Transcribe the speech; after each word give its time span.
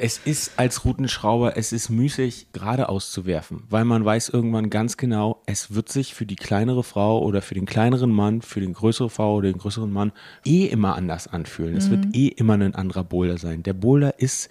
es 0.00 0.18
ist 0.18 0.52
als 0.56 0.84
Routenschrauber, 0.84 1.56
es 1.56 1.72
ist 1.72 1.90
müßig, 1.90 2.48
gerade 2.52 2.88
auszuwerfen, 2.88 3.64
weil 3.68 3.84
man 3.84 4.04
weiß 4.04 4.30
irgendwann 4.30 4.70
ganz 4.70 4.96
genau, 4.96 5.42
es 5.44 5.74
wird 5.74 5.90
sich 5.90 6.14
für 6.14 6.24
die 6.24 6.36
kleinere 6.36 6.82
Frau 6.82 7.22
oder 7.22 7.42
für 7.42 7.54
den 7.54 7.66
kleineren 7.66 8.10
Mann, 8.10 8.40
für 8.40 8.60
den 8.60 8.72
größeren 8.72 9.10
Frau 9.10 9.36
oder 9.36 9.52
den 9.52 9.58
größeren 9.58 9.92
Mann 9.92 10.12
eh 10.44 10.66
immer 10.66 10.96
anders 10.96 11.26
anfühlen. 11.26 11.72
Mhm. 11.72 11.78
Es 11.78 11.90
wird 11.90 12.06
mhm. 12.06 12.12
eh 12.14 12.28
immer 12.28 12.54
ein 12.54 12.74
anderer 12.74 13.04
Boulder 13.04 13.36
sein. 13.36 13.62
Der 13.62 13.74
Boulder 13.74 14.18
ist, 14.18 14.48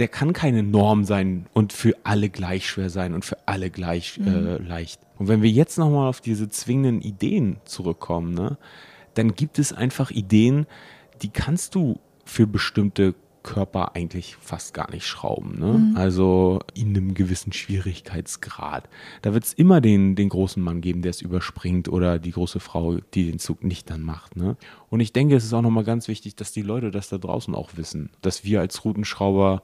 der 0.00 0.08
kann 0.08 0.32
keine 0.32 0.64
Norm 0.64 1.04
sein 1.04 1.46
und 1.52 1.72
für 1.72 1.94
alle 2.02 2.28
gleich 2.28 2.68
schwer 2.68 2.90
sein 2.90 3.14
und 3.14 3.24
für 3.24 3.38
alle 3.46 3.70
gleich 3.70 4.18
mhm. 4.18 4.26
äh, 4.26 4.56
leicht. 4.56 5.00
Und 5.18 5.28
wenn 5.28 5.42
wir 5.42 5.50
jetzt 5.50 5.78
nochmal 5.78 6.08
auf 6.08 6.20
diese 6.20 6.48
zwingenden 6.48 7.00
Ideen 7.00 7.58
zurückkommen, 7.64 8.34
ne, 8.34 8.58
dann 9.14 9.36
gibt 9.36 9.60
es 9.60 9.72
einfach 9.72 10.10
Ideen, 10.10 10.66
die 11.22 11.28
kannst 11.28 11.76
du 11.76 12.00
für 12.24 12.48
bestimmte 12.48 13.14
Körper 13.44 13.94
eigentlich 13.94 14.36
fast 14.40 14.74
gar 14.74 14.90
nicht 14.90 15.06
schrauben. 15.06 15.60
Ne? 15.60 15.78
Mhm. 15.78 15.96
Also 15.96 16.58
in 16.74 16.88
einem 16.88 17.14
gewissen 17.14 17.52
Schwierigkeitsgrad. 17.52 18.88
Da 19.22 19.32
wird 19.32 19.44
es 19.44 19.52
immer 19.52 19.80
den, 19.80 20.16
den 20.16 20.30
großen 20.30 20.60
Mann 20.60 20.80
geben, 20.80 21.02
der 21.02 21.10
es 21.10 21.22
überspringt 21.22 21.88
oder 21.88 22.18
die 22.18 22.32
große 22.32 22.58
Frau, 22.58 22.96
die 23.14 23.30
den 23.30 23.38
Zug 23.38 23.62
nicht 23.62 23.88
dann 23.90 24.02
macht. 24.02 24.34
Ne? 24.34 24.56
Und 24.90 24.98
ich 24.98 25.12
denke, 25.12 25.36
es 25.36 25.44
ist 25.44 25.52
auch 25.52 25.62
nochmal 25.62 25.84
ganz 25.84 26.08
wichtig, 26.08 26.34
dass 26.34 26.50
die 26.50 26.62
Leute 26.62 26.90
das 26.90 27.08
da 27.08 27.18
draußen 27.18 27.54
auch 27.54 27.76
wissen, 27.76 28.10
dass 28.22 28.42
wir 28.42 28.60
als 28.60 28.84
Routenschrauber 28.84 29.62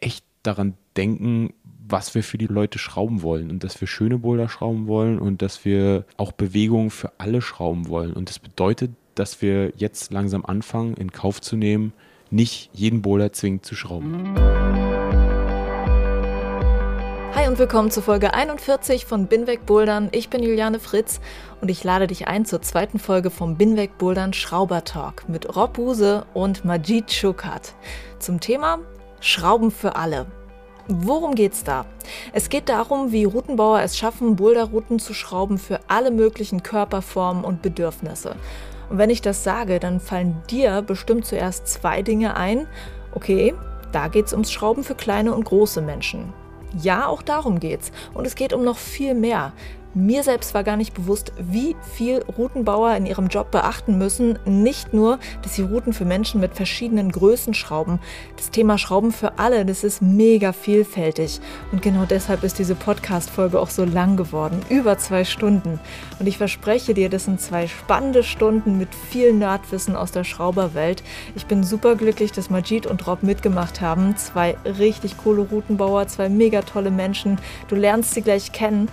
echt 0.00 0.24
daran 0.42 0.74
denken, 0.96 1.52
was 1.86 2.14
wir 2.14 2.22
für 2.22 2.38
die 2.38 2.46
Leute 2.46 2.78
schrauben 2.78 3.22
wollen 3.22 3.50
und 3.50 3.62
dass 3.64 3.80
wir 3.80 3.88
schöne 3.88 4.18
Boulder 4.18 4.48
schrauben 4.48 4.86
wollen 4.86 5.18
und 5.18 5.42
dass 5.42 5.64
wir 5.64 6.04
auch 6.16 6.32
Bewegungen 6.32 6.90
für 6.90 7.12
alle 7.18 7.42
schrauben 7.42 7.88
wollen. 7.88 8.12
Und 8.12 8.28
das 8.30 8.38
bedeutet, 8.38 8.92
dass 9.14 9.42
wir 9.42 9.72
jetzt 9.76 10.12
langsam 10.12 10.44
anfangen, 10.44 10.94
in 10.94 11.12
Kauf 11.12 11.40
zu 11.40 11.56
nehmen, 11.56 11.92
nicht 12.30 12.70
jeden 12.72 13.02
Boulder 13.02 13.32
zwingend 13.32 13.64
zu 13.64 13.74
schrauben. 13.74 14.34
Hi 17.34 17.48
und 17.48 17.58
willkommen 17.58 17.90
zur 17.90 18.02
Folge 18.02 18.34
41 18.34 19.06
von 19.06 19.26
Binweg 19.26 19.66
Bouldern. 19.66 20.08
Ich 20.12 20.28
bin 20.28 20.42
Juliane 20.42 20.78
Fritz 20.78 21.20
und 21.60 21.70
ich 21.70 21.82
lade 21.84 22.06
dich 22.06 22.28
ein 22.28 22.44
zur 22.44 22.62
zweiten 22.62 22.98
Folge 22.98 23.30
vom 23.30 23.56
Binweg 23.56 23.98
Bouldern 23.98 24.32
Schrauber 24.32 24.84
Talk 24.84 25.28
mit 25.28 25.56
Rob 25.56 25.78
Huse 25.78 26.26
und 26.34 26.64
Majid 26.64 27.12
Schukat 27.12 27.74
zum 28.18 28.40
Thema 28.40 28.78
Schrauben 29.20 29.70
für 29.70 29.96
alle. 29.96 30.26
Worum 30.88 31.34
geht's 31.36 31.62
da? 31.62 31.86
Es 32.32 32.48
geht 32.48 32.68
darum, 32.68 33.12
wie 33.12 33.24
Routenbauer 33.24 33.80
es 33.80 33.96
schaffen, 33.96 34.34
Boulderrouten 34.34 34.98
zu 34.98 35.14
schrauben 35.14 35.58
für 35.58 35.78
alle 35.86 36.10
möglichen 36.10 36.62
Körperformen 36.62 37.44
und 37.44 37.62
Bedürfnisse. 37.62 38.34
Und 38.90 38.98
wenn 38.98 39.08
ich 39.08 39.22
das 39.22 39.44
sage, 39.44 39.78
dann 39.80 40.00
fallen 40.00 40.42
dir 40.50 40.82
bestimmt 40.82 41.24
zuerst 41.24 41.68
zwei 41.68 42.02
Dinge 42.02 42.36
ein. 42.36 42.66
Okay, 43.12 43.54
da 43.92 44.08
geht 44.08 44.26
es 44.26 44.32
ums 44.32 44.52
Schrauben 44.52 44.84
für 44.84 44.94
kleine 44.94 45.32
und 45.32 45.44
große 45.44 45.80
Menschen. 45.80 46.32
Ja, 46.80 47.06
auch 47.06 47.22
darum 47.22 47.60
geht's. 47.60 47.92
Und 48.14 48.26
es 48.26 48.34
geht 48.34 48.52
um 48.52 48.64
noch 48.64 48.78
viel 48.78 49.14
mehr. 49.14 49.52
Mir 49.92 50.22
selbst 50.22 50.54
war 50.54 50.62
gar 50.62 50.76
nicht 50.76 50.94
bewusst, 50.94 51.32
wie 51.36 51.74
viel 51.94 52.22
Routenbauer 52.38 52.94
in 52.94 53.06
ihrem 53.06 53.26
Job 53.26 53.50
beachten 53.50 53.98
müssen. 53.98 54.38
Nicht 54.44 54.94
nur, 54.94 55.18
dass 55.42 55.56
sie 55.56 55.62
Routen 55.62 55.92
für 55.92 56.04
Menschen 56.04 56.40
mit 56.40 56.54
verschiedenen 56.54 57.10
Größen 57.10 57.54
schrauben. 57.54 57.98
Das 58.36 58.52
Thema 58.52 58.78
Schrauben 58.78 59.10
für 59.10 59.40
alle, 59.40 59.64
das 59.64 59.82
ist 59.82 60.00
mega 60.00 60.52
vielfältig. 60.52 61.40
Und 61.72 61.82
genau 61.82 62.04
deshalb 62.04 62.44
ist 62.44 62.60
diese 62.60 62.76
Podcast-Folge 62.76 63.58
auch 63.58 63.70
so 63.70 63.84
lang 63.84 64.16
geworden. 64.16 64.60
Über 64.68 64.96
zwei 64.96 65.24
Stunden. 65.24 65.80
Und 66.20 66.28
ich 66.28 66.38
verspreche 66.38 66.94
dir, 66.94 67.08
das 67.08 67.24
sind 67.24 67.40
zwei 67.40 67.66
spannende 67.66 68.22
Stunden 68.22 68.78
mit 68.78 68.94
viel 68.94 69.32
Nerdwissen 69.32 69.96
aus 69.96 70.12
der 70.12 70.22
Schrauberwelt. 70.22 71.02
Ich 71.34 71.46
bin 71.46 71.64
super 71.64 71.96
glücklich, 71.96 72.30
dass 72.30 72.48
Majid 72.48 72.86
und 72.86 73.08
Rob 73.08 73.24
mitgemacht 73.24 73.80
haben. 73.80 74.16
Zwei 74.16 74.56
richtig 74.64 75.16
coole 75.18 75.42
Routenbauer, 75.42 76.06
zwei 76.06 76.28
mega 76.28 76.62
tolle 76.62 76.92
Menschen. 76.92 77.40
Du 77.66 77.74
lernst 77.74 78.14
sie 78.14 78.22
gleich 78.22 78.52
kennen. 78.52 78.88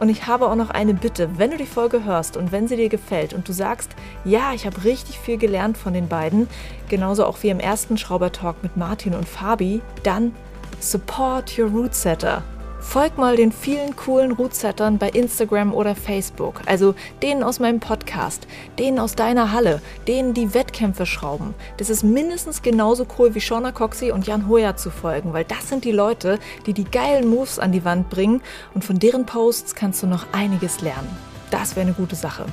Und 0.00 0.08
ich 0.08 0.26
habe 0.26 0.48
auch 0.48 0.54
noch 0.54 0.70
eine 0.70 0.94
Bitte, 0.94 1.38
wenn 1.38 1.50
du 1.50 1.58
die 1.58 1.66
Folge 1.66 2.04
hörst 2.04 2.38
und 2.38 2.52
wenn 2.52 2.66
sie 2.66 2.76
dir 2.76 2.88
gefällt 2.88 3.34
und 3.34 3.46
du 3.46 3.52
sagst, 3.52 3.90
ja, 4.24 4.54
ich 4.54 4.64
habe 4.64 4.82
richtig 4.82 5.18
viel 5.18 5.36
gelernt 5.36 5.76
von 5.76 5.92
den 5.92 6.08
beiden, 6.08 6.48
genauso 6.88 7.26
auch 7.26 7.42
wie 7.42 7.50
im 7.50 7.60
ersten 7.60 7.98
Schrauber-Talk 7.98 8.62
mit 8.62 8.78
Martin 8.78 9.14
und 9.14 9.28
Fabi, 9.28 9.82
dann 10.02 10.34
support 10.80 11.58
your 11.58 11.68
root 11.68 11.94
setter. 11.94 12.42
Folg 12.80 13.18
mal 13.18 13.36
den 13.36 13.52
vielen 13.52 13.94
coolen 13.94 14.32
Rootsettern 14.32 14.98
bei 14.98 15.10
Instagram 15.10 15.74
oder 15.74 15.94
Facebook. 15.94 16.62
Also 16.66 16.94
denen 17.22 17.42
aus 17.42 17.60
meinem 17.60 17.78
Podcast, 17.78 18.46
denen 18.78 18.98
aus 18.98 19.14
deiner 19.14 19.52
Halle, 19.52 19.80
denen 20.08 20.34
die 20.34 20.54
Wettkämpfe 20.54 21.06
schrauben. 21.06 21.54
Das 21.76 21.90
ist 21.90 22.02
mindestens 22.02 22.62
genauso 22.62 23.06
cool 23.18 23.34
wie 23.34 23.40
Shauna 23.40 23.70
Coxey 23.70 24.10
und 24.10 24.26
Jan 24.26 24.48
Hoyer 24.48 24.76
zu 24.76 24.90
folgen, 24.90 25.32
weil 25.32 25.44
das 25.44 25.68
sind 25.68 25.84
die 25.84 25.92
Leute, 25.92 26.38
die 26.66 26.72
die 26.72 26.84
geilen 26.84 27.28
Moves 27.28 27.58
an 27.58 27.70
die 27.70 27.84
Wand 27.84 28.08
bringen 28.08 28.40
und 28.74 28.84
von 28.84 28.98
deren 28.98 29.26
Posts 29.26 29.74
kannst 29.74 30.02
du 30.02 30.06
noch 30.06 30.26
einiges 30.32 30.80
lernen. 30.80 31.16
Das 31.50 31.76
wäre 31.76 31.86
eine 31.86 31.94
gute 31.94 32.16
Sache. 32.16 32.46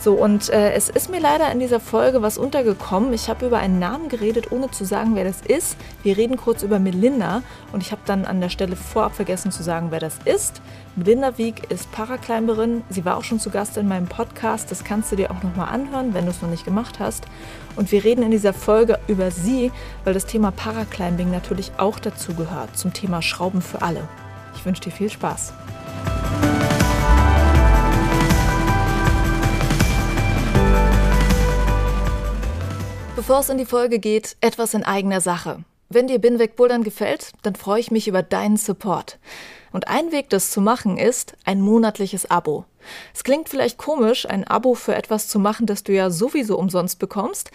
So, 0.00 0.14
und 0.14 0.48
äh, 0.50 0.74
es 0.74 0.88
ist 0.88 1.10
mir 1.10 1.18
leider 1.18 1.50
in 1.50 1.58
dieser 1.58 1.80
Folge 1.80 2.22
was 2.22 2.38
untergekommen. 2.38 3.12
Ich 3.12 3.28
habe 3.28 3.46
über 3.46 3.58
einen 3.58 3.80
Namen 3.80 4.08
geredet, 4.08 4.52
ohne 4.52 4.70
zu 4.70 4.84
sagen, 4.84 5.16
wer 5.16 5.24
das 5.24 5.40
ist. 5.40 5.76
Wir 6.04 6.16
reden 6.16 6.36
kurz 6.36 6.62
über 6.62 6.78
Melinda 6.78 7.42
und 7.72 7.82
ich 7.82 7.90
habe 7.90 8.02
dann 8.06 8.24
an 8.24 8.40
der 8.40 8.48
Stelle 8.48 8.76
vorab 8.76 9.16
vergessen 9.16 9.50
zu 9.50 9.64
sagen, 9.64 9.88
wer 9.90 9.98
das 9.98 10.14
ist. 10.24 10.62
Melinda 10.94 11.36
Wieg 11.36 11.68
ist 11.72 11.90
Paraclimberin. 11.90 12.84
Sie 12.90 13.04
war 13.04 13.16
auch 13.16 13.24
schon 13.24 13.40
zu 13.40 13.50
Gast 13.50 13.76
in 13.76 13.88
meinem 13.88 14.06
Podcast. 14.06 14.70
Das 14.70 14.84
kannst 14.84 15.10
du 15.10 15.16
dir 15.16 15.32
auch 15.32 15.42
nochmal 15.42 15.68
anhören, 15.74 16.14
wenn 16.14 16.26
du 16.26 16.30
es 16.30 16.42
noch 16.42 16.50
nicht 16.50 16.64
gemacht 16.64 17.00
hast. 17.00 17.24
Und 17.74 17.90
wir 17.90 18.04
reden 18.04 18.22
in 18.22 18.30
dieser 18.30 18.52
Folge 18.52 19.00
über 19.08 19.32
sie, 19.32 19.72
weil 20.04 20.14
das 20.14 20.26
Thema 20.26 20.52
Paraclimbing 20.52 21.32
natürlich 21.32 21.72
auch 21.76 21.98
dazu 21.98 22.34
gehört, 22.34 22.76
zum 22.78 22.92
Thema 22.92 23.20
Schrauben 23.20 23.62
für 23.62 23.82
alle. 23.82 24.06
Ich 24.54 24.64
wünsche 24.64 24.82
dir 24.82 24.92
viel 24.92 25.10
Spaß. 25.10 25.52
Bevor 33.18 33.40
es 33.40 33.48
in 33.48 33.58
die 33.58 33.66
Folge 33.66 33.98
geht, 33.98 34.36
etwas 34.40 34.74
in 34.74 34.84
eigener 34.84 35.20
Sache. 35.20 35.64
Wenn 35.88 36.06
dir 36.06 36.20
Binweg 36.20 36.54
Bouldern 36.54 36.84
gefällt, 36.84 37.32
dann 37.42 37.56
freue 37.56 37.80
ich 37.80 37.90
mich 37.90 38.06
über 38.06 38.22
deinen 38.22 38.56
Support. 38.56 39.18
Und 39.72 39.88
ein 39.88 40.12
Weg, 40.12 40.30
das 40.30 40.52
zu 40.52 40.60
machen, 40.60 40.98
ist 40.98 41.34
ein 41.44 41.60
monatliches 41.60 42.30
Abo. 42.30 42.64
Es 43.12 43.24
klingt 43.24 43.48
vielleicht 43.48 43.76
komisch, 43.76 44.24
ein 44.24 44.46
Abo 44.46 44.74
für 44.74 44.94
etwas 44.94 45.26
zu 45.26 45.40
machen, 45.40 45.66
das 45.66 45.82
du 45.82 45.92
ja 45.92 46.10
sowieso 46.10 46.56
umsonst 46.56 47.00
bekommst. 47.00 47.50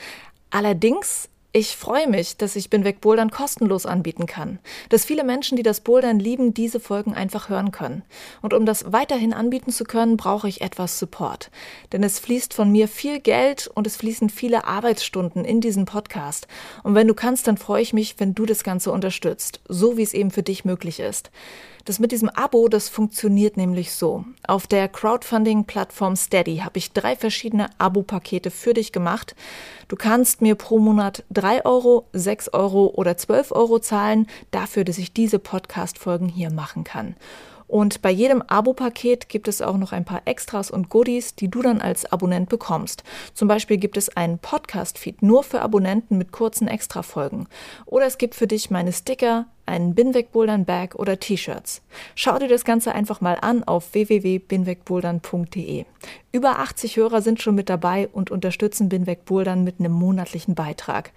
Allerdings 0.50 1.30
ich 1.56 1.78
freue 1.78 2.10
mich, 2.10 2.36
dass 2.38 2.56
ich 2.56 2.72
Bin 2.72 2.84
Bouldern 3.00 3.30
kostenlos 3.30 3.86
anbieten 3.86 4.26
kann. 4.26 4.58
Dass 4.90 5.06
viele 5.06 5.24
Menschen, 5.24 5.56
die 5.56 5.62
das 5.62 5.82
Bouldern 5.82 6.20
lieben, 6.20 6.56
diese 6.56 6.80
Folgen 6.80 7.14
einfach 7.14 7.48
hören 7.48 7.72
können. 7.72 8.02
Und 8.42 8.56
um 8.56 8.66
das 8.66 8.92
weiterhin 8.92 9.34
anbieten 9.34 9.72
zu 9.72 9.84
können, 9.84 10.18
brauche 10.18 10.50
ich 10.50 10.62
etwas 10.62 10.98
Support. 10.98 11.52
Denn 11.92 12.02
es 12.02 12.18
fließt 12.18 12.56
von 12.56 12.72
mir 12.72 12.88
viel 12.88 13.20
Geld 13.20 13.70
und 13.72 13.86
es 13.86 13.96
fließen 13.98 14.32
viele 14.32 14.66
Arbeitsstunden 14.66 15.46
in 15.46 15.62
diesen 15.62 15.86
Podcast. 15.86 16.48
Und 16.82 16.96
wenn 16.96 17.08
du 17.08 17.14
kannst, 17.14 17.48
dann 17.48 17.58
freue 17.58 17.84
ich 17.84 17.94
mich, 17.94 18.16
wenn 18.18 18.34
du 18.34 18.48
das 18.48 18.64
Ganze 18.64 18.92
unterstützt. 18.92 19.62
So 19.70 19.96
wie 19.96 20.04
es 20.04 20.16
eben 20.16 20.32
für 20.32 20.44
dich 20.44 20.66
möglich 20.66 21.00
ist. 21.00 21.30
Das 21.86 22.00
mit 22.00 22.14
diesem 22.14 22.30
Abo, 22.30 22.70
das 22.70 22.88
funktioniert 22.88 23.58
nämlich 23.58 23.92
so. 23.92 24.24
Auf 24.48 24.68
der 24.68 24.88
Crowdfunding-Plattform 24.88 26.16
Steady 26.16 26.60
habe 26.60 26.78
ich 26.78 26.94
drei 26.94 27.18
verschiedene 27.18 27.68
Abo-Pakete 27.78 28.52
für 28.52 28.74
dich 28.74 28.94
gemacht. 28.94 29.36
Du 29.90 29.98
kannst 29.98 30.42
mir 30.42 30.56
pro 30.56 30.80
Monat 30.80 31.26
drei 31.30 31.66
Euro, 31.66 32.08
sechs 32.14 32.48
Euro 32.48 32.94
oder 32.96 33.18
zwölf 33.18 33.52
Euro 33.52 33.80
zahlen, 33.80 34.28
dafür, 34.52 34.86
dass 34.86 34.98
ich 34.98 35.12
diese 35.12 35.40
Podcast-Folgen 35.40 36.30
hier 36.30 36.52
machen 36.52 36.86
kann. 36.86 37.18
Und 37.74 38.04
bei 38.04 38.12
jedem 38.12 38.44
Abo-Paket 38.44 39.30
gibt 39.30 39.48
es 39.48 39.60
auch 39.60 39.78
noch 39.78 39.94
ein 39.94 40.06
paar 40.06 40.22
Extras 40.26 40.70
und 40.70 40.90
Goodies, 40.90 41.34
die 41.34 41.48
du 41.48 41.64
dann 41.64 41.82
als 41.82 42.06
Abonnent 42.06 42.48
bekommst. 42.48 43.04
Zum 43.34 43.48
Beispiel 43.48 43.78
gibt 43.78 43.98
es 43.98 44.16
einen 44.16 44.38
Podcast-Feed 44.38 45.24
nur 45.24 45.42
für 45.42 45.60
Abonnenten 45.62 46.20
mit 46.20 46.32
kurzen 46.32 46.68
Extra-Folgen. 46.68 47.48
Oder 47.88 48.06
es 48.06 48.20
gibt 48.20 48.36
für 48.36 48.46
dich 48.46 48.70
meine 48.70 48.94
Sticker, 48.94 49.48
einen 49.66 49.96
Binwegbouldern-Bag 49.96 50.94
oder 50.94 51.20
T-Shirts. 51.20 51.82
Schau 52.14 52.38
dir 52.38 52.48
das 52.48 52.64
Ganze 52.64 52.94
einfach 52.94 53.22
mal 53.22 53.40
an 53.42 53.64
auf 53.64 53.96
www.binwegbouldern.de. 53.96 55.86
Über 56.32 56.60
80 56.60 56.98
Hörer 56.98 57.24
sind 57.24 57.42
schon 57.42 57.56
mit 57.56 57.70
dabei 57.70 58.08
und 58.08 58.30
unterstützen 58.30 58.88
Binwegbouldern 58.88 59.64
mit 59.64 59.80
einem 59.80 59.94
monatlichen 59.94 60.54
Beitrag. 60.54 61.12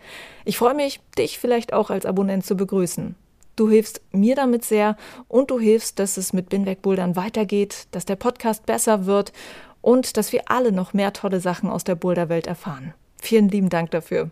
Ich 0.47 0.57
freue 0.57 0.73
mich, 0.73 1.01
dich 1.19 1.39
vielleicht 1.39 1.75
auch 1.75 1.91
als 1.91 2.07
Abonnent 2.07 2.47
zu 2.47 2.57
begrüßen. 2.57 3.15
Du 3.57 3.71
hilfst 3.71 4.03
mir 4.13 4.37
damit 4.37 4.67
sehr 4.67 4.97
und 5.29 5.51
du 5.51 5.59
hilfst, 5.59 5.99
dass 5.99 6.19
es 6.19 6.35
mit 6.35 6.51
Binweg 6.51 6.83
Bouldern 6.83 7.17
weitergeht, 7.17 7.89
dass 7.91 8.05
der 8.05 8.17
Podcast 8.17 8.67
besser 8.67 9.07
wird 9.07 9.33
und 9.81 10.19
dass 10.19 10.31
wir 10.33 10.43
alle 10.51 10.73
noch 10.73 10.93
mehr 10.93 11.15
tolle 11.15 11.41
Sachen 11.41 11.71
aus 11.71 11.83
der 11.83 11.95
Boulderwelt 11.95 12.47
erfahren. 12.47 12.93
Vielen 13.17 13.49
lieben 13.49 13.71
Dank 13.71 13.91
dafür. 13.93 14.31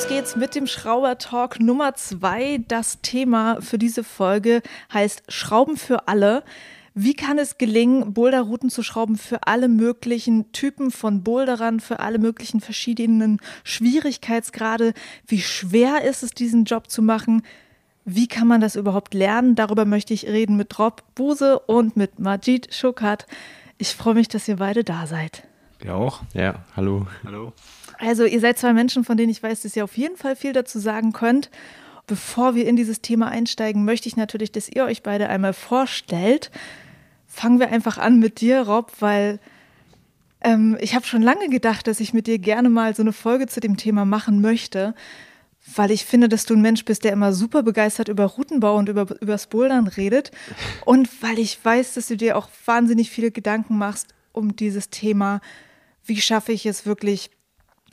Los 0.00 0.08
geht's 0.08 0.34
mit 0.34 0.54
dem 0.54 0.66
Schrauber 0.66 1.18
Talk 1.18 1.60
Nummer 1.60 1.94
zwei. 1.94 2.64
Das 2.68 3.02
Thema 3.02 3.60
für 3.60 3.76
diese 3.76 4.02
Folge 4.02 4.62
heißt 4.90 5.24
Schrauben 5.28 5.76
für 5.76 6.08
alle. 6.08 6.42
Wie 6.94 7.12
kann 7.12 7.38
es 7.38 7.58
gelingen, 7.58 8.14
Boulderrouten 8.14 8.70
zu 8.70 8.82
schrauben 8.82 9.18
für 9.18 9.46
alle 9.46 9.68
möglichen 9.68 10.52
Typen 10.52 10.90
von 10.90 11.22
Boulderern, 11.22 11.80
für 11.80 12.00
alle 12.00 12.18
möglichen 12.18 12.62
verschiedenen 12.62 13.40
Schwierigkeitsgrade? 13.62 14.94
Wie 15.26 15.42
schwer 15.42 16.02
ist 16.02 16.22
es, 16.22 16.30
diesen 16.30 16.64
Job 16.64 16.88
zu 16.88 17.02
machen? 17.02 17.42
Wie 18.06 18.26
kann 18.26 18.48
man 18.48 18.62
das 18.62 18.76
überhaupt 18.76 19.12
lernen? 19.12 19.54
Darüber 19.54 19.84
möchte 19.84 20.14
ich 20.14 20.26
reden 20.26 20.56
mit 20.56 20.78
Rob 20.78 21.02
Buse 21.14 21.58
und 21.58 21.98
mit 21.98 22.18
Majid 22.18 22.74
Schukat. 22.74 23.26
Ich 23.76 23.94
freue 23.94 24.14
mich, 24.14 24.28
dass 24.28 24.48
ihr 24.48 24.56
beide 24.56 24.82
da 24.82 25.06
seid. 25.06 25.46
Ja 25.84 25.94
auch. 25.94 26.20
Ja, 26.32 26.64
hallo. 26.74 27.06
Hallo. 27.22 27.52
Also 28.00 28.24
ihr 28.24 28.40
seid 28.40 28.58
zwei 28.58 28.72
Menschen, 28.72 29.04
von 29.04 29.16
denen 29.16 29.30
ich 29.30 29.42
weiß, 29.42 29.62
dass 29.62 29.76
ihr 29.76 29.84
auf 29.84 29.96
jeden 29.96 30.16
Fall 30.16 30.34
viel 30.34 30.54
dazu 30.54 30.78
sagen 30.78 31.12
könnt. 31.12 31.50
Bevor 32.06 32.54
wir 32.54 32.66
in 32.66 32.74
dieses 32.74 33.02
Thema 33.02 33.28
einsteigen, 33.28 33.84
möchte 33.84 34.08
ich 34.08 34.16
natürlich, 34.16 34.50
dass 34.50 34.68
ihr 34.68 34.84
euch 34.84 35.02
beide 35.02 35.28
einmal 35.28 35.52
vorstellt. 35.52 36.50
Fangen 37.26 37.60
wir 37.60 37.68
einfach 37.68 37.98
an 37.98 38.18
mit 38.18 38.40
dir, 38.40 38.62
Rob, 38.62 38.90
weil 39.00 39.38
ähm, 40.40 40.78
ich 40.80 40.94
habe 40.94 41.06
schon 41.06 41.22
lange 41.22 41.50
gedacht, 41.50 41.86
dass 41.86 42.00
ich 42.00 42.14
mit 42.14 42.26
dir 42.26 42.38
gerne 42.38 42.70
mal 42.70 42.96
so 42.96 43.02
eine 43.02 43.12
Folge 43.12 43.46
zu 43.46 43.60
dem 43.60 43.76
Thema 43.76 44.06
machen 44.06 44.40
möchte, 44.40 44.94
weil 45.76 45.90
ich 45.90 46.06
finde, 46.06 46.30
dass 46.30 46.46
du 46.46 46.54
ein 46.54 46.62
Mensch 46.62 46.86
bist, 46.86 47.04
der 47.04 47.12
immer 47.12 47.34
super 47.34 47.62
begeistert 47.62 48.08
über 48.08 48.24
Routenbau 48.24 48.76
und 48.76 48.88
über 48.88 49.06
übers 49.20 49.46
Bouldern 49.46 49.86
redet 49.86 50.30
und 50.86 51.22
weil 51.22 51.38
ich 51.38 51.62
weiß, 51.62 51.94
dass 51.94 52.08
du 52.08 52.16
dir 52.16 52.38
auch 52.38 52.48
wahnsinnig 52.64 53.10
viele 53.10 53.30
Gedanken 53.30 53.76
machst 53.76 54.14
um 54.32 54.56
dieses 54.56 54.88
Thema, 54.88 55.40
wie 56.04 56.20
schaffe 56.20 56.52
ich 56.52 56.64
es 56.64 56.86
wirklich, 56.86 57.30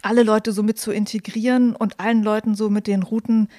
alle 0.02 0.24
Leute 0.24 0.52
so 0.52 0.64
mit 0.64 0.80
zu 0.80 0.92
integrieren 0.92 1.76
und 1.76 2.00
allen 2.00 2.24
Leuten 2.24 2.56
so 2.56 2.70
mit 2.70 2.88
den 2.88 3.04
Routen 3.04 3.50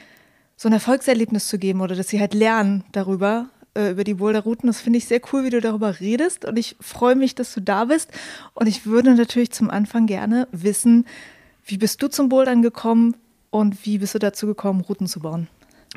so 0.57 0.69
ein 0.69 0.73
Erfolgserlebnis 0.73 1.49
zu 1.49 1.59
geben 1.59 1.81
oder 1.81 1.95
dass 1.95 2.09
sie 2.09 2.21
halt 2.21 2.35
lernen 2.35 2.85
darüber, 2.93 3.49
äh, 3.75 3.93
über 3.93 4.05
die 4.05 4.15
Boulderrouten. 4.15 4.67
Das 4.67 4.81
finde 4.81 4.99
ich 4.99 5.07
sehr 5.07 5.21
cool, 5.33 5.45
wie 5.45 5.51
du 5.51 5.61
darüber 5.61 6.01
redest 6.01 6.45
und 6.45 6.59
ich 6.59 6.77
freue 6.81 7.15
mich, 7.15 7.35
dass 7.35 7.55
du 7.55 7.61
da 7.61 7.85
bist. 7.85 8.11
Und 8.55 8.67
ich 8.67 8.85
würde 8.85 9.15
natürlich 9.15 9.53
zum 9.53 9.71
Anfang 9.71 10.07
gerne 10.07 10.49
wissen, 10.51 11.07
wie 11.65 11.79
bist 11.79 12.03
du 12.03 12.09
zum 12.09 12.29
Bouldern 12.29 12.63
gekommen 12.63 13.17
und 13.51 13.87
wie 13.87 13.99
bist 13.99 14.15
du 14.15 14.19
dazu 14.19 14.47
gekommen, 14.47 14.81
Routen 14.81 15.07
zu 15.07 15.21
bauen? 15.21 15.49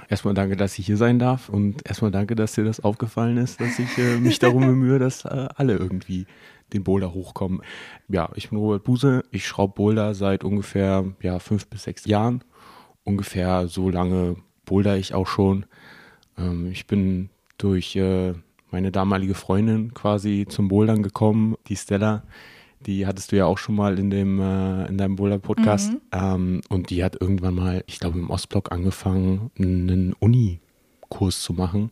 Erstmal 0.09 0.33
danke, 0.33 0.55
dass 0.55 0.77
ich 0.79 0.85
hier 0.85 0.97
sein 0.97 1.19
darf 1.19 1.49
und 1.49 1.85
erstmal 1.85 2.11
danke, 2.11 2.35
dass 2.35 2.53
dir 2.53 2.63
das 2.63 2.79
aufgefallen 2.79 3.37
ist, 3.37 3.59
dass 3.59 3.77
ich 3.77 3.97
äh, 3.97 4.17
mich 4.17 4.39
darum 4.39 4.65
bemühe, 4.65 4.99
dass 4.99 5.25
äh, 5.25 5.47
alle 5.55 5.75
irgendwie 5.75 6.27
den 6.73 6.83
Boulder 6.83 7.13
hochkommen. 7.13 7.61
Ja, 8.07 8.29
ich 8.35 8.49
bin 8.49 8.59
Robert 8.59 8.83
Buse, 8.83 9.23
ich 9.31 9.47
schraube 9.47 9.73
Boulder 9.75 10.13
seit 10.13 10.43
ungefähr 10.43 11.05
ja, 11.21 11.39
fünf 11.39 11.67
bis 11.67 11.83
sechs 11.83 12.05
Jahren. 12.05 12.43
Ungefähr 13.03 13.67
so 13.67 13.89
lange 13.89 14.35
boulder 14.65 14.97
ich 14.97 15.13
auch 15.13 15.27
schon. 15.27 15.65
Ähm, 16.37 16.69
ich 16.71 16.87
bin 16.87 17.29
durch 17.57 17.95
äh, 17.95 18.33
meine 18.71 18.91
damalige 18.91 19.33
Freundin 19.33 19.93
quasi 19.93 20.45
zum 20.47 20.67
Bouldern 20.67 21.03
gekommen, 21.03 21.55
die 21.67 21.75
Stella. 21.75 22.23
Die 22.85 23.05
hattest 23.05 23.31
du 23.31 23.35
ja 23.35 23.45
auch 23.45 23.59
schon 23.59 23.75
mal 23.75 23.99
in 23.99 24.09
dem 24.09 24.39
äh, 24.39 24.87
in 24.87 24.97
deinem 24.97 25.15
Boulder-Podcast. 25.15 25.93
Mhm. 25.93 25.99
Ähm, 26.11 26.61
und 26.69 26.89
die 26.89 27.03
hat 27.03 27.19
irgendwann 27.19 27.55
mal, 27.55 27.83
ich 27.85 27.99
glaube, 27.99 28.17
im 28.17 28.29
Ostblock 28.29 28.71
angefangen, 28.71 29.51
einen 29.57 30.13
Uni-Kurs 31.11 31.41
zu 31.41 31.53
machen. 31.53 31.89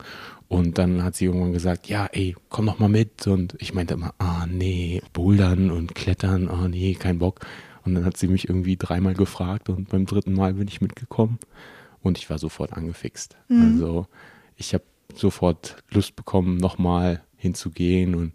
Und 0.48 0.80
dann 0.80 1.04
hat 1.04 1.16
sie 1.16 1.26
irgendwann 1.26 1.54
gesagt, 1.54 1.88
ja, 1.88 2.08
ey, 2.12 2.36
komm 2.50 2.66
doch 2.66 2.80
mal 2.80 2.90
mit. 2.90 3.28
Und 3.28 3.56
ich 3.60 3.74
meinte 3.74 3.94
immer, 3.94 4.14
ah, 4.18 4.48
nee, 4.48 5.02
Bouldern 5.14 5.70
und 5.70 5.94
Klettern, 5.94 6.50
ah, 6.50 6.68
nee, 6.68 6.96
kein 6.96 7.20
Bock. 7.20 7.42
Und 7.86 7.96
dann 7.96 8.06
hat 8.06 8.18
sie 8.18 8.28
mich 8.28 8.50
irgendwie 8.50 8.78
dreimal 8.78 9.14
gefragt 9.14 9.70
und 9.70 9.90
beim 9.90 10.06
dritten 10.06 10.34
Mal 10.34 10.56
bin 10.56 10.68
ich 10.68 10.82
mitgekommen 10.82 11.40
und 12.02 12.18
ich 12.18 12.30
war 12.30 12.38
sofort 12.38 12.74
angefixt. 12.74 13.38
Mhm. 13.48 13.62
Also 13.62 14.08
ich 14.58 14.74
habe 14.74 14.84
sofort 15.16 15.78
Lust 15.90 16.16
bekommen, 16.16 16.58
nochmal 16.58 17.24
hinzugehen 17.38 18.16
und 18.16 18.34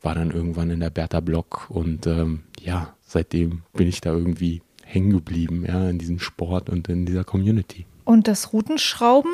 war 0.00 0.14
dann 0.14 0.30
irgendwann 0.30 0.70
in 0.70 0.80
der 0.80 0.90
Bertha 0.90 1.20
Block 1.20 1.66
und 1.68 2.06
ähm, 2.06 2.44
ja, 2.60 2.94
seitdem 3.02 3.62
bin 3.74 3.88
ich 3.88 4.00
da 4.00 4.12
irgendwie 4.12 4.62
hängen 4.84 5.10
geblieben, 5.10 5.64
ja, 5.66 5.90
in 5.90 5.98
diesem 5.98 6.18
Sport 6.18 6.70
und 6.70 6.88
in 6.88 7.04
dieser 7.04 7.24
Community. 7.24 7.84
Und 8.04 8.26
das 8.26 8.54
Routenschrauben, 8.54 9.30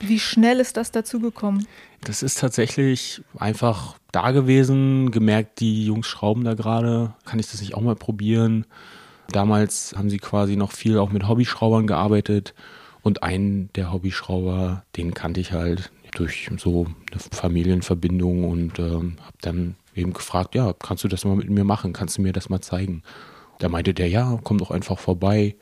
wie 0.00 0.18
schnell 0.18 0.60
ist 0.60 0.76
das 0.76 0.90
dazu 0.92 1.20
gekommen? 1.20 1.66
Das 2.02 2.22
ist 2.22 2.38
tatsächlich 2.38 3.22
einfach 3.38 3.96
da 4.12 4.30
gewesen, 4.30 5.10
gemerkt, 5.10 5.60
die 5.60 5.86
Jungs 5.86 6.06
schrauben 6.06 6.44
da 6.44 6.54
gerade, 6.54 7.14
kann 7.24 7.38
ich 7.38 7.50
das 7.50 7.60
nicht 7.60 7.74
auch 7.74 7.80
mal 7.80 7.96
probieren? 7.96 8.66
Damals 9.30 9.94
haben 9.96 10.08
sie 10.08 10.18
quasi 10.18 10.56
noch 10.56 10.72
viel 10.72 10.98
auch 10.98 11.10
mit 11.10 11.28
Hobbyschraubern 11.28 11.86
gearbeitet 11.86 12.54
und 13.02 13.22
einen 13.22 13.70
der 13.74 13.92
Hobbyschrauber, 13.92 14.84
den 14.96 15.12
kannte 15.12 15.40
ich 15.40 15.52
halt 15.52 15.90
durch 16.14 16.50
so 16.56 16.86
eine 17.10 17.20
Familienverbindung 17.20 18.44
und 18.44 18.78
ähm, 18.78 19.16
habe 19.20 19.36
dann 19.40 19.74
eben 19.94 20.12
gefragt, 20.12 20.54
ja, 20.54 20.72
kannst 20.72 21.04
du 21.04 21.08
das 21.08 21.24
mal 21.24 21.36
mit 21.36 21.50
mir 21.50 21.64
machen? 21.64 21.92
Kannst 21.92 22.18
du 22.18 22.22
mir 22.22 22.32
das 22.32 22.48
mal 22.48 22.60
zeigen? 22.60 23.02
Da 23.58 23.68
meinte 23.68 23.92
der, 23.92 24.08
ja, 24.08 24.38
komm 24.42 24.58
doch 24.58 24.70
einfach 24.70 24.98
vorbei. 24.98 25.56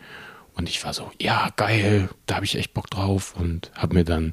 Und 0.57 0.69
ich 0.69 0.83
war 0.85 0.95
so, 0.95 1.11
ja, 1.21 1.51
geil, 1.57 2.09
da 2.25 2.37
habe 2.37 2.47
ich 2.47 2.57
echt 2.57 2.73
Bock 2.73 2.89
drauf 2.89 3.35
und 3.39 3.71
habe 3.75 3.95
mir 3.95 4.05
dann 4.05 4.33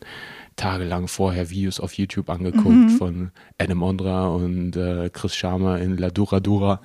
tagelang 0.56 1.08
vorher 1.08 1.50
Videos 1.50 1.80
auf 1.80 1.94
YouTube 1.94 2.30
angeguckt 2.30 2.68
mhm. 2.68 2.90
von 2.90 3.31
Adam 3.58 3.84
Ondra 3.84 4.28
und 4.28 4.75
äh, 4.75 5.10
Chris 5.10 5.36
Sharma 5.36 5.78
in 5.78 5.98
La 5.98 6.10
Dura 6.10 6.40
Dura, 6.40 6.81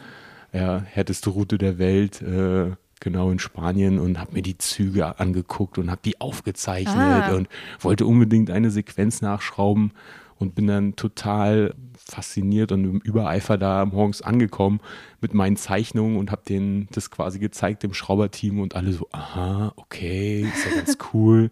ja, 0.53 0.81
härteste 0.81 1.31
Route 1.31 1.57
der 1.57 1.79
Welt. 1.79 2.21
Äh, 2.21 2.73
genau 3.01 3.31
in 3.31 3.39
Spanien 3.39 4.01
und 4.01 4.19
habe 4.19 4.33
mir 4.33 4.43
die 4.43 4.59
Züge 4.59 5.21
angeguckt 5.21 5.79
und 5.79 5.89
habe 5.89 6.01
die 6.05 6.21
aufgezeichnet 6.21 6.97
ah. 6.97 7.33
und 7.33 7.49
wollte 7.79 8.05
unbedingt 8.05 8.51
eine 8.51 8.73
Sequenz 8.73 9.23
nachschrauben 9.23 9.93
und 10.39 10.55
bin 10.55 10.67
dann 10.67 10.97
total 10.97 11.75
fasziniert 12.11 12.73
und 12.73 12.85
im 12.85 13.01
Übereifer 13.01 13.59
da 13.59 13.85
morgens 13.85 14.23
angekommen 14.23 14.81
mit 15.21 15.35
meinen 15.35 15.57
Zeichnungen 15.57 16.17
und 16.17 16.31
habe 16.31 16.43
denen 16.49 16.89
das 16.93 17.11
quasi 17.11 17.39
gezeigt 17.39 17.83
dem 17.83 17.93
Schrauberteam 17.93 18.61
und 18.61 18.77
alle 18.77 18.93
so, 18.93 19.09
aha, 19.13 19.73
okay, 19.77 20.43
ist 20.43 20.65
ja 20.65 20.77
ganz 20.77 20.99
cool. 21.13 21.51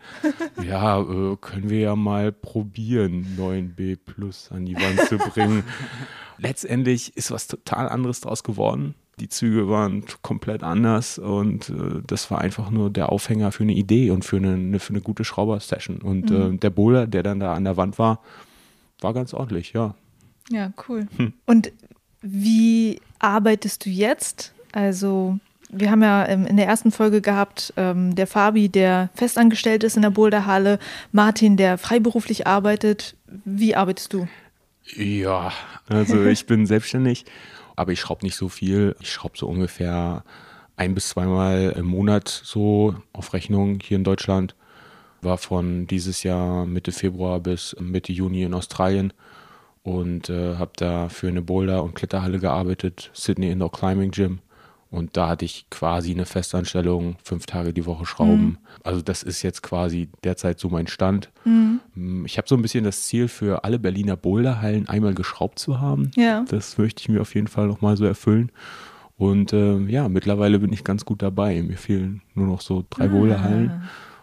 ja, 0.65 1.01
äh, 1.01 1.37
können 1.41 1.69
wir 1.69 1.81
ja 1.81 1.97
mal 1.97 2.33
probieren, 2.33 3.37
9b 3.39 3.99
Plus 4.05 4.51
an 4.53 4.65
die 4.65 4.77
Wand 4.77 5.01
zu 5.09 5.19
bringen. 5.19 5.65
Letztendlich 6.39 7.17
ist 7.17 7.31
was 7.31 7.47
total 7.49 7.89
anderes 7.89 8.21
draus 8.21 8.43
geworden. 8.43 8.95
Die 9.19 9.31
Züge 9.31 9.71
waren 9.71 10.05
komplett 10.21 10.63
anders 10.63 11.19
und 11.19 11.71
äh, 11.71 12.03
das 12.07 12.31
war 12.31 12.41
einfach 12.41 12.71
nur 12.71 12.91
der 12.91 13.11
Aufhänger 13.11 13.51
für 13.51 13.63
eine 13.63 13.73
Idee 13.73 14.11
und 14.11 14.27
für 14.27 14.37
eine, 14.37 14.79
für 14.79 14.91
eine 14.91 15.01
gute 15.01 15.25
Schrauber-Session. 15.25 16.03
Und 16.03 16.31
mhm. 16.31 16.55
äh, 16.55 16.59
der 16.59 16.71
Boulder, 16.71 17.07
der 17.07 17.23
dann 17.23 17.41
da 17.41 17.55
an 17.55 17.65
der 17.65 17.79
Wand 17.79 17.99
war, 17.99 18.21
war 19.01 19.15
ganz 19.15 19.35
ordentlich, 19.35 19.73
ja. 19.73 19.95
Ja, 20.51 20.73
cool. 20.89 21.07
Hm. 21.17 21.33
Und 21.47 21.73
wie 22.23 23.01
arbeitest 23.19 23.85
du 23.85 23.91
jetzt? 23.91 24.53
Also, 24.73 25.39
wir 25.71 25.91
haben 25.91 26.03
ja 26.03 26.27
ähm, 26.29 26.47
in 26.47 26.57
der 26.57 26.67
ersten 26.67 26.93
Folge 26.93 27.21
gehabt, 27.21 27.73
ähm, 27.77 28.15
der 28.15 28.27
Fabi, 28.27 28.69
der 28.69 29.11
festangestellt 29.15 29.85
ist 29.85 29.97
in 29.97 30.03
der 30.03 30.11
Boulderhalle, 30.11 30.79
Martin, 31.13 31.57
der 31.57 31.79
freiberuflich 31.79 32.47
arbeitet. 32.47 33.17
Wie 33.45 33.75
arbeitest 33.75 34.13
du? 34.13 34.29
Ja, 34.95 35.53
also 35.89 36.25
ich 36.27 36.47
bin 36.47 36.67
selbstständig, 36.67 37.25
aber 37.75 37.93
ich 37.93 38.01
schraube 38.01 38.25
nicht 38.25 38.37
so 38.37 38.49
viel. 38.49 38.95
Ich 39.01 39.13
schraube 39.13 39.37
so 39.37 39.49
ungefähr 39.49 40.23
ein 40.77 40.95
bis 40.95 41.09
zweimal 41.09 41.75
im 41.77 41.87
Monat 41.87 42.29
so 42.29 42.95
auf 43.13 43.33
Rechnung 43.33 43.81
hier 43.83 43.97
in 43.97 44.05
Deutschland. 44.05 44.55
War 45.27 45.39
von 45.39 45.87
dieses 45.89 46.23
Jahr 46.23 46.67
Mitte 46.67 46.93
Februar 46.93 47.41
bis 47.41 47.75
Mitte 47.81 48.13
Juni 48.13 48.45
in 48.45 48.55
Australien 48.55 49.13
und 49.83 50.31
äh, 50.31 50.55
habe 50.55 50.71
da 50.77 51.09
für 51.09 51.29
eine 51.29 51.43
Boulder- 51.43 51.83
und 51.83 51.95
Kletterhalle 51.95 52.39
gearbeitet, 52.39 53.11
Sydney 53.13 53.51
Indoor 53.51 53.73
Climbing 53.73 54.13
Gym. 54.13 54.39
Und 54.89 55.17
da 55.17 55.29
hatte 55.29 55.45
ich 55.45 55.67
quasi 55.69 56.13
eine 56.13 56.27
Festanstellung, 56.27 57.17
fünf 57.23 57.45
Tage 57.47 57.73
die 57.73 57.87
Woche 57.87 58.07
schrauben. 58.07 58.45
Mhm. 58.45 58.59
Also 58.85 59.03
das 59.03 59.25
ist 59.25 59.43
jetzt 59.43 59.63
quasi 59.63 60.09
derzeit 60.23 60.61
so 60.61 60.69
mein 60.69 60.87
Stand. 60.87 61.31
Mhm. 61.45 62.25
Ich 62.25 62.39
habe 62.39 62.49
so 62.49 62.55
ein 62.55 62.63
bisschen 62.63 62.85
das 62.85 63.03
Ziel, 63.03 63.27
für 63.27 63.65
alle 63.65 63.81
Berliner 63.81 64.17
Boulderhallen 64.17 64.89
einmal 64.89 65.15
geschraubt 65.15 65.59
zu 65.59 65.81
haben. 65.81 66.13
Ja. 66.15 66.45
Das 66.49 66.79
möchte 66.79 67.03
ich 67.03 67.09
mir 67.09 67.21
auf 67.21 67.35
jeden 67.35 67.49
Fall 67.49 67.67
nochmal 67.67 67.97
so 67.97 68.05
erfüllen. 68.05 68.53
Und 69.19 69.53
äh, 69.53 69.79
ja, 69.87 70.09
mittlerweile 70.09 70.61
bin 70.61 70.73
ich 70.73 70.85
ganz 70.85 71.05
gut 71.05 71.21
dabei. 71.21 71.61
Mir 71.63 71.79
fehlen 71.79 72.23
nur 72.35 72.47
noch 72.47 72.61
so 72.61 72.85
drei 72.89 73.07
ah. 73.07 73.09
Boulderhallen. 73.09 73.83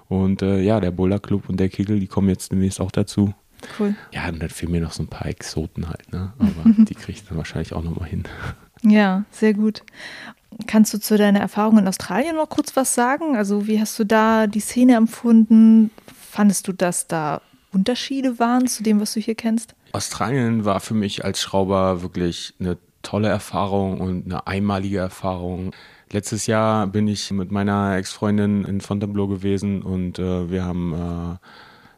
Und 0.09 0.41
äh, 0.41 0.61
ja, 0.61 0.79
der 0.79 0.91
Boulder 0.91 1.19
Club 1.19 1.49
und 1.49 1.59
der 1.59 1.69
Kegel, 1.69 1.99
die 1.99 2.07
kommen 2.07 2.29
jetzt 2.29 2.51
demnächst 2.51 2.79
auch 2.79 2.91
dazu. 2.91 3.33
Cool. 3.79 3.95
Ja, 4.11 4.27
und 4.27 4.41
dann 4.41 4.49
fehlen 4.49 4.71
mir 4.71 4.81
noch 4.81 4.91
so 4.91 5.03
ein 5.03 5.07
paar 5.07 5.27
Exoten 5.27 5.87
halt, 5.87 6.11
ne? 6.11 6.33
Aber 6.39 6.83
die 6.83 6.95
kriege 6.95 7.13
ich 7.13 7.25
dann 7.25 7.37
wahrscheinlich 7.37 7.73
auch 7.73 7.83
nochmal 7.83 8.09
hin. 8.09 8.23
Ja, 8.81 9.23
sehr 9.31 9.53
gut. 9.53 9.83
Kannst 10.67 10.93
du 10.93 10.99
zu 10.99 11.17
deiner 11.17 11.39
Erfahrung 11.39 11.77
in 11.77 11.87
Australien 11.87 12.35
noch 12.35 12.49
kurz 12.49 12.75
was 12.75 12.93
sagen? 12.93 13.35
Also, 13.35 13.67
wie 13.67 13.79
hast 13.79 13.97
du 13.97 14.03
da 14.03 14.47
die 14.47 14.59
Szene 14.59 14.95
empfunden? 14.95 15.89
Fandest 16.29 16.67
du, 16.67 16.73
dass 16.73 17.07
da 17.07 17.41
Unterschiede 17.71 18.39
waren 18.39 18.67
zu 18.67 18.83
dem, 18.83 18.99
was 18.99 19.13
du 19.13 19.19
hier 19.19 19.35
kennst? 19.35 19.75
Australien 19.93 20.65
war 20.65 20.79
für 20.79 20.93
mich 20.93 21.23
als 21.23 21.41
Schrauber 21.41 22.01
wirklich 22.01 22.53
eine 22.59 22.77
tolle 23.01 23.29
Erfahrung 23.29 23.99
und 23.99 24.25
eine 24.25 24.47
einmalige 24.47 24.99
Erfahrung. 24.99 25.71
Letztes 26.13 26.45
Jahr 26.45 26.85
bin 26.85 27.07
ich 27.07 27.31
mit 27.31 27.51
meiner 27.51 27.97
Ex-Freundin 27.97 28.65
in 28.65 28.81
Fontainebleau 28.81 29.25
gewesen 29.25 29.81
und 29.81 30.19
äh, 30.19 30.51
wir 30.51 30.63
haben 30.63 30.93
äh, 30.93 31.37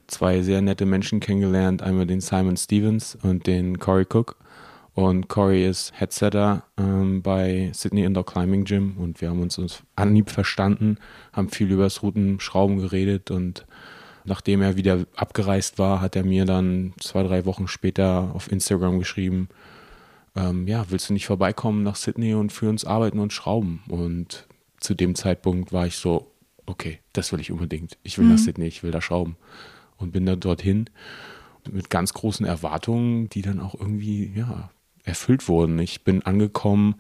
zwei 0.07 0.41
sehr 0.41 0.62
nette 0.62 0.86
Menschen 0.86 1.19
kennengelernt. 1.19 1.84
Einmal 1.84 2.05
den 2.05 2.22
Simon 2.22 2.55
Stevens 2.55 3.17
und 3.24 3.45
den 3.45 3.77
Corey 3.77 4.05
Cook. 4.10 4.38
Und 4.93 5.27
Corey 5.27 5.67
ist 5.67 5.91
Headsetter 6.00 6.63
ähm, 6.77 7.24
bei 7.24 7.72
Sydney 7.74 8.05
Indoor 8.05 8.25
Climbing 8.25 8.63
Gym 8.63 8.95
und 8.98 9.19
wir 9.19 9.29
haben 9.29 9.41
uns, 9.41 9.57
uns 9.57 9.84
anhieb 9.98 10.29
verstanden, 10.29 10.98
haben 11.34 11.50
viel 11.50 11.69
über 11.69 11.84
das 11.84 12.01
Routenschrauben 12.01 12.79
geredet 12.79 13.31
und 13.31 13.65
nachdem 14.24 14.62
er 14.62 14.77
wieder 14.77 15.03
abgereist 15.17 15.77
war, 15.77 16.00
hat 16.00 16.15
er 16.15 16.24
mir 16.24 16.45
dann 16.45 16.93
zwei, 17.01 17.22
drei 17.24 17.45
Wochen 17.45 17.67
später 17.67 18.31
auf 18.34 18.50
Instagram 18.50 18.98
geschrieben, 18.98 19.50
ähm, 20.35 20.67
ja, 20.67 20.85
willst 20.89 21.09
du 21.09 21.13
nicht 21.13 21.25
vorbeikommen 21.25 21.83
nach 21.83 21.95
Sydney 21.95 22.33
und 22.33 22.51
für 22.51 22.69
uns 22.69 22.85
arbeiten 22.85 23.19
und 23.19 23.33
schrauben? 23.33 23.81
Und 23.87 24.47
zu 24.79 24.93
dem 24.93 25.15
Zeitpunkt 25.15 25.71
war 25.71 25.87
ich 25.87 25.95
so, 25.95 26.31
okay, 26.65 26.99
das 27.13 27.31
will 27.31 27.39
ich 27.39 27.51
unbedingt. 27.51 27.97
Ich 28.03 28.17
will 28.17 28.25
mhm. 28.25 28.31
nach 28.31 28.39
Sydney, 28.39 28.67
ich 28.67 28.83
will 28.83 28.91
da 28.91 29.01
schrauben. 29.01 29.37
Und 29.97 30.11
bin 30.11 30.25
dann 30.25 30.41
dorthin 30.41 30.89
mit 31.71 31.89
ganz 31.89 32.13
großen 32.13 32.45
Erwartungen, 32.45 33.29
die 33.29 33.41
dann 33.41 33.59
auch 33.59 33.75
irgendwie, 33.75 34.31
ja, 34.35 34.69
erfüllt 35.03 35.47
wurden. 35.47 35.79
Ich 35.79 36.03
bin 36.03 36.21
angekommen 36.23 36.95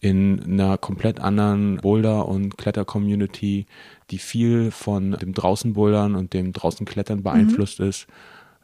in 0.00 0.42
einer 0.42 0.76
komplett 0.76 1.20
anderen 1.20 1.78
Boulder- 1.78 2.28
und 2.28 2.58
Kletter-Community, 2.58 3.66
die 4.10 4.18
viel 4.18 4.70
von 4.70 5.12
dem 5.12 5.32
Draußen-Bouldern 5.32 6.14
und 6.14 6.34
dem 6.34 6.52
Draußen-Klettern 6.52 7.22
beeinflusst 7.22 7.80
mhm. 7.80 7.88
ist 7.88 8.06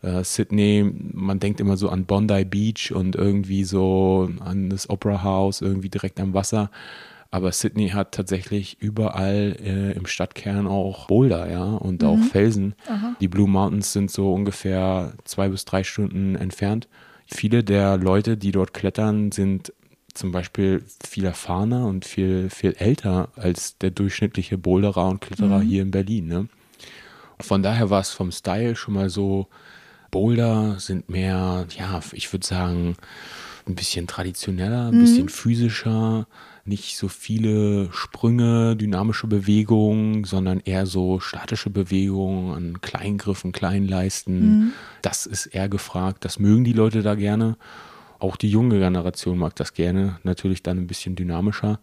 äh, 0.03 0.25
Sydney, 0.25 0.91
man 1.13 1.41
denkt 1.41 1.61
immer 1.61 1.77
so 1.77 1.89
an 1.89 2.05
Bondi 2.05 2.45
Beach 2.45 2.93
und 2.93 3.17
irgendwie 3.17 3.65
so 3.65 4.29
an 4.41 4.71
das 4.71 4.91
Opera 4.91 5.23
House, 5.23 5.61
irgendwie 5.61 5.89
direkt 5.89 6.21
am 6.21 6.35
Wasser. 6.35 6.71
Aber 7.31 7.51
Sydney 7.51 7.89
hat 7.89 8.13
tatsächlich 8.13 8.77
überall 8.81 9.57
äh, 9.65 9.93
im 9.93 10.05
Stadtkern 10.05 10.67
auch 10.67 11.07
Boulder, 11.07 11.51
ja, 11.51 11.65
und 11.65 12.03
mhm. 12.03 12.09
auch 12.09 12.19
Felsen. 12.19 12.75
Aha. 12.87 13.17
Die 13.21 13.29
Blue 13.29 13.49
Mountains 13.49 13.93
sind 13.93 14.11
so 14.11 14.35
ungefähr 14.35 15.15
zwei 15.25 15.49
bis 15.49 15.65
drei 15.65 15.83
Stunden 15.83 16.37
entfernt. 16.37 16.89
Viele 17.27 17.65
der 17.65 17.97
Leute, 17.97 18.37
die 18.37 18.53
dort 18.53 18.75
klettern, 18.75 19.33
sind 19.33 19.73
zum 20.13 20.31
Beispiel 20.31 20.85
viel 21.03 21.25
erfahrener 21.25 21.87
und 21.87 22.05
viel, 22.05 22.51
viel 22.51 22.75
älter 22.79 23.31
als 23.37 23.79
der 23.79 23.93
durchschnittliche 23.93 24.59
Boulderer 24.59 25.09
und 25.09 25.23
Kletterer 25.23 25.61
mhm. 25.61 25.69
hier 25.69 25.83
in 25.83 25.91
Berlin. 25.91 26.27
Ne? 26.27 26.49
Von 27.41 27.63
daher 27.63 27.89
war 27.89 28.01
es 28.01 28.11
vom 28.11 28.31
Style 28.31 28.77
schon 28.77 28.93
mal 28.93 29.09
so 29.09 29.49
Boulder 30.12 30.76
sind 30.78 31.09
mehr, 31.09 31.66
ja, 31.76 32.00
ich 32.12 32.33
würde 32.33 32.47
sagen, 32.47 32.97
ein 33.66 33.75
bisschen 33.75 34.07
traditioneller, 34.07 34.88
ein 34.88 34.99
mhm. 34.99 35.00
bisschen 35.00 35.28
physischer, 35.28 36.26
nicht 36.64 36.97
so 36.97 37.09
viele 37.09 37.92
Sprünge, 37.92 38.76
dynamische 38.76 39.26
Bewegungen, 39.26 40.23
sondern 40.25 40.61
eher 40.61 40.87
so 40.87 41.19
statische 41.19 41.71
Bewegungen 41.71 42.54
an 42.54 42.81
Kleingriffen, 42.81 43.50
Kleinleisten. 43.50 44.40
Mhm. 44.40 44.73
Das 45.00 45.26
ist 45.26 45.47
eher 45.47 45.69
gefragt. 45.69 46.25
Das 46.25 46.38
mögen 46.38 46.62
die 46.62 46.73
Leute 46.73 47.02
da 47.02 47.16
gerne. 47.16 47.57
Auch 48.21 48.37
die 48.37 48.50
junge 48.50 48.78
Generation 48.78 49.38
mag 49.38 49.57
das 49.57 49.75
gerne. 49.75 50.19
Natürlich 50.23 50.62
dann 50.62 50.78
ein 50.78 50.87
bisschen 50.87 51.16
dynamischer. 51.16 51.81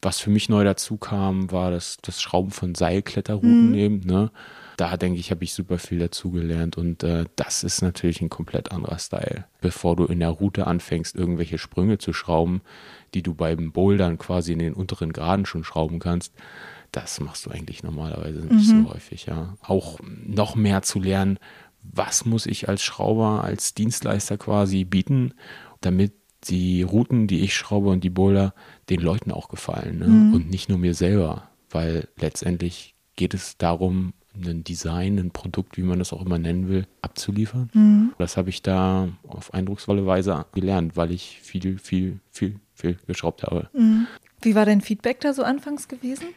Was 0.00 0.20
für 0.20 0.30
mich 0.30 0.48
neu 0.48 0.64
dazu 0.64 0.96
kam, 0.96 1.50
war 1.50 1.70
das, 1.70 1.98
das 2.00 2.22
Schrauben 2.22 2.50
von 2.50 2.74
Seilkletterrouten 2.74 3.70
mhm. 3.70 3.74
eben. 3.74 4.00
Ne? 4.06 4.30
Da 4.78 4.96
denke 4.96 5.18
ich, 5.18 5.32
habe 5.32 5.42
ich 5.42 5.52
super 5.52 5.78
viel 5.78 5.98
dazugelernt 5.98 6.78
und 6.78 7.02
äh, 7.02 7.24
das 7.34 7.64
ist 7.64 7.82
natürlich 7.82 8.22
ein 8.22 8.28
komplett 8.28 8.70
anderer 8.70 8.98
Style. 8.98 9.44
Bevor 9.60 9.96
du 9.96 10.04
in 10.04 10.20
der 10.20 10.30
Route 10.30 10.68
anfängst, 10.68 11.16
irgendwelche 11.16 11.58
Sprünge 11.58 11.98
zu 11.98 12.12
schrauben, 12.12 12.62
die 13.12 13.22
du 13.22 13.34
beim 13.34 13.72
Bouldern 13.72 14.18
quasi 14.18 14.52
in 14.52 14.60
den 14.60 14.74
unteren 14.74 15.12
Graden 15.12 15.46
schon 15.46 15.64
schrauben 15.64 15.98
kannst, 15.98 16.32
das 16.92 17.18
machst 17.18 17.44
du 17.44 17.50
eigentlich 17.50 17.82
normalerweise 17.82 18.38
nicht 18.38 18.72
mhm. 18.72 18.84
so 18.84 18.94
häufig, 18.94 19.26
ja. 19.26 19.56
Auch 19.62 19.98
noch 20.24 20.54
mehr 20.54 20.82
zu 20.82 21.00
lernen, 21.00 21.40
was 21.82 22.24
muss 22.24 22.46
ich 22.46 22.68
als 22.68 22.82
Schrauber, 22.82 23.42
als 23.42 23.74
Dienstleister 23.74 24.38
quasi 24.38 24.84
bieten, 24.84 25.34
damit 25.80 26.12
die 26.44 26.82
Routen, 26.82 27.26
die 27.26 27.40
ich 27.40 27.56
schraube 27.56 27.88
und 27.88 28.04
die 28.04 28.10
Boulder 28.10 28.54
den 28.90 29.00
Leuten 29.00 29.32
auch 29.32 29.48
gefallen 29.48 29.98
ne? 29.98 30.06
mhm. 30.06 30.34
und 30.34 30.50
nicht 30.50 30.68
nur 30.68 30.78
mir 30.78 30.94
selber, 30.94 31.48
weil 31.68 32.06
letztendlich 32.16 32.94
geht 33.16 33.34
es 33.34 33.58
darum, 33.58 34.12
ein 34.46 34.64
Design, 34.64 35.18
ein 35.18 35.30
Produkt, 35.30 35.76
wie 35.76 35.82
man 35.82 35.98
das 35.98 36.12
auch 36.12 36.24
immer 36.24 36.38
nennen 36.38 36.68
will, 36.68 36.86
abzuliefern. 37.02 37.70
Mhm. 37.72 38.12
Das 38.18 38.36
habe 38.36 38.50
ich 38.50 38.62
da 38.62 39.08
auf 39.26 39.54
eindrucksvolle 39.54 40.06
Weise 40.06 40.46
gelernt, 40.52 40.96
weil 40.96 41.12
ich 41.12 41.40
viel, 41.42 41.78
viel, 41.78 42.20
viel, 42.30 42.60
viel 42.74 42.96
geschraubt 43.06 43.42
habe. 43.42 43.68
Mhm. 43.72 44.06
Wie 44.40 44.54
war 44.54 44.66
dein 44.66 44.80
Feedback 44.80 45.20
da 45.20 45.32
so 45.32 45.42
anfangs 45.42 45.88
gewesen? 45.88 46.28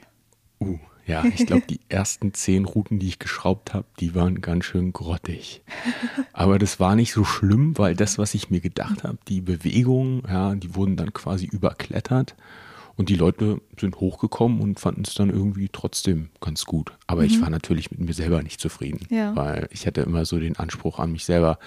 Uh, 0.60 0.80
ja, 1.06 1.24
ich 1.26 1.46
glaube, 1.46 1.64
die 1.68 1.80
ersten 1.90 2.34
zehn 2.34 2.66
Routen, 2.66 3.00
die 3.00 3.08
ich 3.08 3.20
geschraubt 3.20 3.74
habe, 3.74 3.86
die 4.00 4.16
waren 4.16 4.42
ganz 4.42 4.66
schön 4.66 4.94
grottig. 4.94 5.62
Aber 6.34 6.60
das 6.60 6.80
war 6.80 6.96
nicht 6.96 7.14
so 7.14 7.24
schlimm, 7.24 7.78
weil 7.78 7.96
das, 7.96 8.18
was 8.18 8.34
ich 8.34 8.50
mir 8.50 8.62
gedacht 8.62 9.04
habe, 9.04 9.18
die 9.28 9.42
Bewegungen, 9.42 10.24
ja, 10.28 10.56
die 10.56 10.76
wurden 10.76 10.96
dann 10.96 11.14
quasi 11.14 11.46
überklettert. 11.46 12.36
Und 13.02 13.10
die 13.10 13.16
Leute 13.16 13.60
sind 13.80 14.00
hochgekommen 14.00 14.62
und 14.62 14.80
fanden 14.80 15.02
es 15.08 15.16
dann 15.16 15.32
irgendwie 15.32 15.70
trotzdem 15.72 16.30
ganz 16.40 16.66
gut. 16.66 16.92
Aber 17.08 17.22
mhm. 17.22 17.28
ich 17.30 17.42
war 17.42 17.50
natürlich 17.50 17.90
mit 17.90 18.00
mir 18.00 18.14
selber 18.14 18.44
nicht 18.44 18.62
zufrieden, 18.62 19.08
ja. 19.10 19.36
weil 19.36 19.68
ich 19.72 19.88
hatte 19.88 20.02
immer 20.02 20.24
so 20.24 20.38
den 20.38 20.56
Anspruch 20.56 21.00
an 21.00 21.12
mich 21.12 21.26
selber, 21.26 21.58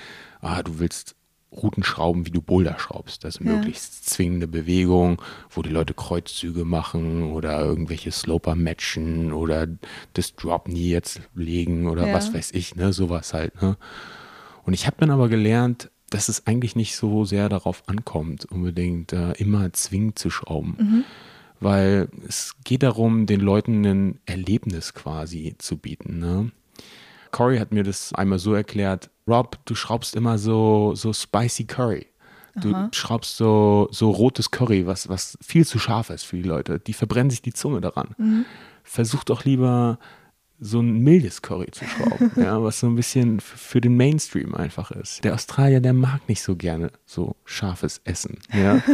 ah, 0.43 0.63
du 0.63 0.79
willst 0.79 1.17
Routen 1.51 1.83
schrauben, 1.83 2.25
wie 2.25 2.31
du 2.31 2.41
Boulder 2.41 2.79
schraubst. 2.79 3.25
Das 3.25 3.35
ist 3.35 3.45
ja. 3.45 3.51
möglichst 3.51 4.09
zwingende 4.09 4.47
Bewegung, 4.47 5.21
wo 5.51 5.63
die 5.63 5.71
Leute 5.71 5.93
Kreuzzüge 5.93 6.65
machen 6.65 7.33
oder 7.33 7.59
irgendwelche 7.59 8.13
Sloper 8.13 8.55
matchen 8.55 9.33
oder 9.33 9.67
das 10.13 10.37
Drop 10.37 10.69
nie 10.69 10.91
jetzt 10.91 11.21
legen 11.35 11.89
oder 11.89 12.07
ja. 12.07 12.15
was 12.15 12.33
weiß 12.33 12.53
ich, 12.53 12.77
ne, 12.77 12.93
sowas 12.93 13.35
halt, 13.35 13.61
ne. 13.61 13.77
Und 14.63 14.73
ich 14.73 14.87
habe 14.87 14.99
dann 15.01 15.11
aber 15.11 15.29
gelernt, 15.29 15.91
dass 16.15 16.29
es 16.29 16.47
eigentlich 16.47 16.77
nicht 16.77 16.95
so 16.95 17.25
sehr 17.25 17.49
darauf 17.49 17.83
ankommt, 17.89 18.45
unbedingt 18.45 19.13
äh, 19.13 19.33
immer 19.33 19.73
zwingend 19.73 20.17
zu 20.17 20.31
schrauben. 20.31 20.77
Mhm. 20.79 21.05
Weil 21.59 22.09
es 22.29 22.55
geht 22.63 22.85
darum, 22.85 23.27
den 23.27 23.41
Leuten 23.41 23.85
ein 23.85 24.21
Erlebnis 24.25 24.95
quasi 24.95 25.57
zu 25.59 25.77
bieten. 25.77 26.21
Ne? 26.21 26.53
Corey 27.33 27.59
hat 27.59 27.73
mir 27.73 27.83
das 27.83 28.13
einmal 28.15 28.39
so 28.39 28.55
erklärt, 28.55 29.11
Rob, 29.27 29.59
du 29.65 29.75
schraubst 29.75 30.15
immer 30.15 30.39
so, 30.39 30.95
so 30.95 31.13
spicy 31.13 31.65
Curry. 31.65 32.07
Du 32.55 32.73
Aha. 32.73 32.91
schraubst 32.93 33.37
so, 33.37 33.89
so 33.91 34.11
rotes 34.13 34.53
Curry, 34.53 34.87
was, 34.87 35.09
was 35.09 35.37
viel 35.43 35.67
zu 35.67 35.81
scharf 35.81 36.11
ist 36.11 36.23
für 36.23 36.37
die 36.37 36.45
Leute. 36.45 36.79
Die 36.79 36.93
verbrennen 36.93 37.31
sich 37.31 37.43
die 37.43 37.53
Zunge 37.53 37.81
daran. 37.81 38.15
Mhm. 38.19 38.45
Versuch 38.85 39.25
doch 39.25 39.45
lieber 39.45 39.99
so 40.61 40.81
ein 40.81 40.99
mildes 40.99 41.43
Curry 41.43 41.71
zu 41.71 41.85
schrauben, 41.85 42.31
ja, 42.37 42.63
was 42.63 42.81
so 42.81 42.87
ein 42.87 42.97
bisschen 42.97 43.41
für 43.41 43.81
den 43.81 43.97
Mainstream 43.97 44.55
einfach 44.55 44.91
ist. 44.91 45.25
Der 45.25 45.35
Australier, 45.35 45.81
der 45.81 45.93
mag 45.93 46.29
nicht 46.29 46.43
so 46.43 46.57
gerne 46.57 46.91
so 47.05 47.37
scharfes 47.45 48.01
Essen, 48.05 48.39
ja. 48.53 48.83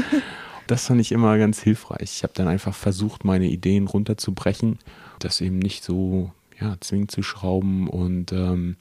Das 0.66 0.86
fand 0.86 1.00
ich 1.00 1.10
immer 1.10 1.36
ganz 1.36 1.60
hilfreich. 1.60 2.12
Ich 2.14 2.22
habe 2.22 2.32
dann 2.36 2.46
einfach 2.46 2.76
versucht, 2.76 3.24
meine 3.24 3.46
Ideen 3.46 3.88
runterzubrechen, 3.88 4.78
das 5.18 5.40
eben 5.40 5.58
nicht 5.58 5.82
so 5.82 6.30
ja, 6.60 6.76
zwingend 6.78 7.10
zu 7.10 7.24
schrauben 7.24 7.88
und 7.88 8.30
ähm, 8.30 8.76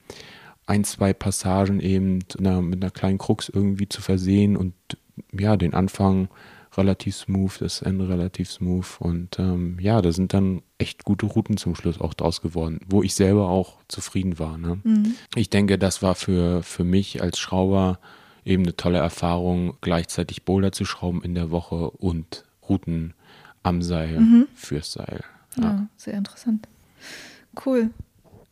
ein, 0.67 0.83
zwei 0.83 1.13
Passagen 1.13 1.79
eben 1.79 2.19
na, 2.37 2.61
mit 2.61 2.83
einer 2.83 2.91
kleinen 2.91 3.17
Krux 3.17 3.49
irgendwie 3.49 3.89
zu 3.89 4.03
versehen 4.03 4.55
und 4.55 4.75
ja, 5.33 5.57
den 5.57 5.73
Anfang 5.73 6.29
relativ 6.77 7.15
smooth, 7.15 7.61
das 7.61 7.81
Ende 7.81 8.09
relativ 8.09 8.51
smooth. 8.51 8.87
Und 8.99 9.39
ähm, 9.39 9.77
ja, 9.79 10.01
da 10.01 10.11
sind 10.11 10.33
dann 10.33 10.61
echt 10.77 11.03
gute 11.03 11.25
Routen 11.25 11.57
zum 11.57 11.75
Schluss 11.75 11.99
auch 11.99 12.13
draus 12.13 12.41
geworden, 12.41 12.79
wo 12.87 13.03
ich 13.03 13.15
selber 13.15 13.49
auch 13.49 13.77
zufrieden 13.87 14.39
war. 14.39 14.57
Ne? 14.57 14.79
Mhm. 14.83 15.15
Ich 15.35 15.49
denke, 15.49 15.77
das 15.77 16.01
war 16.01 16.15
für, 16.15 16.63
für 16.63 16.83
mich 16.83 17.21
als 17.21 17.39
Schrauber 17.39 17.99
eben 18.45 18.63
eine 18.63 18.75
tolle 18.75 18.99
Erfahrung, 18.99 19.77
gleichzeitig 19.81 20.43
Boulder 20.43 20.71
zu 20.71 20.85
schrauben 20.85 21.21
in 21.23 21.35
der 21.35 21.51
Woche 21.51 21.89
und 21.91 22.45
Routen 22.67 23.13
am 23.63 23.81
Seil 23.81 24.19
mhm. 24.19 24.47
fürs 24.55 24.93
Seil. 24.93 25.23
Ja. 25.57 25.63
ja, 25.63 25.87
sehr 25.97 26.13
interessant. 26.13 26.67
Cool. 27.65 27.89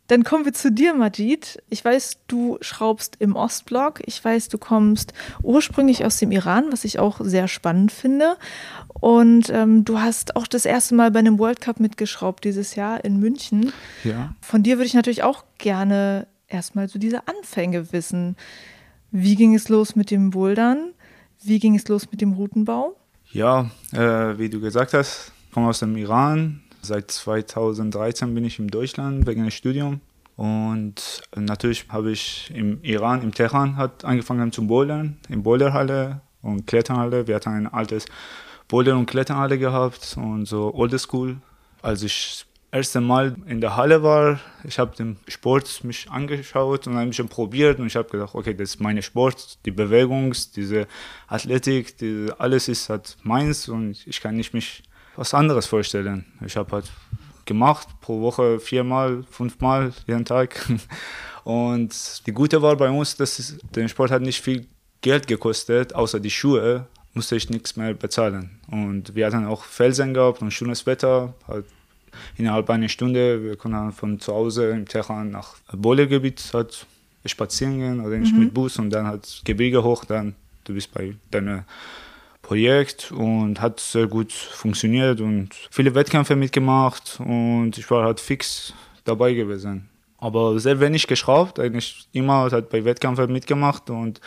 Dann 0.07 0.23
kommen 0.23 0.45
wir 0.45 0.53
zu 0.53 0.71
dir, 0.71 0.93
Majid. 0.93 1.61
Ich 1.69 1.83
weiß, 1.83 2.19
du 2.27 2.57
schraubst 2.61 3.17
im 3.19 3.35
Ostblock. 3.35 4.01
Ich 4.05 4.23
weiß, 4.23 4.47
du 4.47 4.57
kommst 4.57 5.13
ursprünglich 5.43 6.05
aus 6.05 6.17
dem 6.17 6.31
Iran, 6.31 6.65
was 6.71 6.85
ich 6.85 6.99
auch 6.99 7.19
sehr 7.21 7.47
spannend 7.47 7.91
finde. 7.91 8.37
Und 8.99 9.49
ähm, 9.49 9.83
du 9.83 9.99
hast 9.99 10.35
auch 10.35 10.47
das 10.47 10.65
erste 10.65 10.95
Mal 10.95 11.11
bei 11.11 11.19
einem 11.19 11.39
World 11.39 11.61
Cup 11.61 11.79
mitgeschraubt 11.79 12.43
dieses 12.45 12.75
Jahr 12.75 13.03
in 13.03 13.19
München. 13.19 13.73
Ja. 14.03 14.33
Von 14.41 14.63
dir 14.63 14.77
würde 14.77 14.87
ich 14.87 14.93
natürlich 14.93 15.23
auch 15.23 15.43
gerne 15.57 16.27
erstmal 16.47 16.87
so 16.87 16.97
diese 16.99 17.27
Anfänge 17.27 17.91
wissen. 17.91 18.37
Wie 19.11 19.35
ging 19.35 19.55
es 19.55 19.69
los 19.69 19.95
mit 19.95 20.11
dem 20.11 20.31
Bouldern? 20.31 20.93
Wie 21.43 21.59
ging 21.59 21.75
es 21.75 21.87
los 21.87 22.09
mit 22.11 22.21
dem 22.21 22.33
Routenbau? 22.33 22.95
Ja, 23.31 23.69
äh, 23.91 24.37
wie 24.37 24.49
du 24.49 24.59
gesagt 24.59 24.93
hast, 24.93 25.31
ich 25.47 25.51
komme 25.53 25.67
aus 25.67 25.79
dem 25.79 25.95
Iran. 25.97 26.61
Seit 26.87 27.11
2013 27.11 28.33
bin 28.33 28.45
ich 28.45 28.59
in 28.59 28.69
Deutschland 28.69 29.27
wegen 29.27 29.43
des 29.43 29.53
Studiums. 29.53 29.99
Und 30.37 31.21
natürlich 31.35 31.85
habe 31.89 32.11
ich 32.11 32.49
im 32.55 32.81
Iran, 32.81 33.23
im 33.23 33.33
Teheran, 33.33 33.75
hat 33.75 34.05
angefangen 34.05 34.53
zu 34.53 34.65
bouldern, 34.65 35.17
in 35.27 35.43
Boulderhalle 35.43 36.21
und 36.41 36.65
Kletternhalle. 36.65 37.27
Wir 37.27 37.35
hatten 37.35 37.49
ein 37.49 37.67
altes 37.67 38.05
Boulder- 38.69 38.95
und 38.95 39.05
Kletternhalle 39.05 39.59
gehabt 39.59 40.15
und 40.15 40.45
so 40.45 40.73
Old 40.73 40.97
School. 40.97 41.37
Als 41.81 42.03
ich 42.03 42.45
das 42.71 42.77
erste 42.79 43.01
Mal 43.01 43.35
in 43.47 43.59
der 43.59 43.75
Halle 43.75 44.01
war, 44.01 44.39
ich 44.63 44.79
habe 44.79 44.95
den 44.95 45.17
Sport 45.27 45.83
mich 45.83 46.09
angeschaut 46.09 46.87
und 46.87 46.95
ein 46.95 47.09
bisschen 47.09 47.27
probiert 47.27 47.79
und 47.79 47.87
ich 47.87 47.97
habe 47.97 48.07
gedacht, 48.07 48.33
okay, 48.33 48.53
das 48.53 48.75
ist 48.75 48.79
mein 48.79 49.01
Sport, 49.01 49.57
die 49.65 49.71
Bewegung, 49.71 50.33
diese 50.55 50.87
Athletik, 51.27 51.97
diese, 51.97 52.39
alles 52.39 52.69
ist 52.69 52.89
halt 52.89 53.17
meins 53.23 53.67
und 53.67 54.07
ich 54.07 54.21
kann 54.21 54.37
nicht 54.37 54.53
mich 54.53 54.83
was 55.17 55.33
anderes 55.33 55.65
vorstellen. 55.65 56.25
Ich 56.45 56.55
habe 56.55 56.71
halt 56.71 56.91
gemacht, 57.45 57.87
pro 58.01 58.21
Woche 58.21 58.59
viermal, 58.59 59.23
fünfmal 59.29 59.91
jeden 60.05 60.25
Tag. 60.25 60.65
Und 61.43 62.21
die 62.27 62.33
Gute 62.33 62.61
war 62.61 62.75
bei 62.75 62.89
uns, 62.89 63.15
dass 63.15 63.55
der 63.73 63.87
Sport 63.87 64.11
hat 64.11 64.21
nicht 64.21 64.41
viel 64.41 64.67
Geld 65.01 65.27
gekostet, 65.27 65.95
außer 65.95 66.19
die 66.19 66.29
Schuhe 66.29 66.87
musste 67.13 67.35
ich 67.35 67.49
nichts 67.49 67.75
mehr 67.75 67.93
bezahlen. 67.93 68.59
Und 68.69 69.15
wir 69.15 69.25
hatten 69.25 69.45
auch 69.45 69.63
Felsen 69.63 70.13
gehabt 70.13 70.41
und 70.41 70.51
schönes 70.51 70.85
Wetter, 70.85 71.33
halt 71.47 71.65
innerhalb 72.37 72.69
einer 72.69 72.89
Stunde. 72.89 73.43
Wir 73.43 73.55
konnten 73.55 73.91
von 73.91 74.19
zu 74.19 74.33
Hause 74.33 74.69
im 74.69 74.87
Teheran 74.87 75.31
nach 75.31 75.55
Bouldergebiet 75.71 76.51
halt 76.53 76.85
spazieren 77.25 77.79
gehen 77.79 77.99
oder 78.01 78.17
mhm. 78.17 78.39
mit 78.39 78.53
Bus 78.53 78.77
und 78.77 78.89
dann 78.89 79.07
halt 79.07 79.41
Gebirge 79.43 79.83
hoch, 79.83 80.05
dann 80.05 80.35
du 80.63 80.73
bist 80.73 80.93
bei 80.93 81.15
deiner 81.31 81.65
Projekt 82.47 83.11
und 83.11 83.59
hat 83.59 83.81
sehr 83.81 84.07
gut 84.07 84.31
funktioniert 84.31 85.19
und 85.19 85.49
viele 85.69 85.93
Wettkämpfe 85.93 86.37
mitgemacht 86.37 87.19
und 87.19 87.77
ich 87.77 87.91
war 87.91 88.05
halt 88.05 88.21
fix 88.21 88.73
dabei 89.03 89.33
gewesen. 89.33 89.89
Aber 90.17 90.57
sehr 90.57 90.79
wenig 90.79 91.07
geschraubt, 91.07 91.59
eigentlich 91.59 92.07
immer 92.13 92.49
halt 92.49 92.69
bei 92.69 92.85
Wettkämpfen 92.85 93.31
mitgemacht 93.33 93.89
und 93.89 94.21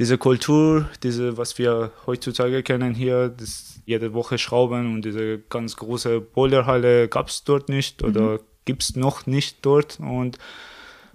diese 0.00 0.18
Kultur, 0.18 0.88
diese, 1.04 1.36
was 1.36 1.58
wir 1.58 1.92
heutzutage 2.06 2.64
kennen 2.64 2.92
hier, 2.94 3.28
das 3.28 3.80
jede 3.86 4.14
Woche 4.14 4.36
schrauben 4.38 4.94
und 4.94 5.04
diese 5.04 5.38
ganz 5.38 5.76
große 5.76 6.20
Boulderhalle 6.20 7.06
gab 7.06 7.28
es 7.28 7.44
dort 7.44 7.68
nicht 7.68 8.02
oder 8.02 8.20
mhm. 8.20 8.40
gibt 8.64 8.82
es 8.82 8.96
noch 8.96 9.26
nicht 9.26 9.58
dort 9.62 10.00
und 10.00 10.38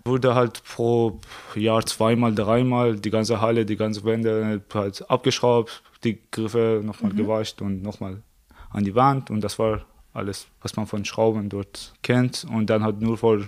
wurde 0.06 0.36
halt 0.36 0.64
pro 0.64 1.20
Jahr 1.56 1.86
zweimal, 1.86 2.36
dreimal 2.36 2.96
die 2.96 3.10
ganze 3.10 3.40
Halle, 3.42 3.66
die 3.66 3.78
ganze 3.78 4.04
Wände 4.04 4.62
halt 4.74 5.10
abgeschraubt, 5.10 5.82
die 6.04 6.20
Griffe 6.32 6.82
nochmal 6.84 7.14
mhm. 7.14 7.18
gewascht 7.18 7.62
und 7.62 7.82
nochmal 7.82 8.22
an 8.70 8.84
die 8.84 8.96
Wand 8.96 9.30
und 9.30 9.42
das 9.42 9.60
war 9.60 9.86
alles, 10.14 10.48
was 10.62 10.76
man 10.76 10.88
von 10.88 11.06
Schrauben 11.06 11.50
dort 11.50 11.94
kennt 12.04 12.46
und 12.50 12.70
dann 12.70 12.84
halt 12.84 13.02
nur 13.02 13.18
vor 13.18 13.40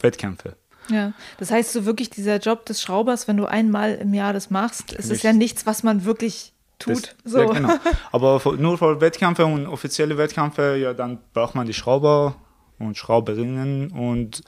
Wettkämpfe. 0.00 0.56
Ja, 0.88 1.12
das 1.38 1.50
heißt 1.50 1.72
so 1.72 1.84
wirklich 1.84 2.10
dieser 2.10 2.38
Job 2.38 2.66
des 2.66 2.82
Schraubers, 2.82 3.28
wenn 3.28 3.36
du 3.36 3.46
einmal 3.46 3.94
im 3.94 4.12
Jahr 4.12 4.32
das 4.32 4.50
machst, 4.50 4.92
es 4.92 5.10
ist 5.10 5.22
ja 5.22 5.32
nichts, 5.32 5.66
was 5.66 5.82
man 5.82 6.04
wirklich 6.04 6.52
tut. 6.78 7.14
Das, 7.22 7.32
so. 7.32 7.38
Ja, 7.38 7.52
genau. 7.52 7.74
Aber 8.10 8.40
nur 8.56 8.76
vor 8.78 9.00
Wettkämpfe 9.00 9.46
und 9.46 9.66
offizielle 9.66 10.18
Wettkämpfe, 10.18 10.76
ja, 10.76 10.92
dann 10.92 11.18
braucht 11.32 11.54
man 11.54 11.66
die 11.66 11.74
Schrauber 11.74 12.34
und 12.78 12.96
Schrauberinnen 12.96 13.92
und 13.92 14.42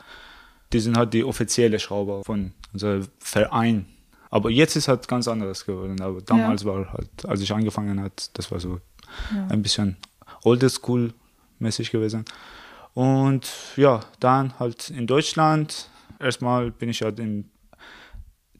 die 0.72 0.80
sind 0.80 0.96
halt 0.96 1.12
die 1.14 1.24
offizielle 1.24 1.78
Schrauber 1.78 2.22
von 2.24 2.52
unserem 2.72 3.06
Verein. 3.18 3.86
Aber 4.30 4.50
jetzt 4.50 4.76
ist 4.76 4.88
halt 4.88 5.08
ganz 5.08 5.28
anderes 5.28 5.66
geworden. 5.66 6.00
Aber 6.00 6.20
damals 6.22 6.62
ja. 6.62 6.68
war 6.68 6.92
halt, 6.92 7.26
als 7.26 7.40
ich 7.40 7.52
angefangen 7.52 8.00
hat, 8.00 8.30
das 8.34 8.50
war 8.50 8.60
so 8.60 8.80
ja. 9.34 9.46
ein 9.48 9.62
bisschen 9.62 9.96
oldschool 10.44 11.12
mäßig 11.58 11.90
gewesen. 11.90 12.24
Und 12.94 13.50
ja, 13.76 14.00
dann 14.20 14.58
halt 14.58 14.90
in 14.90 15.06
Deutschland. 15.06 15.88
Erstmal 16.18 16.70
bin 16.70 16.88
ich 16.88 17.02
halt 17.02 17.18
in 17.18 17.50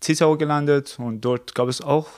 Ziesau 0.01 0.37
gelandet 0.37 0.97
und 0.99 1.21
dort 1.21 1.55
gab 1.55 1.69
es 1.69 1.81
auch 1.81 2.09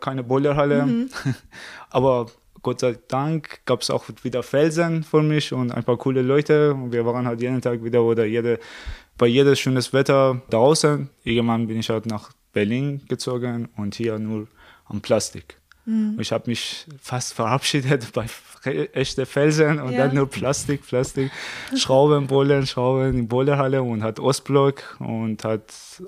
keine 0.00 0.22
Boilerhalle. 0.22 0.86
Mhm. 0.86 1.10
Aber 1.90 2.26
Gott 2.62 2.80
sei 2.80 2.96
Dank 3.08 3.60
gab 3.66 3.82
es 3.82 3.90
auch 3.90 4.04
wieder 4.22 4.42
Felsen 4.42 5.02
für 5.02 5.22
mich 5.22 5.52
und 5.52 5.72
ein 5.72 5.84
paar 5.84 5.96
coole 5.96 6.22
Leute. 6.22 6.74
Und 6.74 6.92
wir 6.92 7.04
waren 7.04 7.26
halt 7.26 7.40
jeden 7.40 7.60
Tag 7.60 7.82
wieder 7.82 8.02
oder 8.02 8.24
jede, 8.24 8.58
bei 9.22 9.28
jedem 9.28 9.54
schönes 9.54 9.92
Wetter 9.92 10.42
draußen. 10.50 11.08
Irgendwann 11.22 11.68
bin 11.68 11.78
ich 11.78 11.90
halt 11.90 12.06
nach 12.06 12.32
Berlin 12.52 13.02
gezogen 13.06 13.68
und 13.76 13.94
hier 13.94 14.18
nur 14.18 14.48
am 14.84 15.00
Plastik. 15.00 15.61
Mhm. 15.84 16.16
Ich 16.20 16.32
habe 16.32 16.44
mich 16.48 16.86
fast 17.00 17.34
verabschiedet 17.34 18.12
bei 18.12 18.26
echten 18.92 19.26
Felsen 19.26 19.80
und 19.80 19.92
ja. 19.92 20.06
dann 20.06 20.14
nur 20.14 20.28
Plastik, 20.28 20.86
Plastik, 20.86 21.32
Schrauben, 21.76 22.28
Bollen, 22.28 22.66
Schrauben 22.66 23.18
in 23.18 23.28
Boulderhalle 23.28 23.82
und 23.82 24.02
hat 24.02 24.20
Ostblock 24.20 24.96
und 25.00 25.42
hat 25.44 25.62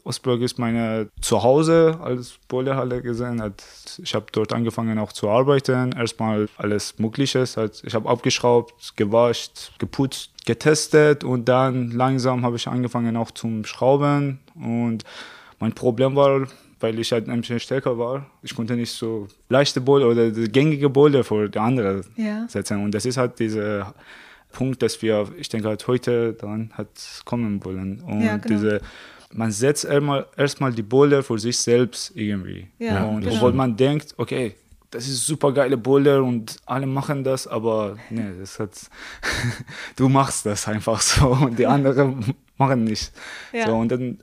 Ostblock 0.04 0.40
ist 0.40 0.58
meine 0.58 1.08
Zuhause 1.20 1.98
als 2.00 2.38
Boulderhalle 2.46 3.02
gesehen. 3.02 3.42
Hat, 3.42 3.64
ich 4.02 4.14
habe 4.14 4.26
dort 4.30 4.52
angefangen 4.52 4.98
auch 4.98 5.12
zu 5.12 5.28
arbeiten. 5.28 5.92
Erstmal 5.92 6.48
alles 6.56 6.98
Mögliche. 6.98 7.44
Hat, 7.56 7.82
ich 7.84 7.94
habe 7.94 8.08
abgeschraubt, 8.08 8.96
gewascht, 8.96 9.72
geputzt, 9.78 10.30
getestet 10.46 11.24
und 11.24 11.46
dann 11.46 11.90
langsam 11.90 12.44
habe 12.44 12.56
ich 12.56 12.68
angefangen 12.68 13.16
auch 13.16 13.32
zum 13.32 13.64
Schrauben 13.64 14.38
und 14.54 15.02
mein 15.58 15.72
Problem 15.72 16.14
war, 16.14 16.46
weil 16.84 16.98
ich 16.98 17.10
halt 17.12 17.30
ein 17.30 17.40
bisschen 17.40 17.58
stärker 17.58 17.98
war, 17.98 18.26
ich 18.42 18.54
konnte 18.54 18.76
nicht 18.76 18.92
so 18.92 19.26
leichte 19.48 19.80
Boulder 19.80 20.08
oder 20.08 20.30
gängige 20.30 20.90
Boulder 20.90 21.24
vor 21.24 21.48
die 21.48 21.58
andere 21.58 22.04
ja. 22.16 22.46
setzen. 22.46 22.84
Und 22.84 22.92
das 22.92 23.06
ist 23.06 23.16
halt 23.16 23.38
dieser 23.38 23.94
Punkt, 24.52 24.82
dass 24.82 25.00
wir, 25.00 25.26
ich 25.38 25.48
denke 25.48 25.68
halt 25.68 25.86
heute 25.86 26.34
daran 26.34 26.70
hat 26.74 26.88
kommen 27.24 27.64
wollen. 27.64 28.00
Und 28.00 28.20
ja, 28.20 28.36
genau. 28.36 28.54
diese, 28.54 28.80
man 29.32 29.50
setzt 29.50 29.86
erstmal, 29.86 30.26
erstmal 30.36 30.72
die 30.72 30.82
Boulder 30.82 31.22
für 31.22 31.38
sich 31.38 31.56
selbst 31.56 32.12
irgendwie. 32.14 32.68
Ja, 32.78 33.04
und 33.04 33.22
genau. 33.22 33.36
obwohl 33.36 33.54
man 33.54 33.74
denkt, 33.74 34.12
okay, 34.18 34.54
das 34.90 35.08
ist 35.08 35.26
super 35.26 35.50
geile 35.52 35.78
Boulder 35.78 36.22
und 36.22 36.58
alle 36.66 36.86
machen 36.86 37.24
das, 37.24 37.46
aber 37.46 37.96
nee, 38.10 38.30
das 38.38 38.58
hat, 38.58 38.72
du 39.96 40.10
machst 40.10 40.44
das 40.44 40.68
einfach 40.68 41.00
so 41.00 41.28
und 41.28 41.58
die 41.58 41.66
anderen 41.66 42.34
machen 42.58 42.84
nicht. 42.84 43.10
Ja. 43.54 43.68
So, 43.68 43.74
und 43.74 43.90
dann 43.90 44.18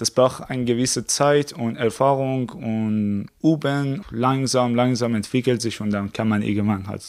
das 0.00 0.10
braucht 0.10 0.48
eine 0.48 0.64
gewisse 0.64 1.06
Zeit 1.06 1.52
und 1.52 1.76
Erfahrung 1.76 2.48
und 2.48 3.26
Üben. 3.42 4.02
Langsam, 4.10 4.74
langsam 4.74 5.14
entwickelt 5.14 5.60
sich 5.60 5.78
und 5.82 5.90
dann 5.90 6.10
kann 6.10 6.26
man 6.26 6.40
irgendwann 6.40 6.86
halt 6.86 7.02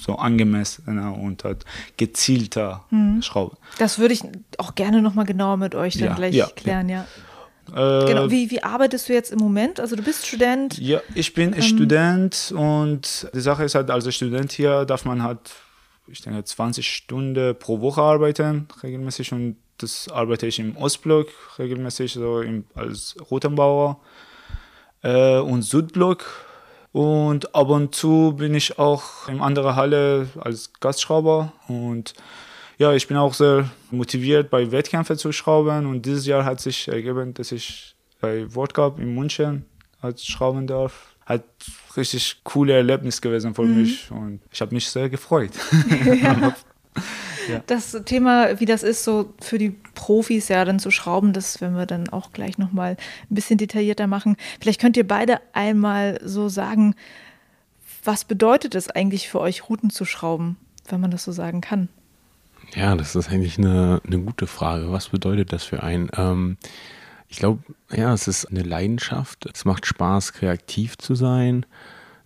so 0.00 0.14
angemessener 0.14 1.18
und 1.18 1.42
halt 1.42 1.64
gezielter 1.96 2.84
mhm. 2.90 3.22
schrauben. 3.22 3.56
Das 3.78 3.98
würde 3.98 4.14
ich 4.14 4.22
auch 4.58 4.76
gerne 4.76 5.02
nochmal 5.02 5.24
genauer 5.24 5.56
mit 5.56 5.74
euch 5.74 5.94
dann 5.94 6.10
ja, 6.10 6.14
gleich 6.14 6.34
ja, 6.34 6.46
klären, 6.54 6.88
ja. 6.88 7.06
ja. 7.74 8.02
Äh, 8.02 8.06
genau, 8.06 8.30
wie, 8.30 8.52
wie 8.52 8.62
arbeitest 8.62 9.08
du 9.08 9.14
jetzt 9.14 9.32
im 9.32 9.40
Moment? 9.40 9.80
Also 9.80 9.96
du 9.96 10.02
bist 10.02 10.24
Student? 10.24 10.78
Ja, 10.78 11.00
ich 11.16 11.34
bin 11.34 11.52
ähm, 11.54 11.62
Student 11.62 12.54
und 12.56 13.30
die 13.34 13.40
Sache 13.40 13.64
ist 13.64 13.74
halt, 13.74 13.90
als 13.90 14.14
Student 14.14 14.52
hier 14.52 14.84
darf 14.84 15.04
man 15.04 15.24
halt, 15.24 15.40
ich 16.06 16.22
denke, 16.22 16.44
20 16.44 16.86
Stunden 16.86 17.56
pro 17.58 17.80
Woche 17.80 18.00
arbeiten, 18.00 18.68
regelmäßig 18.80 19.32
und 19.32 19.56
das 19.82 20.08
arbeite 20.08 20.46
ich 20.46 20.58
im 20.58 20.76
Ostblock 20.76 21.28
regelmäßig, 21.58 22.12
so 22.12 22.40
im, 22.40 22.64
als 22.74 23.16
Rotenbauer 23.30 24.00
äh, 25.02 25.38
und 25.38 25.62
Südblock. 25.62 26.24
Und 26.92 27.54
ab 27.54 27.68
und 27.70 27.94
zu 27.94 28.34
bin 28.36 28.54
ich 28.54 28.78
auch 28.78 29.28
in 29.28 29.40
anderer 29.40 29.76
Halle 29.76 30.28
als 30.38 30.72
Gastschrauber. 30.80 31.52
Und 31.66 32.14
ja, 32.78 32.92
ich 32.92 33.08
bin 33.08 33.16
auch 33.16 33.34
sehr 33.34 33.70
motiviert, 33.90 34.50
bei 34.50 34.70
Wettkämpfen 34.70 35.16
zu 35.16 35.32
schrauben. 35.32 35.86
Und 35.86 36.04
dieses 36.04 36.26
Jahr 36.26 36.44
hat 36.44 36.60
sich 36.60 36.88
ergeben, 36.88 37.34
dass 37.34 37.50
ich 37.50 37.94
bei 38.20 38.54
Wortcup 38.54 38.98
in 38.98 39.14
München 39.14 39.64
als 40.00 40.26
schrauben 40.26 40.66
darf. 40.66 41.14
Hat 41.24 41.44
richtig 41.96 42.40
coole 42.44 42.74
Erlebnis 42.74 43.20
gewesen 43.20 43.54
für 43.54 43.62
mhm. 43.62 43.80
mich 43.80 44.10
und 44.10 44.40
ich 44.50 44.60
habe 44.60 44.74
mich 44.74 44.88
sehr 44.88 45.08
gefreut. 45.08 45.52
Ja. 46.22 46.54
Ja. 47.52 47.62
Das 47.66 47.92
Thema, 48.04 48.60
wie 48.60 48.64
das 48.64 48.82
ist, 48.82 49.04
so 49.04 49.32
für 49.40 49.58
die 49.58 49.70
Profis 49.94 50.48
ja 50.48 50.64
dann 50.64 50.78
zu 50.78 50.90
schrauben, 50.90 51.32
das 51.32 51.60
werden 51.60 51.76
wir 51.76 51.86
dann 51.86 52.08
auch 52.08 52.32
gleich 52.32 52.58
nochmal 52.58 52.96
ein 53.30 53.34
bisschen 53.34 53.58
detaillierter 53.58 54.06
machen. 54.06 54.36
Vielleicht 54.60 54.80
könnt 54.80 54.96
ihr 54.96 55.06
beide 55.06 55.40
einmal 55.52 56.20
so 56.24 56.48
sagen, 56.48 56.94
was 58.04 58.24
bedeutet 58.24 58.74
es 58.74 58.88
eigentlich 58.88 59.28
für 59.28 59.40
euch, 59.40 59.68
Routen 59.68 59.90
zu 59.90 60.04
schrauben, 60.04 60.56
wenn 60.88 61.00
man 61.00 61.10
das 61.10 61.24
so 61.24 61.32
sagen 61.32 61.60
kann? 61.60 61.88
Ja, 62.74 62.96
das 62.96 63.14
ist 63.14 63.30
eigentlich 63.30 63.58
eine, 63.58 64.00
eine 64.06 64.18
gute 64.18 64.46
Frage. 64.46 64.90
Was 64.90 65.10
bedeutet 65.10 65.52
das 65.52 65.64
für 65.64 65.82
einen? 65.82 66.10
Ähm, 66.16 66.56
ich 67.28 67.38
glaube, 67.38 67.62
ja, 67.90 68.12
es 68.12 68.28
ist 68.28 68.46
eine 68.46 68.62
Leidenschaft. 68.62 69.46
Es 69.52 69.64
macht 69.64 69.86
Spaß, 69.86 70.32
kreativ 70.32 70.98
zu 70.98 71.14
sein 71.14 71.66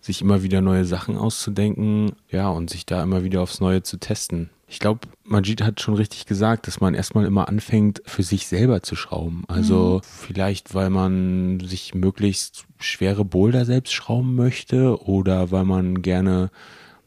sich 0.07 0.21
immer 0.21 0.41
wieder 0.41 0.61
neue 0.61 0.85
Sachen 0.85 1.17
auszudenken, 1.17 2.13
ja, 2.31 2.49
und 2.49 2.69
sich 2.69 2.85
da 2.85 3.03
immer 3.03 3.23
wieder 3.23 3.41
aufs 3.41 3.59
Neue 3.59 3.83
zu 3.83 3.97
testen. 3.97 4.49
Ich 4.69 4.79
glaube, 4.79 5.07
Majid 5.23 5.61
hat 5.61 5.79
schon 5.79 5.93
richtig 5.93 6.25
gesagt, 6.25 6.67
dass 6.67 6.81
man 6.81 6.93
erstmal 6.93 7.25
immer 7.25 7.47
anfängt, 7.47 8.01
für 8.05 8.23
sich 8.23 8.47
selber 8.47 8.83
zu 8.83 8.97
schrauben. 8.97 9.45
Also 9.47 10.01
mhm. 10.03 10.07
vielleicht, 10.07 10.75
weil 10.75 10.89
man 10.89 11.61
sich 11.61 11.95
möglichst 11.95 12.65
schwere 12.77 13.23
Boulder 13.23 13.63
selbst 13.63 13.93
schrauben 13.93 14.35
möchte 14.35 15.01
oder 15.03 15.51
weil 15.51 15.63
man 15.63 16.01
gerne 16.01 16.51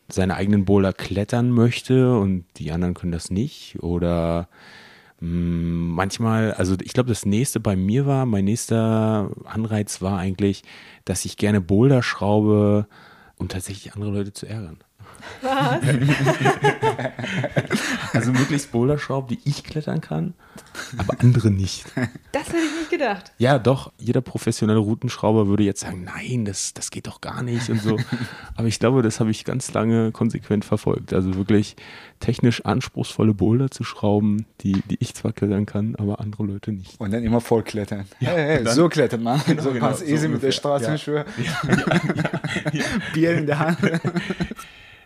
seine 0.08 0.36
eigenen 0.36 0.64
Boulder 0.64 0.94
klettern 0.94 1.50
möchte 1.50 2.18
und 2.18 2.44
die 2.56 2.72
anderen 2.72 2.94
können 2.94 3.12
das 3.12 3.30
nicht 3.30 3.78
oder 3.80 4.48
mh, 5.20 5.28
mm, 5.28 5.88
manchmal, 5.90 6.54
also 6.54 6.76
ich 6.82 6.94
glaube, 6.94 7.10
das 7.10 7.26
nächste 7.26 7.60
bei 7.60 7.76
mir 7.76 8.06
war, 8.06 8.26
mein 8.26 8.46
nächster 8.46 9.30
Anreiz 9.44 10.00
war 10.00 10.18
eigentlich, 10.18 10.62
dass 11.04 11.26
ich 11.26 11.36
gerne 11.36 11.60
Boulder 11.60 12.02
schraube, 12.02 12.86
um 13.36 13.48
tatsächlich 13.48 13.94
andere 13.94 14.10
Leute 14.10 14.32
zu 14.32 14.46
ärgern. 14.46 14.78
Was? 15.42 15.80
also 18.12 18.32
möglichst 18.32 18.72
Boulderschrauben, 18.72 19.28
die 19.28 19.48
ich 19.48 19.64
klettern 19.64 20.00
kann, 20.00 20.34
aber 20.96 21.20
andere 21.20 21.50
nicht. 21.50 21.86
Das 22.32 22.48
hätte 22.48 22.58
ich 22.58 22.78
nicht 22.78 22.90
gedacht. 22.90 23.32
Ja, 23.38 23.58
doch. 23.58 23.92
Jeder 23.98 24.20
professionelle 24.20 24.78
Routenschrauber 24.78 25.48
würde 25.48 25.62
jetzt 25.62 25.80
sagen, 25.80 26.04
nein, 26.04 26.44
das, 26.44 26.74
das 26.74 26.90
geht 26.90 27.06
doch 27.06 27.20
gar 27.20 27.42
nicht 27.42 27.68
und 27.70 27.80
so. 27.82 27.98
Aber 28.56 28.68
ich 28.68 28.78
glaube, 28.78 29.02
das 29.02 29.20
habe 29.20 29.30
ich 29.30 29.44
ganz 29.44 29.72
lange 29.72 30.12
konsequent 30.12 30.64
verfolgt. 30.64 31.12
Also 31.12 31.34
wirklich 31.34 31.76
technisch 32.20 32.64
anspruchsvolle 32.64 33.34
Boulder 33.34 33.70
zu 33.70 33.84
schrauben, 33.84 34.46
die, 34.60 34.82
die 34.90 34.96
ich 35.00 35.14
zwar 35.14 35.32
klettern 35.32 35.66
kann, 35.66 35.96
aber 35.96 36.20
andere 36.20 36.44
Leute 36.44 36.72
nicht. 36.72 37.00
Und 37.00 37.12
dann 37.12 37.24
immer 37.24 37.40
voll 37.40 37.62
klettern. 37.62 38.06
Ja, 38.20 38.30
hey, 38.30 38.56
hey, 38.56 38.64
dann, 38.64 38.74
so 38.74 38.88
klettert 38.88 39.20
man. 39.20 39.40
Genau, 39.46 39.62
so 39.62 39.72
ganz 39.72 40.00
genau, 40.00 40.12
easy 40.12 40.26
so 40.26 40.28
mit 40.28 40.42
der 40.42 40.52
Straßenschuhe. 40.52 41.24
Ja. 41.38 41.70
Ja, 42.72 42.84
Bier 43.14 43.38
in 43.38 43.46
der 43.46 43.58
Hand. 43.58 43.78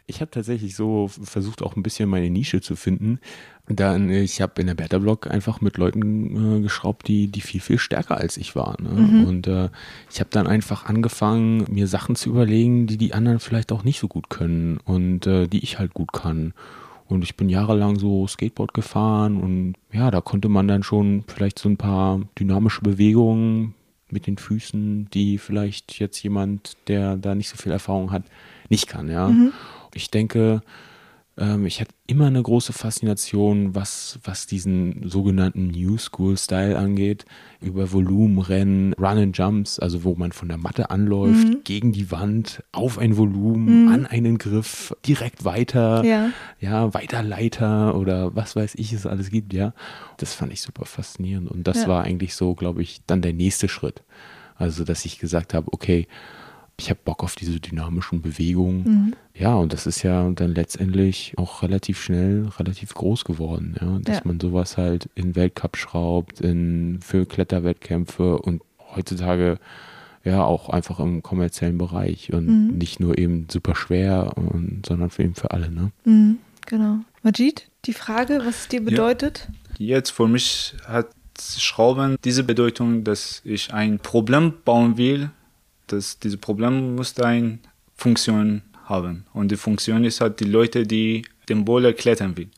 Ich 0.07 0.21
habe 0.21 0.31
tatsächlich 0.31 0.77
so 0.77 1.09
versucht, 1.09 1.63
auch 1.63 1.77
ein 1.77 1.83
bisschen 1.83 2.09
meine 2.09 2.29
Nische 2.29 2.61
zu 2.61 2.77
finden. 2.77 3.21
Dann, 3.67 4.11
ich 4.11 4.43
habe 4.43 4.61
in 4.61 4.67
der 4.67 4.75
Beta-Blog 4.75 5.31
einfach 5.31 5.63
mit 5.63 5.79
Leuten 5.79 6.59
äh, 6.59 6.61
geschraubt, 6.61 7.09
die, 7.09 7.29
die 7.29 7.41
viel, 7.41 7.61
viel 7.61 7.79
stärker 7.79 8.19
als 8.19 8.37
ich 8.37 8.55
waren. 8.55 8.85
Ne? 8.85 8.91
Mhm. 8.91 9.25
Und 9.25 9.47
äh, 9.47 9.71
ich 10.11 10.21
habe 10.21 10.29
dann 10.31 10.47
einfach 10.47 10.85
angefangen, 10.85 11.65
mir 11.71 11.87
Sachen 11.87 12.17
zu 12.17 12.29
überlegen, 12.29 12.87
die 12.87 12.99
die 12.99 13.15
anderen 13.15 13.41
vielleicht 13.41 13.73
auch 13.73 13.83
nicht 13.83 13.99
so 13.99 14.09
gut 14.09 14.29
können 14.29 14.79
und 14.85 15.27
äh, 15.27 15.47
die 15.47 15.65
ich 15.65 15.79
halt 15.79 15.95
gut 15.95 16.13
kann. 16.13 16.53
Und 17.07 17.23
ich 17.23 17.37
bin 17.37 17.49
jahrelang 17.49 17.99
so 17.99 18.27
Skateboard 18.27 18.75
gefahren 18.75 19.41
und 19.41 19.75
ja, 19.93 20.11
da 20.11 20.21
konnte 20.21 20.49
man 20.49 20.69
dann 20.69 20.83
schon 20.83 21.25
vielleicht 21.27 21.59
so 21.59 21.69
ein 21.69 21.77
paar 21.77 22.21
dynamische 22.39 22.83
Bewegungen 22.83 23.75
mit 24.11 24.27
den 24.27 24.39
Füßen, 24.39 25.09
die 25.13 25.39
vielleicht 25.39 25.99
jetzt 25.99 26.23
jemand, 26.23 26.77
der 26.89 27.17
da 27.17 27.35
nicht 27.35 27.49
so 27.49 27.57
viel 27.57 27.73
Erfahrung 27.73 28.11
hat, 28.11 28.25
nicht 28.71 28.89
kann, 28.89 29.11
ja. 29.11 29.29
Mhm. 29.29 29.53
Ich 29.95 30.11
denke, 30.11 30.63
ähm, 31.37 31.67
ich 31.67 31.81
hatte 31.81 31.95
immer 32.07 32.27
eine 32.27 32.43
große 32.43 32.73
Faszination, 32.73 33.75
was, 33.75 34.19
was 34.23 34.47
diesen 34.47 35.09
sogenannten 35.09 35.69
New 35.69 35.99
School 35.99 36.37
Style 36.37 36.79
angeht, 36.79 37.25
über 37.61 37.93
Volumenrennen, 37.93 38.93
Run 38.95 39.19
and 39.19 39.39
Jumps, 39.39 39.79
also 39.79 40.05
wo 40.05 40.15
man 40.15 40.33
von 40.33 40.49
der 40.49 40.59
Matte 40.59 40.91
anläuft, 40.91 41.49
mhm. 41.49 41.61
gegen 41.65 41.93
die 41.93 42.11
Wand, 42.11 42.63
auf 42.73 42.99
ein 42.99 43.17
Volumen, 43.17 43.87
mhm. 43.87 43.93
an 43.93 44.07
einen 44.07 44.39
Griff, 44.39 44.95
direkt 45.07 45.45
weiter, 45.45 46.05
ja. 46.05 46.31
ja, 46.61 46.95
Weiterleiter 46.95 47.97
oder 47.97 48.35
was 48.37 48.55
weiß 48.55 48.75
ich 48.77 48.93
es 48.93 49.07
alles 49.07 49.31
gibt, 49.31 49.53
ja. 49.53 49.73
Das 50.19 50.35
fand 50.35 50.53
ich 50.53 50.61
super 50.61 50.85
faszinierend 50.85 51.51
und 51.51 51.67
das 51.67 51.83
ja. 51.83 51.89
war 51.89 52.05
eigentlich 52.05 52.35
so, 52.35 52.55
glaube 52.55 52.83
ich, 52.83 53.01
dann 53.07 53.23
der 53.23 53.33
nächste 53.33 53.69
Schritt. 53.69 54.03
Also, 54.57 54.85
dass 54.85 55.05
ich 55.05 55.19
gesagt 55.19 55.53
habe, 55.53 55.67
okay, 55.73 56.07
ich 56.79 56.91
habe 56.91 57.01
Bock 57.05 57.23
auf 57.23 57.35
diese 57.35 57.61
dynamischen 57.61 58.21
Bewegungen. 58.21 58.83
Mhm. 58.85 59.13
Ja, 59.35 59.55
und 59.55 59.73
das 59.73 59.87
ist 59.87 60.03
ja 60.03 60.29
dann 60.31 60.55
letztendlich 60.55 61.35
auch 61.37 61.63
relativ 61.63 62.01
schnell 62.03 62.49
relativ 62.59 62.95
groß 62.95 63.25
geworden, 63.25 63.77
ja, 63.81 63.99
dass 64.01 64.19
ja. 64.19 64.23
man 64.25 64.41
sowas 64.41 64.77
halt 64.77 65.09
in 65.15 65.35
Weltcup 65.37 65.77
schraubt, 65.77 66.41
in 66.41 66.99
für 67.01 67.27
Kletterwettkämpfe 67.27 68.39
und 68.39 68.63
heutzutage 68.95 69.59
ja 70.25 70.43
auch 70.43 70.69
einfach 70.71 71.01
im 71.01 71.23
kommerziellen 71.23 71.79
Bereich 71.79 72.33
und 72.33 72.47
mhm. 72.47 72.79
nicht 72.79 72.99
nur 73.01 73.19
eben 73.19 73.47
super 73.51 73.75
schwer, 73.75 74.33
und, 74.37 74.85
sondern 74.87 75.11
für 75.11 75.23
eben 75.23 75.35
für 75.35 75.51
alle, 75.51 75.71
ne? 75.71 75.91
Mhm, 76.05 76.39
genau. 76.67 76.99
Majid, 77.23 77.69
die 77.85 77.93
Frage, 77.93 78.41
was 78.45 78.63
es 78.63 78.69
dir 78.69 78.83
bedeutet? 78.83 79.49
Ja. 79.79 79.97
Jetzt 79.97 80.11
für 80.11 80.29
mich 80.29 80.75
hat 80.87 81.09
Schrauben 81.37 82.17
diese 82.25 82.45
Bedeutung, 82.45 83.03
dass 83.03 83.43
ich 83.45 83.75
ein 83.75 83.99
Problem 83.99 84.55
bauen 84.65 84.97
will, 84.97 85.31
dass 85.95 86.19
dieses 86.19 86.39
Problem 86.39 86.97
muss 86.97 87.19
eine 87.19 87.59
Funktion 87.97 88.63
haben. 88.85 89.25
Und 89.33 89.51
die 89.51 89.57
Funktion 89.57 90.05
ist 90.05 90.21
halt 90.21 90.41
die 90.41 90.45
Leute, 90.45 90.87
die 90.87 91.25
den 91.49 91.65
Boulder 91.65 91.93
klettern 91.93 92.37
will. 92.37 92.49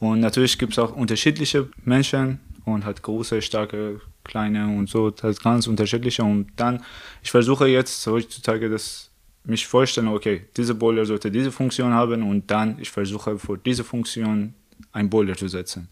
Und 0.00 0.20
natürlich 0.20 0.58
gibt 0.58 0.72
es 0.72 0.78
auch 0.78 0.94
unterschiedliche 0.94 1.68
Menschen 1.84 2.40
und 2.64 2.84
hat 2.84 3.02
große, 3.02 3.42
starke, 3.42 4.00
kleine 4.24 4.66
und 4.66 4.88
so, 4.88 5.10
das 5.10 5.32
ist 5.32 5.42
ganz 5.42 5.66
unterschiedliche. 5.66 6.22
Und 6.22 6.48
dann, 6.56 6.82
ich 7.22 7.30
versuche 7.30 7.66
jetzt 7.66 8.06
heutzutage, 8.06 8.68
dass 8.68 9.10
mich 9.44 9.66
vorstellen, 9.66 10.08
okay, 10.08 10.46
diese 10.56 10.74
Boulder 10.74 11.04
sollte 11.06 11.30
diese 11.30 11.50
Funktion 11.50 11.92
haben 11.92 12.22
und 12.22 12.50
dann 12.50 12.78
ich 12.78 12.90
versuche 12.90 13.38
für 13.38 13.56
diese 13.56 13.84
Funktion 13.84 14.54
ein 14.92 15.08
Boulder 15.08 15.36
zu 15.36 15.48
setzen. 15.48 15.88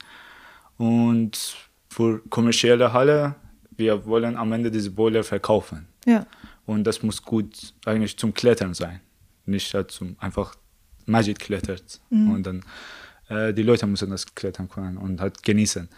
Und 0.77 1.57
für 1.89 2.21
kommerzielle 2.29 2.93
Halle, 2.93 3.35
wir 3.77 4.05
wollen 4.07 4.37
am 4.37 4.53
Ende 4.53 4.71
diese 4.71 4.91
Boulder 4.91 5.25
verkaufen. 5.25 5.87
Ja. 6.07 6.27
Und 6.69 6.85
das 6.85 7.03
muss 7.03 7.23
gut 7.23 7.73
eigentlich 7.87 8.19
zum 8.19 8.35
Klettern 8.35 8.75
sein. 8.75 9.01
Nicht 9.47 9.73
halt 9.73 9.91
zum 9.91 10.17
einfach 10.19 10.55
Magic 11.07 11.39
klettert. 11.39 11.99
Mhm. 12.11 12.31
Und 12.31 12.47
dann 12.47 12.63
äh, 13.31 13.55
die 13.55 13.63
Leute 13.63 13.87
müssen 13.87 14.11
das 14.11 14.35
klettern 14.35 14.69
können 14.69 14.99
und 14.99 15.19
halt 15.19 15.43
genießen. 15.43 15.89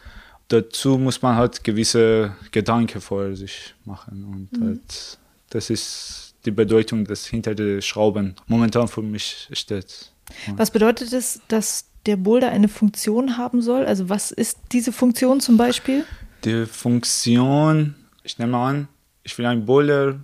Dazu 0.47 0.97
muss 0.97 1.23
man 1.23 1.35
halt 1.35 1.65
gewisse 1.65 2.37
Gedanken 2.53 3.01
vor 3.01 3.35
sich 3.35 3.75
machen. 3.85 4.25
Und 4.25 4.61
mhm. 4.61 4.65
halt, 4.65 5.19
das 5.49 5.71
ist 5.71 6.35
die 6.45 6.53
Bedeutung, 6.53 7.05
das 7.05 7.27
hinter 7.27 7.57
den 7.57 7.83
Schrauben 7.83 8.37
momentan 8.47 8.87
für 8.87 9.03
mich 9.03 9.49
steht. 9.53 10.13
Was 10.55 10.71
bedeutet 10.71 11.13
es, 11.13 11.41
dass 11.49 11.87
der 12.07 12.17
Boulder 12.17 12.51
eine 12.51 12.69
Funktion 12.69 13.37
haben 13.37 13.61
soll? 13.61 13.87
Also 13.87 14.09
was 14.09 14.31
ist 14.31 14.57
diese 14.71 14.93
Funktion 14.93 15.41
zum 15.41 15.57
Beispiel? 15.57 16.05
Die 16.45 16.65
Funktion, 16.65 17.97
ich 18.23 18.39
nehme 18.39 18.57
an, 18.57 18.87
ich 19.25 19.37
will 19.37 19.47
einen 19.47 19.67
Boulder 19.67 20.21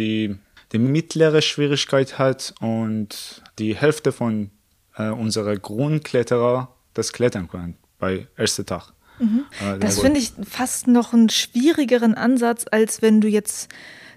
die, 0.00 0.36
die 0.72 0.78
mittlere 0.78 1.42
Schwierigkeit 1.42 2.18
hat 2.18 2.54
und 2.60 3.42
die 3.58 3.76
Hälfte 3.76 4.10
von 4.10 4.50
äh, 4.96 5.10
unserer 5.10 5.56
Grundkletterer 5.56 6.74
das 6.94 7.12
klettern 7.12 7.48
können 7.48 7.76
bei 7.98 8.26
ersten 8.36 8.66
Tag. 8.66 8.92
Mhm. 9.18 9.44
Äh, 9.60 9.78
das 9.78 10.00
finde 10.00 10.18
ich 10.18 10.32
fast 10.48 10.86
noch 10.86 11.12
einen 11.12 11.28
schwierigeren 11.28 12.14
Ansatz, 12.14 12.64
als 12.70 13.02
wenn 13.02 13.20
du 13.20 13.28
jetzt 13.28 13.68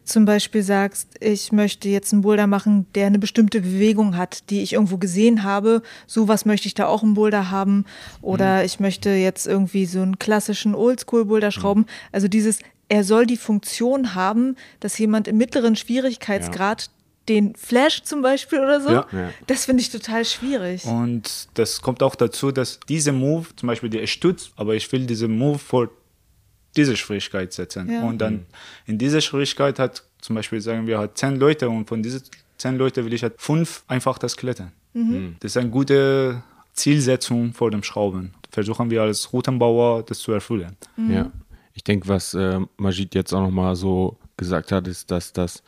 zum 0.05 0.25
Beispiel 0.25 0.63
sagst, 0.63 1.07
ich 1.19 1.51
möchte 1.51 1.89
jetzt 1.89 2.13
einen 2.13 2.21
Boulder 2.21 2.47
machen, 2.47 2.85
der 2.95 3.07
eine 3.07 3.19
bestimmte 3.19 3.61
Bewegung 3.61 4.17
hat, 4.17 4.49
die 4.49 4.61
ich 4.61 4.73
irgendwo 4.73 4.97
gesehen 4.97 5.43
habe. 5.43 5.81
So 6.07 6.27
was 6.27 6.45
möchte 6.45 6.67
ich 6.67 6.73
da 6.73 6.87
auch 6.87 7.03
einen 7.03 7.13
Boulder 7.13 7.51
haben. 7.51 7.85
Oder 8.21 8.59
mhm. 8.59 8.65
ich 8.65 8.79
möchte 8.79 9.09
jetzt 9.09 9.47
irgendwie 9.47 9.85
so 9.85 10.01
einen 10.01 10.19
klassischen 10.19 10.75
Oldschool-Boulder 10.75 11.51
schrauben. 11.51 11.81
Mhm. 11.81 11.87
Also 12.11 12.27
dieses, 12.27 12.59
er 12.89 13.03
soll 13.03 13.25
die 13.25 13.37
Funktion 13.37 14.15
haben, 14.15 14.55
dass 14.79 14.97
jemand 14.97 15.27
im 15.27 15.37
mittleren 15.37 15.75
Schwierigkeitsgrad 15.75 16.81
ja. 16.83 16.87
den 17.29 17.55
Flash 17.55 18.03
zum 18.03 18.21
Beispiel 18.21 18.59
oder 18.59 18.81
so, 18.81 18.89
ja. 18.89 19.05
das 19.47 19.65
finde 19.65 19.81
ich 19.81 19.89
total 19.89 20.25
schwierig. 20.25 20.85
Und 20.85 21.47
das 21.53 21.81
kommt 21.81 22.03
auch 22.03 22.15
dazu, 22.15 22.51
dass 22.51 22.79
diese 22.89 23.11
Move, 23.11 23.47
zum 23.55 23.67
Beispiel 23.67 23.89
der 23.89 24.05
stützt, 24.07 24.51
aber 24.57 24.75
ich 24.75 24.91
will 24.91 25.05
diese 25.05 25.27
Move 25.27 25.59
vor 25.59 25.89
diese 26.75 26.97
Schwierigkeit 26.97 27.53
setzen. 27.53 27.91
Ja. 27.91 28.03
Und 28.03 28.19
dann 28.19 28.45
in 28.85 28.97
dieser 28.97 29.21
Schwierigkeit 29.21 29.79
hat 29.79 30.03
zum 30.21 30.35
Beispiel, 30.35 30.61
sagen 30.61 30.87
wir, 30.87 30.99
hat 30.99 31.17
zehn 31.17 31.35
Leute 31.35 31.69
und 31.69 31.87
von 31.87 32.01
diesen 32.01 32.21
zehn 32.57 32.77
Leuten 32.77 33.05
will 33.05 33.13
ich 33.13 33.23
halt 33.23 33.35
fünf 33.37 33.83
einfach 33.87 34.17
das 34.17 34.37
klettern. 34.37 34.71
Mhm. 34.93 35.01
mhm. 35.01 35.35
Das 35.39 35.51
ist 35.51 35.57
eine 35.57 35.69
gute 35.69 36.43
Zielsetzung 36.73 37.53
vor 37.53 37.71
dem 37.71 37.83
Schrauben. 37.83 38.33
Versuchen 38.51 38.89
wir 38.89 39.01
als 39.01 39.33
Routenbauer 39.33 40.03
das 40.03 40.19
zu 40.19 40.31
erfüllen. 40.31 40.75
Mhm. 40.95 41.11
Ja. 41.11 41.31
Ich 41.73 41.83
denke, 41.83 42.07
was 42.07 42.33
äh, 42.33 42.59
Majid 42.77 43.15
jetzt 43.15 43.33
auch 43.33 43.41
nochmal 43.41 43.75
so 43.75 44.17
gesagt 44.37 44.71
hat, 44.71 44.87
ist, 44.87 45.09
dass 45.11 45.33
das, 45.33 45.63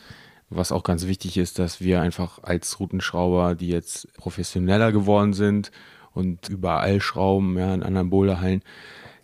was 0.49 0.71
auch 0.71 0.83
ganz 0.83 1.07
wichtig 1.07 1.37
ist, 1.37 1.57
dass 1.59 1.81
wir 1.81 2.01
einfach 2.01 2.43
als 2.43 2.79
Routenschrauber, 2.79 3.55
die 3.55 3.69
jetzt 3.69 4.13
professioneller 4.15 4.91
geworden 4.91 5.33
sind 5.33 5.71
und 6.13 6.49
überall 6.49 7.01
schrauben, 7.01 7.57
ja, 7.57 7.73
in 7.73 7.83
anderen 7.83 8.09
Boulderhallen, 8.09 8.61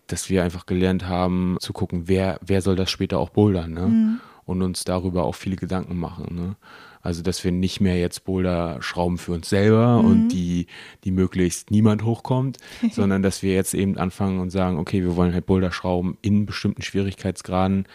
dass 0.06 0.30
wir 0.30 0.42
einfach 0.42 0.66
gelernt 0.66 1.06
haben 1.06 1.56
zu 1.60 1.72
gucken, 1.72 2.08
wer, 2.08 2.38
wer 2.44 2.62
soll 2.62 2.76
das 2.76 2.90
später 2.90 3.18
auch 3.18 3.30
bouldern, 3.30 3.72
ne? 3.72 3.86
Mhm. 3.86 4.20
Und 4.44 4.60
uns 4.60 4.82
darüber 4.82 5.22
auch 5.24 5.36
viele 5.36 5.56
Gedanken 5.56 5.96
machen, 5.96 6.34
ne? 6.34 6.56
Also, 7.02 7.22
dass 7.22 7.42
wir 7.42 7.50
nicht 7.50 7.80
mehr 7.80 7.98
jetzt 7.98 8.24
Boulder 8.24 8.80
schrauben 8.80 9.18
für 9.18 9.32
uns 9.32 9.48
selber 9.48 10.00
mhm. 10.00 10.08
und 10.08 10.28
die, 10.28 10.66
die 11.02 11.10
möglichst 11.10 11.70
niemand 11.70 12.04
hochkommt, 12.04 12.58
sondern 12.92 13.22
dass 13.22 13.42
wir 13.42 13.54
jetzt 13.54 13.74
eben 13.74 13.98
anfangen 13.98 14.38
und 14.38 14.50
sagen, 14.50 14.78
okay, 14.78 15.02
wir 15.02 15.16
wollen 15.16 15.34
halt 15.34 15.46
Boulder 15.46 15.72
schrauben 15.72 16.16
in 16.22 16.46
bestimmten 16.46 16.82
Schwierigkeitsgraden 16.82 17.86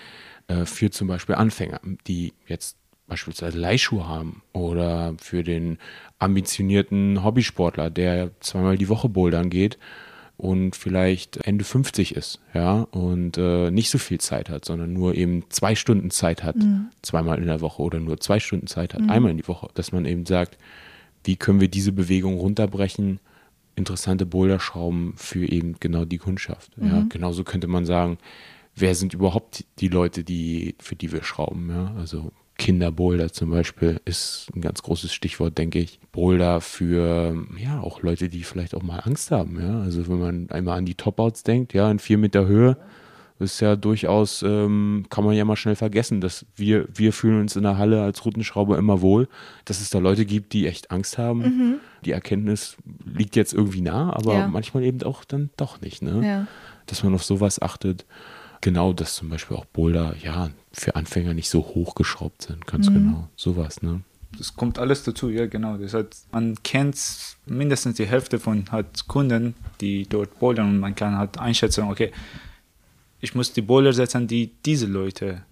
äh, 0.47 0.65
für 0.65 0.91
zum 0.91 1.07
Beispiel 1.07 1.35
Anfänger, 1.35 1.79
die 2.05 2.33
jetzt 2.47 2.77
beispielsweise 3.07 3.57
Leihschuhe 3.57 4.05
haben 4.05 4.41
oder 4.51 5.15
für 5.19 5.43
den 5.43 5.77
ambitionierten 6.19 7.23
Hobbysportler, 7.23 7.89
der 7.89 8.31
zweimal 8.41 8.77
die 8.77 8.89
Woche 8.89 9.07
bouldern 9.07 9.49
geht 9.49 9.77
und 10.37 10.75
vielleicht 10.75 11.37
Ende 11.37 11.65
50 11.65 12.15
ist, 12.15 12.39
ja, 12.53 12.81
und 12.91 13.37
äh, 13.37 13.71
nicht 13.71 13.89
so 13.89 13.97
viel 13.97 14.19
Zeit 14.19 14.49
hat, 14.49 14.65
sondern 14.65 14.93
nur 14.93 15.15
eben 15.15 15.43
zwei 15.49 15.73
Stunden 15.73 16.11
Zeit 16.11 16.43
hat, 16.43 16.55
mhm. 16.57 16.89
zweimal 17.01 17.39
in 17.39 17.47
der 17.47 17.61
Woche 17.61 17.81
oder 17.81 17.99
nur 17.99 18.19
zwei 18.19 18.39
Stunden 18.39 18.67
Zeit 18.67 18.93
hat, 18.93 19.01
mhm. 19.01 19.09
einmal 19.09 19.31
in 19.31 19.37
die 19.37 19.47
Woche, 19.47 19.69
dass 19.73 19.91
man 19.91 20.05
eben 20.05 20.27
sagt, 20.27 20.57
wie 21.23 21.35
können 21.35 21.59
wir 21.59 21.69
diese 21.69 21.91
Bewegung 21.91 22.37
runterbrechen, 22.37 23.19
interessante 23.75 24.25
Boulderschrauben 24.25 25.13
für 25.17 25.51
eben 25.51 25.75
genau 25.79 26.05
die 26.05 26.19
Kundschaft. 26.19 26.77
Mhm. 26.77 26.87
Ja, 26.87 27.05
genauso 27.09 27.43
könnte 27.43 27.67
man 27.67 27.85
sagen, 27.85 28.19
wer 28.75 28.93
sind 28.93 29.15
überhaupt 29.15 29.65
die 29.79 29.87
Leute, 29.87 30.23
die, 30.23 30.75
für 30.79 30.95
die 30.95 31.11
wir 31.11 31.23
schrauben, 31.23 31.69
ja, 31.69 31.95
also 31.97 32.31
Kinderboulder 32.57 33.31
zum 33.31 33.51
Beispiel 33.51 34.01
ist 34.05 34.49
ein 34.55 34.61
ganz 34.61 34.81
großes 34.81 35.13
Stichwort, 35.13 35.57
denke 35.57 35.79
ich. 35.79 35.99
Boulder 36.11 36.59
für, 36.61 37.45
ja, 37.57 37.79
auch 37.79 38.01
Leute, 38.01 38.29
die 38.29 38.43
vielleicht 38.43 38.73
auch 38.73 38.83
mal 38.83 38.99
Angst 38.99 39.31
haben, 39.31 39.59
ja. 39.61 39.81
Also 39.81 40.07
wenn 40.07 40.19
man 40.19 40.49
einmal 40.49 40.77
an 40.77 40.85
die 40.85 40.95
Topouts 40.95 41.43
denkt, 41.43 41.73
ja, 41.73 41.89
in 41.89 41.99
vier 41.99 42.17
Meter 42.17 42.47
Höhe, 42.47 42.77
ist 43.39 43.59
ja 43.59 43.75
durchaus, 43.75 44.41
ähm, 44.41 45.05
kann 45.09 45.23
man 45.23 45.35
ja 45.35 45.45
mal 45.45 45.55
schnell 45.55 45.75
vergessen, 45.75 46.21
dass 46.21 46.45
wir, 46.55 46.87
wir 46.93 47.13
fühlen 47.13 47.41
uns 47.41 47.55
in 47.55 47.63
der 47.63 47.77
Halle 47.77 48.01
als 48.01 48.25
Routenschrauber 48.25 48.77
immer 48.77 49.01
wohl, 49.01 49.27
dass 49.65 49.79
es 49.79 49.91
da 49.91 49.99
Leute 49.99 50.25
gibt, 50.25 50.53
die 50.53 50.65
echt 50.65 50.89
Angst 50.89 51.17
haben. 51.17 51.41
Mhm. 51.41 51.75
Die 52.03 52.11
Erkenntnis 52.11 52.77
liegt 53.05 53.35
jetzt 53.35 53.53
irgendwie 53.53 53.81
nah, 53.81 54.11
aber 54.13 54.33
ja. 54.33 54.47
manchmal 54.47 54.83
eben 54.83 55.03
auch 55.03 55.23
dann 55.23 55.51
doch 55.57 55.81
nicht, 55.81 56.01
ne? 56.01 56.27
Ja. 56.27 56.47
Dass 56.87 57.03
man 57.03 57.13
auf 57.13 57.23
sowas 57.23 57.61
achtet. 57.61 58.05
Genau, 58.67 58.91
dass 58.91 59.15
zum 59.15 59.29
Beispiel 59.29 59.55
auch 59.55 59.63
Boulder, 59.63 60.13
ja, 60.21 60.49
für 60.73 60.97
Anfänger 60.97 61.33
nicht 61.33 61.49
so 61.49 61.61
hochgeschraubt 61.61 62.41
sind, 62.41 62.67
ganz 62.67 62.89
mhm. 62.89 62.95
genau. 62.95 63.29
Sowas, 63.37 63.81
ne? 63.81 64.01
Das 64.37 64.57
kommt 64.57 64.77
alles 64.77 65.03
dazu, 65.03 65.29
ja, 65.29 65.47
genau. 65.47 65.77
Das 65.77 65.93
heißt, 65.93 66.27
man 66.33 66.61
kennt 66.63 67.37
mindestens 67.45 67.95
die 67.95 68.05
Hälfte 68.05 68.39
von 68.39 68.69
halt 68.69 69.07
Kunden, 69.07 69.53
die 69.79 70.05
dort 70.05 70.37
bouldern 70.39 70.67
und 70.67 70.79
man 70.81 70.95
kann 70.95 71.17
halt 71.17 71.39
einschätzen, 71.39 71.85
okay, 71.85 72.11
ich 73.21 73.33
muss 73.35 73.53
die 73.53 73.61
Boulder 73.61 73.93
setzen, 73.93 74.27
die 74.27 74.51
diese 74.65 74.85
Leute 74.85 75.43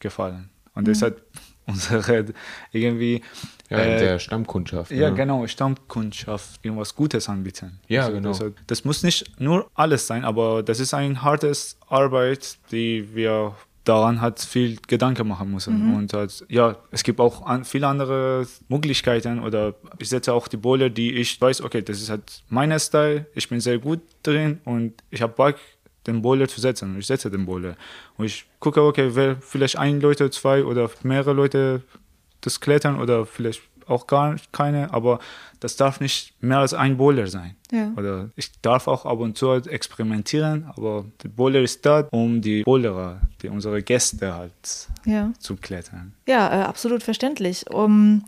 gefallen. 0.00 0.48
Und 0.74 0.82
mhm. 0.82 0.86
deshalb 0.86 1.24
unsere 1.72 2.26
irgendwie. 2.72 3.22
Ja, 3.68 3.78
äh, 3.78 3.98
der 3.98 4.18
Stammkundschaft. 4.18 4.92
Ja, 4.92 5.08
ja, 5.08 5.10
genau, 5.10 5.46
Stammkundschaft, 5.46 6.64
irgendwas 6.64 6.94
Gutes 6.94 7.28
anbieten. 7.28 7.80
Ja, 7.88 8.02
also, 8.02 8.12
genau. 8.12 8.28
Das, 8.30 8.52
das, 8.66 8.84
muss 8.84 9.02
nicht 9.02 9.40
nur 9.40 9.68
alles 9.74 10.06
sein, 10.06 10.24
aber 10.24 10.62
das 10.62 10.78
ist 10.78 10.94
eine 10.94 11.20
harte 11.22 11.52
Arbeit, 11.88 12.58
die 12.70 13.14
wir 13.14 13.56
daran 13.86 14.20
hat 14.20 14.40
viel 14.40 14.78
Gedanken 14.86 15.28
machen 15.28 15.50
müssen. 15.50 15.90
Mhm. 15.90 15.94
Und 15.96 16.12
halt, 16.12 16.44
ja, 16.48 16.76
es 16.90 17.02
gibt 17.02 17.20
auch 17.20 17.46
an, 17.46 17.64
viele 17.64 17.86
andere 17.86 18.46
Möglichkeiten 18.68 19.40
oder 19.40 19.74
ich 19.98 20.08
setze 20.08 20.32
auch 20.32 20.48
die 20.48 20.56
Bowler, 20.56 20.90
die 20.90 21.14
ich 21.14 21.40
weiß, 21.40 21.62
okay, 21.62 21.82
das 21.82 22.00
ist 22.00 22.10
halt 22.10 22.42
mein 22.48 22.78
Style, 22.78 23.26
ich 23.34 23.48
bin 23.48 23.60
sehr 23.60 23.78
gut 23.78 24.00
drin 24.22 24.60
und 24.64 24.94
ich 25.10 25.22
habe 25.22 25.32
Bock, 25.32 25.56
den 26.06 26.22
Bowler 26.22 26.48
zu 26.48 26.60
setzen. 26.60 26.96
Ich 26.98 27.06
setze 27.06 27.30
den 27.30 27.46
Bowler. 27.46 27.76
Und 28.16 28.26
ich 28.26 28.46
gucke, 28.60 28.82
okay, 28.82 29.10
wer 29.14 29.36
vielleicht 29.36 29.78
ein 29.78 30.00
Leute, 30.00 30.30
zwei 30.30 30.64
oder 30.64 30.90
mehrere 31.02 31.32
Leute 31.32 31.82
das 32.40 32.60
klettern 32.60 33.00
oder 33.00 33.26
vielleicht 33.26 33.62
auch 33.86 34.06
gar 34.06 34.36
keine, 34.52 34.92
aber 34.92 35.20
das 35.60 35.76
darf 35.76 36.00
nicht 36.00 36.34
mehr 36.40 36.58
als 36.58 36.74
ein 36.74 36.96
Bowler 36.96 37.26
sein. 37.28 37.56
Ja. 37.70 37.92
Oder 37.96 38.30
ich 38.36 38.50
darf 38.60 38.88
auch 38.88 39.06
ab 39.06 39.18
und 39.20 39.38
zu 39.38 39.50
halt 39.50 39.66
experimentieren, 39.66 40.64
aber 40.76 41.04
der 41.22 41.28
Bowler 41.28 41.60
ist 41.60 41.86
da, 41.86 42.08
um 42.10 42.40
die 42.40 42.62
Bowlerer, 42.62 43.20
die 43.42 43.48
unsere 43.48 43.82
Gäste 43.82 44.34
halt 44.34 44.88
ja. 45.04 45.32
zu 45.38 45.56
klettern. 45.56 46.14
Ja, 46.26 46.48
äh, 46.48 46.64
absolut 46.64 47.02
verständlich. 47.02 47.70
Um 47.70 48.24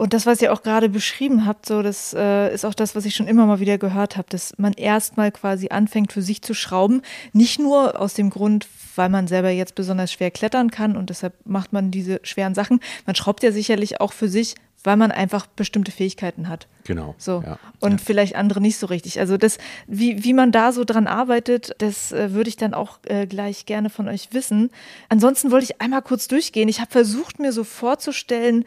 und 0.00 0.14
das, 0.14 0.24
was 0.24 0.40
ihr 0.40 0.50
auch 0.50 0.62
gerade 0.62 0.88
beschrieben 0.88 1.44
habt, 1.44 1.66
so 1.66 1.82
das 1.82 2.14
äh, 2.16 2.54
ist 2.54 2.64
auch 2.64 2.72
das, 2.72 2.96
was 2.96 3.04
ich 3.04 3.14
schon 3.14 3.26
immer 3.26 3.44
mal 3.44 3.60
wieder 3.60 3.76
gehört 3.76 4.16
habe, 4.16 4.26
dass 4.30 4.56
man 4.56 4.72
erstmal 4.72 5.30
quasi 5.30 5.68
anfängt 5.68 6.10
für 6.10 6.22
sich 6.22 6.40
zu 6.40 6.54
schrauben, 6.54 7.02
nicht 7.34 7.58
nur 7.58 8.00
aus 8.00 8.14
dem 8.14 8.30
Grund, 8.30 8.66
weil 8.96 9.10
man 9.10 9.26
selber 9.26 9.50
jetzt 9.50 9.74
besonders 9.74 10.10
schwer 10.10 10.30
klettern 10.30 10.70
kann 10.70 10.96
und 10.96 11.10
deshalb 11.10 11.34
macht 11.44 11.74
man 11.74 11.90
diese 11.90 12.18
schweren 12.22 12.54
Sachen. 12.54 12.80
Man 13.04 13.14
schraubt 13.14 13.42
ja 13.42 13.52
sicherlich 13.52 14.00
auch 14.00 14.14
für 14.14 14.30
sich, 14.30 14.54
weil 14.84 14.96
man 14.96 15.12
einfach 15.12 15.46
bestimmte 15.46 15.92
Fähigkeiten 15.92 16.48
hat. 16.48 16.66
Genau. 16.84 17.14
So. 17.18 17.42
Ja. 17.44 17.58
Und 17.80 17.92
ja. 17.92 17.98
vielleicht 18.02 18.36
andere 18.36 18.62
nicht 18.62 18.78
so 18.78 18.86
richtig. 18.86 19.20
Also 19.20 19.36
das, 19.36 19.58
wie, 19.86 20.24
wie 20.24 20.32
man 20.32 20.50
da 20.50 20.72
so 20.72 20.84
dran 20.84 21.08
arbeitet, 21.08 21.74
das 21.76 22.12
äh, 22.12 22.32
würde 22.32 22.48
ich 22.48 22.56
dann 22.56 22.72
auch 22.72 23.00
äh, 23.04 23.26
gleich 23.26 23.66
gerne 23.66 23.90
von 23.90 24.08
euch 24.08 24.32
wissen. 24.32 24.70
Ansonsten 25.10 25.50
wollte 25.50 25.64
ich 25.64 25.80
einmal 25.82 26.00
kurz 26.00 26.26
durchgehen. 26.26 26.70
Ich 26.70 26.80
habe 26.80 26.90
versucht, 26.90 27.38
mir 27.38 27.52
so 27.52 27.64
vorzustellen, 27.64 28.64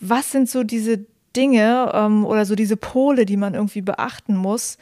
was 0.00 0.32
sind 0.32 0.48
so 0.48 0.64
diese 0.64 1.06
Dinge 1.36 1.92
ähm, 1.94 2.24
oder 2.24 2.44
so 2.44 2.54
diese 2.54 2.76
Pole, 2.76 3.26
die 3.26 3.36
man 3.36 3.54
irgendwie 3.54 3.82
beachten 3.82 4.36
muss, 4.36 4.78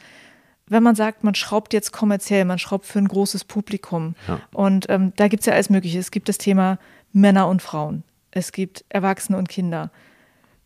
wenn 0.67 0.83
man 0.83 0.95
sagt, 0.95 1.23
man 1.23 1.35
schraubt 1.35 1.73
jetzt 1.73 1.91
kommerziell, 1.91 2.45
man 2.45 2.59
schraubt 2.59 2.85
für 2.85 2.99
ein 2.99 3.07
großes 3.07 3.43
Publikum. 3.43 4.15
Ja. 4.27 4.39
Und 4.53 4.85
ähm, 4.89 5.13
da 5.15 5.27
gibt 5.27 5.41
es 5.41 5.47
ja 5.47 5.53
alles 5.53 5.69
Mögliche. 5.69 5.99
Es 5.99 6.11
gibt 6.11 6.29
das 6.29 6.37
Thema 6.37 6.77
Männer 7.11 7.47
und 7.47 7.61
Frauen. 7.61 8.03
Es 8.31 8.51
gibt 8.51 8.85
Erwachsene 8.89 9.37
und 9.37 9.49
Kinder 9.49 9.91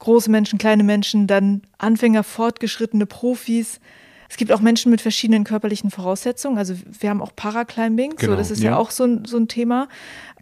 große 0.04 0.30
Menschen, 0.30 0.60
kleine 0.60 0.84
Menschen, 0.84 1.28
dann 1.28 1.62
Anfänger, 1.78 2.24
fortgeschrittene 2.24 3.06
Profis. 3.06 3.80
Es 4.30 4.38
gibt 4.38 4.52
auch 4.52 4.60
Menschen 4.60 4.92
mit 4.92 5.02
verschiedenen 5.02 5.46
körperlichen 5.46 5.92
Voraussetzungen. 5.92 6.58
Also 6.58 6.76
wir 7.00 7.10
haben 7.10 7.22
auch 7.22 7.36
Paraclimbing, 7.36 8.16
genau, 8.18 8.34
so, 8.34 8.38
das 8.38 8.52
ist 8.52 8.62
ja, 8.62 8.72
ja 8.72 8.78
auch 8.78 8.92
so 8.92 9.06
ein, 9.06 9.26
so 9.26 9.38
ein 9.38 9.48
Thema. 9.48 9.88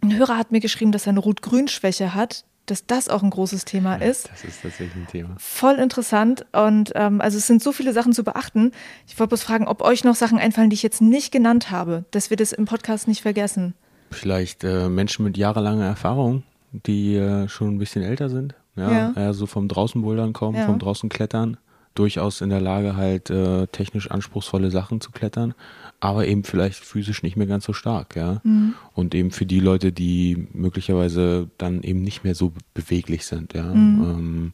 Ein 0.02 0.16
Hörer 0.16 0.36
hat 0.36 0.50
mir 0.50 0.60
geschrieben, 0.60 0.92
dass 0.92 1.06
er 1.06 1.10
eine 1.10 1.20
Rot-Grün-Schwäche 1.20 2.14
hat 2.14 2.44
dass 2.66 2.86
das 2.86 3.08
auch 3.08 3.22
ein 3.22 3.30
großes 3.30 3.64
Thema 3.64 3.96
ist. 3.96 4.30
Das 4.30 4.44
ist 4.44 4.62
tatsächlich 4.62 4.94
ein 4.96 5.06
Thema. 5.06 5.34
Voll 5.38 5.74
interessant. 5.74 6.46
Und 6.52 6.92
ähm, 6.94 7.20
also 7.20 7.38
es 7.38 7.46
sind 7.46 7.62
so 7.62 7.72
viele 7.72 7.92
Sachen 7.92 8.12
zu 8.12 8.24
beachten. 8.24 8.72
Ich 9.06 9.18
wollte 9.18 9.30
bloß 9.30 9.42
fragen, 9.42 9.66
ob 9.66 9.82
euch 9.82 10.04
noch 10.04 10.14
Sachen 10.14 10.38
einfallen, 10.38 10.70
die 10.70 10.74
ich 10.74 10.82
jetzt 10.82 11.02
nicht 11.02 11.32
genannt 11.32 11.70
habe, 11.70 12.04
dass 12.10 12.30
wir 12.30 12.36
das 12.36 12.52
im 12.52 12.64
Podcast 12.64 13.08
nicht 13.08 13.22
vergessen. 13.22 13.74
Vielleicht 14.10 14.64
äh, 14.64 14.88
Menschen 14.88 15.24
mit 15.24 15.36
jahrelanger 15.36 15.86
Erfahrung, 15.86 16.42
die 16.72 17.16
äh, 17.16 17.48
schon 17.48 17.74
ein 17.74 17.78
bisschen 17.78 18.02
älter 18.02 18.28
sind 18.28 18.54
ja, 18.76 19.12
ja. 19.14 19.32
so 19.32 19.46
vom 19.46 19.68
draußen 19.68 20.00
bouldern 20.00 20.32
kommen, 20.32 20.56
ja. 20.56 20.66
vom 20.66 20.78
draußen 20.78 21.08
klettern, 21.08 21.58
durchaus 21.94 22.40
in 22.40 22.50
der 22.50 22.60
Lage 22.60 22.96
halt 22.96 23.30
äh, 23.30 23.66
technisch 23.68 24.10
anspruchsvolle 24.10 24.70
Sachen 24.70 25.00
zu 25.00 25.10
klettern, 25.10 25.54
aber 26.00 26.26
eben 26.26 26.44
vielleicht 26.44 26.84
physisch 26.84 27.22
nicht 27.22 27.36
mehr 27.36 27.46
ganz 27.46 27.64
so 27.64 27.72
stark, 27.72 28.16
ja. 28.16 28.40
Mhm. 28.44 28.74
Und 28.94 29.14
eben 29.14 29.30
für 29.30 29.46
die 29.46 29.60
Leute, 29.60 29.92
die 29.92 30.48
möglicherweise 30.52 31.48
dann 31.58 31.82
eben 31.82 32.02
nicht 32.02 32.24
mehr 32.24 32.34
so 32.34 32.52
beweglich 32.74 33.26
sind, 33.26 33.54
ja. 33.54 33.64
Mhm. 33.64 34.02
Ähm, 34.04 34.52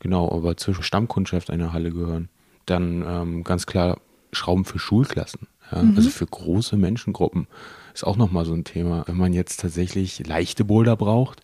genau, 0.00 0.30
aber 0.30 0.56
zur 0.56 0.82
Stammkundschaft 0.82 1.50
einer 1.50 1.72
Halle 1.72 1.90
gehören. 1.90 2.28
Dann 2.66 3.04
ähm, 3.06 3.44
ganz 3.44 3.66
klar 3.66 3.98
Schrauben 4.32 4.64
für 4.64 4.78
Schulklassen, 4.78 5.46
ja? 5.70 5.82
Mhm. 5.82 5.96
also 5.96 6.10
für 6.10 6.26
große 6.26 6.76
Menschengruppen 6.76 7.46
ist 7.94 8.04
auch 8.04 8.16
nochmal 8.16 8.44
so 8.44 8.54
ein 8.54 8.64
Thema. 8.64 9.04
Wenn 9.06 9.16
man 9.16 9.32
jetzt 9.32 9.60
tatsächlich 9.60 10.26
leichte 10.26 10.64
Boulder 10.64 10.96
braucht, 10.96 11.42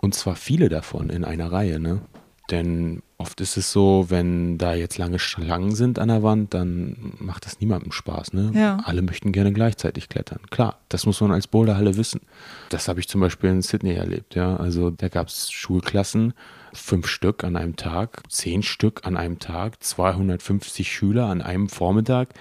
und 0.00 0.14
zwar 0.14 0.34
viele 0.34 0.68
davon 0.68 1.10
in 1.10 1.24
einer 1.24 1.52
Reihe, 1.52 1.78
ne? 1.78 2.00
Denn 2.52 3.02
oft 3.16 3.40
ist 3.40 3.56
es 3.56 3.72
so, 3.72 4.06
wenn 4.10 4.58
da 4.58 4.74
jetzt 4.74 4.98
lange 4.98 5.18
Schlangen 5.18 5.74
sind 5.74 5.98
an 5.98 6.08
der 6.08 6.22
Wand, 6.22 6.52
dann 6.52 7.14
macht 7.18 7.46
das 7.46 7.60
niemandem 7.60 7.92
Spaß. 7.92 8.34
Ne? 8.34 8.52
Ja. 8.54 8.76
Alle 8.84 9.00
möchten 9.00 9.32
gerne 9.32 9.54
gleichzeitig 9.54 10.10
klettern. 10.10 10.40
Klar, 10.50 10.78
das 10.90 11.06
muss 11.06 11.22
man 11.22 11.32
als 11.32 11.46
Boulderhalle 11.46 11.96
wissen. 11.96 12.20
Das 12.68 12.88
habe 12.88 13.00
ich 13.00 13.08
zum 13.08 13.22
Beispiel 13.22 13.48
in 13.48 13.62
Sydney 13.62 13.94
erlebt. 13.94 14.34
Ja? 14.34 14.56
Also 14.56 14.90
da 14.90 15.08
gab 15.08 15.28
es 15.28 15.50
Schulklassen, 15.50 16.34
fünf 16.74 17.06
Stück 17.06 17.42
an 17.42 17.56
einem 17.56 17.76
Tag, 17.76 18.22
zehn 18.28 18.62
Stück 18.62 19.06
an 19.06 19.16
einem 19.16 19.38
Tag, 19.38 19.82
250 19.82 20.92
Schüler 20.92 21.28
an 21.28 21.40
einem 21.40 21.70
Vormittag. 21.70 22.34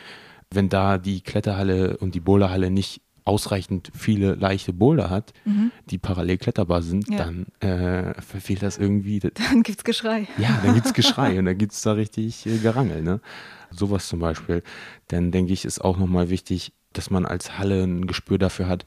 Wenn 0.53 0.67
da 0.67 0.97
die 0.97 1.21
Kletterhalle 1.21 1.95
und 1.95 2.15
die 2.15 2.19
Boulderhalle 2.19 2.69
nicht 2.69 3.01
ausreichend 3.31 3.91
viele 3.93 4.35
leichte 4.35 4.73
Boulder 4.73 5.09
hat, 5.09 5.31
mhm. 5.45 5.71
die 5.89 5.97
parallel 5.97 6.37
kletterbar 6.37 6.81
sind, 6.81 7.09
ja. 7.09 7.17
dann 7.17 7.45
äh, 7.61 8.21
verfehlt 8.21 8.61
das 8.61 8.77
irgendwie. 8.77 9.19
Dann 9.19 9.63
gibt 9.63 9.77
es 9.79 9.83
Geschrei. 9.85 10.27
Ja, 10.37 10.59
dann 10.61 10.73
gibt 10.73 10.85
es 10.85 10.93
Geschrei 10.93 11.39
und 11.39 11.45
dann 11.45 11.57
gibt 11.57 11.71
es 11.71 11.81
da 11.81 11.93
richtig 11.93 12.45
äh, 12.45 12.57
Gerangel. 12.57 13.01
Ne? 13.01 13.21
Sowas 13.69 14.09
zum 14.09 14.19
Beispiel. 14.19 14.63
Dann 15.07 15.31
denke 15.31 15.53
ich, 15.53 15.63
ist 15.63 15.79
auch 15.79 15.97
nochmal 15.97 16.29
wichtig, 16.29 16.73
dass 16.91 17.09
man 17.09 17.25
als 17.25 17.57
Halle 17.57 17.83
ein 17.83 18.05
Gespür 18.05 18.37
dafür 18.37 18.67
hat, 18.67 18.85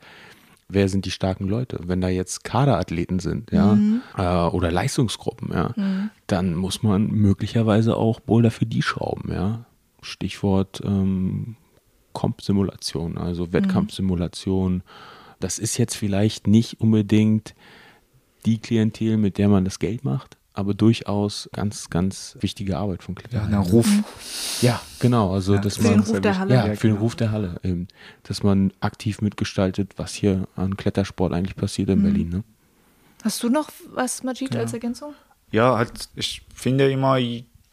wer 0.69 0.91
sind 0.91 1.07
die 1.07 1.11
starken 1.11 1.49
Leute. 1.49 1.81
Wenn 1.87 2.03
da 2.03 2.09
jetzt 2.09 2.45
Kaderathleten 2.45 3.21
sind, 3.21 3.51
ja, 3.51 3.75
mhm. 3.75 4.03
äh, 4.19 4.23
oder 4.49 4.71
Leistungsgruppen, 4.71 5.53
ja, 5.55 5.73
mhm. 5.75 6.11
dann 6.27 6.55
muss 6.55 6.83
man 6.83 7.07
möglicherweise 7.07 7.97
auch 7.97 8.21
Boulder 8.21 8.51
für 8.51 8.67
die 8.67 8.83
schrauben, 8.83 9.33
ja. 9.33 9.65
Stichwort 10.03 10.83
ähm, 10.85 11.57
Comp-Simulation, 12.14 13.18
also 13.18 13.53
Wettkampfsimulation. 13.53 14.83
Das 15.40 15.59
ist 15.59 15.77
jetzt 15.77 15.94
vielleicht 15.94 16.46
nicht 16.46 16.81
unbedingt 16.81 17.55
die 18.46 18.59
Klientel, 18.59 19.18
mit 19.18 19.37
der 19.37 19.48
man 19.48 19.64
das 19.64 19.79
Geld 19.79 20.05
macht, 20.05 20.38
aber 20.55 20.72
durchaus 20.72 21.50
ganz, 21.53 21.90
ganz 21.90 22.37
wichtige 22.40 22.79
Arbeit 22.79 23.03
von 23.03 23.14
Klettern. 23.14 23.50
Ja, 23.50 23.62
der 23.62 23.72
Ruf. 23.72 23.88
Ja, 24.62 24.81
genau. 25.00 25.33
Also, 25.33 25.55
ja, 25.55 25.61
dass 25.61 25.77
für 25.77 25.85
man, 25.85 25.92
den 25.92 26.00
Ruf 26.00 26.20
der 26.20 26.38
Halle. 26.38 26.55
Ja, 26.55 26.74
für 26.77 26.87
den 26.87 26.96
Ruf 26.96 27.16
der 27.16 27.33
Halle 27.33 27.61
eben. 27.62 27.88
Dass 28.22 28.42
man 28.42 28.72
aktiv 28.81 29.20
mitgestaltet, 29.20 29.94
was 29.96 30.14
hier 30.14 30.46
an 30.57 30.77
Klettersport 30.77 31.33
eigentlich 31.33 31.57
passiert 31.57 31.90
in 31.90 31.98
mhm. 31.98 32.03
Berlin. 32.05 32.29
Ne? 32.29 32.44
Hast 33.22 33.42
du 33.42 33.48
noch 33.48 33.70
was, 33.92 34.22
Majid, 34.22 34.50
Genau. 34.50 34.62
als 34.62 34.72
Ergänzung? 34.72 35.14
Ja, 35.50 35.77
halt, 35.77 36.09
ich 36.14 36.42
finde 36.55 36.90
immer, 36.90 37.18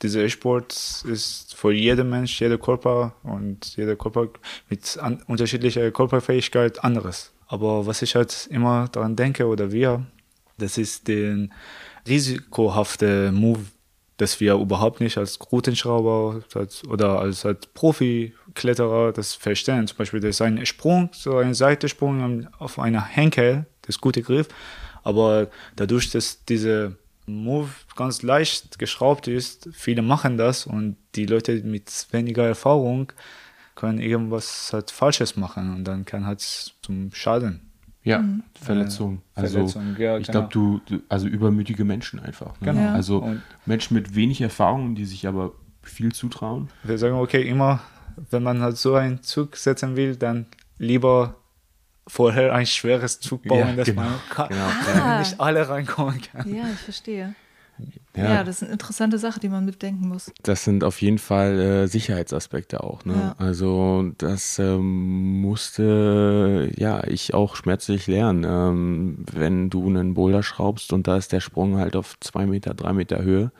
dieser 0.02 0.28
Sport 0.30 1.04
ist 1.08 1.54
für 1.56 1.72
jeden 1.72 2.10
Mensch, 2.10 2.40
jeder 2.42 2.58
Körper 2.58 3.14
und 3.24 3.76
jeder 3.78 3.96
Körper 3.96 4.30
mit 4.70 4.98
an, 5.00 5.22
unterschiedlicher 5.28 5.92
Körperfähigkeit 5.92 6.84
anderes. 6.84 7.32
Aber 7.48 7.86
was 7.86 8.02
ich 8.02 8.16
halt 8.16 8.48
immer 8.50 8.88
daran 8.92 9.16
denke 9.16 9.46
oder 9.46 9.72
wir, 9.72 10.06
das 10.58 10.78
ist 10.78 11.08
den 11.08 11.54
risikohafte 12.08 13.32
Move, 13.32 13.66
dass 14.18 14.40
wir 14.40 14.54
überhaupt 14.54 15.02
nicht 15.02 15.18
als 15.18 15.40
Routenschrauber 15.52 16.44
oder 16.88 17.20
als, 17.20 17.46
als 17.46 17.68
Profi-Kletterer 17.74 19.12
das 19.12 19.34
verstehen. 19.34 19.88
Zum 19.88 19.98
Beispiel, 19.98 20.20
das 20.20 20.36
ist 20.36 20.42
ein 20.42 20.66
Sprung, 20.66 21.10
so 21.12 21.38
ein 21.38 21.54
Seitensprung 21.54 22.48
auf 22.60 22.80
einer 22.80 23.04
Henkel, 23.04 23.66
das 23.82 24.00
gute 24.00 24.22
Griff. 24.22 24.48
Aber 25.04 25.50
dadurch, 25.76 26.12
dass 26.12 26.46
diese 26.46 26.98
Move 27.32 27.70
ganz 27.96 28.22
leicht 28.22 28.80
geschraubt 28.80 29.28
ist, 29.28 29.70
viele 29.74 30.02
machen 30.02 30.38
das 30.38 30.66
und 30.66 30.98
die 31.16 31.26
Leute 31.26 31.62
mit 31.64 31.90
weniger 32.12 32.46
Erfahrung 32.46 33.12
können 33.76 34.00
irgendwas 34.00 34.72
halt 34.74 34.92
Falsches 34.92 35.36
machen 35.38 35.74
und 35.76 35.86
dann 35.86 36.06
kann 36.06 36.26
halt 36.26 36.42
zum 36.42 37.12
Schaden. 37.14 37.62
Ja, 38.04 38.24
Verletzung. 38.60 39.22
Äh, 39.36 39.42
Also 39.42 39.54
Verletzung, 39.68 39.96
ja, 40.00 40.18
ich 40.18 40.28
genau. 40.28 40.48
glaube, 40.48 40.54
du, 40.54 40.82
du, 40.98 41.04
also 41.08 41.28
übermütige 41.28 41.86
Menschen 41.86 42.20
einfach. 42.20 42.60
Ne? 42.62 42.74
Genau. 42.74 42.90
Also 42.94 43.20
Und- 43.20 43.42
Menschen 43.66 43.94
mit 43.94 44.16
wenig 44.16 44.42
Erfahrung, 44.42 44.96
die 44.96 45.06
sich 45.06 45.28
aber 45.28 45.54
viel 45.84 46.12
zutrauen. 46.12 46.70
Wir 46.84 46.98
sagen, 46.98 47.16
okay, 47.16 47.48
immer, 47.48 47.80
wenn 48.30 48.44
man 48.44 48.62
halt 48.62 48.78
so 48.78 48.96
einen 48.96 49.22
Zug 49.24 49.56
setzen 49.56 49.96
will, 49.96 50.16
dann 50.16 50.48
lieber 50.80 51.36
vorher 52.08 52.54
ein 52.54 52.66
schweres 52.66 53.20
Zug 53.20 53.44
bauen, 53.44 53.60
Ja, 53.60 53.74
dass 53.76 53.86
genau, 53.86 54.02
man 54.02 54.14
kann, 54.30 54.50
genau, 54.50 54.68
ja. 54.98 55.20
nicht 55.20 55.40
alle 55.40 55.68
reinkommen 55.70 56.22
kann. 56.22 56.54
Ja, 56.54 56.64
ich 56.74 56.80
verstehe. 56.80 57.36
Ja, 58.16 58.24
Ja, 58.36 58.44
das 58.44 58.58
ist 58.58 58.64
eine 58.64 58.74
interessante 58.74 59.18
Sache, 59.18 59.40
die 59.40 59.50
man 59.50 59.66
mitdenken 59.66 60.08
muss. 60.08 60.32
das 60.44 60.64
sind 60.64 60.84
auf 60.84 61.02
jeden 61.02 61.18
Fall 61.18 61.60
äh, 61.60 61.88
Sicherheitsaspekte 61.88 62.84
auch. 62.84 63.06
Ne? 63.06 63.14
Ja. 63.16 63.36
Also 63.40 64.12
das 64.18 64.60
ähm, 64.60 65.42
musste 65.42 66.70
ja 66.76 67.04
ich 67.08 67.34
auch 67.34 67.56
schmerzlich 67.56 68.08
lernen. 68.08 68.44
Ähm, 68.48 69.26
wenn 69.32 69.70
du 69.70 69.88
einen 69.88 70.14
Boulder 70.14 70.44
schraubst 70.44 70.94
und 70.94 71.08
da 71.08 71.18
ist 71.18 71.32
der 71.32 71.40
Sprung 71.40 71.78
halt 71.78 71.96
auf 71.96 72.20
zwei 72.20 72.46
Meter, 72.46 72.74
drei 72.74 72.94
Meter 72.94 73.24
Höhe 73.24 73.52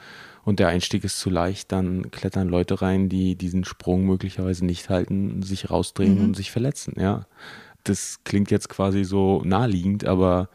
und 0.44 0.60
der 0.60 0.68
Einstieg 0.68 1.04
ist 1.04 1.20
zu 1.20 1.30
leicht, 1.30 1.72
dann 1.72 2.12
klettern 2.12 2.48
Leute 2.50 2.82
rein, 2.82 3.10
die 3.10 3.36
diesen 3.36 3.64
Sprung 3.64 4.06
möglicherweise 4.06 4.66
nicht 4.66 4.90
halten, 4.90 5.42
sich 5.42 5.70
rausdrehen 5.72 6.20
und 6.20 6.36
sich 6.36 6.52
verletzen. 6.52 6.94
Ja, 7.00 7.26
das 7.84 8.20
klingt 8.24 8.52
jetzt 8.52 8.70
quasi 8.70 9.04
so 9.04 9.42
naheliegend, 9.46 10.06
aber 10.06 10.50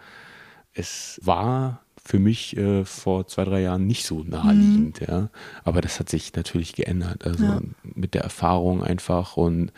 es 0.74 1.20
war 1.22 1.80
für 2.02 2.18
mich 2.18 2.56
äh, 2.56 2.84
vor 2.84 3.26
zwei, 3.26 3.44
drei 3.44 3.62
Jahren 3.62 3.86
nicht 3.86 4.06
so 4.06 4.22
naheliegend, 4.22 5.00
ja. 5.00 5.28
Aber 5.64 5.80
das 5.80 5.98
hat 5.98 6.08
sich 6.08 6.32
natürlich 6.34 6.74
geändert. 6.74 7.26
Also 7.26 7.44
Ja. 7.44 7.60
mit 7.82 8.14
der 8.14 8.22
Erfahrung 8.22 8.82
einfach 8.84 9.36
und 9.36 9.72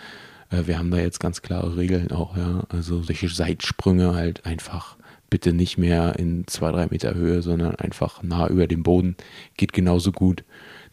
äh, 0.51 0.67
wir 0.67 0.79
haben 0.79 0.91
da 0.91 0.99
jetzt 0.99 1.21
ganz 1.21 1.41
klare 1.41 1.77
Regeln 1.77 2.11
auch, 2.11 2.37
ja. 2.37 2.65
Also 2.69 3.03
solche 3.03 3.29
Seitsprünge 3.29 4.15
halt 4.15 4.45
einfach 4.45 4.97
bitte 5.31 5.53
nicht 5.53 5.79
mehr 5.79 6.19
in 6.19 6.47
zwei, 6.47 6.71
drei 6.73 6.87
Meter 6.91 7.15
Höhe, 7.15 7.43
sondern 7.43 7.75
einfach 7.77 8.23
nah 8.23 8.47
über 8.49 8.67
dem 8.67 8.83
Boden. 8.83 9.17
Geht 9.57 9.73
genauso 9.73 10.13
gut. 10.13 10.45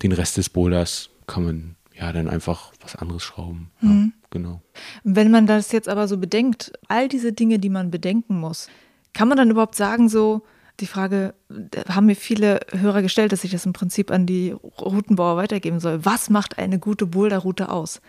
Den 0.03 0.11
Rest 0.11 0.37
des 0.37 0.49
Boulders 0.49 1.09
kann 1.27 1.43
man 1.45 1.74
ja 1.97 2.11
dann 2.11 2.29
einfach 2.29 2.73
was 2.81 2.95
anderes 2.95 3.23
schrauben. 3.23 3.71
Ja, 3.81 4.07
genau. 4.29 4.61
Wenn 5.03 5.31
man 5.31 5.47
das 5.47 5.71
jetzt 5.71 5.89
aber 5.89 6.07
so 6.07 6.17
bedenkt, 6.17 6.73
all 6.87 7.07
diese 7.07 7.33
Dinge, 7.33 7.59
die 7.59 7.69
man 7.69 7.91
bedenken 7.91 8.39
muss, 8.39 8.69
kann 9.13 9.27
man 9.27 9.37
dann 9.37 9.49
überhaupt 9.49 9.75
sagen, 9.75 10.09
so, 10.09 10.43
die 10.81 10.87
Frage 10.87 11.33
haben 11.87 12.05
mir 12.05 12.15
viele 12.17 12.59
Hörer 12.71 13.01
gestellt, 13.01 13.31
dass 13.31 13.45
ich 13.45 13.51
das 13.51 13.65
im 13.65 13.73
Prinzip 13.73 14.11
an 14.11 14.25
die 14.25 14.51
Routenbauer 14.51 15.37
weitergeben 15.37 15.79
soll. 15.79 16.03
Was 16.03 16.29
macht 16.29 16.57
eine 16.57 16.79
gute 16.79 17.05
Boulderroute 17.05 17.69
aus? 17.69 18.01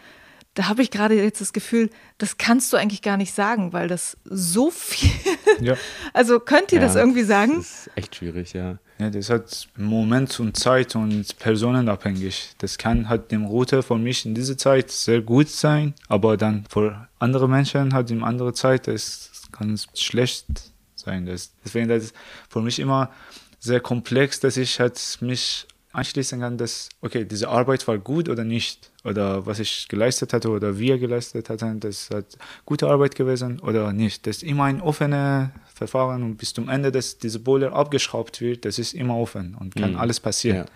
Da 0.56 0.68
habe 0.68 0.82
ich 0.82 0.90
gerade 0.90 1.14
jetzt 1.14 1.40
das 1.42 1.52
Gefühl, 1.52 1.90
das 2.16 2.38
kannst 2.38 2.72
du 2.72 2.78
eigentlich 2.78 3.02
gar 3.02 3.18
nicht 3.18 3.34
sagen, 3.34 3.74
weil 3.74 3.88
das 3.88 4.16
so 4.24 4.70
viel. 4.70 5.10
Ja. 5.60 5.74
Also 6.12 6.38
könnt 6.38 6.70
ihr 6.72 6.80
das 6.80 6.96
Ja, 6.96 7.00
irgendwie 7.00 7.22
sagen? 7.22 7.54
Das 7.56 7.86
ist 7.86 7.90
echt 7.94 8.16
schwierig, 8.16 8.52
ja. 8.52 8.76
Ja, 8.98 9.08
das 9.08 9.30
hat 9.30 9.68
Moment 9.76 10.38
und 10.38 10.54
Zeit 10.58 10.94
und 10.96 11.38
personenabhängig. 11.38 12.50
Das 12.58 12.76
kann 12.76 13.08
halt 13.08 13.30
dem 13.30 13.46
Router 13.46 13.82
für 13.82 13.96
mich 13.96 14.26
in 14.26 14.34
dieser 14.34 14.58
Zeit 14.58 14.90
sehr 14.90 15.22
gut 15.22 15.48
sein, 15.48 15.94
aber 16.08 16.36
dann 16.36 16.66
für 16.68 17.08
andere 17.18 17.48
Menschen 17.48 17.94
halt 17.94 18.10
in 18.10 18.22
andere 18.22 18.52
Zeit, 18.52 18.86
das 18.86 19.30
kann 19.50 19.78
schlecht 19.94 20.46
sein. 20.94 21.24
Das, 21.24 21.52
deswegen 21.64 21.88
das 21.88 22.04
ist 22.04 22.14
für 22.50 22.60
mich 22.60 22.78
immer 22.78 23.10
sehr 23.58 23.80
komplex, 23.80 24.40
dass 24.40 24.58
ich 24.58 24.78
halt 24.78 25.00
mich 25.20 25.66
anschließen 25.96 26.40
kann, 26.40 26.58
dass, 26.58 26.88
okay, 27.00 27.24
diese 27.24 27.48
Arbeit 27.48 27.86
war 27.88 27.98
gut 27.98 28.28
oder 28.28 28.44
nicht. 28.44 28.90
Oder 29.04 29.46
was 29.46 29.58
ich 29.58 29.88
geleistet 29.88 30.32
hatte 30.32 30.50
oder 30.50 30.78
wir 30.78 30.98
geleistet 30.98 31.48
hatten, 31.50 31.80
das 31.80 32.10
hat 32.10 32.26
gute 32.64 32.86
Arbeit 32.88 33.14
gewesen 33.14 33.60
oder 33.60 33.92
nicht. 33.92 34.26
Das 34.26 34.36
ist 34.38 34.42
immer 34.42 34.64
ein 34.64 34.80
offenes 34.80 35.48
Verfahren 35.74 36.22
und 36.22 36.36
bis 36.36 36.52
zum 36.54 36.68
Ende, 36.68 36.90
dass 36.92 37.18
diese 37.18 37.38
Boiler 37.40 37.72
abgeschraubt 37.72 38.40
wird, 38.40 38.64
das 38.64 38.78
ist 38.78 38.94
immer 38.94 39.16
offen 39.16 39.54
und 39.54 39.74
kann 39.74 39.92
Mhm. 39.92 39.98
alles 39.98 40.20
passieren. 40.20 40.58
Ja. 40.58 40.66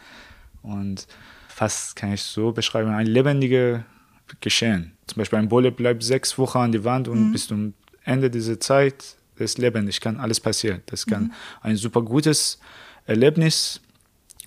Und 0.63 1.07
fast 1.49 1.97
kann 1.97 2.13
ich 2.13 2.23
so 2.23 2.53
beschreiben, 2.53 2.91
ein 2.91 3.07
lebendiges 3.07 3.81
Geschehen. 4.41 4.93
Zum 5.07 5.19
Beispiel 5.19 5.39
ein 5.41 5.49
Boiler 5.49 5.71
bleibt 5.73 6.03
sechs 6.03 6.39
Wochen 6.39 6.59
an 6.59 6.73
die 6.73 6.85
Wand 6.85 7.09
und 7.09 7.33
bis 7.33 7.49
zum 7.49 7.75
Ende 8.05 8.31
dieser 8.31 8.61
Zeit 8.61 9.17
ist 9.37 9.59
lebendig, 9.59 10.01
kann 10.01 10.19
alles 10.21 10.39
passieren. 10.39 10.83
Das 10.87 11.05
kann 11.07 11.33
ein 11.63 11.77
super 11.77 12.03
gutes 12.03 12.59
Erlebnis 13.07 13.81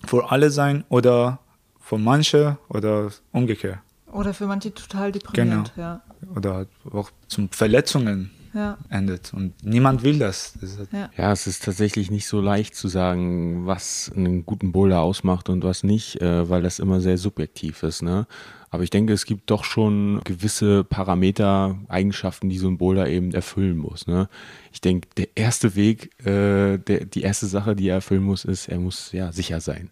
für 0.06 0.30
alle 0.30 0.50
sein 0.50 0.84
oder 0.88 1.38
für 1.80 1.98
manche 1.98 2.58
oder 2.68 3.10
umgekehrt. 3.32 3.78
Oder 4.12 4.32
für 4.32 4.46
manche 4.46 4.72
total 4.72 5.10
deprimierend, 5.12 5.72
ja. 5.76 6.00
Oder 6.36 6.66
auch 6.92 7.10
zum 7.26 7.48
Verletzungen 7.50 8.30
Ja, 8.54 8.78
endet. 8.88 9.34
Und 9.34 9.52
niemand 9.64 10.04
will 10.04 10.18
das. 10.20 10.54
halt 10.78 10.88
ja. 10.92 11.10
Ja, 11.16 11.32
es 11.32 11.48
ist 11.48 11.64
tatsächlich 11.64 12.10
nicht 12.12 12.28
so 12.28 12.40
leicht 12.40 12.76
zu 12.76 12.86
sagen, 12.86 13.66
was 13.66 14.12
einen 14.14 14.46
guten 14.46 14.70
Boulder 14.70 15.00
ausmacht 15.00 15.48
und 15.48 15.64
was 15.64 15.82
nicht, 15.82 16.20
äh, 16.22 16.48
weil 16.48 16.62
das 16.62 16.78
immer 16.78 17.00
sehr 17.00 17.18
subjektiv 17.18 17.82
ist. 17.82 18.02
Ne? 18.02 18.26
Aber 18.74 18.82
ich 18.82 18.90
denke, 18.90 19.12
es 19.12 19.24
gibt 19.24 19.50
doch 19.50 19.62
schon 19.62 20.20
gewisse 20.24 20.82
Parameter, 20.82 21.78
Eigenschaften, 21.88 22.48
die 22.48 22.58
so 22.58 22.66
ein 22.66 22.76
Boulder 22.76 23.08
eben 23.08 23.32
erfüllen 23.32 23.78
muss. 23.78 24.08
Ne? 24.08 24.28
Ich 24.72 24.80
denke, 24.80 25.08
der 25.16 25.28
erste 25.36 25.76
Weg, 25.76 26.10
äh, 26.26 26.78
der, 26.78 27.04
die 27.04 27.22
erste 27.22 27.46
Sache, 27.46 27.76
die 27.76 27.88
er 27.88 27.94
erfüllen 27.94 28.24
muss, 28.24 28.44
ist, 28.44 28.68
er 28.68 28.80
muss 28.80 29.12
ja 29.12 29.30
sicher 29.30 29.60
sein. 29.60 29.90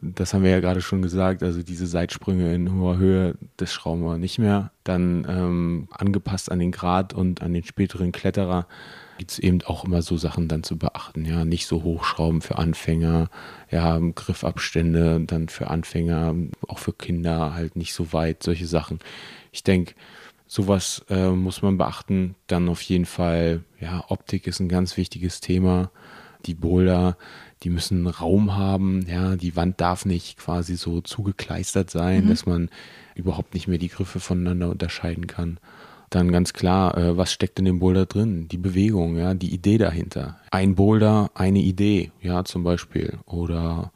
Das 0.00 0.32
haben 0.32 0.44
wir 0.44 0.50
ja 0.50 0.60
gerade 0.60 0.80
schon 0.82 1.02
gesagt. 1.02 1.42
Also 1.42 1.64
diese 1.64 1.88
Seitsprünge 1.88 2.54
in 2.54 2.72
hoher 2.72 2.96
Höhe, 2.96 3.34
das 3.56 3.72
schrauben 3.72 4.04
wir 4.04 4.18
nicht 4.18 4.38
mehr. 4.38 4.70
Dann 4.84 5.26
ähm, 5.28 5.88
angepasst 5.90 6.52
an 6.52 6.60
den 6.60 6.70
Grad 6.70 7.14
und 7.14 7.42
an 7.42 7.52
den 7.52 7.64
späteren 7.64 8.12
Kletterer 8.12 8.68
gibt 9.22 9.30
es 9.30 9.38
eben 9.38 9.62
auch 9.62 9.84
immer 9.84 10.02
so 10.02 10.16
Sachen 10.16 10.48
dann 10.48 10.64
zu 10.64 10.76
beachten. 10.76 11.24
Ja, 11.24 11.44
nicht 11.44 11.68
so 11.68 11.84
hochschrauben 11.84 12.40
für 12.40 12.58
Anfänger, 12.58 13.30
ja, 13.70 14.00
Griffabstände 14.16 15.20
dann 15.24 15.48
für 15.48 15.70
Anfänger, 15.70 16.34
auch 16.66 16.80
für 16.80 16.92
Kinder 16.92 17.54
halt 17.54 17.76
nicht 17.76 17.94
so 17.94 18.12
weit, 18.12 18.42
solche 18.42 18.66
Sachen. 18.66 18.98
Ich 19.52 19.62
denke, 19.62 19.94
sowas 20.48 21.04
äh, 21.08 21.28
muss 21.28 21.62
man 21.62 21.78
beachten. 21.78 22.34
Dann 22.48 22.68
auf 22.68 22.82
jeden 22.82 23.04
Fall, 23.04 23.62
ja, 23.78 24.04
Optik 24.08 24.48
ist 24.48 24.58
ein 24.58 24.68
ganz 24.68 24.96
wichtiges 24.96 25.40
Thema. 25.40 25.92
Die 26.44 26.54
Boulder, 26.54 27.16
die 27.62 27.70
müssen 27.70 28.08
Raum 28.08 28.56
haben, 28.56 29.06
ja, 29.06 29.36
die 29.36 29.54
Wand 29.54 29.80
darf 29.80 30.04
nicht 30.04 30.36
quasi 30.36 30.74
so 30.74 31.00
zugekleistert 31.00 31.90
sein, 31.90 32.28
dass 32.28 32.44
man 32.44 32.70
überhaupt 33.14 33.54
nicht 33.54 33.68
mehr 33.68 33.78
die 33.78 33.88
Griffe 33.88 34.18
voneinander 34.18 34.68
unterscheiden 34.68 35.28
kann. 35.28 35.60
Dann 36.12 36.30
ganz 36.30 36.52
klar, 36.52 36.96
äh, 36.98 37.16
was 37.16 37.32
steckt 37.32 37.58
in 37.58 37.64
dem 37.64 37.78
Boulder 37.78 38.04
drin? 38.04 38.46
Die 38.48 38.58
Bewegung, 38.58 39.16
ja, 39.16 39.32
die 39.32 39.52
Idee 39.54 39.78
dahinter. 39.78 40.38
Ein 40.50 40.74
Boulder, 40.74 41.30
eine 41.34 41.60
Idee, 41.60 42.12
ja, 42.20 42.44
zum 42.44 42.62
Beispiel. 42.64 43.18
Oder 43.24 43.92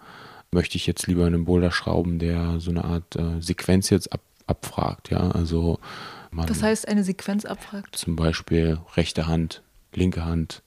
möchte 0.50 0.76
ich 0.76 0.86
jetzt 0.86 1.06
lieber 1.06 1.26
einen 1.26 1.44
Boulder 1.44 1.70
schrauben, 1.70 2.18
der 2.18 2.58
so 2.58 2.70
eine 2.70 2.84
Art 2.84 3.16
äh, 3.16 3.40
Sequenz 3.42 3.90
jetzt 3.90 4.10
ab, 4.14 4.22
abfragt, 4.46 5.10
ja, 5.10 5.30
also 5.30 5.78
man 6.30 6.46
Das 6.46 6.62
heißt, 6.62 6.88
eine 6.88 7.04
Sequenz 7.04 7.44
abfragt. 7.44 7.96
zum 7.96 8.16
Beispiel 8.16 8.78
rechte 8.96 9.26
Hand, 9.26 9.62
linke 9.92 10.24
Hand, 10.24 10.62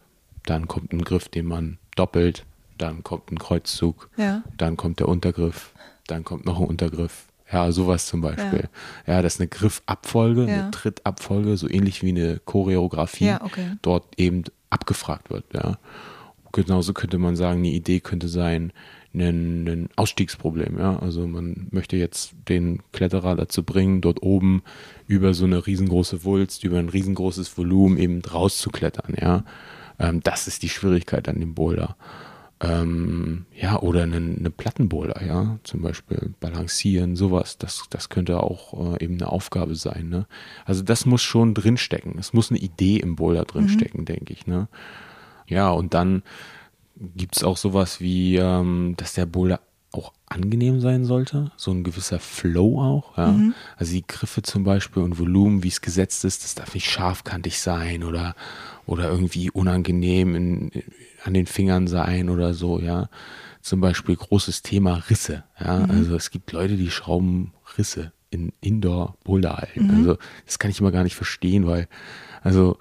dann 0.45 0.68
kommt 0.68 0.93
ein 0.93 1.02
Griff, 1.04 1.30
den 1.30 1.45
man 1.47 1.80
doppelt, 1.95 2.45
dann 2.78 3.04
kommt 3.04 3.32
ein 3.32 3.39
Kreuzzug, 3.39 4.10
Ja. 4.18 4.43
dann 4.58 4.78
kommt 4.78 5.00
der 5.00 5.08
Untergriff, 5.08 5.74
dann 6.08 6.24
kommt 6.24 6.45
noch 6.45 6.60
ein 6.60 6.68
Untergriff. 6.68 7.26
Ja, 7.52 7.72
sowas 7.72 8.06
zum 8.06 8.22
Beispiel. 8.22 8.70
Ja, 9.08 9.22
das 9.22 9.36
ist 9.36 9.39
eine 9.41 9.47
Griffabfolge, 9.47 10.45
Ja. 10.47 10.62
eine 10.64 10.72
Trittabfolge, 10.72 11.58
so 11.58 11.68
ähnlich 11.70 12.04
wie 12.04 12.10
eine 12.10 12.39
Choreografie, 12.45 13.26
Ja, 13.26 13.41
okay. 13.43 13.74
dort 13.82 14.06
eben 14.18 14.43
abgefragt 14.70 15.30
wird. 15.32 15.45
Ja. 15.54 15.80
Genauso 16.52 16.93
könnte 16.93 17.18
man 17.18 17.36
sagen, 17.36 17.60
eine 17.60 17.70
Idee 17.70 18.00
könnte 18.00 18.28
sein, 18.28 18.72
ein, 19.14 19.68
ein 19.68 19.89
Ausstiegsproblem. 19.95 20.78
Ja? 20.78 21.00
Also 21.00 21.26
man 21.28 21.68
möchte 21.72 21.97
jetzt 21.97 22.34
den 22.47 22.82
Kletterer 22.91 23.36
dazu 23.36 23.64
bringen, 23.64 24.02
dort 24.02 24.22
oben 24.22 24.62
über 25.08 25.34
so 25.34 25.45
eine 25.45 25.66
riesengroße 25.66 26.24
Wulst, 26.24 26.64
über 26.64 26.78
ein 26.78 26.89
riesengroßes 26.89 27.58
Volumen 27.58 27.97
eben 27.97 28.22
rauszuklettern. 28.22 29.16
Ja? 29.20 29.43
Ähm, 29.97 30.22
das 30.22 30.47
ist 30.47 30.62
die 30.62 30.70
Schwierigkeit 30.70 31.28
an 31.28 31.39
dem 31.39 31.56
Boulder. 31.56 31.95
Ähm, 32.62 33.45
ja, 33.55 33.80
oder 33.80 34.03
eine, 34.03 34.18
eine 34.18 34.49
Plattenboulder, 34.49 35.26
ja, 35.26 35.60
zum 35.64 35.82
Beispiel 35.82 36.34
balancieren, 36.41 37.16
sowas, 37.16 37.57
das, 37.57 37.86
das 37.89 38.10
könnte 38.10 38.43
auch 38.43 38.95
äh, 38.95 39.03
eben 39.03 39.14
eine 39.14 39.32
Aufgabe 39.32 39.76
sein, 39.76 40.10
ne? 40.10 40.28
Also 40.66 40.84
das 40.84 41.05
muss 41.05 41.22
schon 41.22 41.53
drinstecken. 41.53 42.18
Es 42.20 42.34
muss 42.34 42.51
eine 42.51 42.60
Idee 42.60 42.97
im 42.97 43.16
Boulder 43.16 43.45
drinstecken, 43.45 44.01
mhm. 44.01 44.05
denke 44.05 44.34
ich, 44.34 44.45
ne? 44.45 44.68
Ja, 45.47 45.70
und 45.70 45.93
dann 45.93 46.22
gibt 47.16 47.38
es 47.38 47.43
auch 47.43 47.55
sowas 47.55 48.01
wie, 48.01 48.36
ähm, 48.36 48.95
dass 48.97 49.14
der 49.14 49.26
Boulder 49.26 49.62
auch 49.91 50.14
angenehm 50.28 50.82
sein 50.82 51.05
sollte, 51.05 51.51
so 51.55 51.72
ein 51.72 51.84
gewisser 51.84 52.20
Flow 52.20 52.80
auch. 52.82 53.18
Ja? 53.18 53.32
Mhm. 53.32 53.53
Also 53.78 53.93
die 53.93 54.05
Griffe 54.05 54.41
zum 54.41 54.64
Beispiel 54.64 55.01
und 55.01 55.18
Volumen, 55.18 55.64
wie 55.64 55.70
es 55.70 55.82
gesetzt 55.82 56.26
ist, 56.26 56.43
das 56.43 56.55
darf 56.55 56.74
nicht 56.74 56.89
scharfkantig 56.89 57.60
sein 57.60 58.03
oder, 58.03 58.36
oder 58.86 59.10
irgendwie 59.10 59.49
unangenehm 59.49 60.36
in, 60.36 60.72
an 61.24 61.34
den 61.34 61.45
Fingern 61.45 61.88
sein 61.88 62.30
oder 62.30 62.53
so, 62.53 62.80
ja. 62.80 63.09
Zum 63.61 63.82
Beispiel 63.82 64.15
großes 64.15 64.61
Thema 64.61 65.03
Risse, 65.09 65.43
ja. 65.59 65.80
Mhm. 65.80 65.91
Also 65.91 66.15
es 66.15 66.32
gibt 66.32 66.51
Leute, 66.51 66.76
die 66.78 66.91
schrauben 66.91 67.53
Risse 67.78 68.13
in 68.30 68.53
Indoor-Boulderhallen. 68.61 69.88
Mhm. 69.88 69.97
Also 69.97 70.17
das 70.45 70.59
kann 70.59 70.72
ich 70.72 70.80
immer 70.80 70.91
gar 70.91 71.03
nicht 71.03 71.15
verstehen, 71.15 71.65
weil, 71.65 71.88
also 72.41 72.78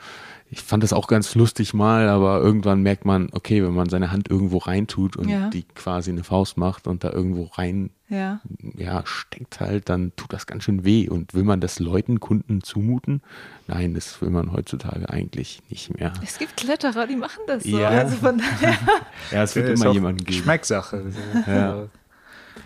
ich 0.50 0.62
fand 0.62 0.82
das 0.82 0.94
auch 0.94 1.08
ganz 1.08 1.34
lustig 1.34 1.74
mal, 1.74 2.08
aber 2.08 2.40
irgendwann 2.40 2.82
merkt 2.82 3.04
man, 3.04 3.28
okay, 3.32 3.62
wenn 3.62 3.74
man 3.74 3.88
seine 3.90 4.10
Hand 4.10 4.30
irgendwo 4.30 4.58
reintut 4.58 5.16
und 5.16 5.28
ja. 5.28 5.50
die 5.50 5.62
quasi 5.62 6.10
eine 6.10 6.24
Faust 6.24 6.56
macht 6.56 6.86
und 6.86 7.04
da 7.04 7.12
irgendwo 7.12 7.44
rein 7.44 7.90
ja. 8.08 8.40
ja. 8.76 9.02
steckt 9.04 9.60
halt, 9.60 9.90
dann 9.90 10.12
tut 10.16 10.32
das 10.32 10.46
ganz 10.46 10.64
schön 10.64 10.84
weh. 10.84 11.08
Und 11.08 11.34
will 11.34 11.44
man 11.44 11.60
das 11.60 11.80
Leuten, 11.80 12.18
Kunden 12.20 12.62
zumuten? 12.62 13.20
Nein, 13.66 13.92
das 13.92 14.22
will 14.22 14.30
man 14.30 14.52
heutzutage 14.52 15.10
eigentlich 15.10 15.60
nicht 15.68 15.94
mehr. 15.98 16.14
Es 16.22 16.38
gibt 16.38 16.56
Kletterer, 16.56 17.06
die 17.06 17.16
machen 17.16 17.40
das 17.46 17.64
so. 17.64 17.78
Ja, 17.78 17.88
also 17.88 18.16
von 18.16 18.38
daher. 18.38 18.78
ja 19.30 19.42
es 19.42 19.54
wird 19.54 19.68
immer 19.68 19.92
jemanden 19.92 20.24
geben. 20.24 20.38
Geschmackssache. 20.38 21.12
ja. 21.46 21.88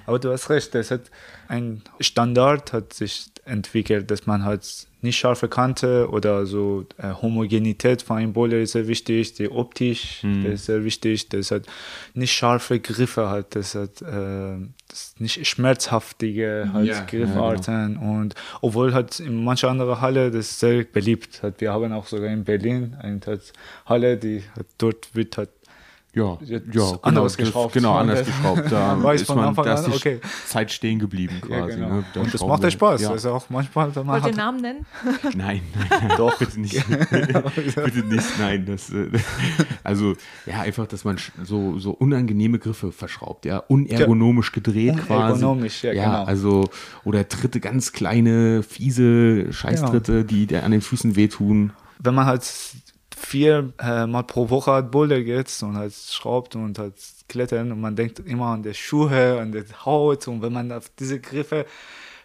Aber 0.07 0.19
du 0.19 0.33
hast 0.33 0.51
recht, 0.51 0.75
das 0.75 0.91
hat 0.91 1.11
ein 1.49 1.83
Standard 2.01 2.73
hat 2.73 2.93
sich 2.93 3.32
entwickelt, 3.45 4.11
dass 4.11 4.27
man 4.27 4.45
halt 4.45 4.87
nicht 5.01 5.19
scharfe 5.19 5.49
Kante 5.49 6.09
oder 6.11 6.47
so 6.47 6.87
äh, 6.97 7.13
Homogenität 7.21 8.03
von 8.03 8.19
einem 8.19 8.33
Bowler 8.33 8.59
ist 8.59 8.73
sehr 8.73 8.87
wichtig, 8.87 9.35
die 9.35 9.51
optisch 9.51 10.23
mhm. 10.23 10.47
ist 10.47 10.67
sehr 10.67 10.85
wichtig, 10.85 11.29
das 11.29 11.51
hat 11.51 11.67
nicht 12.15 12.33
scharfe 12.33 12.79
Griffe 12.79 13.29
halt, 13.29 13.57
das 13.57 13.75
hat 13.75 14.01
äh, 14.01 14.59
das 14.89 15.15
nicht 15.19 15.45
schmerzhaftige 15.47 16.71
halt 16.73 16.87
ja, 16.87 17.05
Griffarten 17.05 17.75
ja, 17.75 17.87
genau. 18.01 18.21
und 18.21 18.35
obwohl 18.61 18.95
halt 18.95 19.19
in 19.19 19.43
mancher 19.43 19.71
anderen 19.71 20.01
Halle 20.01 20.31
das 20.31 20.61
sehr 20.61 20.85
beliebt 20.85 21.43
hat. 21.43 21.61
Wir 21.61 21.73
haben 21.73 21.93
auch 21.93 22.07
sogar 22.07 22.31
in 22.31 22.45
Berlin 22.45 22.97
eine 23.01 23.21
Halle, 23.87 24.17
die 24.19 24.45
hat, 24.57 24.67
dort 24.79 25.15
wird 25.15 25.37
halt 25.37 25.51
ja, 26.15 26.37
ja 26.45 26.59
genau, 26.59 26.99
anderes 27.01 27.39
geschraubt. 27.39 27.73
Genau, 27.73 27.97
anders 27.97 28.27
geschraubt. 28.27 28.71
Da 28.71 29.03
weiß 29.03 29.23
ist 29.23 29.27
von 29.27 29.37
man, 29.37 29.49
Anfang 29.49 29.67
an, 29.67 29.93
okay. 29.93 30.21
Zeit 30.47 30.71
stehen 30.71 30.99
geblieben 30.99 31.41
quasi. 31.41 31.55
Ja, 31.55 31.67
genau. 31.67 31.89
ne? 31.89 32.05
Und 32.17 32.35
das 32.35 32.45
macht 32.45 32.63
ja 32.63 32.71
Spaß. 32.71 33.01
Ja. 33.01 33.11
Also 33.11 33.33
auch 33.33 33.49
manchmal, 33.49 33.97
wenn 33.97 34.05
man 34.05 34.23
Wollt 34.23 34.35
ihr 34.35 34.37
Namen 34.37 34.61
nennen? 34.61 34.87
Nein, 35.35 35.63
nein. 35.75 36.13
Doch. 36.19 36.39
Bitte 36.39 36.61
nicht. 36.61 36.85
bitte 36.87 38.07
nicht, 38.07 38.39
nein. 38.39 38.67
Das, 38.67 38.91
äh, 38.91 39.09
also, 39.83 40.15
ja, 40.45 40.61
einfach, 40.61 40.87
dass 40.87 41.05
man 41.05 41.17
so, 41.43 41.79
so 41.79 41.93
unangenehme 41.93 42.59
Griffe 42.59 42.93
verschraubt, 42.93 43.47
ja. 43.47 43.59
Unergonomisch 43.59 44.53
gedreht 44.53 44.99
quasi. 45.07 45.43
Unergonomisch, 45.43 45.83
ja, 45.83 45.93
ja 45.93 46.05
genau. 46.05 46.25
also, 46.25 46.69
oder 47.05 47.27
Tritte, 47.27 47.61
ganz 47.61 47.93
kleine, 47.93 48.63
fiese 48.63 49.51
Scheißtritte, 49.53 50.25
genau. 50.25 50.47
die 50.47 50.57
an 50.57 50.73
den 50.73 50.83
Füßen 50.83 51.17
wehtun. 51.17 51.73
Wenn 51.99 52.15
man 52.15 52.27
halt 52.27 52.43
vier 53.25 53.73
äh, 53.79 54.07
Mal 54.07 54.23
pro 54.25 54.51
Woche 54.51 54.73
halt 54.73 54.91
Boulder 54.91 55.23
geht 55.23 55.51
und 55.63 55.77
halt 55.77 55.95
schraubt 55.95 56.57
und 56.57 56.79
halt 56.79 56.95
klettern 57.29 57.73
und 57.73 57.81
man 57.81 57.97
denkt 57.97 58.19
immer 58.21 58.47
an 58.49 58.63
die 58.63 58.75
Schuhe, 58.75 59.41
an 59.41 59.53
die 59.53 59.65
Haut 59.85 60.29
und 60.29 60.43
wenn 60.43 60.53
man 60.53 60.73
auf 60.73 60.91
diese 60.99 61.21
Griffe 61.21 61.67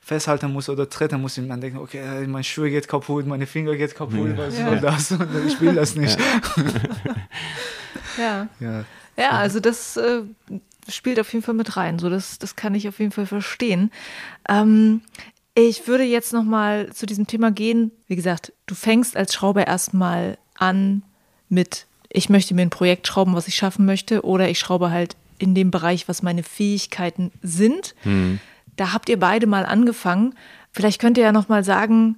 festhalten 0.02 0.52
muss 0.52 0.70
oder 0.70 0.90
treten 0.90 1.22
muss, 1.22 1.38
man 1.38 1.60
denkt, 1.60 1.78
okay, 1.78 2.26
meine 2.28 2.44
Schuhe 2.44 2.70
geht 2.70 2.88
kaputt, 2.88 3.28
meine 3.28 3.46
Finger 3.46 3.76
geht 3.76 3.94
kaputt, 3.94 4.30
ja. 4.30 4.38
was 4.38 4.58
ja. 4.58 4.66
soll 4.68 4.80
das? 4.80 5.12
Und 5.12 5.48
ich 5.48 5.60
will 5.62 5.76
das 5.76 5.96
nicht. 5.96 6.18
Ja. 8.18 8.48
ja. 8.60 8.84
Ja, 9.16 9.32
also 9.32 9.60
das 9.60 9.98
äh, 9.98 10.24
spielt 10.90 11.20
auf 11.20 11.32
jeden 11.34 11.44
Fall 11.44 11.56
mit 11.56 11.76
rein. 11.78 12.00
So, 12.00 12.10
das, 12.10 12.40
das 12.40 12.56
kann 12.56 12.76
ich 12.76 12.88
auf 12.88 13.00
jeden 13.00 13.12
Fall 13.12 13.26
verstehen. 13.26 13.92
Ähm, 14.48 15.02
ich 15.56 15.88
würde 15.88 16.04
jetzt 16.04 16.34
nochmal 16.34 16.94
zu 16.94 17.06
diesem 17.06 17.26
Thema 17.26 17.52
gehen. 17.52 17.92
Wie 18.08 18.16
gesagt, 18.16 18.54
du 18.68 18.76
fängst 18.76 19.18
als 19.18 19.34
Schrauber 19.34 19.66
erstmal 19.66 20.38
an 20.58 21.04
mit, 21.50 21.86
ich 22.10 22.30
möchte 22.30 22.54
mir 22.54 22.64
ein 22.64 22.70
Projekt 22.70 23.08
schrauben, 23.08 23.36
was 23.36 23.48
ich 23.48 23.56
schaffen 23.56 23.86
möchte, 23.86 24.24
oder 24.24 24.50
ich 24.50 24.60
schraube 24.60 24.92
halt 24.92 25.16
in 25.40 25.56
dem 25.56 25.72
Bereich, 25.72 26.08
was 26.08 26.24
meine 26.24 26.44
Fähigkeiten 26.44 27.32
sind. 27.42 27.96
Mhm. 28.04 28.40
Da 28.76 28.94
habt 28.94 29.10
ihr 29.10 29.20
beide 29.20 29.48
mal 29.48 29.66
angefangen. 29.66 30.36
Vielleicht 30.72 31.00
könnt 31.00 31.18
ihr 31.18 31.24
ja 31.24 31.32
noch 31.32 31.50
mal 31.50 31.64
sagen, 31.64 32.18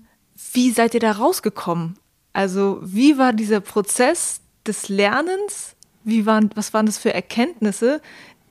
wie 0.53 0.71
seid 0.71 0.93
ihr 0.93 0.99
da 0.99 1.11
rausgekommen? 1.11 1.97
Also 2.33 2.79
wie 2.81 3.17
war 3.17 3.33
dieser 3.33 3.59
Prozess 3.59 4.41
des 4.65 4.89
Lernens? 4.89 5.75
Wie 6.03 6.25
waren, 6.25 6.49
was 6.55 6.73
waren 6.73 6.85
das 6.85 6.97
für 6.97 7.13
Erkenntnisse, 7.13 8.01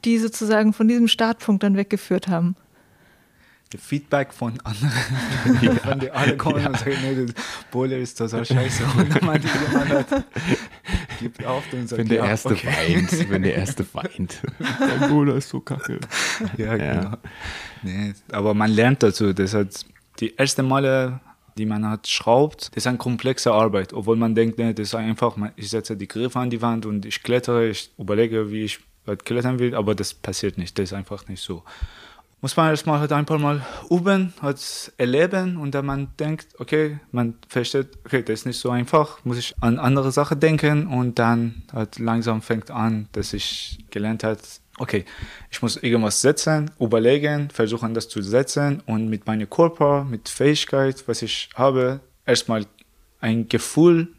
die 0.05 0.19
sozusagen 0.19 0.73
von 0.73 0.89
diesem 0.89 1.09
Startpunkt 1.09 1.63
dann 1.63 1.77
weggeführt 1.77 2.29
haben? 2.29 2.57
Feedback 3.77 4.33
von 4.33 4.59
anderen, 4.65 4.93
ja. 5.63 5.77
wenn 5.85 6.01
die 6.01 6.11
alle 6.11 6.37
kommen 6.37 6.63
ja. 6.63 6.69
und 6.69 6.79
sagen, 6.79 6.97
nee, 7.03 7.27
das 7.27 7.35
Boiler 7.71 7.99
ist 7.99 8.17
total 8.17 8.45
scheiße. 8.45 8.85
Und 8.97 9.15
jemand, 9.15 9.45
jemand 9.45 9.91
hat, 9.91 10.25
gibt 11.21 11.45
auf 11.45 11.65
und 11.73 11.89
sagt, 11.89 12.01
wenn 12.01 12.09
der 12.09 12.19
ja, 12.19 12.27
Erste 12.27 12.51
okay. 12.51 12.69
weint, 12.69 13.31
wenn 13.31 13.43
der 13.43 13.57
Erste 13.57 13.85
weint. 13.93 14.41
Der 14.59 15.09
Boiler 15.09 15.37
ist 15.37 15.51
so 15.51 15.61
kacke. 15.61 16.01
Ja, 16.57 16.77
genau. 16.77 17.17
Nee, 17.83 18.15
aber 18.33 18.55
man 18.55 18.71
lernt 18.71 19.03
dazu. 19.03 19.33
Das 19.35 19.53
hat 19.53 19.85
die 20.21 20.37
ersten 20.39 20.67
Male, 20.67 21.21
die 21.59 21.67
man 21.67 21.89
hat 21.89 22.07
schraubt, 22.09 22.69
das 22.69 22.85
ist 22.85 22.87
eine 22.87 22.99
komplexe 22.99 23.53
Arbeit. 23.53 23.93
Obwohl 23.93 24.17
man 24.17 24.35
denkt, 24.35 24.59
nee, 24.59 24.73
das 24.73 24.89
ist 24.89 24.95
einfach, 24.95 25.37
ich 25.57 25.71
setze 25.71 25.97
die 25.97 26.09
Griffe 26.09 26.39
an 26.39 26.51
die 26.51 26.63
Wand 26.63 26.87
und 26.87 27.05
ich 27.05 27.23
klettere, 27.23 27.69
ich 27.69 27.91
überlege, 27.99 28.51
wie 28.51 28.65
ich 28.65 28.81
halt 29.07 29.25
klettern 29.25 29.59
will, 29.59 29.75
aber 29.75 29.95
das 29.95 30.15
passiert 30.15 30.59
nicht. 30.59 30.79
Das 30.79 30.85
ist 30.85 30.93
einfach 30.93 31.29
nicht 31.29 31.43
so 31.43 31.65
muss 32.41 32.57
man 32.57 32.71
erstmal 32.71 33.01
halt 33.01 33.13
ein 33.13 33.27
paar 33.27 33.39
Mal 33.39 33.65
üben, 33.91 34.33
halt 34.41 34.93
erleben 34.97 35.57
und 35.57 35.75
dann 35.75 35.87
man 35.87 36.09
denkt, 36.19 36.49
okay, 36.59 37.01
man 37.11 37.35
versteht, 37.49 37.99
okay, 38.05 38.23
das 38.23 38.41
ist 38.41 38.47
nicht 38.47 38.59
so 38.59 38.71
einfach, 38.71 39.25
muss 39.25 39.39
ich 39.39 39.55
an 39.61 39.79
andere 39.79 40.13
Sachen 40.13 40.39
denken 40.39 40.87
und 40.87 41.19
dann 41.19 41.63
halt 41.73 41.99
langsam 41.99 42.43
fängt 42.43 42.71
an, 42.71 43.09
dass 43.13 43.33
ich 43.33 43.85
gelernt 43.91 44.23
habe, 44.23 44.39
okay, 44.79 45.05
ich 45.51 45.61
muss 45.63 45.77
irgendwas 45.77 46.21
setzen, 46.21 46.71
überlegen, 46.79 47.51
versuchen 47.51 47.95
das 47.95 48.09
zu 48.09 48.23
setzen 48.23 48.83
und 48.87 49.09
mit 49.09 49.27
meinem 49.27 49.51
Körper, 49.51 50.05
mit 50.05 50.29
Fähigkeit, 50.29 51.03
was 51.07 51.23
ich 51.23 51.51
habe, 51.57 52.01
erstmal 52.25 52.67
ein 53.21 53.49
Gefühl 53.49 54.15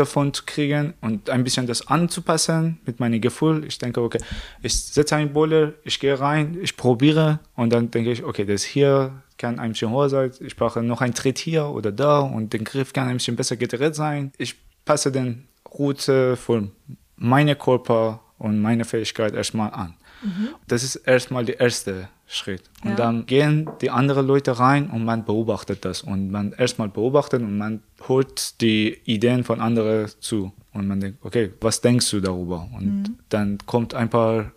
davon 0.00 0.34
zu 0.34 0.42
kriegen 0.44 0.94
und 1.00 1.30
ein 1.30 1.44
bisschen 1.44 1.66
das 1.66 1.86
anzupassen 1.88 2.80
mit 2.86 3.00
meinem 3.00 3.20
Gefühl. 3.20 3.64
Ich 3.64 3.78
denke, 3.78 4.00
okay, 4.00 4.18
ich 4.62 4.74
setze 4.82 5.16
einen 5.16 5.32
Boiler, 5.32 5.74
ich 5.84 6.00
gehe 6.00 6.18
rein, 6.18 6.58
ich 6.60 6.76
probiere 6.76 7.40
und 7.54 7.72
dann 7.72 7.90
denke 7.90 8.10
ich, 8.10 8.24
okay, 8.24 8.44
das 8.44 8.62
hier 8.64 9.22
kann 9.38 9.58
ein 9.58 9.72
bisschen 9.72 9.90
höher 9.90 10.08
sein, 10.08 10.30
ich 10.40 10.56
brauche 10.56 10.82
noch 10.82 11.00
ein 11.00 11.14
Tritt 11.14 11.38
hier 11.38 11.66
oder 11.66 11.92
da 11.92 12.20
und 12.20 12.52
der 12.52 12.60
Griff 12.60 12.92
kann 12.92 13.08
ein 13.08 13.16
bisschen 13.18 13.36
besser 13.36 13.56
gedreht 13.56 13.94
sein. 13.94 14.32
Ich 14.38 14.56
passe 14.84 15.12
den 15.12 15.46
Route 15.78 16.36
von 16.36 16.72
meinem 17.16 17.58
Körper 17.58 18.20
und 18.38 18.60
meine 18.60 18.84
Fähigkeit 18.84 19.34
erstmal 19.34 19.70
an. 19.70 19.94
Mhm. 20.22 20.48
Das 20.66 20.82
ist 20.82 20.96
erstmal 20.96 21.44
der 21.44 21.60
erste 21.60 22.08
Schritt. 22.26 22.62
Und 22.84 22.90
ja. 22.90 22.96
dann 22.96 23.26
gehen 23.26 23.68
die 23.80 23.90
anderen 23.90 24.26
Leute 24.26 24.58
rein 24.58 24.88
und 24.90 25.04
man 25.04 25.24
beobachtet 25.24 25.84
das. 25.84 26.02
Und 26.02 26.30
man 26.30 26.52
erstmal 26.52 26.88
beobachtet 26.88 27.42
und 27.42 27.58
man 27.58 27.82
holt 28.08 28.60
die 28.60 28.98
Ideen 29.04 29.44
von 29.44 29.60
anderen 29.60 30.08
zu. 30.20 30.52
Und 30.72 30.86
man 30.86 31.00
denkt, 31.00 31.18
okay, 31.22 31.52
was 31.60 31.80
denkst 31.80 32.10
du 32.10 32.20
darüber? 32.20 32.68
Und 32.72 33.02
mhm. 33.02 33.18
dann 33.28 33.58
kommt 33.66 33.94
ein 33.94 34.08
paar, 34.08 34.52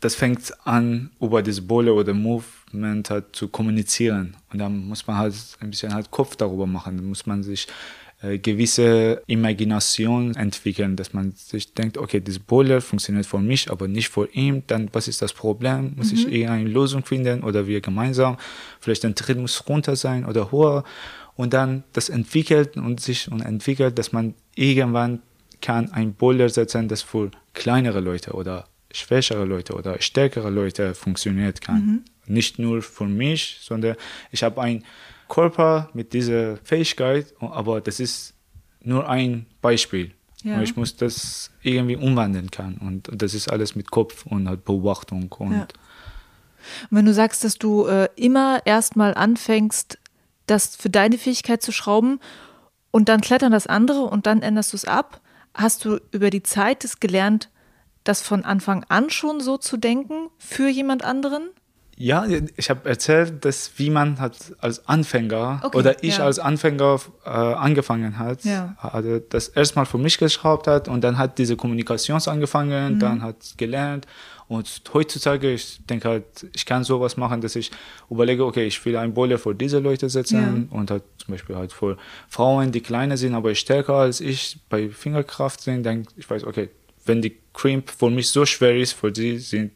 das 0.00 0.16
fängt 0.16 0.52
an, 0.66 1.10
über 1.20 1.42
das 1.42 1.60
Bolle 1.60 1.94
oder 1.94 2.12
Movement 2.12 3.08
halt 3.10 3.36
zu 3.36 3.48
kommunizieren. 3.48 4.36
Und 4.52 4.58
dann 4.58 4.88
muss 4.88 5.06
man 5.06 5.18
halt 5.18 5.34
ein 5.60 5.70
bisschen 5.70 5.94
halt 5.94 6.10
Kopf 6.10 6.34
darüber 6.34 6.66
machen. 6.66 6.96
Dann 6.96 7.06
muss 7.06 7.26
man 7.26 7.44
sich 7.44 7.68
gewisse 8.22 9.22
Imagination 9.26 10.36
entwickeln, 10.36 10.94
dass 10.94 11.12
man 11.12 11.32
sich 11.32 11.74
denkt, 11.74 11.98
okay, 11.98 12.20
das 12.20 12.38
Boiler 12.38 12.80
funktioniert 12.80 13.26
für 13.26 13.40
mich, 13.40 13.70
aber 13.70 13.88
nicht 13.88 14.10
für 14.10 14.28
ihn, 14.32 14.62
dann 14.68 14.88
was 14.92 15.08
ist 15.08 15.22
das 15.22 15.32
Problem? 15.32 15.94
Muss 15.96 16.12
mhm. 16.12 16.18
ich 16.18 16.32
eher 16.32 16.52
eine 16.52 16.68
Lösung 16.68 17.04
finden 17.04 17.42
oder 17.42 17.66
wir 17.66 17.80
gemeinsam? 17.80 18.36
Vielleicht 18.80 19.04
ein 19.04 19.16
Tritt 19.16 19.38
muss 19.38 19.68
runter 19.68 19.96
sein 19.96 20.24
oder 20.24 20.52
höher 20.52 20.84
und 21.34 21.52
dann 21.52 21.82
das 21.92 22.08
entwickelt 22.08 22.76
und 22.76 23.00
sich 23.00 23.30
und 23.30 23.40
entwickelt, 23.40 23.98
dass 23.98 24.12
man 24.12 24.34
irgendwann 24.54 25.20
kann 25.60 25.90
ein 25.92 26.14
Boiler 26.14 26.48
setzen, 26.48 26.88
das 26.88 27.02
für 27.02 27.30
kleinere 27.54 28.00
Leute 28.00 28.32
oder 28.32 28.66
schwächere 28.92 29.44
Leute 29.44 29.74
oder 29.74 30.00
stärkere 30.00 30.50
Leute 30.50 30.94
funktioniert 30.94 31.60
kann. 31.60 32.02
Mhm. 32.26 32.34
Nicht 32.34 32.58
nur 32.58 32.82
für 32.82 33.06
mich, 33.06 33.58
sondern 33.62 33.96
ich 34.30 34.42
habe 34.42 34.60
ein 34.60 34.84
Körper 35.28 35.88
mit 35.94 36.12
dieser 36.12 36.56
Fähigkeit, 36.58 37.34
aber 37.40 37.80
das 37.80 38.00
ist 38.00 38.34
nur 38.82 39.08
ein 39.08 39.46
Beispiel. 39.60 40.12
Ja. 40.42 40.60
Ich 40.60 40.76
muss 40.76 40.96
das 40.96 41.50
irgendwie 41.62 41.96
umwandeln 41.96 42.50
können. 42.50 42.78
Und 42.78 43.08
das 43.12 43.34
ist 43.34 43.50
alles 43.50 43.76
mit 43.76 43.90
Kopf 43.90 44.26
und 44.26 44.48
halt 44.48 44.64
Beobachtung. 44.64 45.30
Und, 45.38 45.52
ja. 45.52 45.60
und 45.62 45.72
wenn 46.90 47.06
du 47.06 47.14
sagst, 47.14 47.44
dass 47.44 47.58
du 47.58 47.86
äh, 47.86 48.08
immer 48.16 48.60
erstmal 48.64 49.14
anfängst, 49.14 49.98
das 50.46 50.74
für 50.76 50.90
deine 50.90 51.18
Fähigkeit 51.18 51.62
zu 51.62 51.72
schrauben 51.72 52.18
und 52.90 53.08
dann 53.08 53.20
klettern 53.20 53.52
das 53.52 53.66
andere 53.66 54.02
und 54.02 54.26
dann 54.26 54.42
änderst 54.42 54.72
du 54.72 54.76
es 54.76 54.84
ab, 54.84 55.20
hast 55.54 55.84
du 55.84 56.00
über 56.10 56.30
die 56.30 56.42
Zeit 56.42 56.84
es 56.84 56.98
gelernt, 56.98 57.48
das 58.04 58.22
von 58.22 58.44
Anfang 58.44 58.84
an 58.88 59.10
schon 59.10 59.40
so 59.40 59.58
zu 59.58 59.76
denken 59.76 60.28
für 60.38 60.68
jemand 60.68 61.04
anderen? 61.04 61.50
Ja, 62.02 62.26
ich 62.56 62.68
habe 62.68 62.88
erzählt, 62.88 63.44
dass 63.44 63.70
wie 63.76 63.88
man 63.88 64.18
hat 64.18 64.36
als 64.58 64.88
Anfänger 64.88 65.60
okay, 65.62 65.78
oder 65.78 66.02
ich 66.02 66.18
ja. 66.18 66.24
als 66.24 66.40
Anfänger 66.40 67.00
äh, 67.24 67.28
angefangen 67.28 68.18
hat, 68.18 68.44
ja. 68.44 68.76
also 68.80 69.20
das 69.20 69.46
erstmal 69.46 69.86
für 69.86 69.98
mich 69.98 70.18
geschraubt 70.18 70.66
hat 70.66 70.88
und 70.88 71.04
dann 71.04 71.16
hat 71.16 71.38
diese 71.38 71.54
Kommunikation 71.54 72.20
angefangen, 72.26 72.94
mhm. 72.94 72.98
dann 72.98 73.22
hat 73.22 73.36
gelernt 73.56 74.08
und 74.48 74.82
heutzutage, 74.92 75.52
ich 75.52 75.78
denke 75.86 76.08
halt, 76.08 76.24
ich 76.52 76.66
kann 76.66 76.82
sowas 76.82 77.16
machen, 77.16 77.40
dass 77.40 77.54
ich 77.54 77.70
überlege, 78.10 78.44
okay, 78.44 78.66
ich 78.66 78.84
will 78.84 78.96
ein 78.96 79.14
Boiler 79.14 79.38
für 79.38 79.54
diese 79.54 79.78
Leute 79.78 80.08
setzen 80.08 80.68
ja. 80.72 80.76
und 80.76 80.90
halt 80.90 81.04
zum 81.18 81.34
Beispiel 81.34 81.54
halt 81.54 81.72
für 81.72 81.98
Frauen, 82.28 82.72
die 82.72 82.80
kleiner 82.80 83.16
sind, 83.16 83.36
aber 83.36 83.54
stärker 83.54 83.94
als 83.94 84.20
ich 84.20 84.58
bei 84.68 84.88
Fingerkraft 84.88 85.60
sind, 85.60 85.84
dann 85.84 86.08
ich 86.16 86.28
weiß, 86.28 86.42
okay, 86.42 86.68
wenn 87.04 87.22
die 87.22 87.36
Crimp 87.54 87.90
für 87.90 88.10
mich 88.10 88.28
so 88.28 88.44
schwer 88.44 88.76
ist, 88.76 88.92
für 88.92 89.14
sie 89.14 89.38
sind 89.38 89.72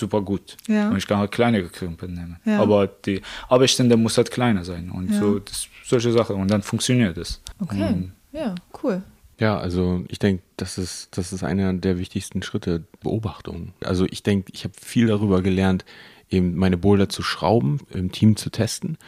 super 0.00 0.20
gut. 0.22 0.56
Ja. 0.66 0.90
Und 0.90 0.96
ich 0.96 1.06
kann 1.06 1.18
halt 1.18 1.30
kleinere 1.30 1.68
Krümpen 1.68 2.14
nehmen. 2.14 2.36
Ja. 2.44 2.60
Aber 2.60 2.88
die 2.88 3.22
Arbeitsstände 3.48 3.96
muss 3.96 4.16
halt 4.16 4.30
kleiner 4.30 4.64
sein 4.64 4.90
und 4.90 5.10
ja. 5.12 5.20
so 5.20 5.38
das, 5.38 5.68
solche 5.84 6.10
Sachen. 6.10 6.36
Und 6.36 6.50
dann 6.50 6.62
funktioniert 6.62 7.16
es. 7.16 7.40
Okay. 7.60 7.88
Und 7.88 8.12
ja, 8.32 8.54
cool. 8.82 9.02
Ja, 9.38 9.58
also 9.58 10.04
ich 10.08 10.18
denke, 10.18 10.42
das 10.56 10.76
ist, 10.76 11.16
das 11.16 11.32
ist 11.32 11.42
einer 11.42 11.72
der 11.72 11.98
wichtigsten 11.98 12.42
Schritte, 12.42 12.84
Beobachtung. 13.00 13.72
Also 13.82 14.04
ich 14.10 14.22
denke, 14.22 14.52
ich 14.52 14.64
habe 14.64 14.74
viel 14.78 15.06
darüber 15.06 15.40
gelernt, 15.40 15.84
eben 16.28 16.56
meine 16.56 16.76
Boulder 16.76 17.08
zu 17.08 17.22
schrauben, 17.22 17.80
im 17.90 18.12
Team 18.12 18.36
zu 18.36 18.50
testen 18.50 18.98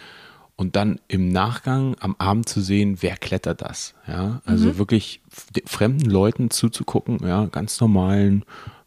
und 0.56 0.76
dann 0.76 1.00
im 1.08 1.28
Nachgang 1.28 1.96
am 2.00 2.16
Abend 2.18 2.48
zu 2.48 2.60
sehen, 2.60 2.98
wer 3.00 3.16
klettert 3.16 3.62
das. 3.62 3.94
Ja, 4.06 4.40
also 4.46 4.68
mhm. 4.68 4.78
wirklich 4.78 5.20
fremden 5.66 6.08
Leuten 6.08 6.50
zuzugucken, 6.50 7.18
ja, 7.26 7.46
ganz 7.46 7.80
normalen 7.80 8.44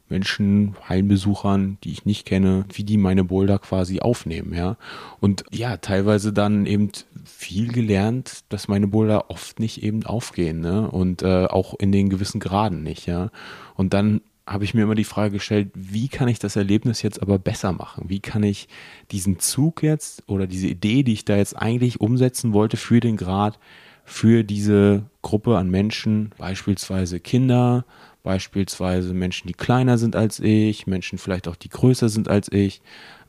Menschen, 0.08 0.76
Heimbesuchern, 0.88 1.78
die 1.84 1.91
ich 1.91 2.06
nicht 2.06 2.26
kenne, 2.26 2.66
wie 2.74 2.84
die 2.84 2.97
meine 2.97 3.24
Boulder 3.24 3.60
quasi 3.60 3.99
aufnehmen, 3.99 4.53
ja. 4.53 4.78
Und 5.20 5.43
ja, 5.51 5.78
teilweise 5.78 6.32
dann 6.32 6.66
eben 6.66 6.91
viel 7.24 7.72
gelernt, 7.72 8.43
dass 8.49 8.68
meine 8.68 8.88
Boulder 8.88 9.30
oft 9.30 9.60
nicht 9.60 9.84
eben 9.84 10.06
aufgehen, 10.06 10.60
ne? 10.60 10.89
Und 10.89 11.24
äh, 11.24 11.45
auch 11.45 11.74
in 11.80 11.91
den 11.91 12.10
gewissen 12.10 12.39
Graden 12.39 12.84
nicht, 12.84 13.08
ja. 13.08 13.32
Und 13.76 13.93
dann 13.93 14.22
habe 14.47 14.64
ich 14.64 14.76
mir 14.76 14.84
immer 14.84 14.95
die 14.95 15.03
Frage 15.03 15.32
gestellt, 15.32 15.72
wie 15.74 16.08
kann 16.08 16.28
ich 16.28 16.38
das 16.38 16.56
Erlebnis 16.56 17.01
jetzt 17.01 17.22
aber 17.22 17.39
besser 17.39 17.72
machen? 17.72 18.06
Wie 18.10 18.20
kann 18.20 18.43
ich 18.43 18.68
diesen 19.12 19.39
Zug 19.39 19.82
jetzt 19.82 20.24
oder 20.28 20.45
diese 20.45 20.68
Idee, 20.68 21.01
die 21.01 21.14
ich 21.14 21.26
da 21.26 21.36
jetzt 21.36 21.56
eigentlich 21.56 21.99
umsetzen 21.99 22.53
wollte 22.53 22.78
für 22.78 22.99
den 22.99 23.18
Grad, 23.18 23.58
für 24.03 24.43
diese 24.43 25.10
Gruppe 25.24 25.58
an 25.58 25.72
Menschen, 25.72 26.30
beispielsweise 26.38 27.20
Kinder, 27.20 27.86
Beispielsweise 28.26 29.13
Menschen, 29.13 29.47
die 29.47 29.53
kleiner 29.53 29.99
sind 29.99 30.15
als 30.15 30.39
ich, 30.39 30.88
Menschen 30.88 31.19
vielleicht 31.19 31.47
auch, 31.47 31.55
die 31.55 31.69
größer 31.69 32.09
sind 32.09 32.28
als 32.28 32.51
ich. 32.51 32.82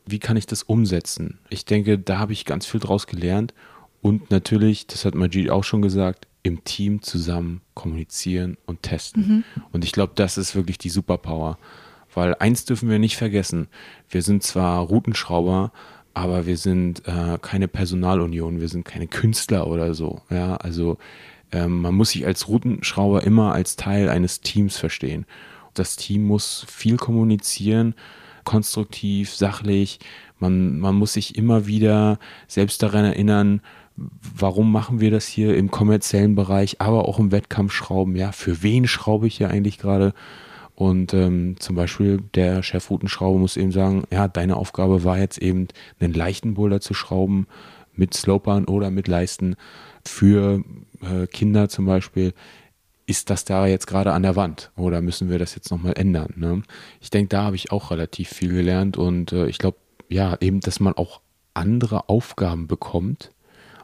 Wie 0.07 0.19
kann 0.19 0.39
ich 0.39 0.47
das 0.47 0.63
umsetzen? 0.63 1.39
Ich 1.51 1.67
denke, 1.67 1.99
da 1.99 2.19
habe 2.19 2.33
ich 2.33 2.47
ganz 2.47 2.65
viel 2.65 2.81
draus 2.81 3.07
gelernt. 3.07 3.53
Und 4.01 4.31
natürlich, 4.31 4.87
das 4.87 5.05
hat 5.05 5.15
Majid 5.15 5.51
auch 5.51 5.65
schon 5.65 5.83
gesagt, 5.83 6.27
im 6.43 6.65
Team 6.65 7.03
zusammen 7.03 7.61
kommunizieren 7.75 8.57
und 8.65 8.85
testen. 8.85 9.29
Mhm. 9.29 9.45
Und 9.71 9.85
ich 9.85 9.93
glaube, 9.93 10.13
das 10.15 10.39
ist 10.39 10.57
wirklich 10.57 10.79
die 10.79 10.89
Superpower. 10.89 11.59
Weil 12.15 12.35
eins 12.37 12.65
dürfen 12.65 12.89
wir 12.89 12.99
nicht 12.99 13.19
vergessen. 13.19 13.69
Wir 14.09 14.23
sind 14.23 14.45
zwar 14.45 14.81
Routenschrauber, 14.81 15.73
aber 16.15 16.47
wir 16.47 16.57
sind 16.57 17.07
äh, 17.07 17.37
keine 17.43 17.69
Personalunion, 17.69 18.63
wir 18.63 18.69
sind 18.69 18.87
keine 18.87 19.09
Künstler 19.09 19.67
oder 19.67 19.93
so. 19.93 20.23
Ja, 20.31 20.57
also 20.57 20.97
ähm, 21.53 21.81
man 21.83 21.95
muss 21.95 22.11
sich 22.11 22.27
als 22.27 22.49
Routenschrauber 22.49 23.23
immer 23.25 23.53
als 23.53 23.77
Teil 23.77 24.09
eines 24.09 24.41
Teams 24.41 24.77
verstehen. 24.77 25.27
Das 25.75 25.97
Team 25.97 26.27
muss 26.27 26.65
viel 26.69 26.97
kommunizieren, 26.97 27.95
konstruktiv, 28.45 29.35
sachlich. 29.35 30.01
Man, 30.39 30.79
man 30.79 30.95
muss 30.95 31.15
sich 31.15 31.37
immer 31.37 31.67
wieder 31.67 32.19
selbst 32.49 32.83
daran 32.83 33.05
erinnern, 33.05 33.61
warum 33.97 34.73
machen 34.73 35.01
wir 35.01 35.11
das 35.11 35.27
hier 35.27 35.57
im 35.57 35.71
kommerziellen 35.71 36.35
Bereich, 36.35 36.81
aber 36.81 37.09
auch 37.09 37.19
im 37.19 37.33
Wettkampfschrauben. 37.33 38.17
Ja, 38.17 38.33
für 38.33 38.63
wen 38.63 38.87
schraube 38.87 39.27
ich 39.27 39.39
hier 39.39 39.51
eigentlich 39.51 39.79
gerade? 39.79 40.13
Und 40.75 41.15
ähm, 41.15 41.57
zum 41.59 41.75
Beispiel 41.75 42.21
der 42.35 42.63
Chefroutenschrauber 42.63 43.39
muss 43.39 43.57
eben 43.57 43.73
sagen, 43.73 44.05
ja, 44.13 44.29
deine 44.29 44.57
Aufgabe 44.57 45.05
war 45.05 45.19
jetzt 45.19 45.39
eben 45.39 45.69
einen 46.01 46.13
leichten 46.13 46.55
Boulder 46.55 46.83
zu 46.83 46.93
schrauben 46.93 47.47
mit 47.95 48.13
Slopern 48.13 48.67
oder 48.67 48.91
mit 48.91 49.09
Leisten 49.09 49.57
für 50.05 50.63
äh, 51.11 51.27
Kinder 51.27 51.69
zum 51.69 51.87
Beispiel, 51.87 52.33
ist 53.07 53.31
das 53.31 53.45
da 53.45 53.67
jetzt 53.67 53.87
gerade 53.87 54.13
an 54.13 54.23
der 54.23 54.37
Wand 54.37 54.73
oder 54.77 55.01
müssen 55.01 55.31
wir 55.31 55.39
das 55.39 55.55
jetzt 55.55 55.71
nochmal 55.71 55.95
ändern? 55.97 56.35
Ne? 56.37 56.63
Ich 57.01 57.11
denke, 57.11 57.29
da 57.29 57.45
habe 57.45 57.57
ich 57.57 57.71
auch 57.71 57.91
relativ 57.91 58.29
viel 58.29 58.53
gelernt 58.53 58.97
und 58.97 59.33
äh, 59.33 59.47
ich 59.47 59.59
glaube, 59.59 59.79
ja, 60.09 60.37
eben, 60.41 60.61
dass 60.61 60.81
man 60.81 60.95
auch 60.95 61.21
andere 61.55 62.09
Aufgaben 62.09 62.67
bekommt, 62.67 63.31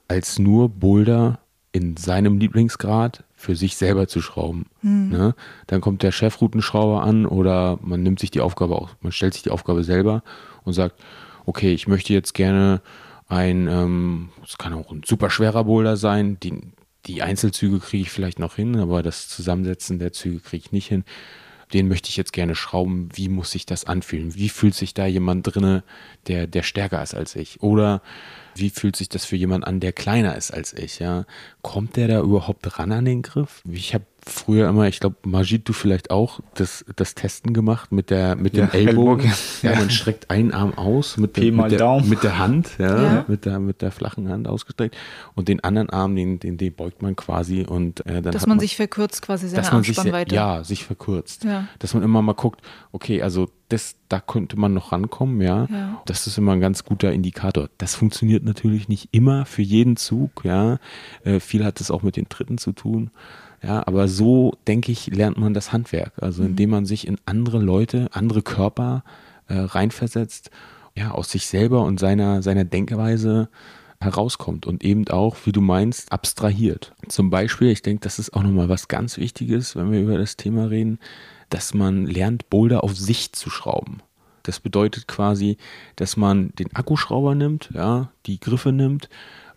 als 0.08 0.38
nur 0.38 0.68
Boulder 0.68 1.38
in 1.72 1.96
seinem 1.96 2.38
Lieblingsgrad 2.38 3.24
für 3.34 3.56
sich 3.56 3.76
selber 3.76 4.06
zu 4.06 4.20
schrauben. 4.20 4.66
Mhm. 4.82 5.08
Ne? 5.08 5.34
Dann 5.68 5.80
kommt 5.80 6.02
der 6.02 6.12
Chefroutenschrauber 6.12 7.02
an 7.02 7.24
oder 7.24 7.78
man 7.82 8.02
nimmt 8.02 8.20
sich 8.20 8.30
die 8.30 8.40
Aufgabe 8.40 8.76
auch, 8.76 8.90
man 9.00 9.12
stellt 9.12 9.34
sich 9.34 9.42
die 9.42 9.50
Aufgabe 9.50 9.84
selber 9.84 10.22
und 10.64 10.74
sagt, 10.74 11.00
okay, 11.46 11.72
ich 11.72 11.88
möchte 11.88 12.12
jetzt 12.12 12.34
gerne 12.34 12.82
ein, 13.28 13.68
ähm, 13.68 14.28
es 14.44 14.58
kann 14.58 14.74
auch 14.74 14.92
ein 14.92 15.02
super 15.04 15.30
schwerer 15.30 15.64
Boulder 15.64 15.96
sein, 15.96 16.38
die, 16.42 16.60
die 17.07 17.22
Einzelzüge 17.22 17.80
kriege 17.80 18.03
ich 18.03 18.11
vielleicht 18.11 18.38
noch 18.38 18.57
hin, 18.57 18.76
aber 18.76 19.03
das 19.03 19.28
Zusammensetzen 19.28 19.98
der 19.98 20.12
Züge 20.12 20.40
kriege 20.40 20.64
ich 20.66 20.72
nicht 20.72 20.88
hin. 20.88 21.05
Den 21.72 21.88
möchte 21.88 22.11
ich 22.11 22.16
jetzt 22.16 22.34
gerne 22.34 22.55
schrauben. 22.55 23.09
Wie 23.14 23.28
muss 23.28 23.50
sich 23.50 23.64
das 23.64 23.86
anfühlen? 23.86 24.34
Wie 24.34 24.50
fühlt 24.50 24.74
sich 24.74 24.92
da 24.92 25.07
jemand 25.07 25.46
drinne, 25.46 25.84
der, 26.26 26.46
der 26.46 26.62
stärker 26.62 27.03
ist 27.03 27.14
als 27.14 27.34
ich? 27.34 27.62
Oder 27.62 28.03
wie 28.55 28.68
fühlt 28.68 28.94
sich 28.94 29.09
das 29.09 29.24
für 29.24 29.36
jemand 29.36 29.66
an, 29.66 29.80
der 29.80 29.94
kleiner 29.94 30.36
ist 30.36 30.53
als 30.53 30.74
ich? 30.74 30.98
Ja, 30.98 31.24
kommt 31.62 31.96
der 31.96 32.09
da 32.09 32.20
überhaupt 32.20 32.78
ran 32.78 32.92
an 32.92 33.07
den 33.07 33.22
Griff? 33.22 33.62
Ich 33.66 33.94
habe 33.94 34.05
früher 34.24 34.68
immer, 34.68 34.86
ich 34.86 35.00
glaube, 35.00 35.16
Majid, 35.24 35.68
du 35.68 35.72
vielleicht 35.72 36.10
auch, 36.10 36.40
das, 36.54 36.84
das 36.96 37.14
Testen 37.14 37.52
gemacht 37.52 37.90
mit 37.92 38.10
der 38.10 38.36
mit 38.36 38.56
dem 38.56 38.66
ja, 38.66 38.74
Ellbogen. 38.74 39.32
Ja, 39.62 39.74
man 39.74 39.90
streckt 39.90 40.30
einen 40.30 40.52
Arm 40.52 40.74
aus 40.74 41.16
mit, 41.16 41.36
der, 41.36 41.52
mit, 41.52 41.72
der, 41.72 42.00
mit 42.02 42.22
der 42.22 42.38
Hand, 42.38 42.70
ja, 42.78 43.02
ja, 43.02 43.24
Mit, 43.26 43.44
der, 43.44 43.58
mit 43.58 43.82
der 43.82 43.90
flachen 43.90 44.28
Hand 44.28 44.46
ausgestreckt 44.46 44.96
und 45.34 45.48
den 45.48 45.62
anderen 45.64 45.90
Arm, 45.90 46.14
den, 46.14 46.38
den, 46.38 46.56
den 46.56 46.72
beugt 46.72 47.02
man 47.02 47.16
quasi 47.16 47.64
und 47.64 48.06
äh, 48.06 48.22
dann 48.22 48.32
Dass 48.32 48.42
man, 48.42 48.56
man, 48.56 48.60
sich 48.60 48.76
verkürzt 48.76 49.22
quasi 49.22 49.48
seine 49.48 49.62
dass 49.62 49.72
man 49.72 49.82
sich, 49.82 50.32
Ja, 50.32 50.62
sich 50.62 50.84
verkürzt. 50.84 51.44
Ja. 51.44 51.66
Dass 51.78 51.94
man 51.94 52.02
immer 52.02 52.22
mal 52.22 52.34
guckt, 52.34 52.60
okay, 52.92 53.22
also 53.22 53.48
das, 53.68 53.96
da 54.08 54.20
könnte 54.20 54.58
man 54.58 54.74
noch 54.74 54.92
rankommen, 54.92 55.40
ja. 55.40 55.66
ja. 55.70 56.02
Das 56.06 56.26
ist 56.26 56.38
immer 56.38 56.52
ein 56.52 56.60
ganz 56.60 56.84
guter 56.84 57.12
Indikator. 57.12 57.70
Das 57.78 57.94
funktioniert 57.94 58.44
natürlich 58.44 58.88
nicht 58.88 59.08
immer 59.12 59.46
für 59.46 59.62
jeden 59.62 59.96
Zug, 59.96 60.44
ja. 60.44 60.78
Äh, 61.24 61.40
viel 61.40 61.64
hat 61.64 61.80
es 61.80 61.90
auch 61.90 62.02
mit 62.02 62.16
den 62.16 62.28
Tritten 62.28 62.58
zu 62.58 62.72
tun. 62.72 63.10
Ja, 63.62 63.86
aber 63.86 64.08
so, 64.08 64.54
denke 64.66 64.90
ich, 64.90 65.06
lernt 65.06 65.38
man 65.38 65.54
das 65.54 65.72
Handwerk. 65.72 66.12
Also 66.20 66.42
mhm. 66.42 66.50
indem 66.50 66.70
man 66.70 66.86
sich 66.86 67.06
in 67.06 67.18
andere 67.26 67.58
Leute, 67.58 68.08
andere 68.12 68.42
Körper 68.42 69.04
äh, 69.48 69.54
reinversetzt, 69.54 70.50
ja, 70.96 71.12
aus 71.12 71.30
sich 71.30 71.46
selber 71.46 71.82
und 71.82 72.00
seiner, 72.00 72.42
seiner 72.42 72.64
Denkweise 72.64 73.48
herauskommt 74.00 74.66
und 74.66 74.82
eben 74.84 75.06
auch, 75.08 75.36
wie 75.44 75.52
du 75.52 75.60
meinst, 75.60 76.10
abstrahiert. 76.10 76.92
Zum 77.08 77.30
Beispiel, 77.30 77.70
ich 77.70 77.82
denke, 77.82 78.02
das 78.02 78.18
ist 78.18 78.34
auch 78.34 78.42
nochmal 78.42 78.68
was 78.68 78.88
ganz 78.88 79.16
Wichtiges, 79.16 79.76
wenn 79.76 79.92
wir 79.92 80.00
über 80.00 80.18
das 80.18 80.36
Thema 80.36 80.68
reden, 80.68 80.98
dass 81.50 81.72
man 81.72 82.06
lernt, 82.06 82.50
Boulder 82.50 82.82
auf 82.82 82.96
Sicht 82.96 83.36
zu 83.36 83.48
schrauben. 83.48 84.00
Das 84.42 84.58
bedeutet 84.58 85.06
quasi, 85.06 85.56
dass 85.94 86.16
man 86.16 86.50
den 86.58 86.74
Akkuschrauber 86.74 87.36
nimmt, 87.36 87.70
ja, 87.72 88.10
die 88.26 88.40
Griffe 88.40 88.72
nimmt 88.72 89.08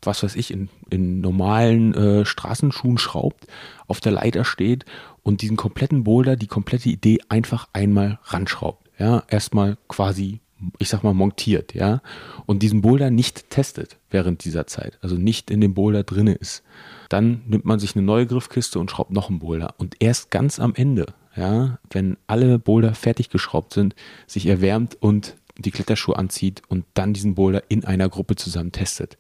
was 0.06 0.24
weiß 0.24 0.36
ich, 0.36 0.52
in, 0.52 0.70
in 0.90 1.22
normalen 1.22 1.94
äh, 1.94 2.26
Straßenschuhen 2.26 2.98
schraubt, 2.98 3.48
auf 3.88 4.00
der 4.00 4.12
Leiter 4.12 4.46
steht 4.46 4.86
und 5.24 5.42
diesen 5.42 5.58
kompletten 5.58 6.04
Boulder, 6.04 6.36
die 6.36 6.48
komplette 6.48 6.90
Idee 6.90 7.20
einfach 7.30 7.68
einmal 7.74 8.20
ranschraubt. 8.26 8.90
Ja, 8.98 9.24
erstmal 9.28 9.78
quasi, 9.88 10.40
ich 10.80 10.90
sag 10.90 11.04
mal, 11.04 11.14
montiert, 11.14 11.74
ja, 11.74 12.02
und 12.46 12.64
diesen 12.64 12.82
Boulder 12.82 13.10
nicht 13.10 13.50
testet 13.50 13.98
während 14.10 14.46
dieser 14.46 14.68
Zeit, 14.68 14.98
also 15.02 15.16
nicht 15.16 15.52
in 15.52 15.62
dem 15.62 15.74
Boulder 15.74 16.04
drinne 16.04 16.34
ist. 16.34 16.64
Dann 17.10 17.42
nimmt 17.48 17.66
man 17.66 17.80
sich 17.80 17.96
eine 17.96 18.06
neue 18.06 18.26
Griffkiste 18.26 18.80
und 18.80 18.90
schraubt 18.90 19.12
noch 19.12 19.30
einen 19.30 19.40
Boulder. 19.40 19.76
Und 19.78 19.96
erst 20.00 20.32
ganz 20.32 20.60
am 20.60 20.74
Ende, 20.76 21.08
ja, 21.36 21.80
wenn 21.90 22.18
alle 22.28 22.58
Boulder 22.58 22.94
fertig 22.94 23.30
geschraubt 23.30 23.74
sind, 23.74 23.96
sich 24.28 24.46
erwärmt 24.46 24.96
und 25.00 25.36
die 25.58 25.72
Kletterschuhe 25.72 26.18
anzieht 26.18 26.62
und 26.68 26.86
dann 26.94 27.14
diesen 27.14 27.36
Boulder 27.36 27.64
in 27.68 27.86
einer 27.86 28.10
Gruppe 28.10 28.36
zusammen 28.36 28.72
testet 28.72 29.18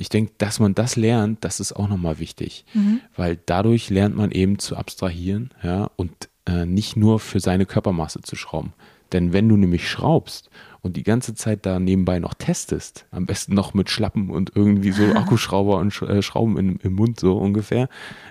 ich 0.00 0.08
denke, 0.08 0.32
dass 0.38 0.58
man 0.60 0.74
das 0.74 0.96
lernt, 0.96 1.44
das 1.44 1.60
ist 1.60 1.72
auch 1.72 1.88
nochmal 1.88 2.18
wichtig, 2.18 2.64
Mhm. 2.74 3.00
weil 3.16 3.38
dadurch 3.46 3.90
lernt 3.90 4.16
man 4.16 4.30
eben 4.30 4.58
zu 4.58 4.76
abstrahieren, 4.76 5.50
ja, 5.62 5.90
und 5.96 6.28
äh, 6.46 6.64
nicht 6.66 6.96
nur 6.96 7.20
für 7.20 7.38
seine 7.40 7.66
Körpermaße 7.66 8.22
zu 8.22 8.34
schrauben. 8.34 8.72
Denn 9.12 9.32
wenn 9.32 9.48
du 9.48 9.56
nämlich 9.56 9.88
schraubst 9.90 10.50
und 10.82 10.96
die 10.96 11.02
ganze 11.02 11.34
Zeit 11.34 11.66
da 11.66 11.80
nebenbei 11.80 12.20
noch 12.20 12.32
testest, 12.32 13.06
am 13.10 13.26
besten 13.26 13.54
noch 13.54 13.74
mit 13.74 13.90
Schlappen 13.90 14.30
und 14.30 14.52
irgendwie 14.54 14.92
so 14.92 15.02
Akkuschrauber 15.14 15.78
und 15.78 15.90
Sch 15.92 16.02
äh, 16.02 16.22
Schrauben 16.22 16.56
im, 16.56 16.78
im 16.82 16.94
Mund 16.94 17.20
so 17.20 17.36
ungefähr, 17.36 17.88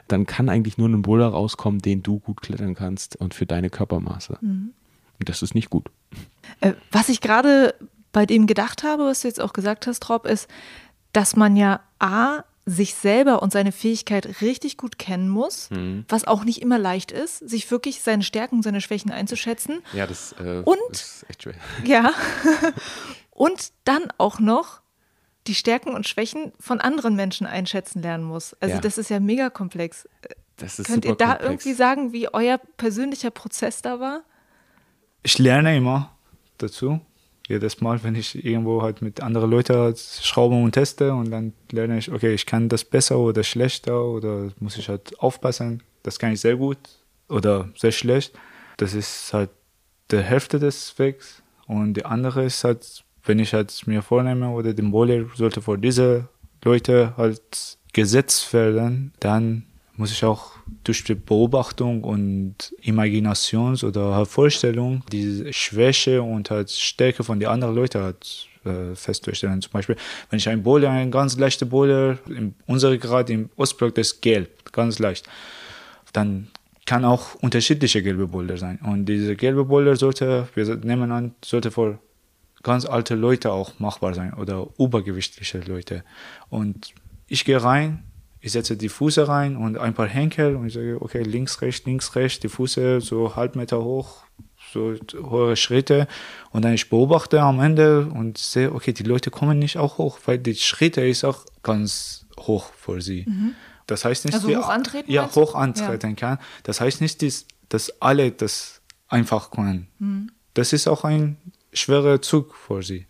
dann 0.08 0.26
kann 0.26 0.50
eigentlich 0.50 0.78
nur 0.78 0.90
ein 0.90 1.02
Boulder 1.02 1.28
rauskommen, 1.28 1.82
den 1.82 2.02
du 2.02 2.20
gut 2.20 2.42
klettern 2.42 2.76
kannst 2.76 3.16
und 3.18 3.34
für 3.34 3.46
deine 3.46 3.70
Körpermaße. 3.70 4.40
Und 4.42 4.74
das 5.30 5.42
ist 5.44 5.54
nicht 5.54 5.70
gut. 5.70 5.92
Äh, 6.62 6.74
was 6.92 7.10
ich 7.10 7.22
gerade 7.22 7.76
bei 8.12 8.26
dem 8.26 8.48
gedacht 8.48 8.84
habe, 8.84 9.04
was 9.04 9.22
du 9.22 9.28
jetzt 9.28 9.40
auch 9.42 9.54
gesagt 9.54 9.86
hast, 9.86 10.10
Rob, 10.10 10.26
ist, 10.26 10.48
dass 11.14 11.36
man 11.36 11.55
ja 11.55 11.80
A, 11.99 12.43
sich 12.66 12.93
selber 12.93 13.41
und 13.41 13.51
seine 13.51 13.72
Fähigkeit 13.72 14.41
richtig 14.41 14.78
gut 14.78 14.99
kennen 14.99 15.28
muss, 15.28 15.72
Mhm. 15.72 16.05
was 16.07 16.26
auch 16.26 16.43
nicht 16.43 16.62
immer 16.62 16.78
leicht 16.78 17.12
ist, 17.12 17.38
sich 17.39 17.70
wirklich 17.72 18.01
seine 18.01 18.22
Stärken 18.22 18.57
und 18.57 18.64
seine 18.64 18.80
Schwächen 18.82 19.10
einzuschätzen. 19.12 19.82
Ja, 19.93 20.05
das 20.05 20.34
äh, 20.34 20.62
Und? 20.64 20.78
ist 20.91 21.26
echt 21.30 21.43
schwer. 21.43 21.55
Ja. 21.84 22.14
und 23.32 23.72
dann 23.86 24.03
auch 24.18 24.39
noch 24.39 24.82
die 25.47 25.55
Stärken 25.55 25.95
und 25.95 26.07
Schwächen 26.07 26.51
von 26.60 26.80
anderen 26.80 27.16
Menschen 27.16 27.47
einschätzen 27.47 28.01
lernen 28.03 28.24
muss. 28.24 28.53
Also 28.60 28.76
Ja. 28.76 28.82
das 28.82 28.97
ist 28.99 29.10
ja 29.10 29.20
mega 29.20 29.49
komplex. 29.49 30.07
Das 30.57 30.78
ist 30.78 30.88
Könnt 30.88 31.05
ihr 31.05 31.16
da 31.16 31.30
komplex. 31.36 31.45
irgendwie 31.66 31.74
sagen, 31.74 32.14
wie 32.14 32.32
euer 32.32 32.60
persönlicher 32.78 33.32
Prozess 33.32 33.82
da 33.82 33.99
war? 33.99 34.22
Ich 35.24 35.39
lerne 35.39 35.76
immer 35.76 36.12
dazu. 36.60 36.99
Jedes 37.50 37.82
Mal, 37.82 38.02
wenn 38.04 38.16
ich 38.16 38.45
irgendwo 38.45 38.84
halt 38.84 39.02
mit 39.02 39.22
anderen 39.22 39.50
Leuten 39.50 39.95
schraube 39.97 40.56
und 40.56 40.72
teste 40.72 41.14
und 41.14 41.32
dann 41.32 41.54
lerne 41.72 41.97
ich, 41.97 42.12
okay, 42.12 42.34
ich 42.34 42.45
kann 42.45 42.70
das 42.70 42.86
besser 42.86 43.18
oder 43.18 43.43
schlechter 43.43 44.06
oder 44.06 44.50
muss 44.60 44.78
ich 44.78 44.88
halt 44.88 45.20
aufpassen. 45.20 45.82
Das 46.04 46.20
kann 46.20 46.32
ich 46.32 46.41
sehr 46.41 46.56
gut 46.56 46.78
oder 47.28 47.68
sehr 47.76 47.91
schlecht. 47.91 48.34
Das 48.78 48.93
ist 48.93 49.34
halt 49.34 49.50
die 50.12 50.20
Hälfte 50.20 50.60
des 50.60 50.97
Wegs 51.00 51.41
und 51.66 51.95
die 51.95 52.06
andere 52.06 52.45
ist 52.45 52.64
halt, 52.64 53.04
wenn 53.24 53.39
ich 53.39 53.54
halt 53.54 53.88
mir 53.88 54.04
vornehme 54.04 54.50
oder 54.52 54.74
den 54.74 54.91
Bowler 54.91 55.26
sollte 55.36 55.62
vor 55.62 55.78
diese 55.78 56.30
Leute 56.64 57.14
halt 57.18 57.78
gesetzt 57.93 58.54
werden, 58.54 59.12
dann 59.20 59.66
muss 60.00 60.14
ich 60.14 60.24
auch 60.24 60.52
durch 60.86 61.04
die 61.04 61.14
Beobachtung 61.14 62.06
und 62.06 62.74
Imaginations- 62.82 63.84
oder 63.84 64.26
Vorstellung 64.26 65.04
diese 65.12 65.52
Schwäche 65.52 66.22
und 66.22 66.50
halt 66.50 66.72
Stärke 66.72 67.26
von 67.26 67.38
den 67.39 67.50
anderen 67.50 67.76
Leuten 67.76 68.02
halt 68.02 68.47
äh. 68.64 68.93
Zum 68.95 69.72
Beispiel, 69.72 69.97
wenn 70.30 70.39
ich 70.39 70.47
ein 70.47 70.64
Bowler, 70.64 70.89
ein 70.91 71.12
ganz 71.12 71.38
leichter 71.38 71.66
Bowler, 71.66 72.18
in 72.28 72.56
unserer 72.66 72.97
gerade 72.97 73.34
im 73.34 73.50
Ostblock 73.58 73.93
das 73.95 74.14
ist 74.14 74.22
gelb, 74.22 74.72
ganz 74.72 75.00
leicht, 75.00 75.28
dann 76.14 76.47
kann 76.86 77.04
auch 77.04 77.36
unterschiedliche 77.36 78.02
gelbe 78.02 78.28
Boulder 78.28 78.58
sein. 78.58 78.80
Und 78.82 79.06
diese 79.06 79.36
gelbe 79.36 79.66
Boulder 79.66 79.97
sollte, 79.97 80.47
wir 80.56 80.76
nehmen 80.78 81.12
an, 81.12 81.36
sollte 81.43 81.72
für 81.72 82.00
ganz 82.64 82.86
alte 82.86 83.16
Leute 83.16 83.52
auch 83.52 83.80
machbar 83.80 84.14
sein 84.14 84.34
oder 84.34 84.68
übergewichtliche 84.78 85.60
Leute. 85.60 86.04
Und 86.50 86.93
ich 87.28 87.43
gehe 87.45 87.62
rein, 87.62 88.04
ich 88.42 88.52
setze 88.54 88.78
die 88.78 88.90
Füße 88.90 89.28
rein 89.28 89.56
und 89.58 89.78
ein 89.78 89.94
paar 89.94 90.08
Henkel 90.08 90.56
und 90.56 90.68
ich 90.68 90.74
sage, 90.74 90.98
okay, 91.02 91.24
links, 91.24 91.62
rechts, 91.62 91.86
links, 91.86 92.16
rechts, 92.16 92.40
die 92.40 92.50
Füße 92.50 93.02
so 93.02 93.36
halb 93.36 93.56
Meter 93.56 93.84
hoch, 93.84 94.24
so 94.72 94.94
hohe 95.22 95.56
Schritte 95.56 96.08
und 96.52 96.64
dann 96.64 96.74
ich 96.74 96.90
beobachte 96.90 97.42
am 97.42 97.60
Ende 97.60 98.06
und 98.06 98.38
sehe, 98.38 98.72
okay, 98.74 98.94
die 98.94 99.04
Leute 99.04 99.32
kommen 99.32 99.60
nicht 99.60 99.78
auch 99.78 99.98
hoch, 99.98 100.20
weil 100.26 100.38
die 100.38 100.56
Schritte 100.56 101.06
ist 101.06 101.24
auch 101.26 101.46
ganz 101.64 102.26
hoch 102.40 102.72
für 102.74 103.02
sie. 103.02 103.26
Das 103.88 104.06
heißt 104.06 104.26
nicht, 104.26 104.36
Also 104.36 104.48
die- 104.48 104.58
hoch 104.58 104.70
antreten 104.70 105.12
Ja, 105.12 105.30
hoch 105.36 105.56
antreten 105.56 106.16
kann. 106.16 106.38
Das 106.64 106.80
heißt 106.80 107.02
nicht, 107.02 107.22
dass, 107.24 107.46
dass 107.70 108.02
alle 108.02 108.32
das 108.32 108.82
einfach 109.08 109.50
können. 109.52 109.88
Mhm. 109.98 110.32
Das 110.54 110.72
ist 110.74 110.88
auch 110.88 111.04
ein 111.04 111.38
schwerer 111.74 112.22
Zug 112.22 112.56
für 112.56 112.84
sie. 112.84 113.06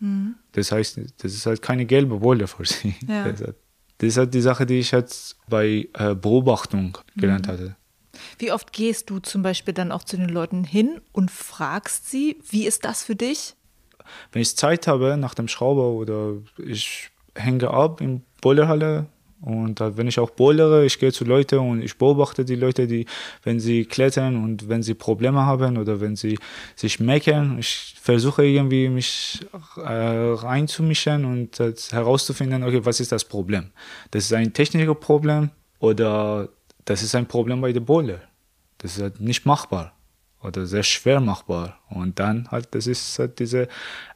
Das 0.54 0.72
heißt, 0.72 1.00
das 1.18 1.34
ist 1.34 1.46
halt 1.46 1.62
keine 1.62 1.86
gelbe 1.86 2.22
Wolle 2.22 2.48
für 2.48 2.66
sie. 2.66 2.96
Ja. 3.08 3.26
Das, 4.00 4.08
ist 4.10 4.18
halt- 4.18 4.34
die 4.34 4.42
Sache, 4.42 4.66
die 4.66 4.80
ich 4.80 4.92
jetzt 4.92 5.38
bei 5.48 5.88
äh, 5.94 6.16
Beobachtung 6.16 6.98
gelernt 7.16 7.48
Mhm. 7.48 7.52
hatte. 7.52 7.76
Wie 8.38 8.52
oft 8.52 8.74
gehst 8.74 9.10
du 9.10 9.20
zum 9.20 9.44
Beispiel 9.44 9.74
dann 9.74 9.92
auch 9.94 10.04
zu 10.04 10.18
den 10.18 10.28
Leuten 10.30 10.64
hin 10.66 11.00
und 11.14 11.32
fragst 11.32 12.10
sie, 12.10 12.38
wie 12.50 12.66
ist 12.66 12.84
das 12.84 13.04
für 13.04 13.16
dich? 13.16 13.56
Wenn 14.32 14.42
ich 14.42 14.58
Zeit 14.58 14.88
habe 14.88 15.16
nach 15.18 15.36
dem 15.36 15.48
Schrauber 15.48 15.90
oder 15.92 16.34
ich 16.58 17.12
hänge 17.36 17.70
ab 17.70 18.02
in 18.02 18.24
Boilerhalle 18.42 19.06
und 19.42 19.80
wenn 19.80 20.08
ich 20.08 20.20
auch 20.20 20.32
boilere, 20.32 20.86
ich 20.86 21.00
gehe 21.00 21.14
zu 21.14 21.24
Leuten 21.24 21.60
und 21.60 21.82
ich 21.82 21.98
beobachte 21.98 22.44
die 22.44 22.56
Leute, 22.56 22.88
die, 22.88 23.06
wenn 23.44 23.60
sie 23.60 23.86
klettern 23.86 24.44
und 24.44 24.68
wenn 24.68 24.84
sie 24.84 24.94
Probleme 24.94 25.46
haben 25.46 25.78
oder 25.78 26.02
wenn 26.02 26.18
sie 26.18 26.38
sich 26.76 27.00
meckern, 27.00 27.58
ich 27.58 27.96
versuche 28.02 28.46
irgendwie 28.46 28.90
mich 28.90 29.46
äh, 29.78 29.82
reinzumischen 29.82 31.24
und 31.24 31.58
herauszufinden, 31.92 32.64
okay, 32.64 32.84
was 32.84 33.00
ist 33.00 33.14
das 33.14 33.24
Problem? 33.24 33.72
Das 34.12 34.26
ist 34.26 34.34
ein 34.34 34.52
technisches 34.52 35.00
Problem 35.00 35.52
oder 35.80 36.50
das 36.84 37.02
ist 37.02 37.16
ein 37.16 37.26
Problem 37.26 37.62
bei 37.62 37.72
der 37.72 37.82
Boiler. 37.82 38.20
Das 38.80 38.98
ist 38.98 39.02
halt 39.02 39.22
nicht 39.22 39.46
machbar 39.46 39.94
oder 40.42 40.66
sehr 40.66 40.84
schwer 40.84 41.20
machbar. 41.22 41.80
Und 41.90 42.20
dann 42.20 42.50
halt, 42.52 42.74
das 42.76 42.88
ist 42.88 43.20
halt 43.20 43.40
diese 43.40 43.68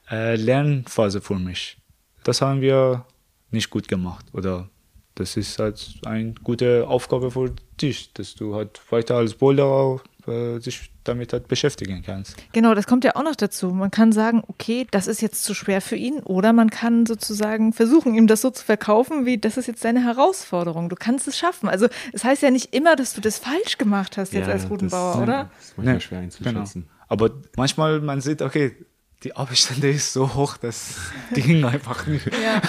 äh, 0.10 0.36
Lernphase 0.36 1.22
für 1.22 1.36
mich. 1.36 1.78
Das 2.24 2.42
haben 2.42 2.62
wir 2.62 3.06
nicht 3.52 3.70
gut 3.70 3.88
gemacht. 3.88 4.26
Oder 4.34 4.70
das 5.16 5.38
ist 5.38 5.60
halt 5.60 6.00
eine 6.06 6.34
gute 6.44 6.88
Aufgabe 6.88 7.32
für 7.32 7.54
dich, 7.82 8.14
dass 8.14 8.36
du 8.36 8.56
halt 8.56 8.82
weiter 8.92 9.16
als 9.16 9.36
Boulderer 9.36 10.02
äh, 10.28 10.60
dich 10.60 10.90
damit 11.04 11.34
halt 11.34 11.48
beschäftigen 11.50 12.02
kannst. 12.06 12.36
Genau, 12.54 12.74
das 12.74 12.88
kommt 12.88 13.04
ja 13.04 13.16
auch 13.16 13.24
noch 13.24 13.36
dazu. 13.36 13.72
Man 13.72 13.92
kann 13.92 14.12
sagen, 14.14 14.42
okay, 14.48 14.88
das 14.90 15.08
ist 15.08 15.22
jetzt 15.22 15.44
zu 15.44 15.54
schwer 15.54 15.82
für 15.82 15.98
ihn, 15.98 16.20
oder 16.20 16.54
man 16.54 16.70
kann 16.70 17.06
sozusagen 17.06 17.74
versuchen, 17.74 18.16
ihm 18.16 18.26
das 18.28 18.42
so 18.42 18.50
zu 18.50 18.64
verkaufen, 18.64 19.26
wie 19.26 19.38
das 19.38 19.58
ist 19.58 19.68
jetzt 19.68 19.84
deine 19.84 20.02
Herausforderung. 20.04 20.88
Du 20.90 20.96
kannst 20.96 21.28
es 21.28 21.38
schaffen. 21.38 21.68
Also 21.68 21.88
es 22.14 22.24
heißt 22.24 22.42
ja 22.42 22.52
nicht 22.52 22.74
immer, 22.74 22.96
dass 22.96 23.14
du 23.14 23.22
das 23.22 23.38
falsch 23.38 23.78
gemacht 23.78 24.18
hast 24.18 24.34
jetzt 24.34 24.48
als 24.50 24.70
Rutenbauer, 24.70 25.14
das, 25.14 25.22
oder? 25.22 25.50
Das 25.58 25.66
ist 25.66 25.78
manchmal 25.78 25.94
Nee, 25.96 26.00
schwer 26.02 26.20
Genau. 26.20 26.60
einzuschätzen. 26.62 26.90
Aber 27.10 27.30
manchmal 27.58 28.00
man 28.00 28.22
sieht, 28.22 28.42
okay, 28.42 28.76
die 29.24 29.36
Abstände 29.36 29.90
ist 29.90 30.12
so 30.12 30.34
hoch, 30.34 30.58
das 30.58 30.98
ging 31.34 31.64
einfach 31.64 32.06
nicht. 32.08 32.26
Ja. 32.28 32.62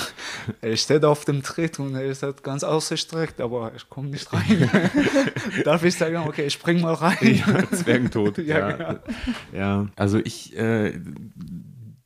Er 0.60 0.76
steht 0.76 1.04
auf 1.04 1.24
dem 1.24 1.42
Tritt 1.42 1.78
und 1.78 1.94
er 1.94 2.04
ist 2.04 2.22
halt 2.22 2.42
ganz 2.42 2.62
ausgestreckt, 2.62 3.40
aber 3.40 3.72
ich 3.74 3.88
komme 3.88 4.08
nicht 4.08 4.32
rein. 4.32 4.70
Darf 5.64 5.82
ich 5.84 5.96
sagen, 5.96 6.16
okay, 6.28 6.46
ich 6.46 6.52
spring 6.52 6.80
mal 6.80 6.94
rein? 6.94 7.42
Zwergentod. 7.72 8.38
Ja, 8.44 8.58
ja, 8.58 8.72
genau. 8.72 8.98
ja, 9.52 9.86
also 9.96 10.18
ich, 10.18 10.56
äh, 10.56 10.92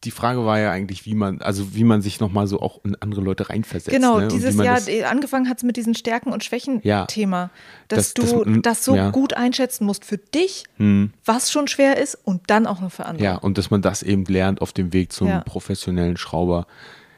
die 0.04 0.12
Frage 0.12 0.44
war 0.44 0.60
ja 0.60 0.70
eigentlich, 0.70 1.06
wie 1.06 1.14
man, 1.14 1.42
also 1.42 1.74
wie 1.74 1.82
man 1.82 2.02
sich 2.02 2.20
nochmal 2.20 2.46
so 2.46 2.60
auch 2.60 2.84
in 2.84 2.94
andere 3.00 3.20
Leute 3.20 3.50
reinversetzt. 3.50 3.90
Genau, 3.90 4.20
ne? 4.20 4.28
Dieses 4.28 4.54
Jahr, 4.56 4.78
äh, 4.86 5.02
angefangen 5.04 5.48
hat 5.48 5.56
es 5.58 5.64
mit 5.64 5.76
diesen 5.76 5.94
Stärken- 5.96 6.30
und 6.32 6.44
Ja. 6.44 6.48
Schwächen-Thema, 6.48 7.50
dass 7.88 8.14
Das- 8.14 8.14
du 8.14 8.44
das- 8.44 8.62
das, 8.62 8.84
so 8.84 8.94
ja. 8.94 9.10
gut 9.10 9.34
einschätzen 9.34 9.84
musst 9.86 10.04
für 10.04 10.18
dich, 10.18 10.64
was 11.24 11.50
schon 11.50 11.66
schwer 11.66 11.98
ist 11.98 12.14
und 12.24 12.42
dann 12.46 12.66
auch 12.68 12.80
noch 12.80 12.92
für 12.92 13.06
andere. 13.06 13.24
Ja, 13.24 13.34
und 13.36 13.58
dass 13.58 13.70
man 13.70 13.82
das 13.82 14.04
eben 14.04 14.24
lernt 14.26 14.62
auf 14.62 14.72
dem 14.72 14.92
Weg 14.92 15.12
zum 15.12 15.26
Ja. 15.28 15.40
professionellen 15.40 16.16
Schrauber. 16.16 16.66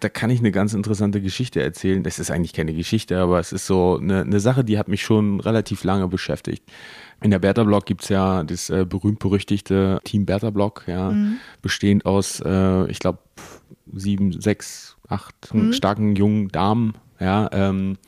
Da 0.01 0.09
kann 0.09 0.31
ich 0.31 0.39
eine 0.39 0.51
ganz 0.51 0.73
interessante 0.73 1.21
Geschichte 1.21 1.61
erzählen. 1.63 2.03
Das 2.03 2.19
ist 2.19 2.31
eigentlich 2.31 2.55
keine 2.55 2.73
Geschichte, 2.73 3.19
aber 3.19 3.39
es 3.39 3.53
ist 3.53 3.67
so 3.67 3.99
eine, 4.01 4.23
eine 4.23 4.41
Sache, 4.41 4.65
die 4.65 4.79
hat 4.79 4.89
mich 4.89 5.03
schon 5.03 5.41
relativ 5.41 5.85
lange 5.85 6.09
beschäftigt. 6.09 6.63
In 7.23 7.31
der 7.31 7.39
Bertha 7.39 7.65
Block 7.65 7.87
gibt's 7.87 8.09
ja 8.09 8.43
das 8.45 8.71
äh, 8.71 8.85
berühmt-berüchtigte 8.89 10.01
Team 10.05 10.27
Bertha 10.27 10.51
Block, 10.51 10.85
ja, 10.87 11.15
bestehend 11.63 12.07
aus, 12.07 12.41
äh, 12.41 12.91
ich 12.91 12.99
glaube, 12.99 13.19
sieben, 13.93 14.41
sechs, 14.41 14.97
acht 15.09 15.35
starken 15.73 16.17
jungen 16.17 16.49
Damen, 16.49 16.95
ja, 17.19 17.49
ähm, 17.53 17.99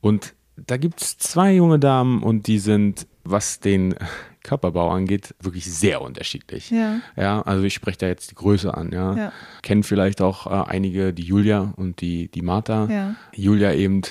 und 0.00 0.34
da 0.56 0.76
gibt's 0.76 1.18
zwei 1.18 1.54
junge 1.54 1.78
Damen 1.78 2.22
und 2.22 2.46
die 2.46 2.58
sind, 2.58 3.06
was 3.24 3.60
den 3.60 3.94
Körperbau 4.42 4.90
angeht, 4.90 5.34
wirklich 5.40 5.72
sehr 5.72 6.02
unterschiedlich. 6.02 6.70
Ja. 6.70 7.00
Ja, 7.16 7.42
also 7.42 7.64
ich 7.64 7.74
spreche 7.74 7.98
da 7.98 8.06
jetzt 8.08 8.32
die 8.32 8.34
Größe 8.34 8.74
an, 8.74 8.90
ja. 8.92 9.16
Ja. 9.16 9.32
Kennen 9.62 9.84
vielleicht 9.84 10.20
auch 10.20 10.46
äh, 10.46 10.70
einige 10.70 11.12
die 11.12 11.22
Julia 11.22 11.72
und 11.76 12.00
die, 12.00 12.28
die 12.28 12.42
Martha. 12.42 12.88
Ja. 12.90 13.14
Julia 13.34 13.72
eben 13.72 14.02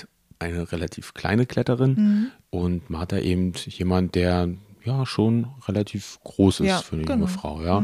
eine 0.42 0.72
relativ 0.72 1.14
kleine 1.14 1.46
Kletterin 1.46 1.94
Mhm. 1.96 2.28
und 2.50 2.90
Martha 2.90 3.18
eben 3.20 3.54
jemand, 3.68 4.16
der 4.16 4.50
ja 4.84 5.06
schon 5.06 5.48
relativ 5.68 6.20
groß 6.24 6.62
ist 6.62 6.68
Ja, 6.68 6.78
für 6.80 6.96
eine 6.96 7.04
genau. 7.06 7.16
junge 7.20 7.28
Frau, 7.28 7.62
ja. 7.62 7.84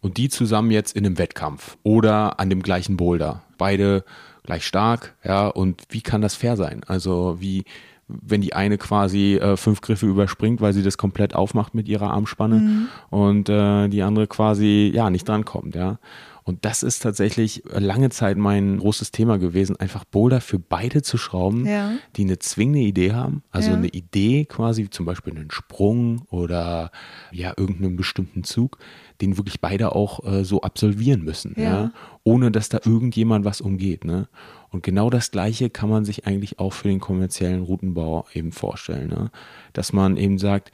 Und 0.00 0.16
die 0.16 0.28
zusammen 0.28 0.72
jetzt 0.72 0.96
in 0.96 1.06
einem 1.06 1.16
Wettkampf 1.18 1.76
oder 1.84 2.40
an 2.40 2.50
dem 2.50 2.62
gleichen 2.62 2.96
Boulder. 2.96 3.42
Beide 3.56 4.04
gleich 4.42 4.66
stark, 4.66 5.14
ja. 5.24 5.46
Und 5.46 5.82
wie 5.90 6.00
kann 6.00 6.20
das 6.20 6.34
fair 6.34 6.56
sein? 6.56 6.82
Also 6.88 7.36
wie, 7.38 7.62
wenn 8.08 8.40
die 8.40 8.54
eine 8.54 8.76
quasi 8.78 9.36
äh, 9.36 9.56
fünf 9.56 9.80
Griffe 9.80 10.06
überspringt, 10.06 10.60
weil 10.60 10.72
sie 10.72 10.82
das 10.82 10.98
komplett 10.98 11.36
aufmacht 11.36 11.74
mit 11.74 11.86
ihrer 11.88 12.10
Armspanne 12.10 12.88
und 13.10 13.48
äh, 13.48 13.88
die 13.88 14.02
andere 14.02 14.26
quasi 14.26 14.90
ja 14.92 15.08
nicht 15.10 15.28
drankommt, 15.28 15.76
ja. 15.76 15.98
Und 16.44 16.64
das 16.64 16.82
ist 16.82 17.00
tatsächlich 17.00 17.62
lange 17.72 18.10
Zeit 18.10 18.36
mein 18.36 18.78
großes 18.78 19.12
Thema 19.12 19.38
gewesen, 19.38 19.76
einfach 19.76 20.04
Boulder 20.04 20.40
für 20.40 20.58
beide 20.58 21.02
zu 21.02 21.16
schrauben, 21.16 21.66
Ja. 21.66 21.92
die 22.16 22.22
eine 22.24 22.38
zwingende 22.40 22.80
Idee 22.80 23.12
haben. 23.12 23.42
Also 23.50 23.70
Ja. 23.70 23.76
eine 23.76 23.88
Idee 23.88 24.44
quasi, 24.44 24.90
zum 24.90 25.06
Beispiel 25.06 25.34
einen 25.36 25.50
Sprung 25.52 26.22
oder 26.30 26.90
ja, 27.30 27.54
irgendeinen 27.56 27.96
bestimmten 27.96 28.42
Zug, 28.42 28.78
den 29.20 29.36
wirklich 29.36 29.60
beide 29.60 29.94
auch 29.94 30.24
äh, 30.24 30.44
so 30.44 30.62
absolvieren 30.62 31.22
müssen, 31.22 31.54
ja. 31.56 31.62
Ja. 31.62 31.92
ohne 32.24 32.50
dass 32.50 32.68
da 32.68 32.80
irgendjemand 32.84 33.44
was 33.44 33.60
umgeht. 33.60 34.04
Ne? 34.04 34.28
Und 34.70 34.82
genau 34.82 35.10
das 35.10 35.30
Gleiche 35.30 35.70
kann 35.70 35.88
man 35.90 36.04
sich 36.04 36.26
eigentlich 36.26 36.58
auch 36.58 36.72
für 36.72 36.88
den 36.88 36.98
kommerziellen 36.98 37.62
Routenbau 37.62 38.26
eben 38.34 38.50
vorstellen. 38.52 39.08
Ne? 39.10 39.30
Dass 39.74 39.92
man 39.92 40.16
eben 40.16 40.38
sagt, 40.38 40.72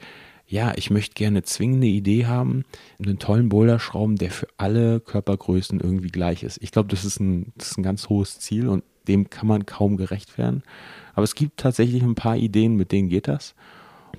ja, 0.49 0.73
ich 0.75 0.89
möchte 0.89 1.13
gerne 1.13 1.43
zwingende 1.43 1.85
Idee 1.87 2.25
haben, 2.25 2.65
einen 2.97 3.19
tollen 3.19 3.49
Boulder 3.49 3.77
schrauben, 3.79 4.15
der 4.15 4.31
für 4.31 4.47
alle 4.57 4.99
Körpergrößen 4.99 5.79
irgendwie 5.79 6.09
gleich 6.09 6.41
ist. 6.41 6.57
Ich 6.61 6.71
glaube, 6.71 6.89
das, 6.89 7.05
ist 7.05 7.19
ein- 7.19 7.53
das 7.55 7.71
ist 7.71 7.77
ein 7.77 7.83
ganz 7.83 8.09
hohes 8.09 8.39
Ziel 8.39 8.67
und 8.67 8.83
dem 9.07 9.29
kann 9.29 9.47
man 9.47 9.67
kaum 9.67 9.95
gerecht 9.95 10.37
werden. 10.39 10.63
Aber 11.13 11.23
es 11.23 11.35
gibt 11.35 11.57
tatsächlich 11.59 12.01
ein 12.01 12.15
paar 12.15 12.35
Ideen, 12.35 12.75
mit 12.75 12.91
denen 12.91 13.09
geht 13.09 13.27
das. 13.27 13.53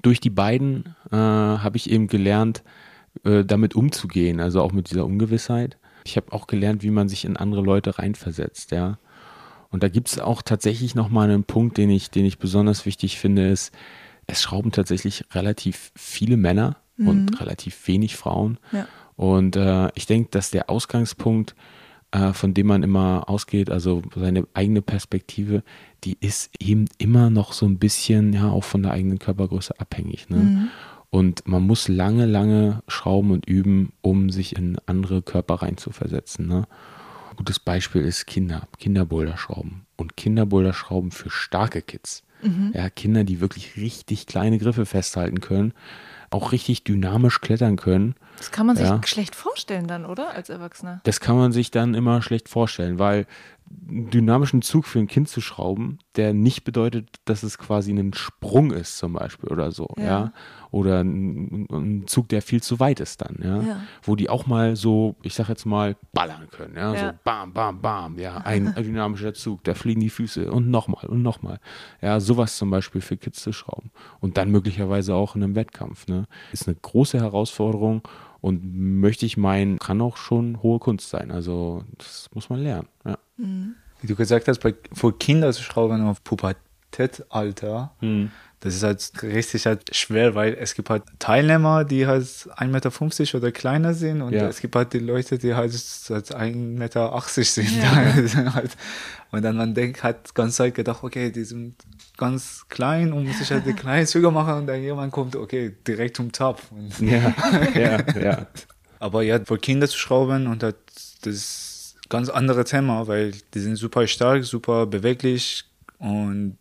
Durch 0.02 0.20
die 0.20 0.30
beiden 0.30 0.94
äh, 1.10 1.16
habe 1.16 1.76
ich 1.76 1.90
eben 1.90 2.06
gelernt, 2.06 2.62
äh, 3.24 3.44
damit 3.44 3.74
umzugehen, 3.74 4.38
also 4.40 4.62
auch 4.62 4.72
mit 4.72 4.90
dieser 4.90 5.06
Ungewissheit. 5.06 5.78
Ich 6.04 6.16
habe 6.16 6.32
auch 6.32 6.46
gelernt, 6.46 6.84
wie 6.84 6.90
man 6.90 7.08
sich 7.08 7.24
in 7.24 7.36
andere 7.36 7.62
Leute 7.62 7.98
reinversetzt, 7.98 8.70
ja. 8.70 8.98
Und 9.70 9.82
da 9.82 9.88
gibt 9.88 10.08
es 10.08 10.18
auch 10.18 10.42
tatsächlich 10.42 10.94
nochmal 10.94 11.28
einen 11.30 11.44
Punkt, 11.44 11.76
den 11.76 11.90
ich, 11.90 12.10
den 12.10 12.24
ich 12.24 12.38
besonders 12.38 12.86
wichtig 12.86 13.18
finde, 13.18 13.48
ist, 13.48 13.72
es 14.30 14.42
schrauben 14.42 14.72
tatsächlich 14.72 15.24
relativ 15.32 15.92
viele 15.96 16.36
Männer 16.36 16.76
und 16.98 17.40
relativ 17.40 17.88
wenig 17.88 18.16
Frauen. 18.16 18.58
Ja. 18.72 18.86
Und 19.16 19.56
äh, 19.56 19.88
ich 19.94 20.06
denke, 20.06 20.30
dass 20.30 20.50
der 20.50 20.70
Ausgangspunkt, 20.70 21.54
äh, 22.10 22.32
von 22.32 22.54
dem 22.54 22.66
man 22.66 22.82
immer 22.82 23.28
ausgeht, 23.28 23.70
also 23.70 24.02
seine 24.14 24.46
eigene 24.54 24.82
Perspektive, 24.82 25.62
die 26.04 26.16
ist 26.20 26.50
eben 26.58 26.86
immer 26.98 27.30
noch 27.30 27.52
so 27.52 27.66
ein 27.66 27.78
bisschen, 27.78 28.32
ja, 28.32 28.50
auch 28.50 28.64
von 28.64 28.82
der 28.82 28.92
eigenen 28.92 29.18
Körpergröße 29.18 29.78
abhängig. 29.78 30.28
Ne? 30.28 30.68
Und 31.10 31.46
man 31.46 31.66
muss 31.66 31.88
lange, 31.88 32.24
lange 32.24 32.82
schrauben 32.86 33.32
und 33.32 33.46
üben, 33.46 33.92
um 34.00 34.30
sich 34.30 34.56
in 34.56 34.78
andere 34.86 35.22
Körper 35.22 35.56
reinzuversetzen. 35.56 36.46
Ne? 36.46 36.66
Ein 37.30 37.36
gutes 37.36 37.58
Beispiel 37.58 38.02
ist 38.02 38.26
Kinder, 38.26 38.68
Kinderboulderschrauben. 38.78 39.86
Und 39.96 40.16
Kinderboulderschrauben 40.16 41.10
für 41.10 41.30
starke 41.30 41.82
Kids. 41.82 42.22
Ja, 42.72 42.88
Kinder, 42.90 43.24
die 43.24 43.40
wirklich 43.40 43.76
richtig 43.76 44.26
kleine 44.26 44.58
Griffe 44.58 44.86
festhalten 44.86 45.40
können, 45.40 45.72
auch 46.30 46.52
richtig 46.52 46.84
dynamisch 46.84 47.40
klettern 47.40 47.76
können. 47.76 48.14
Das 48.38 48.50
kann 48.50 48.66
man 48.66 48.76
sich 48.76 48.86
Ja. 48.88 49.00
schlecht 49.04 49.34
vorstellen 49.34 49.86
dann, 49.86 50.06
oder? 50.06 50.30
Als 50.34 50.48
Erwachsener. 50.48 51.00
Das 51.04 51.20
kann 51.20 51.36
man 51.36 51.52
sich 51.52 51.70
dann 51.70 51.94
immer 51.94 52.22
schlecht 52.22 52.48
vorstellen, 52.48 52.98
weil 52.98 53.26
einen 53.88 54.10
dynamischen 54.10 54.62
Zug 54.62 54.86
für 54.86 54.98
ein 54.98 55.06
Kind 55.06 55.28
zu 55.28 55.40
schrauben, 55.40 55.98
der 56.16 56.34
nicht 56.34 56.64
bedeutet, 56.64 57.08
dass 57.24 57.42
es 57.42 57.56
quasi 57.56 57.92
ein 57.92 58.14
Sprung 58.14 58.72
ist 58.72 58.98
zum 58.98 59.12
Beispiel 59.12 59.48
oder 59.48 59.70
so, 59.70 59.88
ja. 59.96 60.04
Ja. 60.04 60.32
Oder 60.72 61.00
ein, 61.00 61.66
ein 61.70 62.06
Zug, 62.06 62.28
der 62.28 62.42
viel 62.42 62.62
zu 62.62 62.78
weit 62.78 63.00
ist 63.00 63.20
dann, 63.22 63.36
ja. 63.42 63.62
Ja. 63.62 63.80
Wo 64.02 64.16
die 64.16 64.28
auch 64.28 64.46
mal 64.46 64.76
so, 64.76 65.16
ich 65.22 65.34
sag 65.34 65.48
jetzt 65.48 65.66
mal, 65.66 65.96
ballern 66.12 66.48
können, 66.50 66.76
ja. 66.76 66.94
Ja. 66.94 67.10
So 67.12 67.18
bam, 67.24 67.52
bam, 67.52 67.80
bam, 67.80 68.18
ja. 68.18 68.38
Ein 68.38 68.74
dynamischer 68.76 69.34
Zug, 69.34 69.62
da 69.64 69.74
fliegen 69.74 70.00
die 70.00 70.10
Füße 70.10 70.50
und 70.50 70.70
nochmal 70.70 71.06
und 71.06 71.22
nochmal. 71.22 71.60
Ja, 72.00 72.18
sowas 72.20 72.56
zum 72.56 72.70
Beispiel 72.70 73.00
für 73.00 73.16
Kids 73.16 73.42
zu 73.42 73.52
schrauben. 73.52 73.90
Und 74.20 74.36
dann 74.36 74.50
möglicherweise 74.50 75.14
auch 75.14 75.36
in 75.36 75.44
einem 75.44 75.54
Wettkampf, 75.54 76.06
ne. 76.08 76.26
Ist 76.52 76.66
eine 76.66 76.76
große 76.76 77.18
Herausforderung 77.18 78.02
und 78.40 79.00
möchte 79.00 79.26
ich 79.26 79.36
meinen, 79.36 79.78
kann 79.78 80.00
auch 80.00 80.16
schon 80.16 80.62
hohe 80.62 80.78
Kunst 80.78 81.10
sein. 81.10 81.30
Also 81.30 81.84
das 81.98 82.28
muss 82.34 82.48
man 82.50 82.60
lernen. 82.62 82.88
Ja. 83.04 83.18
Wie 83.36 84.06
du 84.06 84.14
gesagt 84.14 84.48
hast, 84.48 84.60
bei, 84.60 84.74
für 84.92 85.12
Kinder 85.12 85.52
zu 85.52 85.62
schrauben 85.62 86.02
auf 86.06 86.22
Pubertätalter, 86.24 87.92
das 88.60 88.74
ist 88.74 88.82
halt 88.82 89.22
richtig 89.22 89.64
halt 89.66 89.94
schwer, 89.96 90.34
weil 90.34 90.54
es 90.54 90.74
gibt 90.74 90.90
halt 90.90 91.04
Teilnehmer, 91.18 91.84
die 91.84 92.06
halt 92.06 92.24
1,50 92.24 92.66
Meter 92.66 93.38
oder 93.38 93.52
kleiner 93.52 93.94
sind 93.94 94.20
und 94.20 94.34
Ja. 94.34 94.48
es 94.48 94.60
gibt 94.60 94.76
halt 94.76 94.92
die 94.92 94.98
Leute, 94.98 95.38
die 95.38 95.54
halt, 95.54 95.72
halt 95.72 96.34
1,80 96.34 96.54
Meter 96.78 97.22
sind. 97.42 97.70
Ja. 97.82 98.54
Halt, 98.54 98.76
und 99.30 99.42
dann 99.42 99.56
man 99.56 99.74
denkt, 99.74 100.02
hat 100.02 100.34
ganz 100.34 100.56
Zeit 100.56 100.74
gedacht, 100.74 101.02
okay, 101.02 101.30
die 101.30 101.44
sind 101.44 101.74
ganz 102.20 102.66
klein 102.68 103.12
und 103.12 103.26
muss 103.26 103.38
sich 103.38 103.50
halt 103.50 103.66
die 103.66 103.72
kleinen 103.84 104.06
Züge 104.06 104.30
machen 104.30 104.54
und 104.54 104.66
dann 104.66 104.82
jemand 104.82 105.10
kommt, 105.10 105.34
okay, 105.34 105.74
direkt 105.86 106.16
zum 106.16 106.30
Top. 106.30 106.60
Und 106.70 107.00
Ja, 107.00 107.34
ja, 107.74 108.20
ja. 108.20 108.46
aber 109.00 109.22
ja, 109.22 109.40
für 109.44 109.58
Kinder 109.58 109.88
zu 109.88 109.96
schrauben 109.98 110.46
und 110.46 110.62
das, 110.62 110.74
das 111.22 111.34
ist 111.34 111.96
ein 112.04 112.08
ganz 112.10 112.28
anderes 112.28 112.70
Thema, 112.70 113.08
weil 113.08 113.32
die 113.54 113.60
sind 113.60 113.76
super 113.76 114.06
stark, 114.06 114.44
super 114.44 114.86
beweglich 114.86 115.64
und 115.98 116.58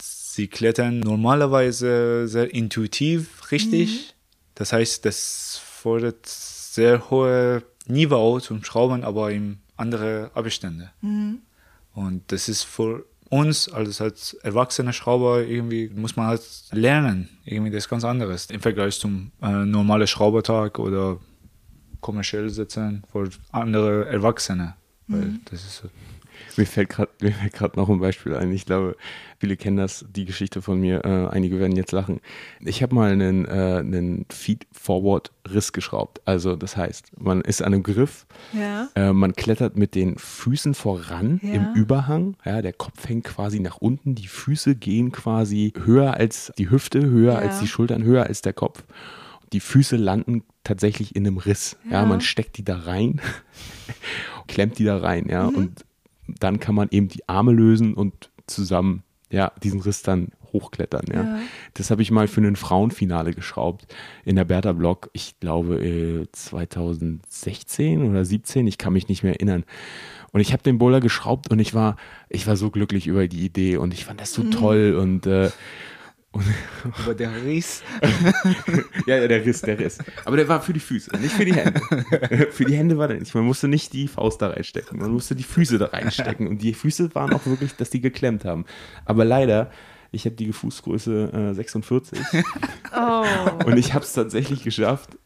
sie 0.00 0.48
klettern 0.48 1.00
normalerweise 1.00 2.26
sehr 2.26 2.52
intuitiv 2.54 3.52
richtig. 3.52 4.14
Das 4.54 4.72
heißt, 4.72 5.04
das 5.04 5.60
fordert 5.62 6.26
sehr 6.26 7.10
hohe 7.10 7.62
Niveau 7.86 8.40
zum 8.40 8.64
Schrauben, 8.64 9.04
aber 9.04 9.30
in 9.32 9.58
andere 9.76 10.30
Abstände. 10.34 10.90
Und 11.94 12.22
das 12.28 12.48
ist 12.48 12.62
für 12.62 13.04
uns 13.30 13.68
als, 13.68 14.00
als 14.00 14.34
erwachsene 14.34 14.92
Schrauber 14.92 15.42
irgendwie 15.42 15.90
muss 15.94 16.16
man 16.16 16.26
halt 16.28 16.42
lernen. 16.72 17.28
Irgendwie 17.44 17.70
das 17.70 17.84
ist 17.84 17.88
ganz 17.88 18.04
anderes 18.04 18.46
im 18.46 18.60
Vergleich 18.60 18.98
zum 18.98 19.32
äh, 19.42 19.64
normalen 19.64 20.06
Schraubertag 20.06 20.78
oder 20.78 21.18
kommerziell 22.00 22.48
sitzen 22.48 23.02
für 23.12 23.28
andere 23.52 24.06
Erwachsene. 24.06 24.74
Weil 25.08 25.38
das 25.50 25.64
ist 25.64 25.76
so. 25.76 25.88
Mir 26.56 26.66
fällt 26.66 26.88
gerade 26.90 27.76
noch 27.78 27.88
ein 27.88 28.00
Beispiel 28.00 28.34
ein. 28.34 28.50
Ich 28.52 28.66
glaube, 28.66 28.96
viele 29.38 29.56
kennen 29.56 29.76
das, 29.76 30.04
die 30.10 30.24
Geschichte 30.24 30.60
von 30.62 30.80
mir. 30.80 31.04
Äh, 31.04 31.28
einige 31.28 31.58
werden 31.60 31.76
jetzt 31.76 31.92
lachen. 31.92 32.20
Ich 32.60 32.82
habe 32.82 32.94
mal 32.94 33.12
einen, 33.12 33.44
äh, 33.46 33.76
einen 33.78 34.26
Feed-Forward-Riss 34.30 35.72
geschraubt. 35.72 36.20
Also 36.24 36.56
das 36.56 36.76
heißt, 36.76 37.12
man 37.20 37.40
ist 37.42 37.62
an 37.62 37.72
einem 37.74 37.82
Griff, 37.82 38.26
Ja. 38.52 38.88
äh, 38.94 39.12
man 39.12 39.34
klettert 39.34 39.76
mit 39.76 39.94
den 39.94 40.18
Füßen 40.18 40.74
voran 40.74 41.40
Ja. 41.42 41.52
im 41.54 41.74
Überhang. 41.74 42.36
Ja, 42.44 42.62
der 42.62 42.72
Kopf 42.72 43.08
hängt 43.08 43.24
quasi 43.24 43.60
nach 43.60 43.76
unten, 43.78 44.14
die 44.14 44.26
Füße 44.28 44.74
gehen 44.74 45.12
quasi 45.12 45.72
höher 45.84 46.14
als 46.14 46.52
die 46.58 46.70
Hüfte, 46.70 47.00
höher 47.08 47.34
Ja. 47.34 47.38
als 47.38 47.60
die 47.60 47.68
Schultern, 47.68 48.02
höher 48.02 48.24
als 48.24 48.42
der 48.42 48.52
Kopf. 48.52 48.82
Die 49.52 49.60
Füße 49.60 49.96
landen 49.96 50.42
tatsächlich 50.64 51.16
in 51.16 51.26
einem 51.26 51.38
Riss. 51.38 51.76
Ja, 51.84 52.00
Ja. 52.02 52.06
man 52.06 52.20
steckt 52.20 52.58
die 52.58 52.64
da 52.64 52.76
rein, 52.80 53.20
klemmt 54.48 54.78
die 54.78 54.84
da 54.84 54.98
rein, 54.98 55.26
ja, 55.28 55.46
und 55.46 55.84
dann 56.40 56.60
kann 56.60 56.74
man 56.74 56.88
eben 56.90 57.08
die 57.08 57.28
Arme 57.28 57.52
lösen 57.52 57.94
und 57.94 58.30
zusammen 58.46 59.02
ja 59.30 59.52
diesen 59.62 59.80
Riss 59.80 60.02
dann 60.02 60.28
hochklettern. 60.52 61.04
Ja. 61.12 61.22
Ja. 61.22 61.38
Das 61.74 61.90
habe 61.90 62.02
ich 62.02 62.10
mal 62.10 62.28
für 62.28 62.40
ein 62.40 62.56
Frauenfinale 62.56 63.32
geschraubt 63.32 63.86
in 64.24 64.36
der 64.36 64.44
Bertha 64.44 64.72
Block, 64.72 65.10
ich 65.12 65.38
glaube 65.40 65.84
äh, 65.84 66.26
2016 66.32 68.08
oder 68.08 68.24
17, 68.24 68.66
ich 68.66 68.78
kann 68.78 68.92
mich 68.92 69.08
nicht 69.08 69.22
mehr 69.22 69.34
erinnern. 69.34 69.64
Und 70.32 70.40
ich 70.40 70.52
habe 70.52 70.62
den 70.62 70.78
Bowler 70.78 71.00
geschraubt 71.00 71.50
und 71.50 71.58
ich 71.58 71.74
war, 71.74 71.96
ich 72.28 72.46
war 72.46 72.56
so 72.56 72.70
glücklich 72.70 73.06
über 73.06 73.28
die 73.28 73.44
Idee 73.44 73.76
und 73.76 73.94
ich 73.94 74.04
fand 74.04 74.20
das 74.20 74.32
so 74.32 74.42
toll 74.44 74.96
und 74.98 75.26
äh, 75.26 75.50
Aber 77.02 77.14
der 77.14 77.34
Riss, 77.42 77.82
ja, 79.06 79.16
ja, 79.16 79.26
der 79.28 79.44
Riss, 79.44 79.62
der 79.62 79.78
Riss. 79.78 79.98
Aber 80.24 80.36
der 80.36 80.46
war 80.46 80.60
für 80.60 80.72
die 80.72 80.80
Füße, 80.80 81.10
nicht 81.16 81.34
für 81.34 81.44
die 81.44 81.54
Hände. 81.54 81.80
für 82.50 82.64
die 82.64 82.76
Hände 82.76 82.98
war 82.98 83.08
der 83.08 83.18
nicht. 83.18 83.34
Man 83.34 83.44
musste 83.44 83.66
nicht 83.66 83.92
die 83.92 84.08
Faust 84.08 84.40
da 84.42 84.48
reinstecken, 84.50 84.98
man 84.98 85.10
musste 85.10 85.34
die 85.34 85.42
Füße 85.42 85.78
da 85.78 85.86
reinstecken. 85.86 86.46
Und 86.46 86.62
die 86.62 86.74
Füße 86.74 87.14
waren 87.14 87.32
auch 87.32 87.46
wirklich, 87.46 87.74
dass 87.76 87.90
die 87.90 88.00
geklemmt 88.00 88.44
haben. 88.44 88.66
Aber 89.06 89.24
leider, 89.24 89.70
ich 90.12 90.26
habe 90.26 90.36
die 90.36 90.52
Fußgröße 90.52 91.50
äh, 91.50 91.54
46 91.54 92.18
Oh. 92.94 93.24
und 93.66 93.76
ich 93.76 93.94
habe 93.94 94.04
es 94.04 94.12
tatsächlich 94.12 94.62
geschafft, 94.62 95.18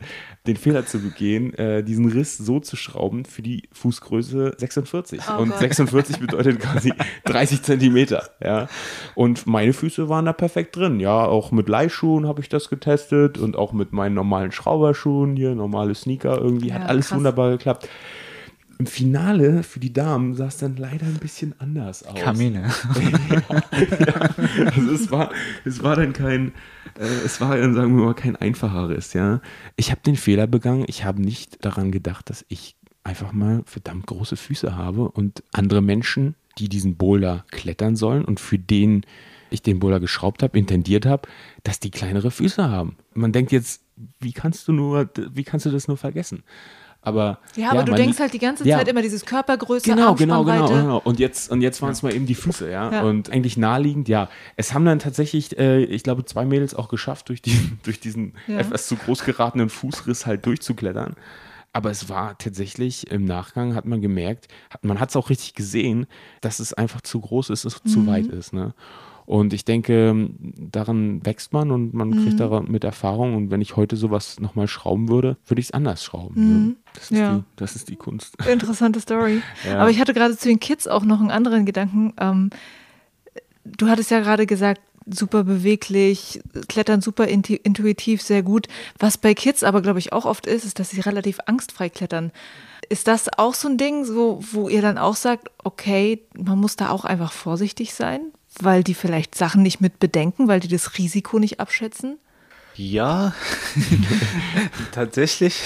den 0.46 0.56
Fehler 0.56 0.84
zu 0.84 0.98
begehen, 0.98 1.54
äh, 1.54 1.84
diesen 1.84 2.06
Riss 2.10 2.36
so 2.36 2.58
zu 2.58 2.74
schrauben 2.74 3.24
für 3.24 3.42
die 3.42 3.68
Fußgröße 3.72 4.54
46. 4.58 5.20
Oh 5.30 5.40
und 5.42 5.50
Gott. 5.50 5.58
46 5.60 6.18
bedeutet 6.18 6.58
quasi 6.58 6.92
30 7.26 7.62
Zentimeter. 7.62 8.28
Ja. 8.42 8.68
Und 9.14 9.46
meine 9.46 9.72
Füße 9.72 10.08
waren 10.08 10.24
da 10.24 10.32
perfekt 10.32 10.74
drin. 10.74 10.98
Ja, 10.98 11.24
auch 11.26 11.52
mit 11.52 11.68
Leihschuhen 11.68 12.26
habe 12.26 12.40
ich 12.40 12.48
das 12.48 12.68
getestet 12.68 13.38
und 13.38 13.54
auch 13.56 13.72
mit 13.72 13.92
meinen 13.92 14.14
normalen 14.16 14.50
Schrauberschuhen 14.50 15.36
hier, 15.36 15.54
normale 15.54 15.94
Sneaker 15.94 16.38
irgendwie, 16.38 16.68
Ja, 16.70 16.74
hat 16.80 16.88
alles 16.88 17.08
krass. 17.08 17.18
wunderbar 17.18 17.50
geklappt. 17.52 17.88
Im 18.78 18.86
Finale 18.86 19.62
für 19.62 19.78
die 19.78 19.92
Damen 19.92 20.34
sah 20.34 20.46
es 20.48 20.56
dann 20.56 20.74
leider 20.76 21.06
ein 21.06 21.18
bisschen 21.20 21.54
anders 21.60 22.02
aus. 22.04 22.18
Kamine. 22.18 22.64
Also 24.74 24.90
es 24.92 25.10
war, 25.10 25.30
es 25.64 25.82
war 25.84 25.94
dann 25.94 26.12
kein, 26.12 26.52
äh, 26.98 27.24
es 27.24 27.40
war 27.40 27.50
sagen 27.50 27.96
wir 27.96 28.04
mal, 28.04 28.14
kein 28.14 28.36
einfacher 28.36 28.88
Riss, 28.88 29.12
ja. 29.12 29.40
Ich 29.76 29.90
habe 29.90 30.00
den 30.04 30.16
Fehler 30.16 30.46
begangen, 30.46 30.84
ich 30.88 31.04
habe 31.04 31.20
nicht 31.20 31.64
daran 31.64 31.90
gedacht, 31.92 32.30
dass 32.30 32.44
ich 32.48 32.76
einfach 33.04 33.32
mal 33.32 33.62
verdammt 33.66 34.06
große 34.06 34.36
Füße 34.36 34.76
habe 34.76 35.10
und 35.10 35.42
andere 35.52 35.82
Menschen, 35.82 36.34
die 36.58 36.68
diesen 36.68 36.96
Boulder 36.96 37.44
klettern 37.50 37.96
sollen 37.96 38.24
und 38.24 38.40
für 38.40 38.58
den 38.58 39.04
ich 39.50 39.62
den 39.62 39.80
Boulder 39.80 40.00
geschraubt 40.00 40.42
habe, 40.42 40.58
intendiert 40.58 41.04
habe, 41.06 41.28
dass 41.62 41.80
die 41.80 41.90
kleinere 41.90 42.30
Füße 42.30 42.70
haben. 42.70 42.96
Man 43.14 43.32
denkt 43.32 43.52
jetzt, 43.52 43.82
wie 44.18 44.32
kannst 44.32 44.66
du 44.68 44.72
nur, 44.72 45.10
wie 45.32 45.44
kannst 45.44 45.66
du 45.66 45.70
das 45.70 45.88
nur 45.88 45.96
vergessen? 45.96 46.42
Aber, 47.04 47.38
ja, 47.56 47.72
aber 47.72 47.82
du 47.82 47.94
denkst 47.94 48.20
halt 48.20 48.32
die 48.32 48.38
ganze 48.38 48.64
Zeit 48.64 48.86
immer 48.86 49.02
dieses 49.02 49.26
Körpergröße, 49.26 49.90
genau, 49.90 50.14
genau, 50.14 50.44
genau, 50.44 50.68
genau. 50.68 50.98
Und 50.98 51.18
jetzt, 51.18 51.50
und 51.50 51.60
jetzt 51.60 51.82
waren 51.82 51.90
es 51.90 52.04
mal 52.04 52.14
eben 52.14 52.26
die 52.26 52.36
Füße, 52.36 52.70
ja? 52.70 52.92
ja? 52.92 53.02
Und 53.02 53.28
eigentlich 53.30 53.56
naheliegend, 53.56 54.08
ja. 54.08 54.28
Es 54.56 54.72
haben 54.72 54.84
dann 54.84 55.00
tatsächlich, 55.00 55.58
äh, 55.58 55.82
ich 55.82 56.04
glaube, 56.04 56.24
zwei 56.24 56.44
Mädels 56.44 56.76
auch 56.76 56.88
geschafft, 56.88 57.28
durch, 57.28 57.42
die, 57.42 57.58
durch 57.82 57.98
diesen 57.98 58.34
ja. 58.46 58.58
etwas 58.58 58.86
zu 58.86 58.94
groß 58.94 59.24
geratenen 59.24 59.68
Fußriss 59.68 60.26
halt 60.26 60.46
durchzuklettern. 60.46 61.16
Aber 61.72 61.90
es 61.90 62.08
war 62.08 62.38
tatsächlich 62.38 63.10
im 63.10 63.24
Nachgang, 63.24 63.74
hat 63.74 63.84
man 63.84 64.00
gemerkt, 64.00 64.46
hat, 64.70 64.84
man 64.84 65.00
hat 65.00 65.08
es 65.08 65.16
auch 65.16 65.28
richtig 65.28 65.54
gesehen, 65.54 66.06
dass 66.40 66.60
es 66.60 66.72
einfach 66.72 67.00
zu 67.00 67.20
groß 67.20 67.50
ist, 67.50 67.64
dass 67.64 67.76
es 67.76 67.84
mhm. 67.84 67.88
zu 67.88 68.06
weit 68.06 68.26
ist. 68.26 68.52
Ne? 68.52 68.74
Und 69.24 69.52
ich 69.52 69.64
denke, 69.64 70.28
daran 70.40 71.24
wächst 71.24 71.52
man 71.52 71.70
und 71.70 71.94
man 71.94 72.12
kriegt 72.12 72.34
mhm. 72.34 72.38
daran 72.38 72.70
mit 72.70 72.84
Erfahrung. 72.84 73.34
Und 73.34 73.50
wenn 73.50 73.60
ich 73.60 73.76
heute 73.76 73.96
sowas 73.96 74.40
nochmal 74.40 74.68
schrauben 74.68 75.08
würde, 75.08 75.36
würde 75.46 75.60
ich 75.60 75.66
es 75.66 75.72
anders 75.72 76.02
schrauben. 76.04 76.34
Ne? 76.34 76.54
Mhm. 76.54 76.76
Das, 76.94 77.04
ist 77.04 77.18
ja. 77.18 77.34
die, 77.34 77.44
das 77.56 77.76
ist 77.76 77.88
die 77.88 77.96
Kunst. 77.96 78.34
Interessante 78.50 79.00
Story. 79.00 79.42
Ja. 79.64 79.78
Aber 79.78 79.90
ich 79.90 80.00
hatte 80.00 80.14
gerade 80.14 80.36
zu 80.36 80.48
den 80.48 80.60
Kids 80.60 80.88
auch 80.88 81.04
noch 81.04 81.20
einen 81.20 81.30
anderen 81.30 81.66
Gedanken. 81.66 82.12
Ähm, 82.20 82.50
du 83.64 83.88
hattest 83.88 84.10
ja 84.10 84.20
gerade 84.20 84.46
gesagt, 84.46 84.80
super 85.06 85.44
beweglich, 85.44 86.40
klettern 86.68 87.00
super 87.00 87.26
intuitiv, 87.26 88.22
sehr 88.22 88.42
gut. 88.42 88.68
Was 88.98 89.18
bei 89.18 89.34
Kids 89.34 89.64
aber, 89.64 89.82
glaube 89.82 89.98
ich, 89.98 90.12
auch 90.12 90.24
oft 90.24 90.46
ist, 90.46 90.64
ist, 90.64 90.78
dass 90.78 90.90
sie 90.90 91.00
relativ 91.00 91.38
angstfrei 91.46 91.88
klettern. 91.88 92.32
Ist 92.88 93.08
das 93.08 93.28
auch 93.38 93.54
so 93.54 93.68
ein 93.68 93.78
Ding, 93.78 94.04
so, 94.04 94.40
wo 94.52 94.68
ihr 94.68 94.82
dann 94.82 94.98
auch 94.98 95.16
sagt, 95.16 95.50
okay, 95.64 96.22
man 96.36 96.58
muss 96.58 96.76
da 96.76 96.90
auch 96.90 97.04
einfach 97.04 97.32
vorsichtig 97.32 97.94
sein, 97.94 98.32
weil 98.60 98.84
die 98.84 98.94
vielleicht 98.94 99.34
Sachen 99.34 99.62
nicht 99.62 99.80
mit 99.80 99.98
bedenken, 99.98 100.48
weil 100.48 100.60
die 100.60 100.68
das 100.68 100.98
Risiko 100.98 101.38
nicht 101.38 101.60
abschätzen? 101.60 102.18
Ja, 102.74 103.34
tatsächlich. 104.92 105.60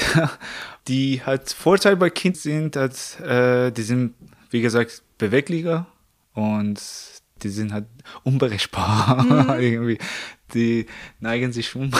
Die 0.88 1.22
halt 1.24 1.50
Vorteil 1.50 1.96
bei 1.96 2.10
Kind 2.10 2.36
sind, 2.36 2.76
dass 2.76 3.18
äh, 3.20 3.70
die 3.70 3.82
sind, 3.82 4.14
wie 4.50 4.60
gesagt, 4.60 5.02
beweglicher 5.18 5.86
und 6.34 6.80
die 7.42 7.48
sind 7.48 7.72
halt 7.72 7.86
unberechenbar 8.22 9.22
mhm. 9.56 9.60
irgendwie. 9.60 9.98
Die 10.54 10.86
neigen 11.20 11.52
sich 11.52 11.74
um, 11.74 11.90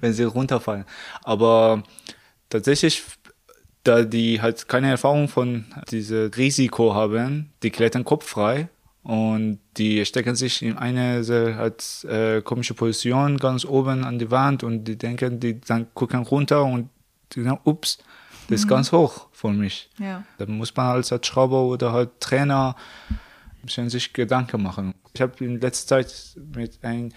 wenn 0.00 0.12
sie 0.12 0.24
runterfallen. 0.24 0.84
Aber 1.22 1.82
tatsächlich, 2.50 3.02
da 3.84 4.02
die 4.02 4.40
halt 4.40 4.68
keine 4.68 4.90
Erfahrung 4.90 5.28
von 5.28 5.64
diesem 5.90 6.30
Risiko 6.30 6.94
haben, 6.94 7.52
die 7.62 7.70
klettern 7.70 8.04
kopffrei 8.04 8.68
und 9.04 9.60
die 9.76 10.04
stecken 10.04 10.34
sich 10.34 10.62
in 10.62 10.76
eine 10.76 11.22
sehr 11.24 11.56
halt, 11.56 12.04
äh, 12.04 12.42
komische 12.42 12.74
Position 12.74 13.36
ganz 13.36 13.64
oben 13.64 14.02
an 14.02 14.18
die 14.18 14.30
Wand 14.30 14.64
und 14.64 14.84
die 14.84 14.96
denken, 14.96 15.38
die 15.38 15.60
dann 15.60 15.86
gucken 15.94 16.22
runter 16.22 16.64
und 16.64 16.88
die 17.32 17.42
sagen, 17.42 17.60
ups, 17.64 17.98
das 18.48 18.60
ist 18.60 18.64
mhm. 18.64 18.70
ganz 18.70 18.92
hoch 18.92 19.28
von 19.32 19.58
mich. 19.58 19.90
Ja. 19.98 20.24
Da 20.38 20.46
muss 20.46 20.74
man 20.74 20.86
als, 20.86 21.12
als 21.12 21.26
Schrauber 21.26 21.64
oder 21.64 21.92
halt 21.92 22.18
Trainer 22.20 22.74
bisschen 23.64 23.90
sich 23.90 24.12
Gedanken 24.12 24.62
machen. 24.62 24.94
Ich 25.14 25.20
habe 25.20 25.44
in 25.44 25.60
letzter 25.60 26.02
Zeit 26.02 26.36
mit 26.54 26.78
einer 26.82 27.10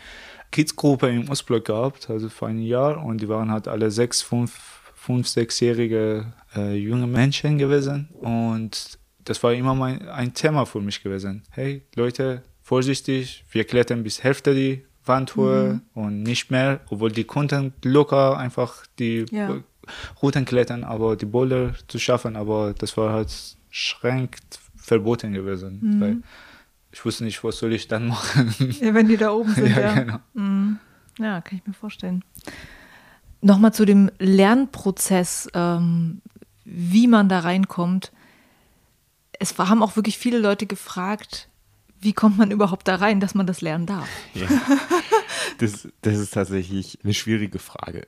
Kidsgruppe 0.51 1.09
im 1.09 1.29
Ostblock 1.29 1.65
gehabt, 1.65 2.09
also 2.09 2.29
vor 2.29 2.47
einem 2.47 2.61
Jahr, 2.61 3.03
und 3.03 3.21
die 3.21 3.29
waren 3.29 3.51
halt 3.51 3.67
alle 3.67 3.91
sechs, 3.91 4.21
fünf, 4.21 4.53
fünf 4.95 5.27
sechsjährige 5.27 6.33
äh, 6.55 6.75
junge 6.75 7.07
Menschen 7.07 7.57
gewesen. 7.57 8.09
Und 8.19 8.97
das 9.27 9.43
war 9.43 9.53
immer 9.53 9.75
mein, 9.75 10.07
ein 10.07 10.33
Thema 10.33 10.65
für 10.65 10.79
mich 10.79 11.03
gewesen. 11.03 11.43
Hey, 11.51 11.83
Leute, 11.95 12.43
vorsichtig, 12.61 13.43
wir 13.51 13.65
klettern 13.65 14.03
bis 14.03 14.23
Hälfte 14.23 14.55
die 14.55 14.85
Wandhöhe 15.05 15.73
mhm. 15.73 15.81
und 15.93 16.23
nicht 16.23 16.49
mehr, 16.49 16.79
obwohl 16.89 17.11
die 17.11 17.25
konnten 17.25 17.73
locker 17.83 18.37
einfach 18.37 18.85
die 18.99 19.25
ja. 19.31 19.57
Routen 20.21 20.45
klettern, 20.45 20.85
aber 20.85 21.17
die 21.17 21.25
Boulder 21.25 21.73
zu 21.87 21.99
schaffen, 21.99 22.37
aber 22.37 22.73
das 22.73 22.95
war 22.95 23.11
halt 23.11 23.29
schränkt 23.69 24.59
verboten 24.75 25.33
gewesen. 25.33 25.79
Mhm. 25.81 26.01
Weil 26.01 26.17
ich 26.91 27.03
wusste 27.03 27.25
nicht, 27.25 27.43
was 27.43 27.57
soll 27.57 27.73
ich 27.73 27.87
dann 27.87 28.07
machen. 28.07 28.53
Ja, 28.79 28.93
wenn 28.93 29.09
die 29.09 29.17
da 29.17 29.31
oben 29.31 29.53
sind. 29.55 29.69
ja, 29.69 29.79
ja. 29.81 29.93
Genau. 29.93 30.19
Mhm. 30.35 30.79
ja 31.19 31.41
kann 31.41 31.59
ich 31.59 31.67
mir 31.67 31.73
vorstellen. 31.73 32.23
Nochmal 33.41 33.73
zu 33.73 33.85
dem 33.85 34.09
Lernprozess, 34.19 35.49
ähm, 35.53 36.21
wie 36.63 37.07
man 37.07 37.27
da 37.27 37.39
reinkommt. 37.39 38.13
Es 39.39 39.57
haben 39.57 39.83
auch 39.83 39.95
wirklich 39.95 40.17
viele 40.17 40.39
Leute 40.39 40.65
gefragt, 40.65 41.49
wie 41.99 42.13
kommt 42.13 42.37
man 42.37 42.51
überhaupt 42.51 42.87
da 42.87 42.95
rein, 42.95 43.19
dass 43.19 43.35
man 43.35 43.47
das 43.47 43.61
lernen 43.61 43.85
darf? 43.85 44.07
Ja. 44.33 44.47
Das, 45.59 45.87
das 46.01 46.17
ist 46.17 46.33
tatsächlich 46.33 46.99
eine 47.03 47.15
schwierige 47.15 47.57
Frage. 47.57 48.05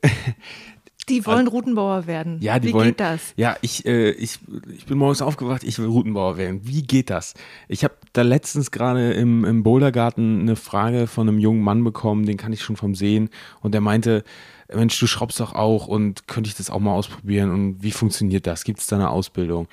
Die 1.09 1.25
wollen 1.25 1.39
also, 1.39 1.51
Routenbauer 1.51 2.05
werden. 2.05 2.37
Ja, 2.41 2.59
die 2.59 2.67
Wie 2.67 2.73
wollen, 2.73 2.89
geht 2.89 2.99
das? 2.99 3.33
Ja, 3.35 3.57
ich, 3.61 3.85
äh, 3.85 4.11
ich, 4.11 4.39
ich 4.71 4.85
bin 4.85 4.97
morgens 4.97 5.21
aufgewacht, 5.21 5.63
ich 5.63 5.79
will 5.79 5.87
Routenbauer 5.87 6.37
werden. 6.37 6.61
Wie 6.63 6.83
geht 6.83 7.09
das? 7.09 7.33
Ich 7.67 7.83
habe 7.83 7.95
da 8.13 8.21
letztens 8.21 8.69
gerade 8.69 9.13
im, 9.13 9.43
im 9.45 9.63
Bouldergarten 9.63 10.41
eine 10.41 10.55
Frage 10.55 11.07
von 11.07 11.27
einem 11.27 11.39
jungen 11.39 11.61
Mann 11.61 11.83
bekommen, 11.83 12.25
den 12.25 12.37
kann 12.37 12.53
ich 12.53 12.61
schon 12.61 12.75
vom 12.75 12.93
Sehen. 12.93 13.29
Und 13.61 13.73
der 13.73 13.81
meinte, 13.81 14.23
Mensch, 14.71 14.99
du 14.99 15.07
schraubst 15.07 15.39
doch 15.39 15.53
auch 15.53 15.87
und 15.87 16.27
könnte 16.27 16.49
ich 16.49 16.55
das 16.55 16.69
auch 16.69 16.79
mal 16.79 16.93
ausprobieren? 16.93 17.51
Und 17.51 17.81
wie 17.81 17.91
funktioniert 17.91 18.45
das? 18.45 18.63
Gibt 18.63 18.79
es 18.79 18.87
da 18.87 18.97
eine 18.97 19.09
Ausbildung? 19.09 19.67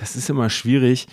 Das 0.00 0.16
ist 0.16 0.28
immer 0.30 0.50
schwierig 0.50 1.06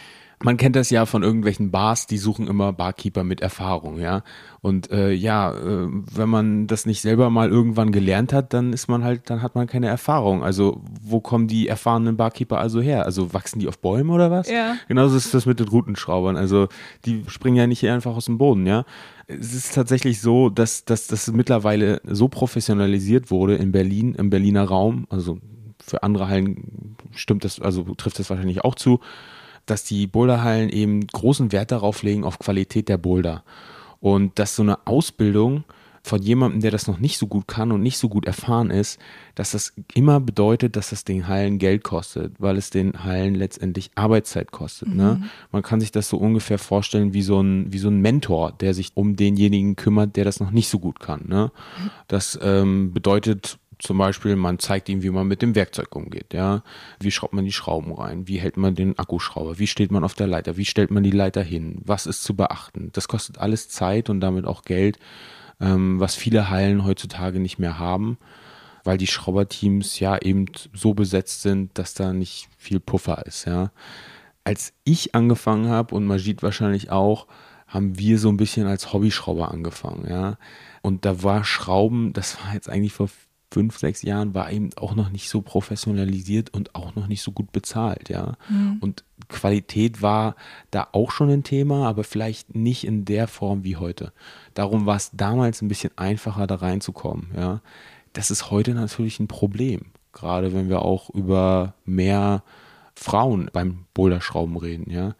man 0.43 0.57
kennt 0.57 0.75
das 0.75 0.91
ja 0.91 1.05
von 1.05 1.23
irgendwelchen 1.23 1.71
Bars, 1.71 2.05
die 2.05 2.17
suchen 2.17 2.47
immer 2.47 2.71
Barkeeper 2.71 3.23
mit 3.23 3.41
Erfahrung, 3.41 3.99
ja. 3.99 4.21
Und 4.61 4.91
äh, 4.91 5.11
ja, 5.11 5.51
äh, 5.51 5.87
wenn 5.89 6.29
man 6.29 6.67
das 6.67 6.85
nicht 6.85 7.01
selber 7.01 7.29
mal 7.29 7.49
irgendwann 7.49 7.91
gelernt 7.91 8.33
hat, 8.33 8.53
dann 8.53 8.71
ist 8.71 8.87
man 8.87 9.03
halt, 9.03 9.29
dann 9.29 9.41
hat 9.41 9.55
man 9.55 9.65
keine 9.65 9.87
Erfahrung. 9.87 10.43
Also 10.43 10.81
wo 11.01 11.21
kommen 11.21 11.47
die 11.47 11.67
erfahrenen 11.67 12.17
Barkeeper 12.17 12.59
also 12.59 12.81
her? 12.81 13.05
Also 13.05 13.33
wachsen 13.33 13.59
die 13.59 13.67
auf 13.67 13.79
Bäumen 13.79 14.11
oder 14.11 14.29
was? 14.29 14.49
Ja. 14.49 14.75
Genauso 14.87 15.17
ist 15.17 15.33
das 15.33 15.47
mit 15.47 15.59
den 15.59 15.69
Routenschraubern. 15.69 16.37
Also 16.37 16.67
die 17.05 17.23
springen 17.27 17.55
ja 17.55 17.65
nicht 17.65 17.87
einfach 17.87 18.15
aus 18.15 18.25
dem 18.25 18.37
Boden, 18.37 18.67
ja. 18.67 18.85
Es 19.25 19.53
ist 19.53 19.73
tatsächlich 19.73 20.21
so, 20.21 20.49
dass, 20.49 20.85
dass 20.85 21.07
das 21.07 21.31
mittlerweile 21.31 21.99
so 22.05 22.27
professionalisiert 22.27 23.31
wurde 23.31 23.55
in 23.55 23.71
Berlin, 23.71 24.13
im 24.15 24.29
Berliner 24.29 24.65
Raum. 24.65 25.07
Also 25.09 25.39
für 25.85 26.03
andere 26.03 26.27
Hallen 26.27 26.95
stimmt 27.15 27.43
das, 27.43 27.59
also 27.59 27.83
trifft 27.95 28.19
das 28.19 28.29
wahrscheinlich 28.29 28.63
auch 28.63 28.75
zu 28.75 28.99
dass 29.67 29.83
die 29.83 30.07
Boulderhallen 30.07 30.69
eben 30.69 31.05
großen 31.05 31.51
Wert 31.51 31.71
darauf 31.71 32.01
legen, 32.01 32.23
auf 32.23 32.39
Qualität 32.39 32.89
der 32.89 32.97
Boulder. 32.97 33.43
Und 33.99 34.39
dass 34.39 34.55
so 34.55 34.63
eine 34.63 34.87
Ausbildung 34.87 35.63
von 36.03 36.21
jemandem, 36.21 36.61
der 36.61 36.71
das 36.71 36.87
noch 36.87 36.99
nicht 36.99 37.17
so 37.17 37.27
gut 37.27 37.49
kann 37.49 37.73
und 37.73 37.81
nicht 37.81 37.97
so 37.97 38.07
gut 38.07 38.25
erfahren 38.25 38.69
ist, 38.69 38.97
dass 39.35 39.51
das 39.51 39.73
immer 39.93 40.21
bedeutet, 40.21 40.77
dass 40.77 40.91
das 40.91 41.03
den 41.03 41.27
Hallen 41.27 41.57
Geld 41.57 41.83
kostet, 41.83 42.33
weil 42.39 42.55
es 42.55 42.69
den 42.69 43.03
Hallen 43.03 43.35
letztendlich 43.35 43.91
Arbeitszeit 43.95 44.51
kostet. 44.51 44.87
Ne? 44.87 45.15
Mhm. 45.15 45.21
Ne? 45.21 45.29
Man 45.51 45.63
kann 45.63 45.81
sich 45.81 45.91
das 45.91 46.07
so 46.07 46.15
ungefähr 46.15 46.59
vorstellen 46.59 47.13
wie 47.13 47.23
so 47.23 47.41
ein, 47.41 47.73
wie 47.73 47.79
so 47.79 47.89
ein 47.89 47.99
Mentor, 47.99 48.53
der 48.53 48.73
sich 48.73 48.91
um 48.93 49.17
denjenigen 49.17 49.75
kümmert, 49.75 50.15
der 50.15 50.23
das 50.23 50.39
noch 50.39 50.51
nicht 50.51 50.69
so 50.69 50.79
gut 50.79 51.01
kann. 51.01 51.25
Ne? 51.27 51.51
Das 52.07 52.39
ähm, 52.41 52.93
bedeutet 52.93 53.59
zum 53.79 53.97
Beispiel, 53.99 54.35
man 54.35 54.57
zeigt 54.59 54.89
ihm, 54.89 55.03
wie 55.03 55.11
man 55.11 55.27
mit 55.27 55.41
dem 55.41 55.53
Werkzeug 55.53 55.95
umgeht, 55.95 56.33
ja. 56.33 56.63
Wie 56.99 57.11
schraubt 57.11 57.33
man 57.33 57.45
die 57.45 57.51
Schrauben 57.51 57.93
rein? 57.93 58.27
Wie 58.27 58.39
hält 58.39 58.57
man 58.57 58.73
den 58.73 58.97
Akkuschrauber? 58.97 59.59
Wie 59.59 59.67
steht 59.67 59.91
man 59.91 60.03
auf 60.03 60.15
der 60.15 60.27
Leiter? 60.27 60.57
Wie 60.57 60.65
stellt 60.65 60.89
man 60.89 61.03
die 61.03 61.11
Leiter 61.11 61.43
hin? 61.43 61.81
Was 61.85 62.07
ist 62.07 62.23
zu 62.23 62.35
beachten? 62.35 62.89
Das 62.93 63.07
kostet 63.07 63.37
alles 63.37 63.69
Zeit 63.69 64.09
und 64.09 64.19
damit 64.19 64.45
auch 64.45 64.63
Geld, 64.63 64.97
ähm, 65.61 65.99
was 65.99 66.15
viele 66.15 66.49
Hallen 66.49 66.85
heutzutage 66.85 67.39
nicht 67.39 67.59
mehr 67.59 67.77
haben, 67.77 68.17
weil 68.83 68.97
die 68.97 69.07
Schrauberteams 69.07 69.99
ja 69.99 70.17
eben 70.17 70.45
so 70.73 70.93
besetzt 70.95 71.43
sind, 71.43 71.77
dass 71.77 71.93
da 71.93 72.13
nicht 72.13 72.49
viel 72.57 72.79
Puffer 72.79 73.25
ist, 73.27 73.45
ja. 73.45 73.71
Als 74.43 74.73
ich 74.85 75.13
angefangen 75.13 75.67
habe 75.67 75.93
und 75.93 76.05
Majid 76.05 76.41
wahrscheinlich 76.41 76.89
auch, 76.89 77.27
haben 77.67 77.99
wir 77.99 78.17
so 78.17 78.29
ein 78.29 78.37
bisschen 78.37 78.65
als 78.65 78.93
Hobbyschrauber 78.93 79.51
angefangen, 79.51 80.09
ja. 80.09 80.37
Und 80.81 81.05
da 81.05 81.21
war 81.21 81.43
Schrauben, 81.43 82.13
das 82.13 82.43
war 82.43 82.53
jetzt 82.53 82.69
eigentlich 82.69 82.93
vor 82.93 83.09
fünf, 83.51 83.77
sechs 83.77 84.01
Jahren 84.01 84.33
war 84.33 84.51
eben 84.51 84.69
auch 84.75 84.95
noch 84.95 85.09
nicht 85.09 85.29
so 85.29 85.41
professionalisiert 85.41 86.53
und 86.53 86.75
auch 86.75 86.95
noch 86.95 87.07
nicht 87.07 87.21
so 87.21 87.31
gut 87.31 87.51
bezahlt, 87.51 88.09
ja. 88.09 88.33
Mhm. 88.49 88.77
Und 88.81 89.03
Qualität 89.29 90.01
war 90.01 90.35
da 90.69 90.87
auch 90.91 91.11
schon 91.11 91.29
ein 91.29 91.43
Thema, 91.43 91.87
aber 91.87 92.03
vielleicht 92.03 92.55
nicht 92.55 92.85
in 92.85 93.05
der 93.05 93.27
Form 93.27 93.63
wie 93.63 93.77
heute. 93.77 94.11
Darum 94.53 94.85
war 94.85 94.97
es 94.97 95.11
damals 95.13 95.61
ein 95.61 95.69
bisschen 95.69 95.91
einfacher, 95.97 96.45
da 96.45 96.55
reinzukommen, 96.55 97.29
ja. 97.35 97.61
Das 98.13 98.31
ist 98.31 98.51
heute 98.51 98.73
natürlich 98.73 99.19
ein 99.19 99.27
Problem, 99.27 99.91
gerade 100.11 100.53
wenn 100.53 100.69
wir 100.69 100.81
auch 100.81 101.09
über 101.09 101.75
mehr 101.85 102.43
Frauen 102.95 103.49
beim 103.53 103.85
Boulderschrauben 103.93 104.57
reden, 104.57 104.91
ja. 104.91 105.15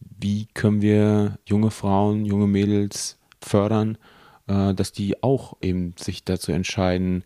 Wie 0.00 0.46
können 0.54 0.80
wir 0.80 1.38
junge 1.44 1.70
Frauen, 1.70 2.24
junge 2.24 2.46
Mädels 2.46 3.18
fördern, 3.42 3.98
äh, 4.46 4.72
dass 4.72 4.92
die 4.92 5.22
auch 5.22 5.56
eben 5.60 5.94
sich 5.98 6.24
dazu 6.24 6.52
entscheiden, 6.52 7.22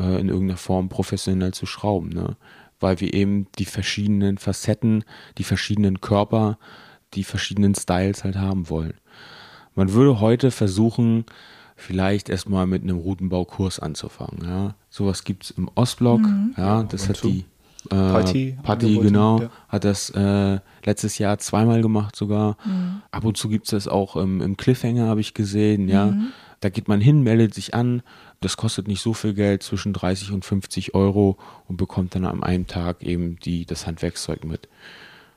äh, 0.00 0.20
in 0.20 0.28
irgendeiner 0.28 0.56
Form 0.56 0.88
professionell 0.88 1.52
zu 1.52 1.66
schrauben, 1.66 2.08
ne? 2.08 2.36
weil 2.80 3.00
wir 3.00 3.12
eben 3.12 3.46
die 3.58 3.66
verschiedenen 3.66 4.38
Facetten, 4.38 5.04
die 5.38 5.44
verschiedenen 5.44 6.00
Körper, 6.00 6.58
die 7.14 7.24
verschiedenen 7.24 7.74
Styles 7.74 8.24
halt 8.24 8.36
haben 8.36 8.70
wollen. 8.70 8.94
Man 9.74 9.92
würde 9.92 10.20
heute 10.20 10.50
versuchen, 10.50 11.24
vielleicht 11.76 12.28
erstmal 12.28 12.66
mit 12.66 12.82
einem 12.82 12.98
Routenbaukurs 12.98 13.78
anzufangen. 13.78 14.44
Ja. 14.44 14.74
Sowas 14.88 15.24
gibt 15.24 15.44
es 15.44 15.50
im 15.50 15.70
Ostblock, 15.74 16.20
mhm. 16.20 16.54
ja, 16.56 16.82
das 16.82 17.08
hat 17.08 17.22
die 17.22 17.44
Party 17.88 18.58
Party 18.62 18.86
angeboten, 18.86 19.06
genau, 19.06 19.40
ja. 19.40 19.50
hat 19.68 19.84
das 19.84 20.10
äh, 20.10 20.58
letztes 20.84 21.16
Jahr 21.18 21.38
zweimal 21.38 21.80
gemacht 21.80 22.14
sogar. 22.14 22.56
Ab 23.10 23.24
und 23.24 23.38
zu 23.38 23.48
gibt 23.48 23.66
es 23.66 23.70
das 23.70 23.88
auch 23.88 24.16
im, 24.16 24.42
im 24.42 24.56
Cliffhanger, 24.56 25.06
habe 25.06 25.20
ich 25.20 25.34
gesehen, 25.34 25.88
ja. 25.88 26.14
Da 26.60 26.68
geht 26.68 26.88
man 26.88 27.00
hin, 27.00 27.22
meldet 27.22 27.54
sich 27.54 27.72
an, 27.72 28.02
das 28.40 28.56
kostet 28.56 28.88
nicht 28.88 29.02
so 29.02 29.12
viel 29.12 29.34
Geld, 29.34 29.62
zwischen 29.62 29.92
30 29.92 30.32
und 30.32 30.44
50 30.44 30.94
Euro 30.94 31.38
und 31.68 31.76
bekommt 31.76 32.14
dann 32.14 32.24
an 32.24 32.42
einem 32.42 32.66
Tag 32.66 33.02
eben 33.02 33.36
die, 33.36 33.66
das 33.66 33.86
Handwerkszeug 33.86 34.44
mit. 34.44 34.68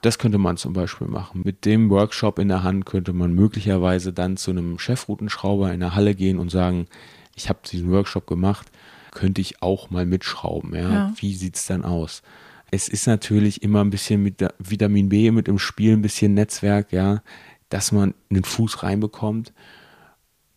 Das 0.01 0.17
könnte 0.19 0.37
man 0.37 0.57
zum 0.57 0.73
Beispiel 0.73 1.07
machen. 1.07 1.41
Mit 1.43 1.65
dem 1.65 1.89
Workshop 1.89 2.39
in 2.39 2.47
der 2.47 2.63
Hand 2.63 2.85
könnte 2.85 3.13
man 3.13 3.33
möglicherweise 3.33 4.11
dann 4.13 4.37
zu 4.37 4.51
einem 4.51 4.79
Chefroutenschrauber 4.79 5.73
in 5.73 5.81
der 5.81 5.95
Halle 5.95 6.15
gehen 6.15 6.39
und 6.39 6.49
sagen, 6.49 6.87
ich 7.35 7.49
habe 7.49 7.59
diesen 7.69 7.91
Workshop 7.91 8.27
gemacht, 8.27 8.71
könnte 9.11 9.41
ich 9.41 9.61
auch 9.61 9.89
mal 9.89 10.05
mitschrauben. 10.05 10.73
Ja? 10.73 10.91
Ja. 10.91 11.13
Wie 11.17 11.33
sieht 11.33 11.55
es 11.55 11.65
dann 11.65 11.83
aus? 11.83 12.21
Es 12.71 12.87
ist 12.87 13.05
natürlich 13.05 13.63
immer 13.63 13.81
ein 13.81 13.91
bisschen 13.91 14.23
mit 14.23 14.45
Vitamin 14.59 15.09
B 15.09 15.29
mit 15.31 15.47
im 15.47 15.59
Spiel, 15.59 15.93
ein 15.93 16.01
bisschen 16.01 16.33
Netzwerk, 16.33 16.91
ja, 16.91 17.21
dass 17.69 17.91
man 17.91 18.13
einen 18.29 18.43
Fuß 18.43 18.83
reinbekommt. 18.83 19.53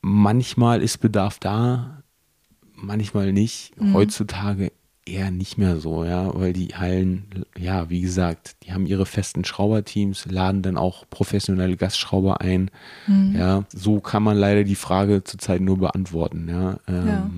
Manchmal 0.01 0.83
ist 0.83 0.99
Bedarf 0.99 1.39
da, 1.39 2.03
manchmal 2.77 3.33
nicht. 3.33 3.73
Heutzutage 3.93 4.73
eher 5.09 5.31
nicht 5.31 5.57
mehr 5.57 5.77
so, 5.79 6.05
ja, 6.05 6.33
weil 6.35 6.53
die 6.53 6.75
Hallen, 6.75 7.45
ja, 7.57 7.89
wie 7.91 8.01
gesagt, 8.01 8.57
die 8.65 8.73
haben 8.73 8.87
ihre 8.87 9.07
festen 9.07 9.45
Schrauberteams, 9.45 10.27
laden 10.29 10.63
dann 10.63 10.77
auch 10.77 11.05
professionelle 11.11 11.77
Gastschrauber 11.77 12.41
ein. 12.41 12.71
Ja, 13.33 13.65
so 13.73 14.01
kann 14.01 14.23
man 14.25 14.37
leider 14.37 14.65
die 14.65 14.75
Frage 14.75 15.23
zurzeit 15.23 15.61
nur 15.61 15.79
beantworten, 15.79 16.49
ja. 16.49 16.79
Ähm, 16.89 17.07
Ja. 17.07 17.31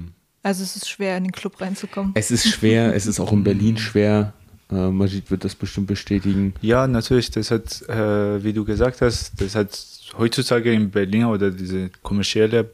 Also 0.44 0.62
es 0.62 0.76
ist 0.76 0.88
schwer, 0.88 1.16
in 1.18 1.24
den 1.24 1.32
Club 1.32 1.60
reinzukommen. 1.60 2.12
Es 2.14 2.30
ist 2.30 2.48
schwer, 2.48 2.94
es 2.94 3.06
ist 3.06 3.20
auch 3.20 3.32
in 3.32 3.44
Berlin 3.44 3.76
schwer. 3.88 4.32
Äh, 4.70 4.88
Majid 4.88 5.30
wird 5.30 5.44
das 5.44 5.54
bestimmt 5.54 5.88
bestätigen. 5.88 6.54
Ja, 6.62 6.86
natürlich. 6.86 7.30
Das 7.30 7.50
hat, 7.50 7.82
äh, 7.88 8.42
wie 8.42 8.52
du 8.54 8.64
gesagt 8.64 9.02
hast, 9.02 9.32
das 9.40 9.54
hat 9.54 9.78
heutzutage 10.16 10.72
in 10.72 10.90
Berlin 10.90 11.24
oder 11.24 11.50
diese 11.50 11.90
kommerzielle 12.02 12.70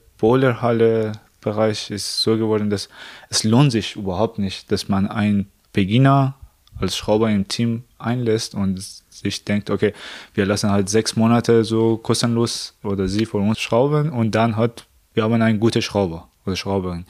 Bowlerhalle-Bereich 1.45 1.91
ist 1.91 2.21
so 2.21 2.37
geworden, 2.37 2.71
dass 2.71 2.89
es 3.29 3.45
lohnt 3.45 3.73
sich 3.73 3.97
überhaupt 3.97 4.39
nicht, 4.39 4.71
dass 4.73 4.89
man 4.89 5.07
einen 5.07 5.51
Beginner 5.73 6.35
als 6.79 6.97
Schrauber 6.97 7.31
im 7.31 7.47
Team 7.47 7.85
einlässt 7.99 8.55
und 8.55 8.81
sich 8.81 9.45
denkt, 9.45 9.71
okay, 9.71 9.93
wir 10.35 10.47
lassen 10.47 10.71
halt 10.71 10.89
sechs 10.89 11.17
Monate 11.17 11.65
so 11.65 11.97
kostenlos 11.99 12.75
oder 12.83 13.07
sie 13.07 13.27
von 13.27 13.49
uns 13.49 13.61
schrauben 13.61 14.11
und 14.11 14.35
dann 14.35 14.57
hat, 14.57 14.87
wir 15.15 15.23
haben 15.23 15.41
einen 15.41 15.61
guten 15.61 15.83
Schrauber 15.83 16.29
oder 16.45 16.57
Schrauberin. 16.57 17.07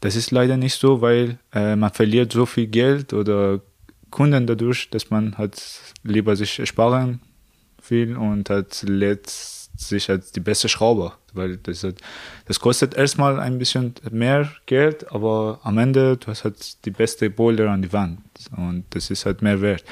Das 0.00 0.16
ist 0.16 0.30
leider 0.30 0.56
nicht 0.56 0.74
so, 0.74 1.00
weil 1.00 1.38
äh, 1.54 1.76
man 1.76 1.92
verliert 1.92 2.32
so 2.32 2.46
viel 2.46 2.66
Geld 2.66 3.12
oder 3.12 3.60
Kunden 4.10 4.46
dadurch, 4.46 4.90
dass 4.90 5.10
man 5.10 5.38
halt 5.38 5.62
lieber 6.02 6.34
sich 6.34 6.60
sparen 6.68 7.20
will 7.88 8.16
und 8.16 8.50
halt 8.50 8.82
lädt 8.82 9.30
sich 9.88 10.10
als 10.10 10.32
die 10.32 10.40
beste 10.40 10.68
Schrauber, 10.68 11.16
weil 11.32 11.56
das 11.58 11.86
das 12.46 12.60
kostet 12.60 12.94
erstmal 12.94 13.40
ein 13.40 13.58
bisschen 13.58 13.94
mehr 14.10 14.50
Geld, 14.66 15.10
aber 15.12 15.60
am 15.62 15.78
Ende 15.78 16.16
du 16.16 16.28
hast 16.28 16.44
halt 16.44 16.84
die 16.84 16.90
beste 16.90 17.30
Boulder 17.30 17.70
an 17.70 17.82
die 17.82 17.92
Wand 17.92 18.20
und 18.56 18.84
das 18.90 19.10
ist 19.10 19.26
halt 19.26 19.42
mehr 19.42 19.60
wert. 19.60 19.84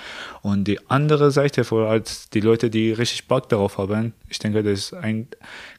Und 0.42 0.64
die 0.64 0.78
andere 0.88 1.30
Seite 1.30 1.64
für 1.64 1.88
halt 1.88 2.34
die 2.34 2.40
Leute, 2.40 2.70
die 2.70 2.92
richtig 2.92 3.28
Bock 3.28 3.48
darauf 3.48 3.78
haben, 3.78 4.12
ich 4.28 4.38
denke, 4.38 4.62
das 4.62 4.78
ist 4.78 4.94
eine 4.94 5.26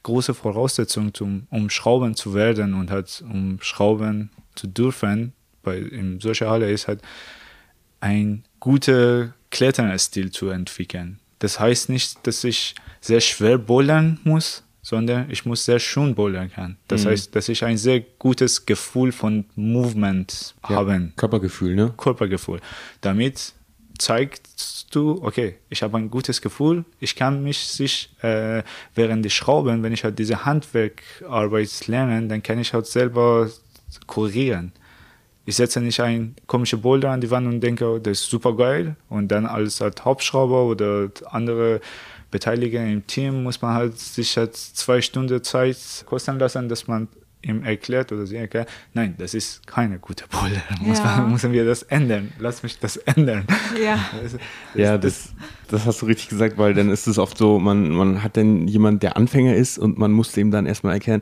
große 0.04 0.34
Voraussetzung, 0.34 1.14
zum, 1.14 1.48
um 1.50 1.70
Schrauben 1.70 2.16
zu 2.16 2.34
werden 2.34 2.74
und 2.74 2.92
halt 2.92 3.24
um 3.30 3.60
Schrauben 3.62 4.30
zu 4.56 4.68
dürfen. 4.68 5.34
Bei 5.64 5.78
in 5.78 6.20
solcher 6.20 6.50
Halle 6.50 6.72
ist 6.72 6.88
halt 6.88 7.02
ein 8.00 8.44
guter 8.60 9.34
Kletterstil 9.52 10.32
zu 10.32 10.50
entwickeln. 10.50 11.20
Das 11.42 11.60
heißt 11.60 11.90
nicht, 11.90 12.26
dass 12.28 12.44
ich 12.44 12.76
sehr 13.02 13.20
schwer 13.20 13.58
bouldern 13.58 14.20
muss, 14.24 14.64
sondern 14.84 15.30
ich 15.32 15.44
muss 15.44 15.66
sehr 15.66 15.80
schön 15.80 16.14
bouldern 16.14 16.52
können. 16.52 16.78
Das 16.88 17.06
heißt, 17.06 17.36
dass 17.36 17.50
ich 17.50 17.64
ein 17.66 17.78
sehr 17.78 18.02
gutes 18.02 18.66
Gefühl 18.66 19.12
von 19.12 19.46
Movement 19.56 20.54
haben, 20.64 21.14
Körpergefühl, 21.16 21.76
ne? 21.76 21.94
Körpergefühl. 21.98 22.62
Damit 23.02 23.54
zeigst 23.98 24.88
du, 24.92 25.20
okay, 25.24 25.58
ich 25.70 25.82
habe 25.82 25.98
ein 25.98 26.12
gutes 26.12 26.42
Gefühl, 26.42 26.86
ich 27.00 27.16
kann 27.16 27.44
mich 27.44 27.58
sich 27.58 28.12
äh, 28.22 28.62
während 28.94 29.26
die 29.26 29.30
Schrauben, 29.32 29.82
wenn 29.82 29.94
ich 29.94 30.04
halt 30.04 30.20
diese 30.20 30.46
Handwerkarbeit 30.46 31.88
lerne, 31.88 32.28
dann 32.28 32.44
kann 32.44 32.60
ich 32.60 32.74
halt 32.74 32.86
selber 32.86 33.50
kurieren. 34.06 34.74
Ich 35.52 35.58
setze 35.58 35.82
nicht 35.82 36.00
ein 36.00 36.34
komische 36.48 36.78
Boulder 36.78 37.10
an 37.10 37.20
die 37.20 37.30
Wand 37.30 37.46
und 37.46 37.60
denke, 37.60 37.86
oh, 37.86 38.00
das 38.00 38.22
ist 38.22 38.30
super 38.30 38.56
geil. 38.56 38.96
Und 39.10 39.28
dann 39.34 39.46
als 39.46 39.82
halt 39.82 40.06
Hauptschrauber 40.06 40.64
oder 40.64 41.10
andere 41.30 41.82
Beteiligte 42.32 42.78
im 42.78 43.06
Team 43.06 43.44
muss 43.44 43.62
man 43.62 43.74
halt 43.74 44.00
sich 44.00 44.38
halt 44.38 44.56
zwei 44.56 45.02
Stunden 45.02 45.44
Zeit 45.44 45.78
kosten 46.06 46.40
lassen, 46.40 46.70
dass 46.70 46.88
man 46.88 47.10
ihm 47.42 47.66
erklärt 47.66 48.14
oder 48.14 48.26
sie 48.26 48.38
erklärt, 48.38 48.70
nein, 48.94 49.16
das 49.18 49.34
ist 49.34 49.68
keine 49.68 50.00
gute 50.00 50.24
Boulder. 50.30 50.62
Muss 50.80 51.00
Ja. 51.00 51.18
man, 51.18 51.32
müssen 51.34 51.52
wir 51.52 51.66
das 51.66 51.84
ändern. 51.84 52.32
Lass 52.40 52.64
mich 52.64 52.80
das 52.80 52.96
ändern. 52.96 53.46
Ja. 53.84 54.00
Das, 54.24 54.38
Ja, 54.74 54.98
das, 54.98 55.34
das 55.68 55.86
hast 55.86 56.02
du 56.02 56.06
richtig 56.06 56.30
gesagt, 56.30 56.58
weil 56.58 56.74
dann 56.74 56.90
ist 56.90 57.08
es 57.08 57.18
oft 57.18 57.38
so, 57.38 57.60
man, 57.60 57.90
man 57.90 58.24
hat 58.24 58.38
dann 58.38 58.70
jemand, 58.70 59.04
der 59.04 59.18
Anfänger 59.18 59.54
ist 59.56 59.78
und 59.78 59.98
man 59.98 60.14
muss 60.14 60.32
dem 60.32 60.50
dann 60.50 60.66
erstmal 60.66 60.94
erklären, 60.94 61.22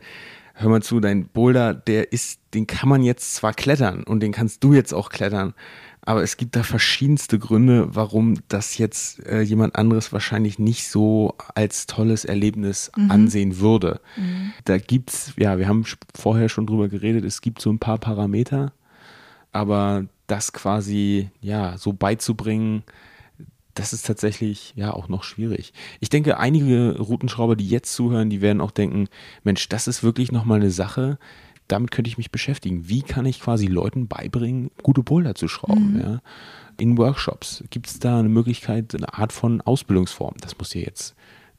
hör 0.59 0.69
mal 0.69 0.81
zu, 0.81 0.99
dein 0.99 1.27
Boulder, 1.27 1.73
der 1.73 2.11
ist, 2.11 2.39
den 2.53 2.67
kann 2.67 2.89
man 2.89 3.01
jetzt 3.01 3.35
zwar 3.35 3.53
klettern 3.53 4.03
und 4.03 4.19
den 4.19 4.31
kannst 4.33 4.63
du 4.63 4.73
jetzt 4.73 4.93
auch 4.93 5.09
klettern, 5.09 5.53
aber 6.01 6.21
es 6.21 6.37
gibt 6.37 6.55
da 6.55 6.63
verschiedenste 6.63 7.39
Gründe, 7.39 7.95
warum 7.95 8.39
das 8.47 8.77
jetzt 8.77 9.25
äh, 9.25 9.41
jemand 9.41 9.75
anderes 9.75 10.11
wahrscheinlich 10.11 10.59
nicht 10.59 10.87
so 10.87 11.35
als 11.55 11.85
tolles 11.87 12.25
Erlebnis 12.25 12.91
ansehen 13.09 13.59
würde. 13.59 14.01
Da 14.65 14.77
gibt's, 14.77 15.33
ja, 15.37 15.57
wir 15.57 15.67
haben 15.67 15.85
vorher 16.13 16.49
schon 16.49 16.67
drüber 16.67 16.89
geredet, 16.89 17.25
es 17.25 17.41
gibt 17.41 17.61
so 17.61 17.69
ein 17.69 17.79
paar 17.79 17.97
Parameter, 17.97 18.73
aber 19.51 20.05
das 20.27 20.51
quasi, 20.51 21.29
ja, 21.41 21.77
so 21.77 21.93
beizubringen, 21.93 22.83
das 23.79 23.93
ist 23.93 24.05
tatsächlich 24.05 24.73
ja 24.75 24.91
auch 24.93 25.07
noch 25.07 25.23
schwierig. 25.23 25.71
Ich 26.01 26.09
denke, 26.09 26.37
einige 26.37 26.97
Routenschrauber, 26.99 27.55
die 27.55 27.67
jetzt 27.67 27.93
zuhören, 27.93 28.29
die 28.29 28.41
werden 28.41 28.59
auch 28.61 28.71
denken, 28.71 29.07
Mensch, 29.43 29.69
das 29.69 29.87
ist 29.87 30.03
wirklich 30.03 30.31
nochmal 30.31 30.59
eine 30.59 30.71
Sache, 30.71 31.17
damit 31.69 31.91
könnte 31.91 32.09
ich 32.09 32.17
mich 32.17 32.31
beschäftigen. 32.31 32.89
Wie 32.89 33.01
kann 33.03 33.25
ich 33.25 33.39
quasi 33.39 33.67
Leuten 33.67 34.07
beibringen, 34.07 34.71
gute 34.83 35.03
Boulder 35.03 35.35
zu 35.35 35.47
schrauben? 35.47 35.99
Ja? 36.01 36.21
In 36.77 36.97
Workshops 36.97 37.63
gibt 37.69 37.87
es 37.87 37.99
da 37.99 38.19
eine 38.19 38.29
Möglichkeit, 38.29 38.93
eine 38.95 39.13
Art 39.13 39.31
von 39.31 39.61
Ausbildungsform. 39.61 40.35
Das 40.41 40.57
muss 40.57 40.73
ja 40.73 40.81
jetzt, 40.81 41.15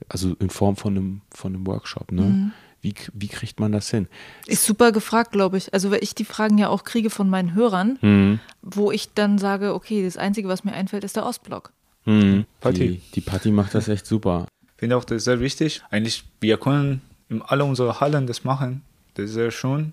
also 0.09 0.35
in 0.41 0.51
Form 0.51 0.77
von 0.77 0.97
einem, 0.97 1.21
von 1.33 1.55
einem 1.55 1.67
Workshop. 1.67 2.13
Ne? 2.13 2.53
Wie, 2.83 2.95
wie 3.13 3.29
kriegt 3.29 3.61
man 3.61 3.73
das 3.73 3.91
hin? 3.91 4.09
Ist 4.47 4.65
super 4.65 4.91
gefragt, 4.91 5.33
glaube 5.33 5.59
ich. 5.59 5.73
Also, 5.75 5.91
weil 5.91 6.03
ich 6.03 6.15
die 6.15 6.25
Fragen 6.25 6.57
ja 6.59 6.69
auch 6.69 6.83
kriege 6.85 7.11
von 7.11 7.29
meinen 7.29 7.55
Hörern, 7.55 7.99
Mhm. 8.01 8.41
wo 8.63 8.91
ich 8.91 9.13
dann 9.15 9.39
sage, 9.39 9.75
okay, 9.75 10.03
das 10.03 10.17
Einzige, 10.17 10.49
was 10.49 10.65
mir 10.65 10.73
einfällt, 10.73 11.05
ist 11.05 11.17
der 11.17 11.27
Ostblock. 11.27 11.73
Mhm. 12.05 12.47
Patti. 12.61 12.79
Die, 12.79 13.03
die 13.15 13.21
Patti 13.21 13.51
macht 13.51 13.75
das 13.75 13.89
echt 13.89 14.07
super. 14.07 14.47
Ich 14.63 14.81
finde 14.81 14.97
auch, 14.97 15.05
das 15.05 15.19
ist 15.19 15.25
sehr 15.25 15.41
wichtig. 15.41 15.83
Eigentlich, 15.91 16.25
wir 16.41 16.57
können 16.57 17.03
in 17.29 17.43
alle 17.43 17.65
unsere 17.65 18.01
Hallen 18.01 18.27
das 18.27 18.45
machen. 18.45 18.83
Das 19.15 19.27
ist 19.27 19.35
sehr 19.35 19.51
schön, 19.51 19.93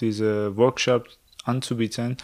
diese 0.00 0.56
Workshops 0.56 1.18
anzubieten. 1.44 2.16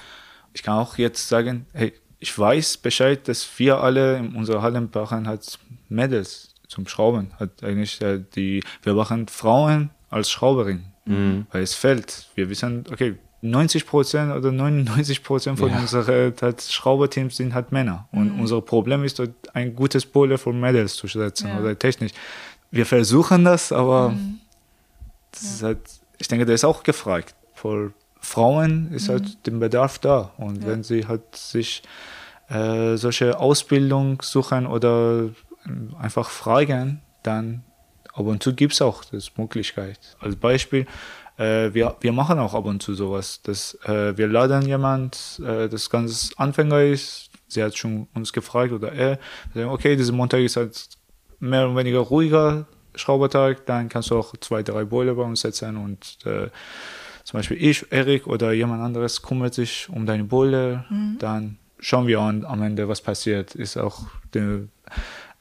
Ich 0.54 0.62
kann 0.62 0.78
auch 0.78 0.96
jetzt 0.96 1.28
sagen, 1.28 1.66
hey, 1.72 1.92
ich 2.18 2.36
weiß 2.38 2.78
Bescheid, 2.78 3.28
dass 3.28 3.46
wir 3.58 3.80
alle 3.80 4.16
in 4.16 4.34
unserer 4.34 4.62
Hallen 4.62 4.88
brauchen 4.88 5.28
halt 5.28 5.58
Mädels 5.88 6.54
zum 6.68 6.88
Schrauben. 6.88 7.32
Hat 7.38 7.62
eigentlich 7.62 8.00
äh, 8.00 8.22
die, 8.34 8.62
wir 8.82 8.94
brauchen 8.94 9.28
Frauen 9.28 9.90
als 10.08 10.30
Schrauberin, 10.30 10.86
weil 11.52 11.62
es 11.62 11.74
fällt. 11.74 12.28
Wir 12.34 12.48
wissen, 12.48 12.84
okay, 12.90 13.16
90 13.50 13.86
Prozent 13.86 14.32
oder 14.32 14.52
99 14.52 15.22
Prozent 15.22 15.58
von 15.58 15.70
Ja. 15.70 15.78
unseren 15.80 16.34
halt, 16.40 16.60
Schrauberteams 16.62 17.36
sind 17.36 17.54
halt 17.54 17.72
Männer. 17.72 18.08
Und 18.12 18.38
unser 18.40 18.60
Problem 18.60 19.04
ist, 19.04 19.18
dort 19.18 19.30
ein 19.54 19.74
gutes 19.74 20.04
Boiler 20.06 20.38
für 20.38 20.52
Mädels 20.52 20.94
zu 20.96 21.06
setzen 21.06 21.48
Ja. 21.48 21.60
oder 21.60 21.78
technisch. 21.78 22.12
Wir 22.70 22.86
versuchen 22.86 23.44
das, 23.44 23.72
aber 23.72 24.14
das 25.32 25.42
ist 25.42 25.62
halt, 25.62 25.78
ich 26.18 26.28
denke, 26.28 26.46
der 26.46 26.54
ist 26.54 26.64
auch 26.64 26.82
gefragt. 26.82 27.34
Für 27.54 27.92
Frauen 28.20 28.92
ist 28.92 29.08
halt 29.08 29.46
der 29.46 29.52
Bedarf 29.52 29.98
da. 29.98 30.32
Und 30.36 30.62
Ja. 30.62 30.68
wenn 30.68 30.82
sie 30.82 31.06
halt 31.06 31.22
sich 31.36 31.82
äh, 32.48 32.96
solche 32.96 33.38
Ausbildung 33.40 34.22
suchen 34.22 34.66
oder 34.66 35.30
ähm, 35.66 35.94
einfach 35.98 36.30
fragen, 36.30 37.00
dann 37.24 37.64
ab 38.12 38.24
und 38.26 38.40
zu 38.42 38.54
gibt 38.54 38.72
es 38.74 38.80
auch 38.82 39.04
das 39.04 39.36
Möglichkeit. 39.36 39.98
Als 40.20 40.36
Beispiel, 40.36 40.86
äh, 41.36 41.72
wir, 41.72 41.96
wir 42.00 42.12
machen 42.12 42.38
auch 42.38 42.54
ab 42.54 42.64
und 42.64 42.82
zu 42.82 42.94
sowas, 42.94 43.42
dass 43.42 43.74
äh, 43.84 44.16
wir 44.16 44.28
laden 44.28 44.66
jemand, 44.66 45.40
äh, 45.44 45.68
das 45.68 45.90
ganz 45.90 46.32
Anfänger 46.36 46.82
ist, 46.82 47.30
sie 47.48 47.62
hat 47.62 47.76
schon 47.76 48.08
uns 48.14 48.32
gefragt 48.32 48.72
oder 48.72 48.92
er, 48.92 49.18
wir 49.52 49.62
sagen, 49.62 49.74
okay, 49.74 49.96
dieser 49.96 50.12
Montag 50.12 50.40
ist 50.40 50.56
halt 50.56 50.88
mehr 51.38 51.66
oder 51.66 51.76
weniger 51.76 52.00
ruhiger 52.00 52.66
Schraubertag, 52.94 53.66
dann 53.66 53.88
kannst 53.88 54.10
du 54.10 54.18
auch 54.18 54.34
zwei, 54.40 54.62
drei 54.62 54.84
Boiler 54.84 55.14
bei 55.14 55.22
uns 55.22 55.42
setzen 55.42 55.76
und 55.76 56.18
äh, 56.24 56.48
zum 57.24 57.38
Beispiel 57.38 57.62
ich, 57.62 57.90
Erik 57.90 58.26
oder 58.26 58.52
jemand 58.52 58.82
anderes 58.82 59.20
kümmert 59.20 59.52
sich 59.52 59.88
um 59.88 60.06
deine 60.06 60.24
Boiler, 60.24 60.84
dann 61.18 61.58
schauen 61.78 62.06
wir 62.06 62.20
an 62.20 62.44
am 62.44 62.62
Ende, 62.62 62.88
was 62.88 63.00
passiert. 63.00 63.54
Ist 63.54 63.76
auch 63.76 64.06
die 64.34 64.68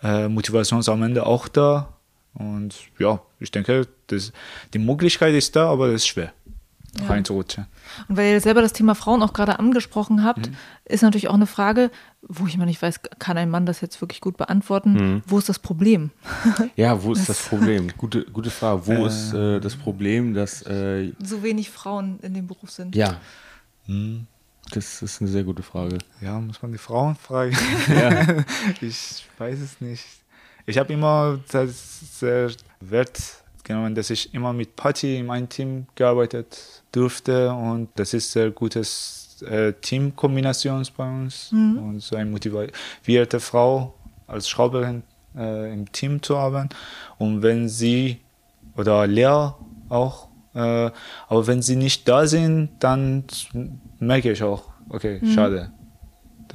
äh, 0.03 0.27
Motivation 0.27 0.83
am 0.87 1.03
Ende 1.03 1.25
auch 1.25 1.47
da. 1.47 1.94
Und 2.35 2.75
ja, 2.99 3.21
ich 3.39 3.49
denke, 3.51 3.87
das, 4.07 4.31
die 4.73 4.79
Möglichkeit 4.79 5.33
ist 5.33 5.55
da, 5.55 5.69
aber 5.69 5.87
es 5.87 5.95
ist 6.03 6.07
schwer, 6.07 6.33
Ja. 6.99 7.07
reinzurutschen. 7.07 7.65
Und 8.09 8.17
weil 8.17 8.33
ihr 8.33 8.41
selber 8.41 8.61
das 8.61 8.73
Thema 8.73 8.93
Frauen 8.95 9.23
auch 9.23 9.33
gerade 9.33 9.57
angesprochen 9.59 10.23
habt, 10.23 10.49
Mhm. 10.49 10.55
ist 10.85 11.01
natürlich 11.01 11.27
auch 11.29 11.33
eine 11.35 11.47
Frage, 11.47 11.91
wo 12.21 12.45
ich 12.47 12.57
mal 12.57 12.65
nicht 12.65 12.81
weiß, 12.81 12.99
kann 13.19 13.37
ein 13.37 13.49
Mann 13.49 13.65
das 13.65 13.79
jetzt 13.81 14.01
wirklich 14.01 14.19
gut 14.21 14.35
beantworten? 14.37 14.93
Mhm. 14.93 15.23
Wo 15.27 15.37
ist 15.37 15.47
das 15.49 15.59
Problem? 15.59 16.11
Ja, 16.75 17.01
wo 17.03 17.13
ist 17.13 17.29
das 17.29 17.41
Problem? 17.41 17.87
Gute, 17.97 18.25
gute 18.25 18.49
Frage. 18.49 18.85
Wo 18.87 19.05
ist 19.05 19.33
äh, 19.33 19.59
das 19.59 19.75
Problem, 19.75 20.33
dass 20.33 20.61
äh, 20.65 21.13
So 21.23 21.41
wenig 21.43 21.69
Frauen 21.69 22.19
in 22.21 22.33
dem 22.33 22.47
Beruf 22.47 22.69
sind. 22.71 22.95
ja, 22.95 23.19
Hm. 23.85 24.25
das 24.71 25.01
ist 25.03 25.21
eine 25.21 25.29
sehr 25.29 25.43
gute 25.43 25.61
Frage. 25.63 25.99
Ja, 26.21 26.39
muss 26.39 26.61
man 26.61 26.71
die 26.71 26.79
Frauen 26.79 27.15
fragen. 27.15 27.55
Ja. 27.87 28.43
ich 28.81 29.25
weiß 29.37 29.59
es 29.61 29.79
nicht. 29.79 30.03
Ich 30.65 30.77
habe 30.77 30.93
immer 30.93 31.39
das 31.51 32.19
sehr 32.19 32.49
Wert 32.79 33.43
genommen, 33.63 33.93
dass 33.93 34.09
ich 34.09 34.33
immer 34.33 34.53
mit 34.53 34.75
Patty 34.75 35.19
in 35.19 35.27
meinem 35.27 35.49
Team 35.49 35.85
gearbeitet 35.95 36.83
durfte 36.91 37.51
und 37.51 37.89
das 37.95 38.13
ist 38.13 38.31
sehr 38.31 38.51
gutes 38.51 39.43
äh, 39.47 39.73
Teamkombination 39.73 40.85
bei 40.95 41.07
uns 41.07 41.51
und 41.51 41.99
so 41.99 42.15
eine 42.15 42.29
motivierte 42.29 43.39
Frau 43.39 43.93
als 44.27 44.47
Schrauberin 44.49 45.03
äh, 45.35 45.73
im 45.73 45.91
Team 45.91 46.21
zu 46.21 46.37
haben 46.37 46.69
und 47.17 47.41
wenn 47.43 47.67
sie 47.67 48.21
oder 48.75 49.05
Lea 49.07 49.51
auch, 49.89 50.29
äh, 50.53 50.91
aber 51.27 51.47
wenn 51.47 51.61
sie 51.61 51.75
nicht 51.75 52.07
da 52.07 52.27
sind, 52.27 52.69
dann 52.79 53.25
merke 53.99 54.31
ich 54.31 54.41
auch, 54.41 54.63
okay, 54.89 55.21
schade. 55.33 55.71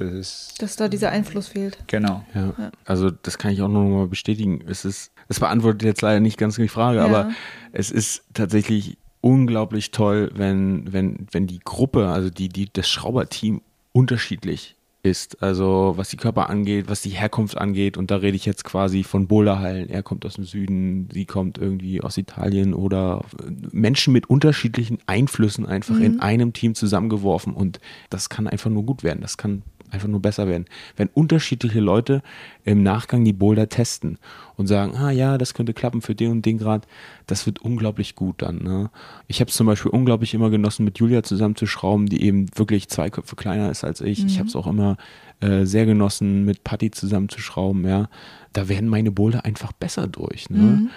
Das 0.01 0.13
ist 0.13 0.61
Dass 0.61 0.75
da 0.75 0.87
dieser 0.87 1.09
Einfluss 1.11 1.47
fehlt. 1.49 1.77
genau. 1.87 2.23
Ja. 2.33 2.71
Also 2.85 3.11
das 3.11 3.37
kann 3.37 3.51
ich 3.51 3.61
auch 3.61 3.67
noch 3.69 3.83
mal 3.83 4.07
bestätigen. 4.07 4.61
Es 4.67 4.85
ist, 4.85 5.11
das 5.27 5.39
beantwortet 5.39 5.83
jetzt 5.83 6.01
leider 6.01 6.19
nicht 6.19 6.37
ganz 6.37 6.55
die 6.55 6.67
Frage, 6.67 6.97
Ja. 6.99 7.05
aber 7.05 7.31
es 7.71 7.91
ist 7.91 8.23
tatsächlich 8.33 8.97
unglaublich 9.21 9.91
toll, 9.91 10.31
wenn, 10.35 10.91
wenn, 10.91 11.27
wenn 11.31 11.47
die 11.47 11.59
Gruppe, 11.59 12.07
also 12.07 12.29
die, 12.29 12.49
die, 12.49 12.69
das 12.73 12.89
Schrauberteam 12.89 13.61
unterschiedlich 13.93 14.75
ist. 15.03 15.41
Also 15.41 15.93
was 15.95 16.09
die 16.09 16.17
Körper 16.17 16.49
angeht, 16.49 16.87
was 16.87 17.01
die 17.01 17.09
Herkunft 17.09 17.57
angeht. 17.57 17.97
Und 17.97 18.11
da 18.11 18.17
rede 18.17 18.35
ich 18.35 18.45
jetzt 18.45 18.63
quasi 18.63 19.03
von 19.03 19.27
Boulderhallen. 19.27 19.89
Er 19.89 20.03
kommt 20.03 20.25
aus 20.27 20.35
dem 20.35 20.43
Süden, 20.43 21.09
sie 21.11 21.25
kommt 21.25 21.57
irgendwie 21.57 22.01
aus 22.01 22.17
Italien 22.17 22.73
oder 22.75 23.23
Menschen 23.71 24.13
mit 24.13 24.29
unterschiedlichen 24.29 24.99
Einflüssen 25.07 25.65
einfach 25.65 25.99
in 25.99 26.19
einem 26.19 26.53
Team 26.53 26.75
zusammengeworfen. 26.75 27.53
Und 27.53 27.79
das 28.11 28.29
kann 28.29 28.47
einfach 28.47 28.69
nur 28.69 28.83
gut 28.85 29.03
werden. 29.03 29.21
Das 29.21 29.37
kann 29.37 29.63
einfach 29.91 30.07
nur 30.07 30.21
besser 30.21 30.47
werden. 30.47 30.65
Wenn 30.95 31.09
unterschiedliche 31.13 31.79
Leute 31.79 32.21
im 32.63 32.83
Nachgang 32.83 33.23
die 33.23 33.33
Boulder 33.33 33.69
testen 33.69 34.17
und 34.55 34.67
sagen, 34.67 34.95
ah 34.95 35.11
ja, 35.11 35.37
das 35.37 35.53
könnte 35.53 35.73
klappen 35.73 36.01
für 36.01 36.15
den 36.15 36.31
und 36.31 36.45
den 36.45 36.57
Grad, 36.57 36.87
das 37.27 37.45
wird 37.45 37.59
unglaublich 37.59 38.15
gut 38.15 38.41
dann. 38.41 38.63
Ne? 38.63 38.89
Ich 39.27 39.39
habe 39.41 39.49
es 39.49 39.55
zum 39.55 39.67
Beispiel 39.67 39.91
unglaublich 39.91 40.33
immer 40.33 40.49
genossen, 40.49 40.85
mit 40.85 40.99
Julia 40.99 41.23
zusammenzuschrauben, 41.23 42.07
die 42.07 42.23
eben 42.23 42.47
wirklich 42.55 42.89
zwei 42.89 43.09
Köpfe 43.09 43.35
kleiner 43.35 43.69
ist 43.69 43.83
als 43.83 44.01
ich. 44.01 44.25
Ich 44.25 44.39
habe 44.39 44.47
es 44.47 44.55
auch 44.55 44.67
immer 44.67 44.97
äh, 45.41 45.65
sehr 45.65 45.85
genossen, 45.85 46.45
mit 46.45 46.63
Patty 46.63 46.91
zusammenzuschrauben. 46.91 47.85
Ja, 47.85 48.09
da 48.53 48.69
werden 48.69 48.89
meine 48.89 49.11
Boulder 49.11 49.45
einfach 49.45 49.71
besser 49.71 50.07
durch. 50.07 50.49
Ne? 50.49 50.89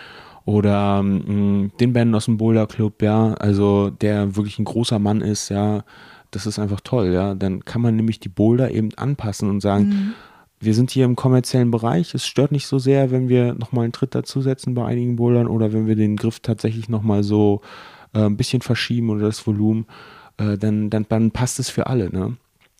Oder 0.46 1.02
mh, 1.02 1.70
den 1.80 1.92
Ben 1.92 2.14
aus 2.14 2.26
dem 2.26 2.36
Boulder 2.36 2.66
Club, 2.66 3.02
ja, 3.02 3.32
also 3.34 3.90
der 3.90 4.36
wirklich 4.36 4.58
ein 4.58 4.66
großer 4.66 4.98
Mann 4.98 5.22
ist, 5.22 5.48
ja, 5.48 5.84
das 6.34 6.46
ist 6.46 6.58
einfach 6.58 6.80
toll, 6.80 7.12
ja. 7.12 7.34
Dann 7.34 7.64
kann 7.64 7.80
man 7.80 7.96
nämlich 7.96 8.20
die 8.20 8.28
Boulder 8.28 8.70
eben 8.70 8.90
anpassen 8.96 9.48
und 9.48 9.60
sagen, 9.60 10.14
wir 10.60 10.74
sind 10.74 10.90
hier 10.90 11.04
im 11.04 11.16
kommerziellen 11.16 11.70
Bereich, 11.70 12.14
es 12.14 12.26
stört 12.26 12.52
nicht 12.52 12.66
so 12.66 12.78
sehr, 12.78 13.10
wenn 13.10 13.28
wir 13.28 13.54
nochmal 13.54 13.84
einen 13.84 13.92
Tritt 13.92 14.14
dazusetzen 14.14 14.74
bei 14.74 14.84
einigen 14.84 15.16
Bouldern 15.16 15.46
oder 15.46 15.72
wenn 15.72 15.86
wir 15.86 15.96
den 15.96 16.16
Griff 16.16 16.40
tatsächlich 16.40 16.88
nochmal 16.88 17.22
so 17.22 17.60
äh, 18.14 18.20
ein 18.20 18.36
bisschen 18.36 18.62
verschieben 18.62 19.10
oder 19.10 19.26
das 19.26 19.46
Volumen, 19.46 19.86
äh, 20.38 20.56
dann, 20.56 20.90
dann, 20.90 21.06
dann 21.08 21.30
passt 21.30 21.58
es 21.58 21.70
für 21.70 21.86
alle, 21.86 22.10
ne? 22.10 22.36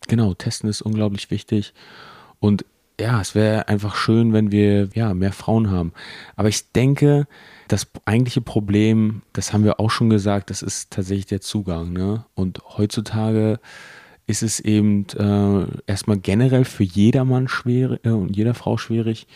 Genau, 0.07 0.33
testen 0.33 0.69
ist 0.69 0.81
unglaublich 0.81 1.31
wichtig. 1.31 1.73
Und 2.39 2.65
ja, 2.99 3.19
es 3.19 3.35
wäre 3.35 3.67
einfach 3.67 3.95
schön, 3.95 4.33
wenn 4.33 4.51
wir 4.51 4.89
ja 4.93 5.13
mehr 5.13 5.33
Frauen 5.33 5.69
haben. 5.69 5.93
Aber 6.35 6.49
ich 6.49 6.71
denke, 6.71 7.27
das 7.67 7.87
eigentliche 8.05 8.41
Problem, 8.41 9.21
das 9.33 9.53
haben 9.53 9.63
wir 9.63 9.79
auch 9.79 9.89
schon 9.89 10.09
gesagt, 10.09 10.49
das 10.49 10.61
ist 10.61 10.91
tatsächlich 10.91 11.25
der 11.25 11.41
Zugang. 11.41 11.93
Ne? 11.93 12.25
Und 12.35 12.61
heutzutage 12.77 13.59
ist 14.27 14.43
es 14.43 14.59
eben 14.59 15.05
äh, 15.17 15.65
erstmal 15.87 16.17
generell 16.17 16.65
für 16.65 16.83
jedermann 16.83 17.47
schwer 17.47 17.99
äh, 18.03 18.09
und 18.09 18.35
jeder 18.35 18.53
Frau 18.53 18.77
schwierig, 18.77 19.27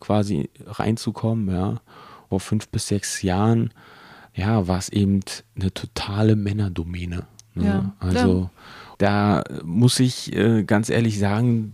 quasi 0.00 0.50
reinzukommen. 0.66 1.54
Ja? 1.54 1.80
Vor 2.28 2.40
fünf 2.40 2.68
bis 2.68 2.88
sechs 2.88 3.22
Jahren, 3.22 3.72
ja, 4.34 4.68
war 4.68 4.78
es 4.78 4.90
eben 4.90 5.20
eine 5.58 5.72
totale 5.72 6.36
Männerdomäne. 6.36 7.26
Ne? 7.54 7.64
Ja, 7.64 7.92
also 7.98 8.50
da 8.98 9.42
muss 9.64 9.98
ich 9.98 10.34
äh, 10.36 10.64
ganz 10.64 10.90
ehrlich 10.90 11.18
sagen, 11.18 11.72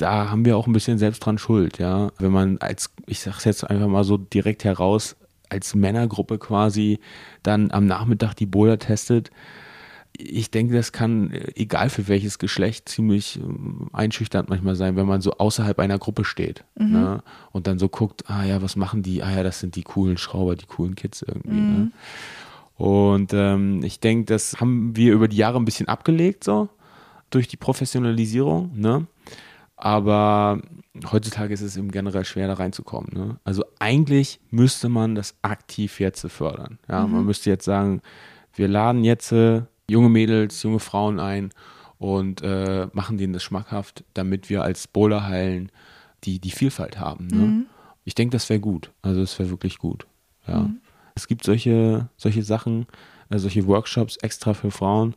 da 0.00 0.30
haben 0.30 0.44
wir 0.44 0.56
auch 0.56 0.66
ein 0.66 0.72
bisschen 0.72 0.98
selbst 0.98 1.20
dran 1.20 1.38
schuld, 1.38 1.78
ja. 1.78 2.10
Wenn 2.18 2.32
man 2.32 2.58
als, 2.58 2.90
ich 3.06 3.20
sag's 3.20 3.44
jetzt 3.44 3.68
einfach 3.68 3.88
mal 3.88 4.04
so 4.04 4.16
direkt 4.16 4.64
heraus, 4.64 5.16
als 5.48 5.74
Männergruppe 5.74 6.38
quasi 6.38 7.00
dann 7.42 7.70
am 7.70 7.86
Nachmittag 7.86 8.34
die 8.34 8.46
Boulder 8.46 8.78
testet, 8.78 9.30
ich 10.16 10.50
denke, 10.50 10.74
das 10.74 10.92
kann, 10.92 11.30
äh, 11.30 11.52
egal 11.54 11.90
für 11.90 12.08
welches 12.08 12.38
Geschlecht, 12.38 12.88
ziemlich 12.88 13.38
ähm, 13.38 13.88
einschüchternd 13.92 14.48
manchmal 14.48 14.74
sein, 14.74 14.96
wenn 14.96 15.06
man 15.06 15.20
so 15.20 15.32
außerhalb 15.32 15.78
einer 15.78 15.98
Gruppe 15.98 16.24
steht 16.24 16.64
ne? 16.76 17.22
und 17.52 17.66
dann 17.66 17.78
so 17.78 17.88
guckt, 17.88 18.28
ah 18.28 18.44
ja, 18.44 18.60
was 18.60 18.74
machen 18.74 19.02
die? 19.02 19.22
Ah 19.22 19.30
ja, 19.30 19.42
das 19.42 19.60
sind 19.60 19.76
die 19.76 19.82
coolen 19.82 20.18
Schrauber, 20.18 20.56
die 20.56 20.66
coolen 20.66 20.96
Kids 20.96 21.22
irgendwie. 21.22 21.60
Ne? 21.60 21.92
Und 22.76 23.32
ähm, 23.32 23.82
ich 23.82 24.00
denke, 24.00 24.26
das 24.26 24.60
haben 24.60 24.96
wir 24.96 25.12
über 25.12 25.28
die 25.28 25.36
Jahre 25.36 25.58
ein 25.58 25.64
bisschen 25.64 25.88
abgelegt, 25.88 26.44
so 26.44 26.68
durch 27.30 27.48
die 27.48 27.56
Professionalisierung. 27.56 28.72
Ne? 28.74 29.06
Aber 29.80 30.60
heutzutage 31.12 31.54
ist 31.54 31.60
es 31.60 31.76
eben 31.76 31.92
generell 31.92 32.24
schwer, 32.24 32.48
da 32.48 32.54
reinzukommen. 32.54 33.10
Ne? 33.12 33.36
Also 33.44 33.64
eigentlich 33.78 34.40
müsste 34.50 34.88
man 34.88 35.14
das 35.14 35.36
aktiv 35.42 36.00
jetzt 36.00 36.26
fördern. 36.28 36.78
Ja? 36.88 37.06
Man 37.06 37.24
müsste 37.24 37.48
jetzt 37.48 37.64
sagen, 37.64 38.02
wir 38.54 38.66
laden 38.66 39.04
jetzt 39.04 39.30
äh, 39.30 39.62
junge 39.88 40.08
Mädels, 40.08 40.62
junge 40.64 40.80
Frauen 40.80 41.20
ein 41.20 41.50
und 41.98 42.42
äh, 42.42 42.88
machen 42.92 43.18
denen 43.18 43.32
das 43.32 43.44
schmackhaft, 43.44 44.04
damit 44.14 44.50
wir 44.50 44.62
als 44.64 44.88
Bowlerhallen 44.88 45.70
die, 46.24 46.40
die 46.40 46.50
Vielfalt 46.50 46.98
haben. 46.98 47.28
Ne? 47.28 47.66
Ich 48.04 48.16
denke, 48.16 48.32
das 48.32 48.48
wäre 48.48 48.58
gut. 48.58 48.90
Also 49.02 49.20
es 49.20 49.38
wäre 49.38 49.50
wirklich 49.50 49.78
gut. 49.78 50.06
Ja. 50.48 50.68
Es 51.14 51.28
gibt 51.28 51.44
solche, 51.44 52.08
solche 52.16 52.42
Sachen, 52.42 52.86
äh, 53.30 53.38
solche 53.38 53.66
Workshops 53.66 54.16
extra 54.16 54.54
für 54.54 54.72
Frauen. 54.72 55.14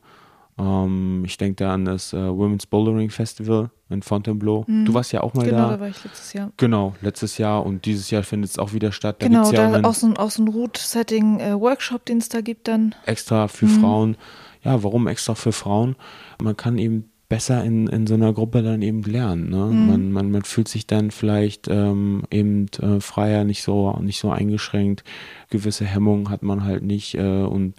Ähm, 0.62 1.24
ich 1.26 1.38
denke 1.38 1.56
da 1.64 1.74
an 1.74 1.86
das 1.86 2.14
äh, 2.14 2.18
Women's 2.18 2.68
Bouldering 2.68 3.10
Festival 3.10 3.72
in 3.90 4.02
Fontainebleau. 4.04 4.64
Du 4.86 4.94
warst 4.94 5.12
ja 5.12 5.22
auch 5.22 5.34
mal 5.34 5.44
Genau, 5.46 5.58
da. 5.58 5.70
da 5.72 5.80
war 5.80 5.88
ich 5.90 6.04
letztes 6.04 6.34
Jahr. 6.34 6.52
Genau, 6.58 6.94
letztes 7.02 7.38
Jahr 7.38 7.66
und 7.66 7.86
dieses 7.86 8.10
Jahr 8.12 8.24
findet 8.24 8.52
es 8.52 8.60
auch 8.60 8.72
wieder 8.74 8.92
statt. 8.92 9.18
Da 9.20 9.28
Genau, 9.28 9.46
ja 9.52 9.52
da 9.70 9.74
einen 9.74 9.86
auch 9.86 9.94
so 9.96 10.08
ein, 10.08 10.18
auch 10.18 10.32
so 10.32 10.44
ein 10.44 10.48
Root-Setting-Workshop, 10.48 12.06
den 12.06 12.20
es 12.20 12.30
da 12.30 12.42
gibt 12.42 12.68
dann. 12.68 12.96
extra 13.06 13.48
für 13.48 13.68
Frauen. 13.68 14.16
Ja, 14.64 14.84
warum 14.84 15.08
extra 15.08 15.36
für 15.36 15.52
Frauen? 15.52 15.96
Man 16.42 16.56
kann 16.56 16.78
eben 16.78 17.10
besser 17.30 17.64
in, 17.64 17.88
in 17.88 18.08
so 18.08 18.14
einer 18.14 18.34
Gruppe 18.34 18.62
dann 18.62 18.82
eben 18.82 19.02
lernen. 19.04 19.50
Ne? 19.50 19.58
Man, 19.58 20.12
man, 20.12 20.32
man 20.32 20.44
fühlt 20.44 20.68
sich 20.68 20.86
dann 20.86 21.12
vielleicht 21.12 21.68
ähm, 21.70 22.24
eben 22.30 22.68
äh, 22.82 23.00
freier, 23.00 23.46
nicht 23.46 23.64
so, 23.64 23.98
nicht 24.02 24.20
so 24.20 24.32
eingeschränkt. 24.32 25.04
Gewisse 25.50 25.86
Hemmungen 25.86 26.30
hat 26.30 26.44
man 26.44 26.64
halt 26.66 26.84
nicht 26.84 27.16
äh, 27.16 27.44
und 27.44 27.76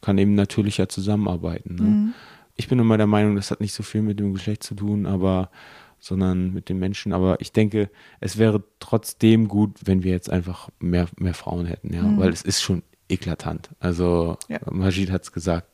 kann 0.00 0.18
eben 0.18 0.34
natürlicher 0.34 0.88
zusammenarbeiten. 0.88 1.74
Ne? 1.74 2.12
Ich 2.56 2.68
bin 2.68 2.78
immer 2.78 2.96
der 2.96 3.06
Meinung, 3.06 3.36
das 3.36 3.50
hat 3.50 3.60
nicht 3.60 3.74
so 3.74 3.82
viel 3.82 4.02
mit 4.02 4.18
dem 4.18 4.34
Geschlecht 4.34 4.62
zu 4.62 4.74
tun, 4.74 5.06
aber 5.06 5.50
sondern 5.98 6.52
mit 6.52 6.68
den 6.68 6.78
Menschen. 6.78 7.12
Aber 7.12 7.40
ich 7.40 7.52
denke, 7.52 7.90
es 8.20 8.38
wäre 8.38 8.62
trotzdem 8.80 9.48
gut, 9.48 9.76
wenn 9.84 10.02
wir 10.02 10.12
jetzt 10.12 10.30
einfach 10.30 10.70
mehr, 10.78 11.06
mehr 11.18 11.34
Frauen 11.34 11.66
hätten, 11.66 11.92
ja, 11.92 12.02
weil 12.16 12.32
es 12.32 12.42
ist 12.42 12.62
schon 12.62 12.82
eklatant. 13.08 13.68
Also 13.80 14.38
Ja. 14.48 14.60
Majid 14.70 15.10
hat 15.10 15.24
es 15.24 15.32
gesagt, 15.32 15.66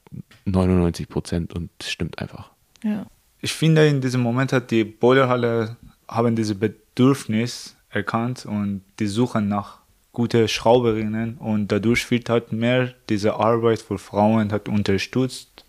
99 0.44 1.08
Prozent 1.08 1.54
und 1.54 1.70
es 1.78 1.90
stimmt 1.90 2.18
einfach. 2.18 2.50
Ja. 2.82 3.06
Ich 3.40 3.52
finde, 3.52 3.86
in 3.86 4.00
diesem 4.00 4.20
Moment 4.20 4.52
hat 4.52 4.70
die 4.70 4.84
Boilerhalle 4.84 5.76
haben 6.08 6.36
diese 6.36 6.54
Bedürfnis 6.54 7.76
erkannt 7.90 8.46
und 8.46 8.82
die 8.98 9.06
suchen 9.06 9.48
nach 9.48 9.80
gute 10.16 10.48
Schrauberinnen 10.48 11.36
und 11.36 11.70
dadurch 11.70 12.10
wird 12.10 12.30
halt 12.30 12.50
mehr 12.50 12.94
diese 13.10 13.34
Arbeit 13.34 13.82
für 13.82 13.98
Frauen 13.98 14.50
hat 14.50 14.66
unterstützt 14.66 15.66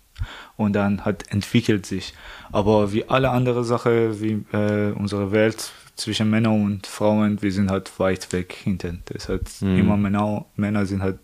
und 0.56 0.72
dann 0.72 1.04
hat 1.04 1.30
entwickelt 1.30 1.84
sich. 1.84 2.14
Aber 2.50 2.90
wie 2.94 3.06
alle 3.06 3.28
andere 3.28 3.62
Sachen, 3.62 4.18
wie 4.22 4.42
äh, 4.56 4.92
unsere 4.92 5.32
Welt 5.32 5.70
zwischen 5.96 6.30
Männern 6.30 6.64
und 6.64 6.86
Frauen, 6.86 7.42
wir 7.42 7.52
sind 7.52 7.70
halt 7.70 8.00
weit 8.00 8.32
weg 8.32 8.54
hinten. 8.54 9.02
Das 9.12 9.28
hat 9.28 9.42
immer 9.60 9.98
Männer, 9.98 10.46
Männer 10.56 10.86
sind 10.86 11.02
halt, 11.02 11.18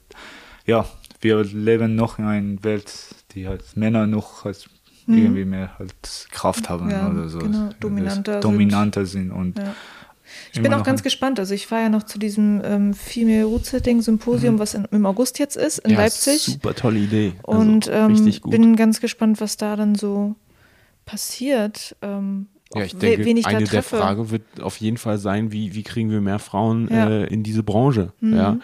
ja, 0.66 0.84
wir 1.22 1.44
leben 1.44 1.94
noch 1.94 2.18
in 2.18 2.26
einer 2.26 2.62
Welt, 2.62 2.92
die 3.30 3.48
halt 3.48 3.74
Männer 3.74 4.06
noch 4.06 4.44
halt 4.44 4.68
mhm. 5.06 5.16
irgendwie 5.16 5.46
mehr 5.46 5.78
halt 5.78 5.94
Kraft 6.30 6.68
haben 6.68 6.90
ja, 6.90 7.08
oder 7.08 7.30
so. 7.30 7.38
Genau, 7.38 7.70
dominanter, 7.80 8.40
dominanter 8.40 9.06
sind. 9.06 9.30
sind 9.30 9.32
und 9.32 9.58
ja. 9.58 9.74
Ich 10.54 10.62
bin 10.62 10.72
auch 10.72 10.84
ganz 10.84 11.02
gespannt. 11.02 11.38
Also 11.38 11.52
ich 11.54 11.66
fahre 11.66 11.82
ja 11.82 11.88
noch 11.88 12.04
zu 12.04 12.18
diesem 12.18 12.62
ähm, 12.64 12.94
Female 12.94 13.44
Root 13.44 13.66
Setting 13.66 14.02
Symposium, 14.02 14.54
mhm. 14.54 14.58
was 14.58 14.74
in, 14.74 14.86
im 14.90 15.04
August 15.06 15.38
jetzt 15.38 15.56
ist, 15.56 15.78
in 15.78 15.92
ja, 15.92 15.98
Leipzig. 15.98 16.42
Super 16.42 16.74
tolle 16.74 17.00
Idee. 17.00 17.32
Also 17.42 17.60
und 17.60 17.90
ähm, 17.92 18.32
bin 18.46 18.76
ganz 18.76 19.00
gespannt, 19.00 19.40
was 19.40 19.56
da 19.56 19.76
dann 19.76 19.94
so 19.94 20.36
passiert. 21.04 21.96
Ähm, 22.02 22.46
ja, 22.74 22.84
ich 22.84 22.96
denke, 22.96 23.24
wen 23.24 23.36
ich 23.36 23.46
eine 23.46 23.64
der 23.64 23.82
Fragen 23.82 24.30
wird 24.30 24.60
auf 24.60 24.76
jeden 24.78 24.96
Fall 24.96 25.18
sein, 25.18 25.52
wie, 25.52 25.74
wie 25.74 25.82
kriegen 25.82 26.10
wir 26.10 26.20
mehr 26.20 26.38
Frauen 26.38 26.88
ja. 26.90 27.08
äh, 27.08 27.24
in 27.26 27.42
diese 27.42 27.62
Branche? 27.62 28.12
Mhm. 28.20 28.36
Ja. 28.36 28.58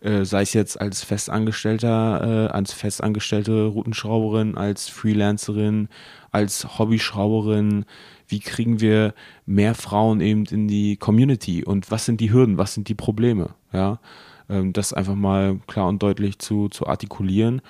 Äh, 0.00 0.24
sei 0.24 0.42
es 0.42 0.54
jetzt 0.54 0.80
als 0.80 1.04
Festangestellter, 1.04 2.48
äh, 2.48 2.52
als 2.52 2.72
festangestellte 2.72 3.66
Routenschrauberin, 3.66 4.56
als 4.56 4.88
Freelancerin, 4.88 5.88
als 6.30 6.78
Hobbyschrauberin, 6.78 7.84
wie 8.30 8.40
kriegen 8.40 8.80
wir 8.80 9.14
mehr 9.46 9.74
Frauen 9.74 10.20
eben 10.20 10.44
in 10.46 10.68
die 10.68 10.96
Community 10.96 11.64
und 11.64 11.90
was 11.90 12.04
sind 12.04 12.20
die 12.20 12.32
Hürden, 12.32 12.58
was 12.58 12.74
sind 12.74 12.88
die 12.88 12.94
Probleme, 12.94 13.54
ja, 13.72 14.00
ähm, 14.48 14.72
das 14.72 14.92
einfach 14.92 15.14
mal 15.14 15.60
klar 15.66 15.88
und 15.88 16.02
deutlich 16.02 16.38
zu, 16.38 16.68
zu 16.68 16.86
artikulieren, 16.86 17.60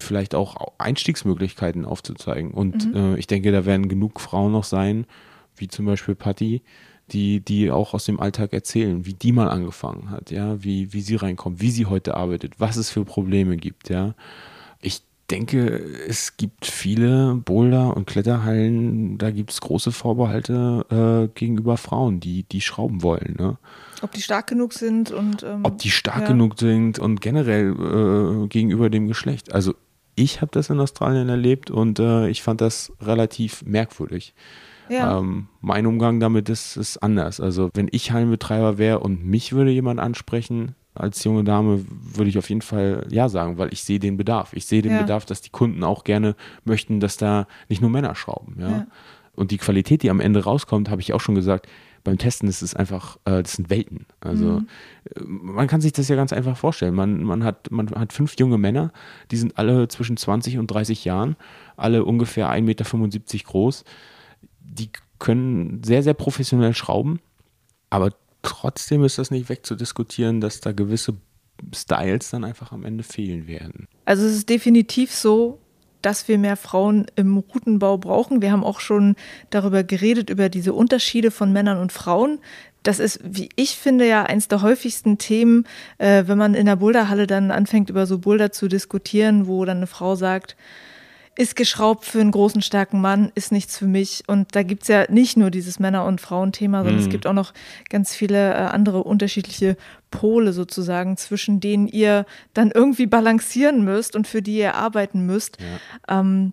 vielleicht 0.00 0.34
auch 0.34 0.56
Einstiegsmöglichkeiten 0.78 1.84
aufzuzeigen 1.84 2.50
und 2.50 2.86
mhm. 2.86 2.96
äh, 2.96 3.18
ich 3.18 3.26
denke, 3.26 3.52
da 3.52 3.64
werden 3.64 3.88
genug 3.88 4.20
Frauen 4.20 4.52
noch 4.52 4.64
sein, 4.64 5.06
wie 5.56 5.68
zum 5.68 5.86
Beispiel 5.86 6.14
Patty, 6.14 6.62
die, 7.12 7.40
die 7.40 7.70
auch 7.70 7.94
aus 7.94 8.04
dem 8.04 8.20
Alltag 8.20 8.52
erzählen, 8.52 9.04
wie 9.04 9.14
die 9.14 9.32
mal 9.32 9.48
angefangen 9.48 10.10
hat, 10.10 10.30
ja, 10.30 10.62
wie, 10.62 10.92
wie 10.92 11.00
sie 11.00 11.16
reinkommt, 11.16 11.60
wie 11.60 11.70
sie 11.70 11.86
heute 11.86 12.16
arbeitet, 12.16 12.54
was 12.58 12.76
es 12.76 12.90
für 12.90 13.04
Probleme 13.04 13.56
gibt, 13.56 13.88
ja. 13.90 14.14
Ich 14.80 15.02
denke, 15.30 15.82
es 16.08 16.36
gibt 16.36 16.66
viele 16.66 17.34
Boulder- 17.34 17.96
und 17.96 18.06
Kletterhallen, 18.06 19.18
da 19.18 19.30
gibt 19.30 19.50
es 19.52 19.60
große 19.60 19.92
Vorbehalte 19.92 20.86
äh, 20.90 21.38
gegenüber 21.38 21.76
Frauen, 21.76 22.20
die, 22.20 22.44
die 22.44 22.60
schrauben 22.60 23.02
wollen. 23.02 23.36
Ne? 23.38 23.58
Ob 24.02 24.12
die 24.12 24.22
stark 24.22 24.46
genug 24.46 24.72
sind 24.72 25.10
und. 25.10 25.42
Ähm, 25.42 25.60
Ob 25.62 25.78
die 25.78 25.90
stark 25.90 26.22
ja. 26.22 26.28
genug 26.28 26.58
sind 26.58 26.98
und 26.98 27.20
generell 27.20 28.44
äh, 28.44 28.48
gegenüber 28.48 28.90
dem 28.90 29.08
Geschlecht. 29.08 29.52
Also, 29.52 29.74
ich 30.14 30.40
habe 30.40 30.50
das 30.52 30.70
in 30.70 30.80
Australien 30.80 31.28
erlebt 31.28 31.70
und 31.70 31.98
äh, 31.98 32.28
ich 32.28 32.42
fand 32.42 32.60
das 32.60 32.92
relativ 33.00 33.62
merkwürdig. 33.64 34.34
Ja. 34.88 35.18
Ähm, 35.18 35.48
mein 35.60 35.86
Umgang 35.86 36.18
damit 36.18 36.48
ist, 36.48 36.76
ist 36.76 36.98
anders. 36.98 37.40
Also, 37.40 37.70
wenn 37.74 37.88
ich 37.92 38.10
Hallenbetreiber 38.10 38.78
wäre 38.78 39.00
und 39.00 39.24
mich 39.24 39.52
würde 39.52 39.70
jemand 39.70 40.00
ansprechen, 40.00 40.74
als 40.94 41.22
junge 41.24 41.44
Dame 41.44 41.84
würde 41.88 42.30
ich 42.30 42.38
auf 42.38 42.48
jeden 42.48 42.62
Fall 42.62 43.06
ja 43.10 43.28
sagen, 43.28 43.58
weil 43.58 43.72
ich 43.72 43.84
sehe 43.84 43.98
den 43.98 44.16
Bedarf. 44.16 44.52
Ich 44.52 44.66
sehe 44.66 44.82
den 44.82 44.92
ja. 44.92 45.02
Bedarf, 45.02 45.24
dass 45.24 45.40
die 45.40 45.50
Kunden 45.50 45.84
auch 45.84 46.04
gerne 46.04 46.34
möchten, 46.64 47.00
dass 47.00 47.16
da 47.16 47.46
nicht 47.68 47.80
nur 47.80 47.90
Männer 47.90 48.14
schrauben. 48.14 48.56
Ja? 48.58 48.70
ja. 48.70 48.86
Und 49.34 49.52
die 49.52 49.58
Qualität, 49.58 50.02
die 50.02 50.10
am 50.10 50.20
Ende 50.20 50.44
rauskommt, 50.44 50.90
habe 50.90 51.00
ich 51.00 51.12
auch 51.12 51.20
schon 51.20 51.34
gesagt, 51.34 51.68
beim 52.02 52.18
Testen 52.18 52.48
ist 52.48 52.62
es 52.62 52.74
einfach, 52.74 53.16
äh, 53.24 53.42
das 53.42 53.52
sind 53.52 53.70
Welten. 53.70 54.06
Also 54.20 54.44
mhm. 54.44 54.68
Äh, 55.14 55.20
man 55.24 55.66
kann 55.66 55.80
sich 55.80 55.92
das 55.92 56.08
ja 56.08 56.16
ganz 56.16 56.32
einfach 56.32 56.56
vorstellen. 56.56 56.94
Man, 56.94 57.22
man, 57.22 57.44
hat, 57.44 57.70
man 57.70 57.90
hat 57.90 58.12
fünf 58.12 58.34
junge 58.38 58.58
Männer, 58.58 58.92
die 59.30 59.36
sind 59.36 59.58
alle 59.58 59.88
zwischen 59.88 60.16
20 60.16 60.58
und 60.58 60.66
30 60.68 61.04
Jahren, 61.04 61.36
alle 61.76 62.04
ungefähr 62.04 62.50
1,75 62.50 62.62
Meter 62.62 62.84
groß. 63.44 63.84
Die 64.60 64.90
können 65.18 65.82
sehr, 65.84 66.02
sehr 66.02 66.14
professionell 66.14 66.74
schrauben, 66.74 67.20
aber 67.90 68.10
trotzdem 68.42 69.04
ist 69.04 69.18
das 69.18 69.30
nicht 69.30 69.48
wegzudiskutieren, 69.48 70.40
dass 70.40 70.60
da 70.60 70.72
gewisse 70.72 71.16
Styles 71.74 72.30
dann 72.30 72.44
einfach 72.44 72.72
am 72.72 72.84
Ende 72.84 73.04
fehlen 73.04 73.46
werden. 73.46 73.86
Also 74.04 74.24
es 74.24 74.34
ist 74.34 74.48
definitiv 74.48 75.12
so, 75.12 75.58
dass 76.02 76.28
wir 76.28 76.38
mehr 76.38 76.56
Frauen 76.56 77.06
im 77.16 77.36
Routenbau 77.36 77.98
brauchen. 77.98 78.40
Wir 78.40 78.52
haben 78.52 78.64
auch 78.64 78.80
schon 78.80 79.16
darüber 79.50 79.84
geredet, 79.84 80.30
über 80.30 80.48
diese 80.48 80.72
Unterschiede 80.72 81.30
von 81.30 81.52
Männern 81.52 81.78
und 81.78 81.92
Frauen. 81.92 82.38
Das 82.82 82.98
ist, 82.98 83.20
wie 83.22 83.50
ich 83.56 83.76
finde, 83.76 84.08
ja 84.08 84.22
eins 84.22 84.48
der 84.48 84.62
häufigsten 84.62 85.18
Themen, 85.18 85.66
äh, 85.98 86.24
wenn 86.26 86.38
man 86.38 86.54
in 86.54 86.64
der 86.64 86.76
Boulderhalle 86.76 87.26
dann 87.26 87.50
anfängt, 87.50 87.90
über 87.90 88.06
so 88.06 88.18
Boulder 88.18 88.52
zu 88.52 88.68
diskutieren, 88.68 89.46
wo 89.46 89.64
dann 89.66 89.78
eine 89.78 89.86
Frau 89.86 90.14
sagt, 90.14 90.56
ist 91.40 91.56
geschraubt 91.56 92.04
für 92.04 92.20
einen 92.20 92.32
großen, 92.32 92.60
starken 92.60 93.00
Mann, 93.00 93.32
ist 93.34 93.50
nichts 93.50 93.78
für 93.78 93.86
mich. 93.86 94.24
Und 94.26 94.54
da 94.54 94.62
gibt 94.62 94.82
es 94.82 94.88
ja 94.88 95.10
nicht 95.10 95.38
nur 95.38 95.50
dieses 95.50 95.78
Männer- 95.78 96.04
und 96.04 96.20
Frauenthema, 96.20 96.80
sondern 96.80 96.96
mhm. 96.96 97.02
es 97.02 97.08
gibt 97.08 97.26
auch 97.26 97.32
noch 97.32 97.54
ganz 97.88 98.14
viele 98.14 98.52
äh, 98.52 98.56
andere 98.56 99.04
unterschiedliche 99.04 99.78
Pole 100.10 100.52
sozusagen, 100.52 101.16
zwischen 101.16 101.58
denen 101.58 101.88
ihr 101.88 102.26
dann 102.52 102.70
irgendwie 102.70 103.06
balancieren 103.06 103.82
müsst 103.84 104.16
und 104.16 104.28
für 104.28 104.42
die 104.42 104.58
ihr 104.58 104.74
arbeiten 104.74 105.24
müsst. 105.24 105.56
Ja. 105.58 106.20
Ähm, 106.20 106.52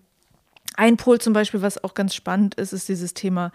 ein 0.78 0.96
Pol 0.96 1.20
zum 1.20 1.34
Beispiel, 1.34 1.60
was 1.60 1.84
auch 1.84 1.92
ganz 1.92 2.14
spannend 2.14 2.54
ist, 2.54 2.72
ist 2.72 2.88
dieses 2.88 3.12
Thema, 3.12 3.52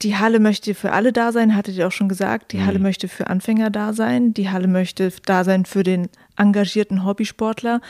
die 0.00 0.16
Halle 0.16 0.40
möchte 0.40 0.74
für 0.74 0.92
alle 0.92 1.12
da 1.12 1.30
sein, 1.30 1.54
hattet 1.54 1.76
ihr 1.76 1.86
auch 1.86 1.92
schon 1.92 2.08
gesagt. 2.08 2.52
Die 2.52 2.56
mhm. 2.56 2.66
Halle 2.66 2.78
möchte 2.78 3.08
für 3.08 3.26
Anfänger 3.26 3.68
da 3.68 3.92
sein. 3.92 4.32
Die 4.32 4.48
Halle 4.48 4.68
möchte 4.68 5.12
da 5.26 5.44
sein 5.44 5.66
für 5.66 5.82
den 5.82 6.08
engagierten 6.38 7.04
Hobbysportler 7.04 7.82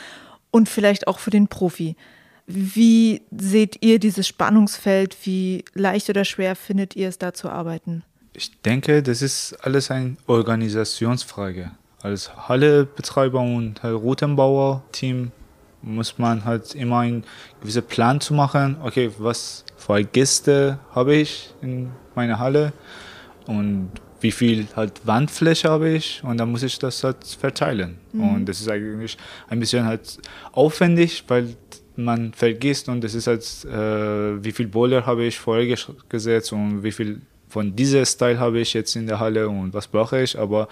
und 0.51 0.67
vielleicht 0.67 1.07
auch 1.07 1.19
für 1.19 1.31
den 1.31 1.47
Profi. 1.47 1.95
Wie 2.47 3.21
seht 3.35 3.83
ihr 3.83 3.99
dieses 3.99 4.27
Spannungsfeld? 4.27 5.17
Wie 5.23 5.65
leicht 5.73 6.09
oder 6.09 6.25
schwer 6.25 6.55
findet 6.55 6.95
ihr 6.95 7.09
es 7.09 7.17
da 7.17 7.33
zu 7.33 7.49
arbeiten? 7.49 8.03
Ich 8.33 8.51
denke, 8.61 9.01
das 9.01 9.21
ist 9.21 9.53
alles 9.61 9.89
eine 9.89 10.17
Organisationsfrage. 10.27 11.71
Als 12.01 12.49
Hallebetreiber 12.49 13.41
und 13.41 13.83
Routenbauer-Team 13.83 15.31
muss 15.81 16.17
man 16.17 16.45
halt 16.45 16.75
immer 16.75 16.99
einen 16.99 17.23
gewissen 17.61 17.83
Plan 17.83 18.19
zu 18.19 18.33
machen. 18.33 18.77
Okay, 18.83 19.11
was 19.17 19.65
für 19.77 20.03
Gäste 20.03 20.79
habe 20.93 21.15
ich 21.15 21.53
in 21.61 21.91
meiner 22.15 22.39
Halle 22.39 22.73
und 23.47 23.89
wie 24.21 24.31
viel 24.31 24.67
halt 24.75 25.05
Wandfläche 25.05 25.69
habe 25.69 25.89
ich 25.89 26.23
und 26.23 26.37
dann 26.37 26.51
muss 26.51 26.63
ich 26.63 26.79
das 26.79 27.03
halt 27.03 27.23
verteilen. 27.25 27.99
Mhm. 28.11 28.29
Und 28.29 28.45
das 28.47 28.59
ist 28.59 28.69
eigentlich 28.69 29.17
ein 29.47 29.59
bisschen 29.59 29.85
halt 29.85 30.19
aufwendig, 30.51 31.23
weil 31.27 31.55
man 31.97 32.33
vergisst 32.33 32.89
und 32.89 33.03
es 33.03 33.13
ist 33.15 33.27
halt, 33.27 33.43
äh, 33.65 34.43
wie 34.43 34.51
viel 34.51 34.67
Boiler 34.67 35.05
habe 35.05 35.25
ich 35.25 35.37
vorher 35.37 35.77
gesetzt 36.09 36.53
und 36.53 36.83
wie 36.83 36.91
viel 36.91 37.21
von 37.47 37.75
diesem 37.75 38.05
Style 38.05 38.39
habe 38.39 38.59
ich 38.59 38.73
jetzt 38.73 38.95
in 38.95 39.07
der 39.07 39.19
Halle 39.19 39.47
und 39.47 39.73
was 39.73 39.87
brauche 39.87 40.21
ich, 40.21 40.37
aber 40.37 40.67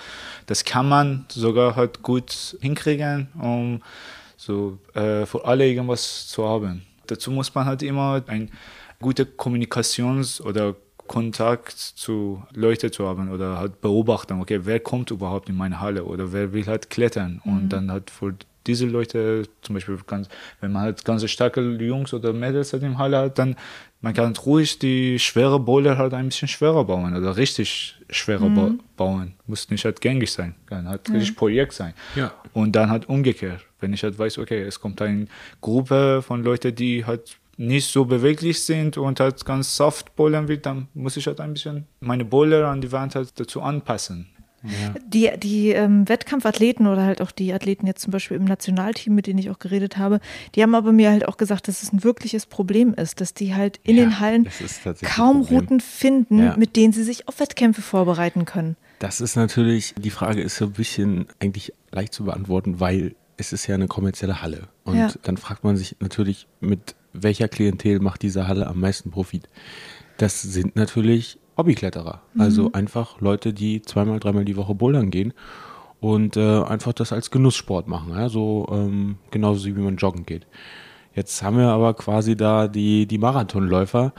das 0.47 0.63
kann 0.63 0.89
man 0.89 1.25
sogar 1.29 1.75
halt 1.75 2.01
gut 2.01 2.57
hinkriegen, 2.61 3.27
um 3.39 3.81
so 4.35 4.77
äh, 4.93 5.25
für 5.25 5.45
alle 5.45 5.67
irgendwas 5.67 6.27
zu 6.27 6.45
haben. 6.45 6.83
Dazu 7.07 7.31
muss 7.31 7.53
man 7.55 7.65
halt 7.65 7.83
immer 7.83 8.21
ein 8.27 8.51
gute 8.99 9.23
Kommunikations- 9.23 10.41
oder 10.41 10.75
Kontakt 11.07 11.77
zu 11.77 12.43
Leuten 12.53 12.91
zu 12.91 13.07
haben 13.07 13.29
oder 13.29 13.57
halt 13.57 13.81
beobachten, 13.81 14.39
okay, 14.39 14.61
wer 14.63 14.79
kommt 14.79 15.11
überhaupt 15.11 15.49
in 15.49 15.55
meine 15.55 15.79
Halle 15.79 16.05
oder 16.05 16.31
wer 16.31 16.53
will 16.53 16.65
halt 16.65 16.89
klettern 16.89 17.41
mhm. 17.43 17.53
und 17.53 17.69
dann 17.69 17.91
halt 17.91 18.09
für 18.09 18.35
diese 18.67 18.85
Leute, 18.85 19.43
zum 19.61 19.75
Beispiel, 19.75 19.97
ganz, 20.07 20.27
wenn 20.61 20.71
man 20.71 20.83
halt 20.83 21.05
ganz 21.05 21.29
starke 21.29 21.61
Jungs 21.61 22.13
oder 22.13 22.33
Mädels 22.33 22.73
halt 22.73 22.83
im 22.83 22.97
Halle 22.97 23.17
hat, 23.17 23.39
dann 23.39 23.55
man 24.03 24.13
kann 24.13 24.35
ruhig 24.35 24.79
die 24.79 25.17
schwere 25.17 25.61
Boulder 25.61 25.97
halt 25.97 26.13
ein 26.13 26.27
bisschen 26.27 26.49
schwerer 26.49 26.83
bauen 26.83 27.15
oder 27.15 27.37
richtig 27.37 27.95
schwerer 28.09 28.49
mhm. 28.49 28.81
bauen. 28.97 29.33
Muss 29.47 29.69
nicht 29.69 29.85
halt 29.85 30.01
gängig 30.01 30.29
sein, 30.29 30.55
kann 30.65 30.89
halt 30.89 31.07
mhm. 31.07 31.15
richtig 31.15 31.37
Projekt 31.37 31.71
sein. 31.71 31.93
Ja. 32.15 32.33
Und 32.51 32.75
dann 32.75 32.89
halt 32.89 33.07
umgekehrt, 33.07 33.65
wenn 33.79 33.93
ich 33.93 34.03
halt 34.03 34.19
weiß, 34.19 34.39
okay, 34.39 34.61
es 34.61 34.81
kommt 34.81 35.01
eine 35.01 35.27
Gruppe 35.61 36.21
von 36.21 36.43
Leuten, 36.43 36.75
die 36.75 37.05
halt 37.05 37.37
nicht 37.55 37.87
so 37.89 38.03
beweglich 38.03 38.61
sind 38.63 38.97
und 38.97 39.21
halt 39.21 39.45
ganz 39.45 39.75
soft 39.75 40.15
bowlern 40.17 40.49
will, 40.49 40.57
dann 40.57 40.87
muss 40.93 41.15
ich 41.15 41.27
halt 41.27 41.39
ein 41.39 41.53
bisschen 41.53 41.85
meine 42.01 42.25
Bowler 42.25 42.67
an 42.67 42.81
die 42.81 42.91
Wand 42.91 43.15
halt 43.15 43.39
dazu 43.39 43.61
anpassen. 43.61 44.27
Ja. 44.63 44.93
Die, 45.05 45.31
die 45.37 45.69
ähm, 45.69 46.07
Wettkampfathleten 46.07 46.87
oder 46.87 47.03
halt 47.03 47.21
auch 47.21 47.31
die 47.31 47.53
Athleten 47.53 47.85
jetzt 47.85 48.01
zum 48.01 48.11
Beispiel 48.11 48.37
im 48.37 48.45
Nationalteam, 48.45 49.13
mit 49.13 49.27
denen 49.27 49.39
ich 49.39 49.49
auch 49.49 49.59
geredet 49.59 49.97
habe, 49.97 50.19
die 50.55 50.63
haben 50.63 50.73
aber 50.75 50.91
mir 50.91 51.11
halt 51.11 51.27
auch 51.27 51.37
gesagt, 51.37 51.67
dass 51.67 51.83
es 51.83 51.91
ein 51.91 52.03
wirkliches 52.03 52.45
Problem 52.45 52.93
ist, 52.93 53.19
dass 53.21 53.33
die 53.33 53.53
halt 53.53 53.79
in 53.83 53.97
ja, 53.97 54.03
den 54.03 54.19
Hallen 54.19 54.47
kaum 55.03 55.41
Routen 55.41 55.79
finden, 55.79 56.39
ja. 56.39 56.57
mit 56.57 56.75
denen 56.75 56.93
sie 56.93 57.03
sich 57.03 57.27
auf 57.27 57.39
Wettkämpfe 57.39 57.81
vorbereiten 57.81 58.45
können. 58.45 58.77
Das 58.99 59.19
ist 59.19 59.35
natürlich, 59.35 59.93
die 59.97 60.11
Frage 60.11 60.41
ist 60.41 60.55
so 60.55 60.65
ein 60.65 60.71
bisschen 60.71 61.27
eigentlich 61.39 61.73
leicht 61.91 62.13
zu 62.13 62.23
beantworten, 62.23 62.79
weil 62.79 63.15
es 63.35 63.51
ist 63.51 63.67
ja 63.67 63.75
eine 63.75 63.87
kommerzielle 63.87 64.41
Halle. 64.41 64.69
Und 64.85 65.19
dann 65.23 65.37
fragt 65.37 65.63
man 65.63 65.75
sich 65.75 65.97
natürlich, 65.99 66.47
mit 66.61 66.95
welcher 67.11 67.47
Klientel 67.47 67.99
macht 67.99 68.21
diese 68.21 68.47
Halle 68.47 68.67
am 68.67 68.79
meisten 68.79 69.11
Profit? 69.11 69.49
Das 70.17 70.41
sind 70.41 70.75
natürlich 70.75 71.39
Hobbykletterer. 71.57 72.21
Mhm. 72.33 72.41
Also 72.41 72.71
einfach 72.73 73.21
Leute, 73.21 73.53
die 73.53 73.81
zweimal, 73.81 74.19
dreimal 74.19 74.45
die 74.45 74.57
Woche 74.57 74.75
bouldern 74.75 75.11
gehen 75.11 75.33
und 75.99 76.35
äh, 76.37 76.63
einfach 76.63 76.93
das 76.93 77.13
als 77.13 77.31
Genusssport 77.31 77.87
machen. 77.87 78.11
Ja? 78.11 78.29
So 78.29 78.67
ähm, 78.71 79.17
genauso 79.31 79.65
wie 79.65 79.71
man 79.71 79.97
joggen 79.97 80.25
geht. 80.25 80.45
Jetzt 81.15 81.43
haben 81.43 81.57
wir 81.57 81.67
aber 81.67 81.93
quasi 81.93 82.35
da 82.35 82.67
die, 82.67 83.05
die 83.05 83.17
Marathonläufer. 83.17 84.13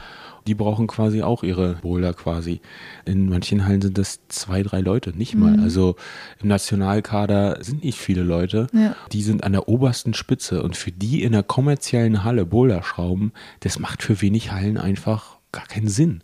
Die 0.47 0.55
brauchen 0.55 0.87
quasi 0.87 1.23
auch 1.23 1.43
ihre 1.43 1.77
Boulder 1.77 2.13
quasi. 2.13 2.61
In 3.07 3.29
manchen 3.29 3.67
Hallen 3.67 3.81
sind 3.81 3.97
das 3.97 4.21
zwei, 4.29 4.63
drei 4.63 4.81
Leute, 4.81 5.17
nicht 5.17 5.35
mal. 5.35 5.57
Mhm. 5.57 5.63
Also 5.63 5.97
im 6.41 6.49
Nationalkader 6.49 7.65
sind 7.65 7.83
nicht 7.83 7.99
viele 7.99 8.23
Leute. 8.23 8.67
Ja. 8.73 8.95
Die 9.11 9.23
sind 9.23 9.43
an 9.43 9.53
der 9.53 9.69
obersten 9.69 10.15
Spitze. 10.15 10.63
Und 10.63 10.77
für 10.77 10.93
die 10.93 11.23
in 11.23 11.33
der 11.33 11.43
kommerziellen 11.43 12.25
Halle 12.25 12.45
Boulder 12.45 12.83
schrauben, 12.83 13.33
das 13.61 13.79
macht 13.79 14.03
für 14.03 14.21
wenig 14.21 14.53
Hallen 14.53 14.77
einfach 14.77 15.39
gar 15.51 15.67
keinen 15.67 15.89
Sinn. 15.89 16.23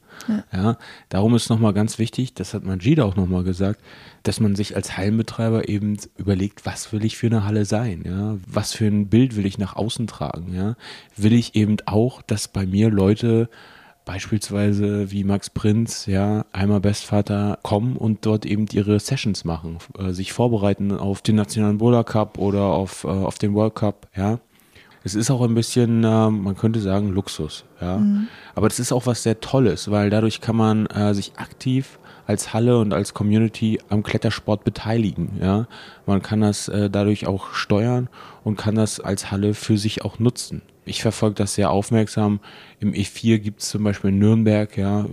Ja. 0.52 0.76
darum 1.08 1.34
ist 1.34 1.48
nochmal 1.50 1.72
ganz 1.72 1.98
wichtig, 1.98 2.34
das 2.34 2.54
hat 2.54 2.64
Majida 2.64 3.04
auch 3.04 3.16
nochmal 3.16 3.44
gesagt, 3.44 3.80
dass 4.22 4.40
man 4.40 4.54
sich 4.54 4.76
als 4.76 4.96
Hallenbetreiber 4.96 5.68
eben 5.68 5.96
überlegt, 6.16 6.66
was 6.66 6.92
will 6.92 7.04
ich 7.04 7.16
für 7.16 7.26
eine 7.26 7.44
Halle 7.44 7.64
sein? 7.64 8.02
Ja? 8.04 8.36
Was 8.46 8.72
für 8.72 8.86
ein 8.86 9.08
Bild 9.08 9.36
will 9.36 9.46
ich 9.46 9.58
nach 9.58 9.76
außen 9.76 10.06
tragen? 10.06 10.54
Ja? 10.54 10.76
Will 11.16 11.32
ich 11.32 11.54
eben 11.54 11.76
auch, 11.86 12.22
dass 12.22 12.48
bei 12.48 12.66
mir 12.66 12.90
Leute 12.90 13.48
beispielsweise 14.04 15.10
wie 15.12 15.24
Max 15.24 15.50
Prinz, 15.50 16.06
ja, 16.06 16.44
einmal 16.52 16.80
Bestvater 16.80 17.58
kommen 17.62 17.96
und 17.96 18.26
dort 18.26 18.44
eben 18.46 18.66
ihre 18.72 18.98
Sessions 18.98 19.44
machen, 19.44 19.78
äh, 19.98 20.12
sich 20.12 20.32
vorbereiten 20.32 20.92
auf 20.92 21.22
den 21.22 21.36
Nationalen 21.36 21.78
Bowler 21.78 22.04
Cup 22.04 22.38
oder 22.38 22.62
auf, 22.62 23.04
äh, 23.04 23.08
auf 23.08 23.38
den 23.38 23.54
World 23.54 23.74
Cup, 23.74 24.08
ja. 24.16 24.40
Es 25.02 25.14
ist 25.14 25.30
auch 25.30 25.40
ein 25.42 25.54
bisschen, 25.54 26.04
äh, 26.04 26.30
man 26.30 26.56
könnte 26.56 26.80
sagen, 26.80 27.10
Luxus, 27.10 27.64
ja. 27.80 27.96
Aber 28.54 28.68
das 28.68 28.78
ist 28.78 28.92
auch 28.92 29.06
was 29.06 29.22
sehr 29.22 29.40
Tolles, 29.40 29.90
weil 29.90 30.10
dadurch 30.10 30.40
kann 30.40 30.56
man 30.56 30.86
äh, 30.86 31.14
sich 31.14 31.32
aktiv 31.36 31.98
als 32.26 32.52
Halle 32.52 32.78
und 32.78 32.92
als 32.92 33.14
Community 33.14 33.80
am 33.88 34.02
Klettersport 34.02 34.62
beteiligen, 34.62 35.38
ja. 35.40 35.66
Man 36.06 36.22
kann 36.22 36.42
das 36.42 36.68
äh, 36.68 36.90
dadurch 36.90 37.26
auch 37.26 37.54
steuern 37.54 38.08
und 38.44 38.56
kann 38.56 38.74
das 38.74 39.00
als 39.00 39.30
Halle 39.30 39.54
für 39.54 39.78
sich 39.78 40.04
auch 40.04 40.18
nutzen. 40.18 40.62
Ich 40.90 41.02
verfolge 41.02 41.36
das 41.36 41.54
sehr 41.54 41.70
aufmerksam. 41.70 42.40
Im 42.80 42.92
E4 42.92 43.38
gibt 43.38 43.62
es 43.62 43.68
zum 43.68 43.84
Beispiel 43.84 44.10
in 44.10 44.18
Nürnberg, 44.18 44.76
ja, 44.76 45.02
äh, 45.02 45.06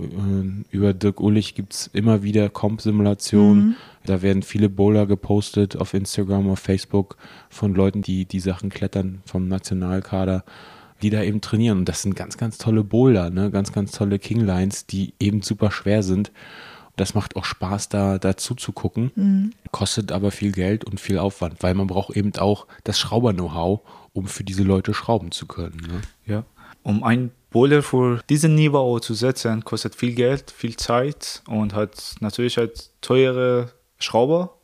über 0.72 0.92
Dirk 0.96 1.22
Ullich 1.22 1.54
gibt 1.54 1.74
es 1.74 1.92
immer 1.94 2.24
wieder 2.24 2.50
Comp-Simulationen. 2.50 3.76
Da 4.04 4.24
werden 4.24 4.42
viele 4.42 4.70
Bowler 4.70 5.06
gepostet 5.06 5.76
auf 5.76 5.94
Instagram, 5.94 6.50
auf 6.50 6.58
Facebook 6.58 7.16
von 7.52 7.76
Leuten, 7.76 8.02
die 8.02 8.26
die 8.26 8.40
Sachen 8.40 8.72
klettern 8.72 9.22
vom 9.26 9.48
Nationalkader, 9.48 10.44
die 11.04 11.12
da 11.12 11.22
eben 11.22 11.42
trainieren. 11.42 11.78
Und 11.78 11.90
das 11.90 12.02
sind 12.02 12.16
ganz, 12.16 12.38
ganz 12.38 12.58
tolle 12.58 12.84
Bowler, 12.84 13.30
ne? 13.30 13.52
ganz, 13.52 13.72
ganz 13.72 13.92
tolle 13.92 14.18
Kinglines, 14.18 14.88
die 14.88 15.14
eben 15.20 15.44
super 15.44 15.70
schwer 15.70 16.02
sind. 16.02 16.32
Das 16.96 17.14
macht 17.14 17.36
auch 17.36 17.46
Spaß, 17.46 17.90
da 17.90 18.18
dazu 18.18 18.56
zu 18.56 18.72
gucken. 18.72 19.12
Kostet 19.72 20.12
aber 20.12 20.32
viel 20.32 20.54
Geld 20.54 20.86
und 20.86 21.00
viel 21.00 21.20
Aufwand, 21.20 21.62
weil 21.62 21.76
man 21.76 21.86
braucht 21.86 22.18
eben 22.18 22.36
auch 22.40 22.66
das 22.84 22.98
Schrauber-Know-how, 22.98 23.82
um 24.18 24.28
für 24.28 24.44
diese 24.44 24.64
Leute 24.64 24.94
schrauben 24.96 25.32
zu 25.32 25.46
können. 25.46 25.78
Ne? 25.78 26.02
Ja. 26.26 26.44
Um 26.82 27.04
ein 27.04 27.32
Boulder 27.52 27.84
für 27.84 28.22
diesen 28.30 28.56
Niveau 28.56 29.00
zu 29.00 29.14
setzen, 29.14 29.64
kostet 29.64 29.96
viel 29.96 30.16
Geld, 30.16 30.50
viel 30.52 30.76
Zeit 30.76 31.44
und 31.48 31.74
hat 31.74 32.16
natürlich 32.20 32.58
halt 32.58 32.90
teure 33.02 33.70
Schrauber 34.00 34.58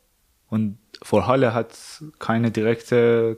und 0.50 0.78
für 1.04 1.28
Halle 1.28 1.54
hat 1.54 1.78
keine 2.20 2.50
direkte 2.50 3.38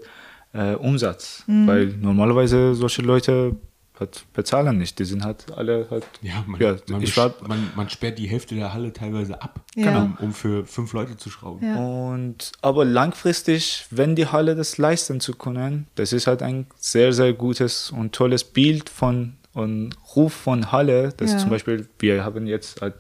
äh, 0.54 0.76
Umsatz, 0.76 1.44
weil 1.48 1.88
normalerweise 1.88 2.76
solche 2.76 3.02
Leute 3.02 3.56
halt 4.00 4.26
bezahlen 4.34 4.78
nicht. 4.78 5.00
Die 5.00 5.06
sind 5.06 5.24
halt 5.24 5.46
alle 5.56 5.88
halt. 5.90 6.06
Ja, 6.22 6.44
man, 6.48 6.60
ja 6.62 6.76
man, 6.90 7.02
ich 7.02 7.16
war, 7.18 7.34
man, 7.48 7.72
man 7.76 7.90
sperrt 7.90 8.18
die 8.20 8.28
Hälfte 8.28 8.56
der 8.56 8.74
Halle 8.74 8.92
teilweise 8.94 9.42
ab, 9.42 9.62
Ja. 9.76 10.04
um, 10.04 10.18
um 10.22 10.34
für 10.34 10.66
fünf 10.66 10.94
Leute 10.94 11.18
zu 11.18 11.30
schrauben. 11.30 11.66
Ja. 11.66 11.76
Und 11.78 12.52
aber 12.62 12.86
langfristig, 12.86 13.86
wenn 13.92 14.16
die 14.16 14.28
Halle 14.28 14.56
das 14.56 14.78
leisten 14.78 15.20
zu 15.20 15.34
können, 15.34 15.88
das 15.96 16.14
ist 16.14 16.28
halt 16.28 16.42
ein 16.42 16.68
sehr, 16.78 17.14
sehr 17.14 17.34
gutes 17.34 17.92
und 17.92 18.14
tolles 18.14 18.44
Bild 18.44 18.90
von 18.90 19.38
und 19.54 19.96
Ruf 20.16 20.34
von 20.34 20.72
Halle. 20.74 21.14
Das 21.16 21.32
Ja. 21.32 21.38
zum 21.38 21.50
Beispiel, 21.50 21.88
wir 22.00 22.26
haben 22.26 22.46
jetzt 22.48 22.82
halt 22.82 22.96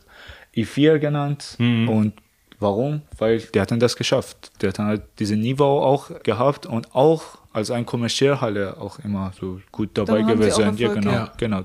I4 0.55 0.99
genannt. 0.99 1.55
Und 1.59 2.13
warum? 2.59 3.01
Weil 3.17 3.39
die 3.39 3.59
hatten 3.59 3.80
das 3.81 3.97
geschafft. 3.97 4.53
Die 4.61 4.67
hatten 4.67 4.85
halt 4.85 5.01
diese 5.19 5.35
Niveau 5.35 5.81
auch 5.81 6.23
gehabt 6.23 6.65
und 6.65 6.95
auch 6.95 7.39
als 7.56 7.72
ein 7.72 7.86
Kommerziellhalle 7.86 8.77
auch 8.77 8.99
immer 8.99 9.32
so 9.40 9.61
gut 9.72 9.91
dabei 9.94 10.23
auch 10.23 10.27
gewesen. 10.27 10.77
Ja, 10.77 10.94
genau, 10.94 11.11
ja. 11.11 11.34
genau. 11.38 11.64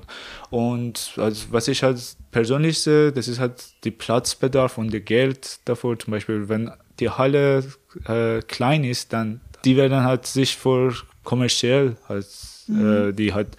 Und 0.49 1.13
also, 1.17 1.47
was 1.51 1.67
ich 1.67 1.83
halt 1.83 2.01
persönlich 2.31 2.79
sehe, 2.79 3.11
das 3.11 3.27
ist 3.27 3.39
halt 3.39 3.63
die 3.83 3.91
Platzbedarf 3.91 4.77
und 4.77 4.93
der 4.93 5.01
Geld 5.01 5.59
davor. 5.65 5.99
Zum 5.99 6.11
Beispiel, 6.11 6.47
wenn 6.47 6.71
die 6.99 7.09
Halle 7.09 7.65
äh, 8.05 8.41
klein 8.41 8.85
ist, 8.85 9.11
dann 9.11 9.41
die 9.65 9.75
werden 9.75 10.03
halt 10.03 10.25
sich 10.25 10.55
für 10.55 10.93
kommerziell 11.23 11.97
halt, 12.07 12.25
äh, 12.69 13.11
die 13.11 13.33
halt 13.33 13.57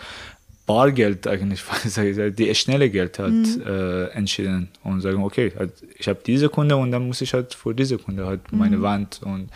Bargeld 0.66 1.26
eigentlich, 1.26 1.62
die 1.96 2.54
schnelle 2.54 2.88
Geld 2.88 3.18
hat 3.18 3.32
äh, 3.66 4.06
entschieden 4.09 4.68
und 4.84 5.00
sagen, 5.02 5.22
okay, 5.22 5.52
halt, 5.59 5.72
ich 5.98 6.09
habe 6.09 6.20
diese 6.24 6.48
Kunde 6.48 6.76
und 6.76 6.92
dann 6.92 7.06
muss 7.06 7.20
ich 7.20 7.34
halt 7.34 7.54
für 7.54 7.74
diese 7.74 7.98
Kunde 7.98 8.26
halt 8.26 8.52
meine 8.52 8.80
Wand 8.80 9.20
und 9.22 9.50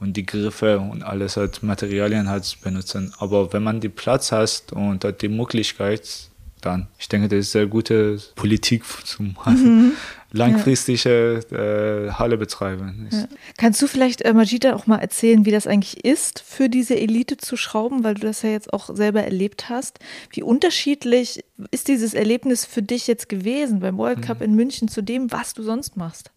und 0.00 0.16
die 0.16 0.26
Griffe 0.26 0.80
und 0.80 1.02
alles 1.02 1.36
halt 1.36 1.62
Materialien 1.62 2.28
halt 2.28 2.56
benutzen. 2.62 3.12
Aber 3.18 3.52
wenn 3.52 3.62
man 3.62 3.80
die 3.80 3.88
Platz 3.88 4.32
hast 4.32 4.72
und 4.72 5.04
hat 5.04 5.22
die 5.22 5.28
Möglichkeit, 5.28 6.30
dann, 6.60 6.88
ich 6.98 7.08
denke, 7.08 7.28
das 7.28 7.38
ist 7.40 7.52
sehr 7.52 7.66
gute 7.66 8.18
Politik 8.34 8.84
zum 9.04 9.36
langfristige 10.32 11.40
äh, 11.50 12.12
Halle 12.12 12.38
betreiben. 12.38 13.08
Ja. 13.10 13.26
Kannst 13.56 13.82
du 13.82 13.86
vielleicht, 13.86 14.22
äh, 14.22 14.32
Majida, 14.32 14.74
auch 14.74 14.86
mal 14.86 14.98
erzählen, 14.98 15.44
wie 15.44 15.50
das 15.50 15.66
eigentlich 15.66 16.04
ist, 16.04 16.40
für 16.40 16.68
diese 16.68 16.96
Elite 16.96 17.36
zu 17.36 17.56
schrauben, 17.56 18.04
weil 18.04 18.14
du 18.14 18.22
das 18.22 18.42
ja 18.42 18.50
jetzt 18.50 18.72
auch 18.72 18.94
selber 18.94 19.22
erlebt 19.22 19.68
hast? 19.68 19.98
Wie 20.30 20.42
unterschiedlich 20.42 21.44
ist 21.70 21.88
dieses 21.88 22.14
Erlebnis 22.14 22.64
für 22.64 22.82
dich 22.82 23.06
jetzt 23.06 23.28
gewesen 23.28 23.80
beim 23.80 23.98
World 23.98 24.22
Cup 24.22 24.40
in 24.40 24.54
München 24.54 24.88
zu 24.88 25.02
dem, 25.02 25.32
was 25.32 25.54
du 25.54 25.62
sonst 25.62 25.96
machst? 25.96 26.30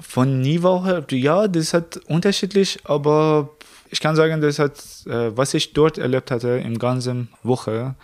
Von 0.00 0.40
Niveau 0.40 0.84
her, 0.84 1.04
ja, 1.10 1.48
das 1.48 1.74
halt 1.74 1.96
unterschiedlich, 2.08 2.78
aber 2.84 3.50
ich 3.90 4.00
kann 4.00 4.16
sagen, 4.16 4.40
das 4.40 4.58
hat, 4.58 4.78
äh, 5.06 5.36
was 5.36 5.54
ich 5.54 5.72
dort 5.72 5.98
erlebt 5.98 6.30
hatte 6.30 6.48
im 6.48 6.78
ganzen 6.78 7.28
Woche, 7.42 7.94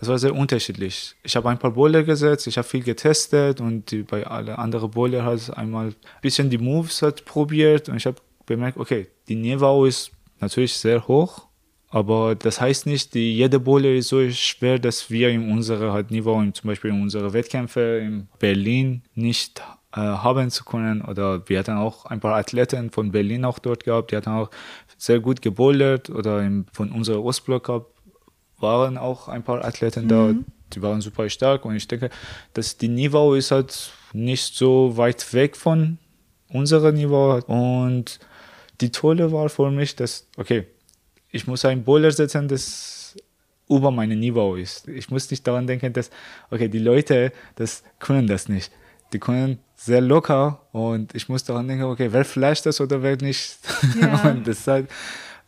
das 0.00 0.08
war 0.08 0.18
sehr 0.18 0.34
unterschiedlich. 0.34 1.16
Ich 1.24 1.34
habe 1.34 1.48
ein 1.48 1.58
paar 1.58 1.72
Bowler 1.72 2.04
gesetzt, 2.04 2.46
ich 2.46 2.56
habe 2.56 2.68
viel 2.68 2.82
getestet 2.82 3.60
und 3.60 4.06
bei 4.08 4.26
alle 4.26 4.58
anderen 4.58 4.90
Bowler 4.90 5.24
halt 5.24 5.50
einmal 5.56 5.88
ein 5.88 5.94
bisschen 6.22 6.50
die 6.50 6.58
Moves 6.58 7.02
hat 7.02 7.24
probiert 7.24 7.88
und 7.88 7.96
ich 7.96 8.06
habe 8.06 8.16
bemerkt, 8.46 8.78
okay, 8.78 9.08
die 9.28 9.34
Niveau 9.34 9.84
ist 9.84 10.12
natürlich 10.40 10.74
sehr 10.74 11.06
hoch, 11.08 11.48
aber 11.90 12.34
das 12.34 12.60
heißt 12.60 12.86
nicht, 12.86 13.14
die, 13.14 13.34
jede 13.34 13.58
Bowler 13.58 13.90
ist 13.90 14.08
so 14.08 14.30
schwer, 14.30 14.78
dass 14.78 15.10
wir 15.10 15.30
in 15.30 15.50
unserer 15.50 15.92
halt 15.92 16.10
Niveau, 16.10 16.40
zum 16.52 16.68
Beispiel 16.68 16.90
in 16.90 17.02
unsere 17.02 17.32
Wettkämpfe 17.32 17.98
in 17.98 18.28
Berlin 18.38 19.02
nicht 19.14 19.60
äh, 19.60 19.62
haben 19.92 20.50
zu 20.50 20.64
können. 20.64 21.02
Oder 21.02 21.48
wir 21.48 21.58
hatten 21.58 21.76
auch 21.76 22.04
ein 22.06 22.20
paar 22.20 22.36
Athleten 22.36 22.90
von 22.90 23.10
Berlin 23.10 23.44
auch 23.44 23.58
dort 23.58 23.84
gehabt, 23.84 24.10
die 24.10 24.16
hatten 24.16 24.30
auch 24.30 24.50
sehr 24.96 25.20
gut 25.20 25.42
gebouldert 25.42 26.10
oder 26.10 26.42
im, 26.42 26.66
von 26.72 26.92
unserer 26.92 27.22
Ostblock 27.22 27.64
Cup 27.64 27.94
waren 28.58 28.98
auch 28.98 29.28
ein 29.28 29.44
paar 29.44 29.64
Athleten 29.64 30.08
da, 30.08 30.34
die 30.72 30.82
waren 30.82 31.00
super 31.00 31.28
stark 31.30 31.64
und 31.64 31.76
ich 31.76 31.86
denke, 31.86 32.10
dass 32.54 32.76
die 32.76 32.88
Niveau 32.88 33.34
ist 33.34 33.52
halt 33.52 33.92
nicht 34.12 34.56
so 34.56 34.96
weit 34.96 35.32
weg 35.32 35.56
von 35.56 35.98
unserem 36.48 36.96
Niveau 36.96 37.40
und 37.46 38.18
die 38.80 38.90
Tolle 38.90 39.32
war 39.32 39.48
für 39.48 39.70
mich, 39.70 39.96
dass, 39.96 40.26
okay, 40.36 40.66
ich 41.30 41.46
muss 41.46 41.64
ein 41.64 41.84
Bowler 41.84 42.10
setzen, 42.10 42.48
das 42.48 43.16
über 43.68 43.90
meinem 43.90 44.18
Niveau 44.18 44.54
ist. 44.56 44.88
Ich 44.88 45.10
muss 45.10 45.30
nicht 45.30 45.46
daran 45.46 45.66
denken, 45.66 45.92
dass, 45.92 46.10
okay, 46.50 46.68
die 46.68 46.78
Leute, 46.78 47.32
das 47.56 47.84
können 47.98 48.26
das 48.26 48.48
nicht. 48.48 48.72
Die 49.12 49.18
können 49.18 49.58
sehr 49.80 50.00
locker 50.00 50.60
und 50.72 51.14
ich 51.14 51.28
muss 51.28 51.44
daran 51.44 51.68
denken, 51.68 51.84
okay, 51.84 52.08
wer 52.10 52.24
flasht 52.24 52.66
das 52.66 52.80
oder 52.80 53.00
wer 53.02 53.16
nicht. 53.16 53.58
Ja. 54.00 54.22
und 54.30 54.46
das 54.46 54.58
ist 54.58 54.66
halt 54.66 54.88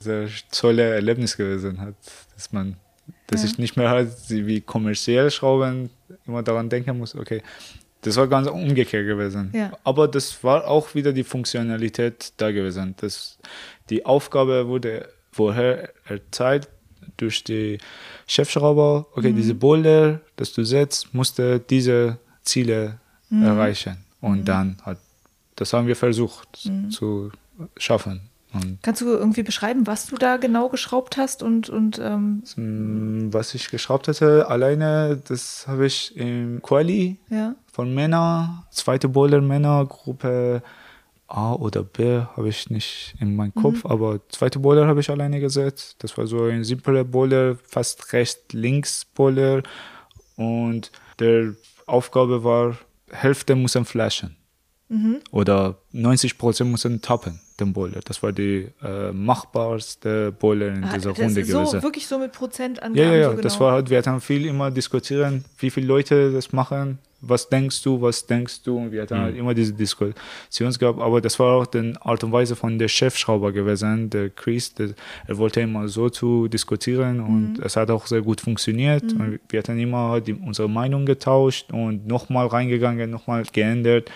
ein 0.06 0.30
tolle 0.52 0.94
Erlebnis 0.94 1.36
gewesen, 1.36 1.80
hat, 1.80 1.94
dass 2.34 2.52
man, 2.52 2.76
dass 3.26 3.42
Ja. 3.42 3.48
ich 3.50 3.58
nicht 3.58 3.76
mehr 3.76 3.90
halt 3.90 4.10
wie 4.28 4.60
kommerziell 4.60 5.30
schrauben 5.30 5.90
immer 6.26 6.42
daran 6.44 6.68
denken 6.68 6.96
muss, 6.96 7.14
okay, 7.14 7.42
das 8.02 8.16
war 8.16 8.28
ganz 8.28 8.48
umgekehrt 8.48 9.04
gewesen. 9.06 9.50
Ja. 9.52 9.72
Aber 9.84 10.08
das 10.08 10.42
war 10.42 10.66
auch 10.66 10.94
wieder 10.94 11.12
die 11.12 11.24
Funktionalität 11.24 12.32
da 12.38 12.50
gewesen. 12.52 12.94
Das, 12.98 13.36
die 13.90 14.06
Aufgabe 14.06 14.66
wurde 14.68 15.08
vorher 15.32 15.90
erteilt 16.06 16.68
durch 17.18 17.44
die 17.44 17.76
Chefschrauber. 18.26 19.06
Okay, 19.16 19.32
diese 19.34 19.54
Boulder, 19.54 20.20
das 20.36 20.52
du 20.54 20.64
setzt, 20.64 21.12
musste 21.12 21.60
diese 21.60 22.16
Ziele 22.42 22.98
erreichen. 23.30 23.98
Und 24.20 24.46
dann 24.46 24.76
hat, 24.82 24.98
das 25.56 25.72
haben 25.72 25.86
wir 25.86 25.96
versucht 25.96 26.68
zu 26.90 27.30
schaffen. 27.76 28.22
Und 28.52 28.82
Kannst 28.82 29.00
du 29.00 29.06
irgendwie 29.06 29.44
beschreiben, 29.44 29.86
was 29.86 30.06
du 30.06 30.16
da 30.16 30.36
genau 30.36 30.68
geschraubt 30.68 31.16
hast 31.16 31.42
und, 31.42 31.68
und 31.68 32.00
ähm, 32.02 32.42
mm, 32.56 33.32
was 33.32 33.54
ich 33.54 33.70
geschraubt 33.70 34.08
hatte, 34.08 34.48
alleine, 34.48 35.20
das 35.28 35.68
habe 35.68 35.86
ich 35.86 36.16
im 36.16 36.60
Quali 36.60 37.18
ja. 37.28 37.54
von 37.70 37.94
Männer, 37.94 38.66
zweite 38.70 39.08
Boulder 39.08 39.40
Männergruppe 39.40 40.62
A 41.30 41.52
oder 41.52 41.84
B 41.84 42.22
habe 42.36 42.48
ich 42.48 42.70
nicht 42.70 43.14
in 43.20 43.36
meinem 43.36 43.54
Kopf, 43.54 43.84
mhm. 43.84 43.90
aber 43.90 44.20
zweite 44.30 44.58
Boiler 44.58 44.88
habe 44.88 44.98
ich 44.98 45.10
alleine 45.10 45.38
gesetzt. 45.38 45.96
Das 46.00 46.18
war 46.18 46.26
so 46.26 46.44
ein 46.44 46.64
simpler 46.64 47.04
Boiler, 47.04 47.54
fast 47.54 48.12
rechts-links 48.12 49.04
Boiler 49.04 49.62
und 50.36 50.90
der 51.20 51.54
Aufgabe 51.86 52.42
war, 52.42 52.76
Hälfte 53.12 53.54
muss 53.54 53.76
flashen. 53.84 54.36
Mhm. 54.90 55.20
Oder 55.30 55.76
90 55.92 56.36
Prozent 56.36 56.70
müssen 56.70 57.00
tappen, 57.00 57.40
den 57.60 57.72
Boiler. 57.72 58.00
Das 58.04 58.22
war 58.24 58.32
die 58.32 58.68
äh, 58.82 59.12
machbarste 59.12 60.32
Boiler 60.32 60.74
in 60.74 60.82
ah, 60.82 60.94
dieser 60.94 61.10
Runde 61.10 61.44
so, 61.44 61.58
gewesen. 61.58 61.82
Wirklich 61.82 62.08
so 62.08 62.18
mit 62.18 62.32
Prozentangaben? 62.32 62.96
Ja, 62.96 63.04
ja, 63.04 63.14
ja. 63.14 63.24
So 63.24 63.30
genau. 63.30 63.42
das 63.42 63.60
war 63.60 63.72
halt, 63.72 63.88
wir 63.88 63.98
hatten 63.98 64.20
viel 64.20 64.46
immer 64.46 64.72
diskutieren, 64.72 65.44
wie 65.58 65.70
viele 65.70 65.86
Leute 65.86 66.32
das 66.32 66.52
machen, 66.52 66.98
was 67.20 67.48
denkst 67.48 67.82
du, 67.82 68.00
was 68.00 68.26
denkst 68.26 68.62
du? 68.62 68.78
Und 68.78 68.92
wir 68.92 69.02
hatten 69.02 69.18
mhm. 69.18 69.22
halt 69.22 69.36
immer 69.36 69.54
diese 69.54 69.72
Diskussion 69.74 70.72
gehabt. 70.78 71.00
Aber 71.00 71.20
das 71.20 71.38
war 71.38 71.56
auch 71.56 71.66
die 71.66 71.94
Art 72.00 72.24
und 72.24 72.32
Weise 72.32 72.56
von 72.56 72.78
der 72.78 72.88
Chefschrauber 72.88 73.52
gewesen, 73.52 74.10
der 74.10 74.30
Chris. 74.30 74.74
Der, 74.74 74.90
er 75.26 75.38
wollte 75.38 75.60
immer 75.60 75.88
so 75.88 76.08
zu 76.08 76.48
diskutieren 76.48 77.20
und 77.20 77.58
mhm. 77.58 77.62
es 77.62 77.76
hat 77.76 77.90
auch 77.90 78.06
sehr 78.06 78.22
gut 78.22 78.40
funktioniert. 78.40 79.04
Mhm. 79.04 79.20
Und 79.20 79.40
wir 79.48 79.58
hatten 79.58 79.78
immer 79.78 80.20
die, 80.20 80.34
unsere 80.34 80.68
Meinung 80.68 81.06
getauscht 81.06 81.70
und 81.72 82.06
nochmal 82.06 82.46
reingegangen, 82.46 83.10
nochmal 83.10 83.44
geändert. 83.52 84.10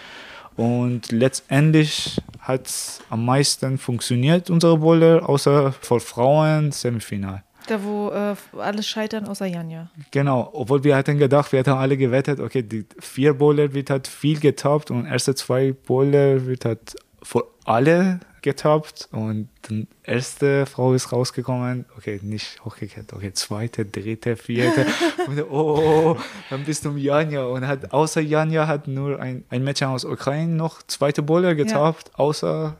Und 0.56 1.10
letztendlich 1.10 2.20
hat 2.38 2.66
es 2.66 3.00
am 3.10 3.24
meisten 3.24 3.78
funktioniert, 3.78 4.50
unsere 4.50 4.78
Boulder, 4.78 5.28
außer 5.28 5.72
vor 5.72 6.00
Frauen 6.00 6.70
Semifinal. 6.72 7.42
Da, 7.66 7.82
wo 7.82 8.10
äh, 8.10 8.34
alles 8.58 8.86
scheitern 8.86 9.26
außer 9.26 9.46
Janja. 9.46 9.90
Genau, 10.10 10.50
obwohl 10.52 10.84
wir 10.84 10.96
hatten 10.96 11.16
gedacht, 11.16 11.50
wir 11.50 11.60
hatten 11.60 11.70
alle 11.70 11.96
gewettet, 11.96 12.38
okay, 12.38 12.62
die 12.62 12.84
vier 12.98 13.32
Bowler 13.34 13.72
wird 13.72 13.88
halt 13.88 14.06
viel 14.06 14.38
getoppt 14.38 14.90
und 14.90 15.06
erste 15.06 15.34
zwei 15.34 15.72
Bowler 15.72 16.44
wird 16.44 16.66
halt 16.66 16.94
vor 17.22 17.44
alle 17.64 18.20
getoppt 18.42 19.08
und 19.10 19.48
die 19.70 19.86
erste 20.02 20.66
Frau 20.66 20.92
ist 20.92 21.12
rausgekommen, 21.12 21.86
okay, 21.96 22.20
nicht 22.22 22.62
hochgekehrt, 22.62 23.12
okay, 23.14 23.32
zweite, 23.32 23.86
dritte, 23.86 24.36
vierte 24.36 24.86
und 25.26 25.40
oh, 25.40 25.46
oh, 25.50 26.10
oh, 26.10 26.16
dann 26.50 26.64
bist 26.64 26.84
du 26.84 26.94
Janja 26.96 27.44
und 27.44 27.66
hat, 27.66 27.92
außer 27.92 28.20
Janja 28.20 28.66
hat 28.66 28.86
nur 28.86 29.18
ein, 29.18 29.44
ein 29.48 29.64
Mädchen 29.64 29.88
aus 29.88 30.04
Ukraine 30.04 30.52
noch 30.52 30.82
zweite 30.82 31.22
Bowler 31.22 31.54
getoppt, 31.54 32.08
ja. 32.08 32.14
außer 32.18 32.76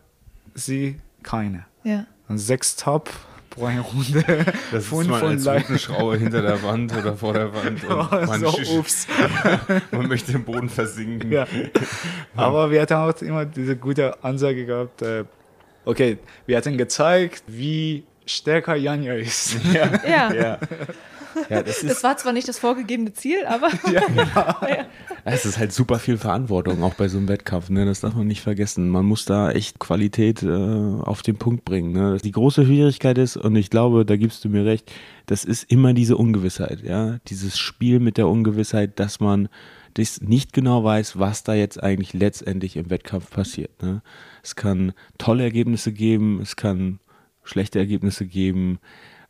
sie 0.55 0.97
keine. 1.23 1.65
Ja. 1.83 2.07
Und 2.29 2.39
sechs 2.39 2.77
Top 2.77 3.11
pro 3.55 3.67
eine 3.67 3.81
Runde. 3.81 4.25
Das 4.73 4.87
von, 4.87 5.03
ist 5.03 5.09
man 5.09 5.39
von 5.39 5.49
als 5.49 5.83
Schraube 5.83 6.17
hinter 6.17 6.43
der 6.43 6.63
Wand 6.63 6.97
oder 6.97 7.17
vor 7.17 7.33
der 7.33 7.55
Wand. 7.55 7.85
Und 7.85 7.91
oh, 8.13 8.27
man, 8.27 8.41
so, 8.41 8.79
ups. 8.79 9.07
man 9.91 10.09
möchte 10.09 10.33
im 10.33 10.45
Boden 10.45 10.69
versinken. 10.69 11.31
Ja. 11.31 11.47
Aber 12.37 12.71
wir 12.71 12.83
hatten 12.83 12.95
auch 12.95 13.21
immer 13.23 13.45
diese 13.45 13.77
gute 13.77 14.23
Ansage 14.23 14.67
gehabt, 14.67 15.03
äh, 15.03 15.25
okay, 15.85 16.19
wir 16.47 16.57
hatten 16.57 16.77
gezeigt, 16.77 17.45
wie 17.47 18.05
stärker 18.27 18.75
Janja 18.75 19.15
ist. 19.15 19.57
Ja. 19.73 19.91
ja. 20.07 20.33
ja. 20.33 20.59
Ja, 21.49 21.63
das, 21.63 21.81
das, 21.81 22.03
war 22.03 22.17
zwar 22.17 22.33
nicht 22.33 22.49
das 22.49 22.59
vorgegebene 22.59 23.13
Ziel, 23.13 23.45
aber. 23.47 23.69
ja, 23.93 24.07
genau. 24.07 24.25
ja. 24.69 24.87
Es 25.25 25.47
ist 25.47 25.59
halt 25.59 25.73
super 25.73 25.99
viel 25.99 26.19
Verantwortung, 26.19 26.83
auch 26.83 26.95
bei 26.95 27.09
so 27.09 27.19
einem 27.19 27.29
Wettkampf. 27.29 27.71
Ne? 27.71 27.87
Das 27.87 28.01
darf 28.01 28.15
man 28.15 28.27
nicht 28.27 28.43
vergessen. 28.43 28.89
Man 28.89 29.07
muss 29.07 29.25
da 29.25 29.51
echt 29.51 29.79
Qualität 29.79 30.43
äh, 30.43 30.49
auf 30.49 31.23
den 31.23 31.37
Punkt 31.37 31.65
bringen. 31.65 31.93
Ne? 31.93 32.19
Die 32.23 32.33
große 32.33 32.67
Schwierigkeit 32.67 33.19
ist, 33.19 33.37
und 33.37 33.57
ich 33.57 33.71
glaube, 33.71 34.05
da 34.05 34.17
gibst 34.17 34.45
du 34.45 34.49
mir 34.49 34.65
recht, 34.65 34.93
das 35.27 35.45
ist 35.45 35.71
immer 35.71 35.95
diese 35.95 36.17
Ungewissheit. 36.17 36.83
Ja? 36.83 37.19
Dieses 37.29 37.59
Spiel 37.59 38.01
mit 38.01 38.19
der 38.19 38.29
Ungewissheit, 38.29 38.99
dass 39.01 39.21
man 39.21 39.49
das 39.95 40.21
nicht 40.21 40.53
genau 40.53 40.85
weiß, 40.85 41.19
was 41.19 41.45
da 41.45 41.55
jetzt 41.55 41.83
eigentlich 41.83 42.13
letztendlich 42.13 42.77
im 42.77 42.91
Wettkampf 42.91 43.31
passiert. 43.31 43.83
Ne? 43.83 44.03
Es 44.43 44.57
kann 44.57 44.93
tolle 45.19 45.45
Ergebnisse 45.45 45.93
geben, 45.93 46.41
es 46.43 46.57
kann 46.57 46.99
schlechte 47.45 47.79
Ergebnisse 47.79 48.27
geben 48.27 48.79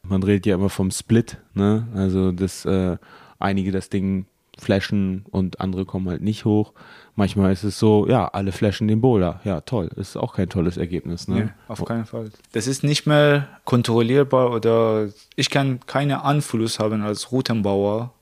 man 0.08 0.22
redet 0.22 0.46
ja 0.46 0.54
immer 0.54 0.70
vom 0.70 0.90
Split, 0.90 1.38
ne? 1.54 1.86
Also 1.94 2.32
dass 2.32 2.64
äh, 2.64 2.96
einige 3.38 3.72
das 3.72 3.88
Ding 3.88 4.26
flashen 4.58 5.24
und 5.30 5.60
andere 5.60 5.84
kommen 5.84 6.08
halt 6.08 6.22
nicht 6.22 6.44
hoch. 6.44 6.72
Manchmal 7.16 7.52
ist 7.52 7.64
es 7.64 7.78
so, 7.78 8.08
ja, 8.08 8.28
alle 8.28 8.52
flashen 8.52 8.88
den 8.88 9.00
Bowler. 9.00 9.40
Ja, 9.44 9.60
toll. 9.60 9.90
Ist 9.96 10.16
auch 10.16 10.34
kein 10.34 10.48
tolles 10.48 10.76
Ergebnis. 10.76 11.28
Ne? 11.28 11.34
Nee, 11.34 11.48
auf 11.68 11.84
keinen 11.84 12.06
Fall. 12.06 12.30
Das 12.52 12.66
ist 12.66 12.84
nicht 12.84 13.06
mehr 13.06 13.48
kontrollierbar 13.64 14.52
oder 14.52 15.08
ich 15.36 15.50
kann 15.50 15.80
keinen 15.86 16.12
Einfluss 16.12 16.78
haben 16.78 17.02
als 17.02 17.32
Routenbauer 17.32 18.12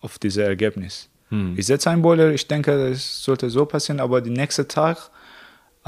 auf 0.00 0.18
dieses 0.18 0.38
Ergebnis. 0.38 1.08
Hm. 1.30 1.54
Ich 1.56 1.66
setze 1.66 1.90
einen 1.90 2.02
Bowler, 2.02 2.32
ich 2.32 2.46
denke, 2.48 2.90
das 2.90 3.22
sollte 3.22 3.50
so 3.50 3.66
passieren, 3.66 4.00
aber 4.00 4.20
den 4.20 4.32
nächsten 4.32 4.66
Tag 4.68 5.10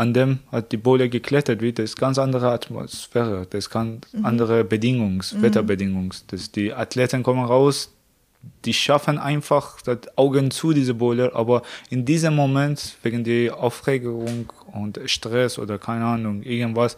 an 0.00 0.14
dem 0.14 0.38
hat 0.50 0.72
die 0.72 0.78
Bohle 0.78 1.10
geklettert 1.10 1.60
wird, 1.60 1.78
das 1.78 1.90
ist 1.90 1.96
ganz 1.96 2.16
andere 2.18 2.50
Atmosphäre, 2.50 3.46
das 3.50 3.66
ist 3.66 3.70
ganz 3.70 4.10
mhm. 4.14 4.24
andere 4.24 4.64
Bedingungs, 4.64 5.34
mhm. 5.34 5.42
Wetterbedingungs. 5.42 6.24
Das, 6.26 6.50
die 6.50 6.72
Athleten 6.72 7.22
kommen 7.22 7.44
raus, 7.44 7.92
die 8.64 8.72
schaffen 8.72 9.18
einfach 9.18 9.82
das 9.82 9.98
Augen 10.16 10.50
zu, 10.50 10.72
diese 10.72 10.94
Bohle, 10.94 11.34
aber 11.34 11.60
in 11.90 12.06
diesem 12.06 12.34
Moment, 12.34 12.96
wegen 13.02 13.24
der 13.24 13.58
Aufregung 13.58 14.50
und 14.72 14.98
Stress 15.04 15.58
oder 15.58 15.76
keine 15.78 16.06
Ahnung, 16.06 16.42
irgendwas, 16.44 16.96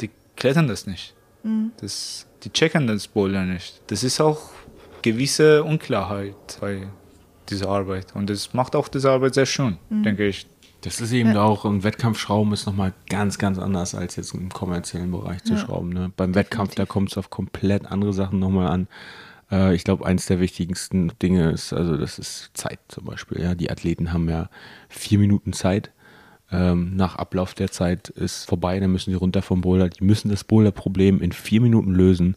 die 0.00 0.10
klettern 0.36 0.68
das 0.68 0.86
nicht. 0.86 1.12
Mhm. 1.42 1.72
Das, 1.80 2.24
die 2.44 2.50
checken 2.50 2.86
das 2.86 3.08
Bohle 3.08 3.44
nicht. 3.44 3.80
Das 3.88 4.04
ist 4.04 4.20
auch 4.20 4.40
gewisse 5.02 5.64
Unklarheit 5.64 6.58
bei 6.60 6.86
dieser 7.48 7.68
Arbeit. 7.68 8.14
Und 8.14 8.30
das 8.30 8.54
macht 8.54 8.76
auch 8.76 8.86
diese 8.86 9.10
Arbeit 9.10 9.34
sehr 9.34 9.46
schön, 9.46 9.76
mhm. 9.90 10.04
denke 10.04 10.28
ich. 10.28 10.46
Das 10.84 11.00
ist 11.00 11.12
eben 11.12 11.32
ja. 11.32 11.42
auch, 11.42 11.64
ein 11.64 11.82
Wettkampfschrauben 11.82 12.52
ist 12.52 12.66
nochmal 12.66 12.92
ganz, 13.08 13.38
ganz 13.38 13.58
anders 13.58 13.94
als 13.94 14.16
jetzt 14.16 14.34
im 14.34 14.50
kommerziellen 14.50 15.10
Bereich 15.10 15.42
zu 15.42 15.54
ja. 15.54 15.58
schrauben. 15.58 15.88
Ne? 15.88 16.12
Beim 16.14 16.34
Wettkampf, 16.34 16.74
da 16.74 16.84
kommt 16.84 17.10
es 17.10 17.16
auf 17.16 17.30
komplett 17.30 17.86
andere 17.86 18.12
Sachen 18.12 18.38
nochmal 18.38 18.68
an. 18.68 18.86
Äh, 19.50 19.74
ich 19.74 19.84
glaube, 19.84 20.04
eins 20.04 20.26
der 20.26 20.40
wichtigsten 20.40 21.10
Dinge 21.22 21.50
ist, 21.50 21.72
also 21.72 21.96
das 21.96 22.18
ist 22.18 22.50
Zeit 22.52 22.80
zum 22.88 23.06
Beispiel. 23.06 23.40
Ja? 23.40 23.54
Die 23.54 23.70
Athleten 23.70 24.12
haben 24.12 24.28
ja 24.28 24.50
vier 24.90 25.18
Minuten 25.18 25.54
Zeit. 25.54 25.90
Ähm, 26.52 26.94
nach 26.96 27.16
Ablauf 27.16 27.54
der 27.54 27.70
Zeit 27.70 28.10
ist 28.10 28.44
vorbei, 28.44 28.78
dann 28.78 28.92
müssen 28.92 29.10
sie 29.10 29.16
runter 29.16 29.40
vom 29.40 29.62
Boulder. 29.62 29.88
Die 29.88 30.04
müssen 30.04 30.28
das 30.28 30.44
Boulder-Problem 30.44 31.22
in 31.22 31.32
vier 31.32 31.62
Minuten 31.62 31.92
lösen. 31.92 32.36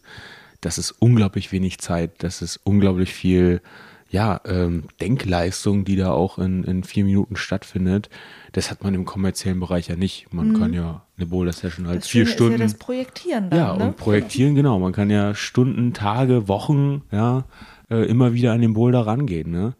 Das 0.62 0.78
ist 0.78 0.92
unglaublich 0.92 1.52
wenig 1.52 1.80
Zeit. 1.80 2.22
Das 2.22 2.40
ist 2.40 2.58
unglaublich 2.64 3.12
viel 3.12 3.60
ja, 4.10 4.40
ähm, 4.46 4.84
Denkleistung, 5.00 5.84
die 5.84 5.96
da 5.96 6.12
auch 6.12 6.38
in, 6.38 6.64
in 6.64 6.82
vier 6.82 7.04
Minuten 7.04 7.36
stattfindet. 7.36 8.08
Das 8.52 8.70
hat 8.70 8.82
man 8.82 8.94
im 8.94 9.04
kommerziellen 9.04 9.60
Bereich 9.60 9.88
ja 9.88 9.96
nicht. 9.96 10.32
Man 10.32 10.48
mhm. 10.48 10.58
kann 10.58 10.72
ja 10.72 11.02
eine 11.16 11.26
Boulder-Session 11.26 11.86
halt 11.86 12.02
das 12.02 12.08
vier 12.08 12.24
Schöne 12.24 12.34
Stunden. 12.34 12.54
Ist 12.54 12.60
ja 12.60 12.66
das 12.66 12.74
Projektieren 12.74 13.50
dann, 13.50 13.58
Ja, 13.58 13.76
ne? 13.76 13.84
und 13.84 13.96
projektieren, 13.96 14.54
genau. 14.54 14.78
Man 14.78 14.92
kann 14.92 15.10
ja 15.10 15.34
Stunden, 15.34 15.92
Tage, 15.92 16.48
Wochen, 16.48 17.02
ja, 17.12 17.44
äh, 17.90 18.06
immer 18.06 18.32
wieder 18.32 18.52
an 18.52 18.62
den 18.62 18.72
Boulder 18.72 19.06
rangehen, 19.06 19.50
ne? 19.50 19.74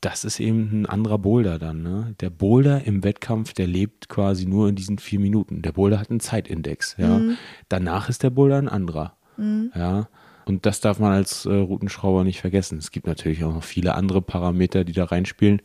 Das 0.00 0.24
ist 0.24 0.38
eben 0.38 0.82
ein 0.82 0.86
anderer 0.86 1.18
Boulder 1.18 1.58
dann, 1.58 1.82
ne? 1.82 2.14
Der 2.20 2.30
Boulder 2.30 2.84
im 2.84 3.02
Wettkampf, 3.02 3.54
der 3.54 3.66
lebt 3.66 4.08
quasi 4.08 4.46
nur 4.46 4.68
in 4.68 4.76
diesen 4.76 4.98
vier 4.98 5.18
Minuten. 5.18 5.62
Der 5.62 5.72
Boulder 5.72 5.98
hat 5.98 6.10
einen 6.10 6.20
Zeitindex, 6.20 6.94
ja. 6.98 7.18
Mhm. 7.18 7.36
Danach 7.68 8.08
ist 8.08 8.22
der 8.22 8.30
Boulder 8.30 8.58
ein 8.58 8.68
anderer, 8.68 9.16
mhm. 9.36 9.72
ja. 9.74 10.08
Und 10.46 10.66
das 10.66 10.80
darf 10.80 10.98
man 10.98 11.12
als 11.12 11.46
äh, 11.46 11.52
Routenschrauber 11.52 12.24
nicht 12.24 12.40
vergessen. 12.40 12.78
Es 12.78 12.90
gibt 12.90 13.06
natürlich 13.06 13.44
auch 13.44 13.54
noch 13.54 13.64
viele 13.64 13.94
andere 13.94 14.20
Parameter, 14.20 14.84
die 14.84 14.92
da 14.92 15.04
reinspielen. 15.04 15.62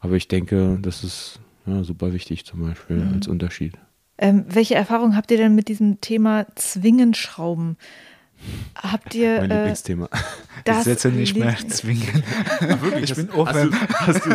Aber 0.00 0.14
ich 0.14 0.28
denke, 0.28 0.78
das 0.82 1.04
ist 1.04 1.40
ja, 1.66 1.84
super 1.84 2.12
wichtig 2.12 2.44
zum 2.44 2.66
Beispiel 2.66 2.96
mhm. 2.96 3.14
als 3.14 3.28
Unterschied. 3.28 3.74
Ähm, 4.18 4.44
welche 4.48 4.74
Erfahrung 4.74 5.16
habt 5.16 5.30
ihr 5.30 5.36
denn 5.36 5.54
mit 5.54 5.68
diesem 5.68 6.00
Thema 6.00 6.46
Zwingenschrauben? 6.54 7.76
Habt 8.74 9.14
ihr. 9.14 9.40
Mein 9.40 9.50
äh, 9.50 9.56
Lieblingsthema. 9.56 10.08
Ich 10.66 10.84
setze 10.84 11.08
nicht 11.08 11.36
mehr 11.36 11.56
zwingen. 11.68 12.22
Wirklich? 12.82 13.10
Ich 13.10 13.16
bin 13.16 13.30
offen. 13.30 13.74
Hast 13.94 14.26
du, 14.26 14.30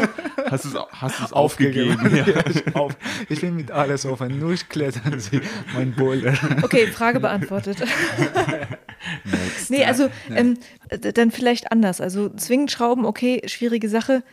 hast 0.49 0.65
du, 0.65 0.79
hast 0.91 1.19
es 1.19 1.33
aufgegeben? 1.33 1.91
aufgegeben. 1.99 2.25
Ja. 2.35 2.43
Ich, 2.49 2.75
auf, 2.75 2.97
ich, 3.29 3.41
bin 3.41 3.55
mit 3.55 3.69
alles 3.69 4.07
offen. 4.07 4.39
Nur 4.39 4.55
klettern 4.55 5.19
Sie, 5.19 5.39
mein 5.75 5.93
Boulder. 5.93 6.33
Okay, 6.63 6.87
Frage 6.87 7.19
beantwortet. 7.19 7.77
nee, 9.69 9.85
also 9.85 10.09
ähm, 10.29 10.57
dann 10.89 11.29
vielleicht 11.29 11.71
anders. 11.71 12.01
Also 12.01 12.29
zwingend 12.29 12.71
Schrauben, 12.71 13.05
okay, 13.05 13.43
schwierige 13.45 13.87
Sache. 13.87 14.23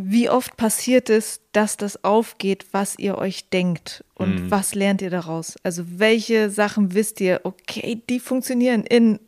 Wie 0.00 0.30
oft 0.30 0.56
passiert 0.56 1.10
es, 1.10 1.40
dass 1.50 1.76
das 1.76 2.04
aufgeht, 2.04 2.66
was 2.70 2.96
ihr 2.98 3.18
euch 3.18 3.50
denkt? 3.50 4.04
Und 4.14 4.44
mhm. 4.44 4.50
was 4.50 4.76
lernt 4.76 5.02
ihr 5.02 5.10
daraus? 5.10 5.56
Also 5.64 5.82
welche 5.98 6.50
Sachen 6.50 6.94
wisst 6.94 7.20
ihr, 7.20 7.40
okay, 7.42 8.00
die 8.08 8.20
funktionieren 8.20 8.84
in 8.84 9.18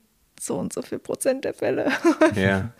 so 0.40 0.56
und 0.56 0.72
so 0.72 0.80
viel 0.82 1.00
Prozent 1.00 1.44
der 1.44 1.54
Fälle? 1.54 1.90
Ja. 2.36 2.70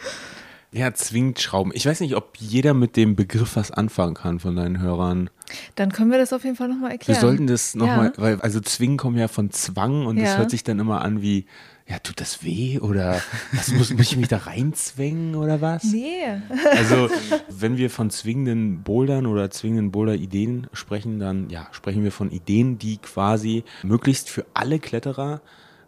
Ja, 0.73 0.95
zwingend 0.95 1.41
Schrauben. 1.41 1.73
Ich 1.75 1.85
weiß 1.85 1.99
nicht, 1.99 2.15
ob 2.15 2.37
jeder 2.39 2.75
mit 2.75 2.97
dem 2.97 3.17
Begriff 3.17 3.57
was 3.57 3.73
anfangen 3.73 4.15
kann 4.15 4.39
von 4.39 4.55
deinen 4.55 4.81
Hörern. 4.81 5.29
Dann 5.75 5.91
können 5.91 6.13
wir 6.13 6.19
das 6.19 6.33
auf 6.33 6.45
jeden 6.45 6.55
Fall 6.55 6.69
nochmal 6.69 6.93
erklären. 6.93 7.17
Wir 7.17 7.21
sollten 7.21 7.49
das 7.49 7.75
nochmal, 7.75 8.13
Ja. 8.17 8.23
weil, 8.23 8.41
also 8.41 8.61
zwingen 8.61 8.97
kommen 8.97 9.19
ja 9.19 9.27
von 9.27 9.51
Zwang 9.51 10.07
und 10.07 10.15
das 10.21 10.29
Ja. 10.29 10.39
hört 10.39 10.51
sich 10.53 10.63
dann 10.63 10.79
immer 10.79 11.03
an 11.03 11.23
wie, 11.23 11.47
ja, 11.91 11.99
tut 11.99 12.21
das 12.21 12.45
weh 12.45 12.79
oder 12.79 13.21
was 13.53 13.73
muss, 13.73 13.93
muss 13.93 14.13
ich 14.13 14.17
mich 14.17 14.29
da 14.29 14.39
reinzwängen 14.39 15.35
oder 15.35 15.61
was? 15.61 15.85
Nee. 15.85 16.41
Also, 16.71 17.11
wenn 17.49 17.79
wir 17.79 17.91
von 17.91 18.11
zwingenden 18.11 18.83
Bouldern 18.85 19.27
oder 19.27 19.51
zwingenden 19.51 19.91
Boulder-Ideen 19.91 20.69
sprechen, 20.73 21.19
dann 21.19 21.51
ja, 21.51 21.67
sprechen 21.73 22.05
wir 22.05 22.13
von 22.13 22.31
Ideen, 22.31 22.79
die 22.79 22.99
quasi 22.99 23.65
möglichst 23.83 24.31
für 24.31 24.47
alle 24.55 24.79
Kletterer 24.79 25.41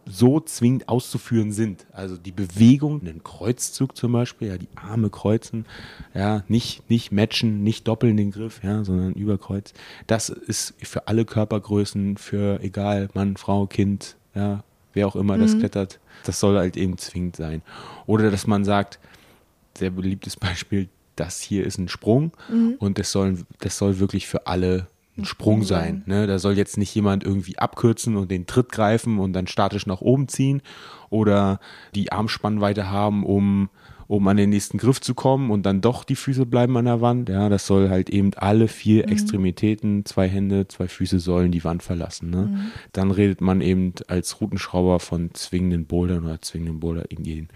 so 0.04 0.40
zwingend 0.40 0.88
auszuführen 0.88 1.52
sind. 1.52 1.86
Also 1.92 2.16
die 2.16 2.32
Bewegung, 2.32 3.00
einen 3.02 3.22
Kreuzzug 3.22 3.96
zum 3.96 4.10
Beispiel, 4.10 4.48
ja, 4.48 4.58
die 4.58 4.68
Arme 4.74 5.08
kreuzen, 5.08 5.66
ja, 6.14 6.42
nicht, 6.48 6.90
nicht 6.90 7.12
matchen, 7.12 7.62
nicht 7.62 7.86
doppeln 7.86 8.16
den 8.16 8.32
Griff, 8.32 8.60
ja, 8.64 8.82
sondern 8.82 9.12
überkreuz. 9.12 9.72
Das 10.08 10.30
ist 10.30 10.74
für 10.82 11.06
alle 11.06 11.24
Körpergrößen, 11.24 12.16
für 12.16 12.58
egal, 12.60 13.08
Mann, 13.14 13.36
Frau, 13.36 13.66
Kind, 13.66 14.16
ja, 14.34 14.64
wer 14.92 15.06
auch 15.06 15.16
immer 15.16 15.38
das 15.38 15.58
klettert, 15.58 16.00
das 16.24 16.40
soll 16.40 16.56
halt 16.56 16.76
eben 16.76 16.98
zwingend 16.98 17.36
sein. 17.36 17.62
Oder 18.06 18.30
dass 18.30 18.46
man 18.46 18.64
sagt, 18.64 18.98
sehr 19.76 19.90
beliebtes 19.90 20.36
Beispiel, 20.38 20.88
das 21.16 21.40
hier 21.40 21.66
ist 21.66 21.78
ein 21.78 21.88
Sprung 21.88 22.32
und 22.78 22.98
das 22.98 23.12
soll, 23.12 23.44
das 23.60 23.76
soll 23.76 23.98
wirklich 23.98 24.26
für 24.26 24.46
alle 24.46 24.86
ein 25.18 25.26
Sprung 25.26 25.62
sein. 25.62 26.02
Ne? 26.06 26.26
Da 26.26 26.38
soll 26.38 26.56
jetzt 26.56 26.78
nicht 26.78 26.94
jemand 26.94 27.22
irgendwie 27.22 27.58
abkürzen 27.58 28.16
und 28.16 28.30
den 28.30 28.46
Tritt 28.46 28.72
greifen 28.72 29.18
und 29.18 29.34
dann 29.34 29.46
statisch 29.46 29.86
nach 29.86 30.00
oben 30.00 30.28
ziehen 30.28 30.62
oder 31.10 31.60
die 31.94 32.12
Armspannweite 32.12 32.90
haben, 32.90 33.24
um, 33.24 33.68
um 34.12 34.28
an 34.28 34.36
den 34.36 34.50
nächsten 34.50 34.76
Griff 34.76 35.00
zu 35.00 35.14
kommen 35.14 35.50
und 35.50 35.64
dann 35.64 35.80
doch 35.80 36.04
die 36.04 36.16
Füße 36.16 36.44
bleiben 36.44 36.76
an 36.76 36.84
der 36.84 37.00
Wand. 37.00 37.30
Ja, 37.30 37.48
das 37.48 37.66
soll 37.66 37.88
halt 37.88 38.10
eben 38.10 38.32
alle 38.34 38.68
vier 38.68 39.08
Extremitäten, 39.08 40.04
zwei 40.04 40.28
Hände, 40.28 40.68
zwei 40.68 40.86
Füße 40.86 41.18
sollen 41.18 41.50
die 41.50 41.64
Wand 41.64 41.82
verlassen. 41.82 42.28
Ne? 42.28 42.70
Dann 42.92 43.10
redet 43.10 43.40
man 43.40 43.62
eben 43.62 43.94
als 44.08 44.38
Routenschrauber 44.38 45.00
von 45.00 45.32
zwingenden 45.32 45.86
Bouldern 45.86 46.26
oder 46.26 46.42
zwingenden 46.42 46.78
Boulder-Ideen. 46.78 47.48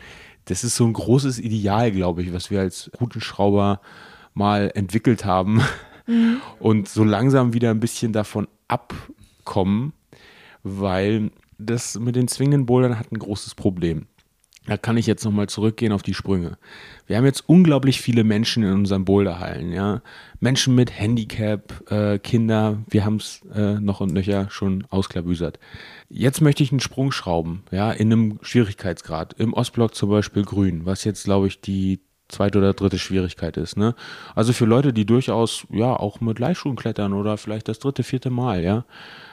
Das 0.46 0.64
ist 0.64 0.76
so 0.76 0.86
ein 0.86 0.94
großes 0.94 1.40
Ideal, 1.40 1.92
glaube 1.92 2.22
ich, 2.22 2.32
was 2.32 2.50
wir 2.50 2.60
als 2.60 2.90
Routenschrauber 2.98 3.82
mal 4.32 4.70
entwickelt 4.74 5.26
haben 5.26 5.60
und 6.58 6.88
so 6.88 7.04
langsam 7.04 7.52
wieder 7.52 7.70
ein 7.70 7.80
bisschen 7.80 8.14
davon 8.14 8.48
abkommen, 8.66 9.92
weil 10.62 11.32
das 11.58 11.98
mit 11.98 12.16
den 12.16 12.28
zwingenden 12.28 12.64
Bouldern 12.64 12.98
hat 12.98 13.12
ein 13.12 13.18
großes 13.18 13.54
Problem. 13.56 14.06
Da 14.66 14.76
kann 14.76 14.96
ich 14.96 15.06
jetzt 15.06 15.24
nochmal 15.24 15.48
zurückgehen 15.48 15.92
auf 15.92 16.02
die 16.02 16.14
Sprünge. 16.14 16.58
Wir 17.06 17.16
haben 17.16 17.24
jetzt 17.24 17.48
unglaublich 17.48 18.00
viele 18.00 18.24
Menschen 18.24 18.64
in 18.64 18.72
unseren 18.72 19.04
Boulderhallen, 19.04 19.72
ja. 19.72 20.02
Menschen 20.40 20.74
mit 20.74 20.90
Handicap, 20.90 21.90
äh, 21.90 22.18
Kinder, 22.18 22.82
wir 22.88 23.04
haben 23.04 23.16
es 23.16 23.42
äh, 23.54 23.74
noch 23.80 24.00
und 24.00 24.12
nöcher 24.12 24.48
schon 24.50 24.84
ausklabüsert. 24.90 25.58
Jetzt 26.08 26.40
möchte 26.40 26.62
ich 26.62 26.72
einen 26.72 26.80
Sprung 26.80 27.12
schrauben, 27.12 27.62
ja, 27.70 27.92
in 27.92 28.12
einem 28.12 28.38
Schwierigkeitsgrad. 28.42 29.34
Im 29.34 29.54
Ostblock 29.54 29.94
zum 29.94 30.10
Beispiel 30.10 30.44
grün, 30.44 30.84
was 30.84 31.04
jetzt, 31.04 31.24
glaube 31.24 31.46
ich, 31.46 31.60
die 31.60 32.00
zweite 32.28 32.58
oder 32.58 32.72
dritte 32.72 32.98
Schwierigkeit 32.98 33.56
ist, 33.56 33.76
ne? 33.76 33.94
Also 34.34 34.52
für 34.52 34.64
Leute, 34.64 34.92
die 34.92 35.06
durchaus, 35.06 35.66
ja, 35.70 35.94
auch 35.94 36.20
mit 36.20 36.40
Leihschuhen 36.40 36.74
klettern 36.74 37.12
oder 37.12 37.36
vielleicht 37.36 37.68
das 37.68 37.78
dritte, 37.78 38.02
vierte 38.02 38.30
Mal, 38.30 38.62
ja. 38.64 38.84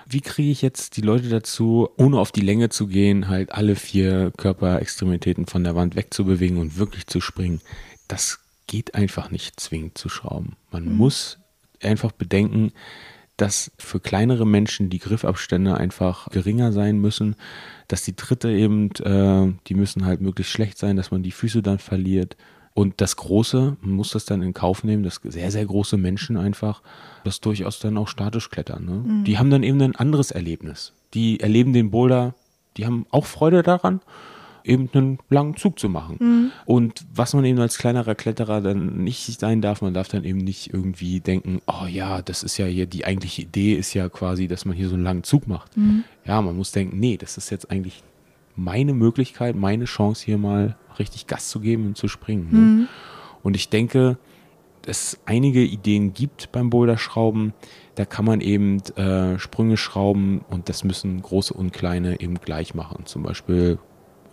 Wie 0.07 0.21
kriege 0.21 0.51
ich 0.51 0.61
jetzt 0.61 0.97
die 0.97 1.01
Leute 1.01 1.30
dazu, 1.30 1.89
ohne 1.97 2.19
auf 2.19 2.31
die 2.31 2.41
Länge 2.41 2.69
zu 2.69 2.88
gehen, 2.88 3.27
halt 3.27 3.51
alle 3.51 3.75
vier 3.75 4.31
Körperextremitäten 4.38 5.45
von 5.45 5.63
der 5.63 5.75
Wand 5.75 5.95
wegzubewegen 5.95 6.57
und 6.57 6.77
wirklich 6.77 7.07
zu 7.07 7.21
springen? 7.21 7.61
Das 8.07 8.39
geht 8.67 8.95
einfach 8.95 9.31
nicht 9.31 9.59
zwingend 9.59 9.97
zu 9.97 10.09
schrauben. 10.09 10.55
Man 10.71 10.91
muss 10.95 11.39
einfach 11.81 12.11
bedenken, 12.11 12.71
dass 13.38 13.71
für 13.77 13.99
kleinere 13.99 14.45
Menschen 14.45 14.89
die 14.89 14.99
Griffabstände 14.99 15.75
einfach 15.75 16.30
geringer 16.30 16.71
sein 16.71 16.99
müssen, 16.99 17.35
dass 17.88 18.03
die 18.03 18.15
Tritte 18.15 18.51
eben, 18.51 18.91
äh, 19.01 19.53
die 19.67 19.73
müssen 19.73 20.05
halt 20.05 20.21
möglichst 20.21 20.53
schlecht 20.53 20.77
sein, 20.77 20.97
dass 20.97 21.11
man 21.11 21.23
die 21.23 21.31
Füße 21.31 21.61
dann 21.61 21.80
verliert. 21.80 22.38
Und 22.76 23.02
das 23.02 23.16
Große, 23.18 23.78
man 23.82 23.95
muss 23.95 24.12
das 24.12 24.26
dann 24.26 24.41
in 24.41 24.54
Kauf 24.54 24.84
nehmen, 24.84 25.04
dass 25.04 25.22
sehr, 25.24 25.52
sehr 25.52 25.66
große 25.66 25.95
Menschen 25.98 26.38
einfach 26.38 26.82
das 27.24 27.40
durchaus 27.40 27.80
dann 27.80 27.98
auch 27.98 28.08
statisch 28.08 28.50
klettern. 28.50 28.86
Ne? 28.86 29.24
Die 29.26 29.38
haben 29.38 29.52
dann 29.52 29.62
eben 29.64 29.82
ein 29.82 29.95
anderes 29.95 30.32
Erlebnis. 30.32 30.94
Die 31.14 31.40
erleben 31.40 31.74
den 31.74 31.91
Boulder, 31.91 32.34
die 32.78 32.88
haben 32.88 33.06
auch 33.12 33.26
Freude 33.26 33.62
daran, 33.62 34.02
eben 34.64 34.90
einen 34.94 35.20
langen 35.30 35.56
Zug 35.56 35.78
zu 35.78 35.88
machen. 35.88 36.52
Und 36.66 37.06
was 37.14 37.34
man 37.34 37.45
eben 37.45 37.60
als 37.60 37.78
kleinerer 37.78 38.16
Kletterer 38.16 38.62
dann 38.62 39.04
nicht 39.04 39.40
sein 39.40 39.62
darf, 39.62 39.82
man 39.82 39.94
darf 39.94 40.08
dann 40.08 40.24
eben 40.24 40.40
nicht 40.40 40.74
irgendwie 40.74 41.20
denken, 41.20 41.62
oh 41.68 41.86
ja, 41.86 42.22
das 42.24 42.41
ist 42.41 42.58
ja 42.58 42.66
hier, 42.66 42.88
die 42.88 43.06
eigentliche 43.06 43.44
Idee 43.44 43.76
ist 43.76 43.94
ja 43.94 44.10
quasi, 44.10 44.48
dass 44.48 44.66
man 44.66 44.76
hier 44.76 44.88
so 44.88 44.95
einen 44.95 45.04
langen 45.04 45.24
Zug 45.24 45.48
macht. 45.48 45.72
Ja, 46.26 46.41
man 46.41 46.56
muss 46.56 46.72
denken, 46.72 47.00
nee, 47.00 47.18
das 47.18 47.38
ist 47.38 47.52
jetzt 47.52 47.70
eigentlich 47.70 48.02
meine 48.55 48.93
Möglichkeit, 48.93 49.55
meine 49.55 49.85
Chance 49.85 50.25
hier 50.25 50.38
mal 50.38 50.75
richtig 50.99 51.27
Gas 51.27 51.49
zu 51.49 51.59
geben 51.59 51.88
und 51.88 51.97
zu 51.97 52.07
springen. 52.07 52.47
Ne? 52.51 52.88
Und 53.41 53.55
ich 53.55 53.69
denke, 53.69 54.17
es 54.85 55.19
einige 55.25 55.63
Ideen 55.63 56.13
gibt 56.13 56.51
beim 56.51 56.69
Boulderschrauben. 56.69 57.53
Da 57.95 58.05
kann 58.05 58.25
man 58.25 58.41
eben 58.41 58.80
äh, 58.95 59.39
Sprünge 59.39 59.77
schrauben 59.77 60.41
und 60.49 60.69
das 60.69 60.84
müssen 60.84 61.21
große 61.21 61.53
und 61.53 61.73
kleine 61.73 62.19
eben 62.19 62.35
gleich 62.35 62.73
machen. 62.73 63.05
Zum 63.05 63.23
Beispiel 63.23 63.80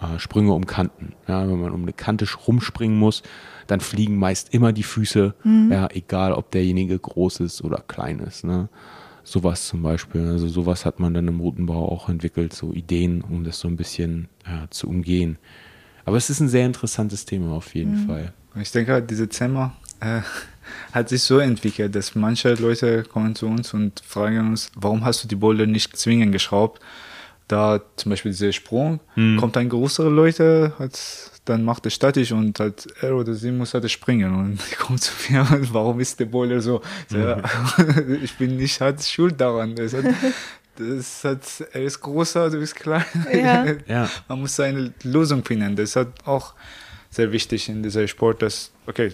äh, 0.00 0.18
Sprünge 0.18 0.52
um 0.52 0.66
Kanten. 0.66 1.14
Ja, 1.28 1.46
wenn 1.48 1.60
man 1.60 1.72
um 1.72 1.82
eine 1.82 1.92
Kante 1.92 2.26
rumspringen 2.46 2.98
muss, 2.98 3.22
dann 3.66 3.80
fliegen 3.80 4.16
meist 4.16 4.52
immer 4.52 4.72
die 4.72 4.82
Füße, 4.82 5.34
ja, 5.70 5.88
egal 5.92 6.32
ob 6.32 6.50
derjenige 6.50 6.98
groß 6.98 7.40
ist 7.40 7.62
oder 7.62 7.84
klein 7.86 8.18
ist. 8.18 8.44
Ne? 8.44 8.68
Sowas 9.30 9.68
zum 9.68 9.82
Beispiel. 9.82 10.26
Also 10.26 10.48
sowas 10.48 10.84
hat 10.84 10.98
man 10.98 11.14
dann 11.14 11.28
im 11.28 11.38
Routenbau 11.38 11.88
auch 11.88 12.08
entwickelt, 12.08 12.52
so 12.52 12.72
Ideen, 12.72 13.22
um 13.22 13.44
das 13.44 13.60
so 13.60 13.68
ein 13.68 13.76
bisschen 13.76 14.28
ja, 14.44 14.66
zu 14.70 14.88
umgehen. 14.88 15.38
Aber 16.04 16.16
es 16.16 16.30
ist 16.30 16.40
ein 16.40 16.48
sehr 16.48 16.66
interessantes 16.66 17.26
Thema 17.26 17.52
auf 17.52 17.72
jeden 17.76 18.08
Fall. 18.08 18.32
Ich 18.60 18.72
denke, 18.72 18.92
halt, 18.92 19.08
diese 19.08 19.28
Thema 19.28 19.76
äh, 20.00 20.22
hat 20.92 21.10
sich 21.10 21.22
so 21.22 21.38
entwickelt, 21.38 21.94
dass 21.94 22.16
manche 22.16 22.54
Leute 22.54 23.04
kommen 23.04 23.36
zu 23.36 23.46
uns 23.46 23.72
und 23.72 24.02
fragen 24.04 24.48
uns, 24.48 24.72
warum 24.74 25.04
hast 25.04 25.22
du 25.22 25.28
die 25.28 25.36
Boulder 25.36 25.66
nicht 25.66 25.96
zwingend 25.96 26.32
geschraubt? 26.32 26.82
Da 27.46 27.80
zum 27.94 28.10
Beispiel 28.10 28.32
dieser 28.32 28.52
Sprung, 28.52 28.98
kommt 29.38 29.56
ein 29.56 29.68
größere 29.68 30.08
Leute, 30.08 30.72
hat, 30.80 31.29
dann 31.44 31.64
macht 31.64 31.84
er 31.84 31.90
statisch 31.90 32.32
und 32.32 32.58
halt 32.60 32.86
er 33.00 33.16
oder 33.16 33.34
sie 33.34 33.50
muss 33.50 33.74
halt 33.74 33.90
springen 33.90 34.34
und 34.34 34.58
die 34.70 34.74
kommt 34.76 35.02
zu 35.02 35.12
mir 35.28 35.40
und 35.40 35.72
warum 35.72 36.00
ist 36.00 36.20
der 36.20 36.26
Boulder 36.26 36.60
so? 36.60 36.82
ja, 37.10 37.42
ich 38.22 38.36
bin 38.36 38.56
nicht 38.56 38.80
halt 38.80 39.02
schuld 39.02 39.40
daran. 39.40 39.74
Das 39.74 39.94
hat, 39.94 40.04
das 40.76 41.24
hat, 41.24 41.68
er 41.72 41.82
ist 41.82 42.00
größer, 42.00 42.50
du 42.50 42.58
bist 42.58 42.76
klein. 42.76 43.04
Ja. 43.32 43.66
Ja. 43.86 44.10
Man 44.28 44.40
muss 44.40 44.58
eine 44.60 44.92
Lösung 45.02 45.44
finden. 45.44 45.76
Das 45.76 45.96
ist 45.96 46.06
auch 46.24 46.54
sehr 47.10 47.32
wichtig 47.32 47.68
in 47.68 47.82
dieser 47.82 48.06
Sport, 48.06 48.42
dass, 48.42 48.70
okay, 48.86 49.12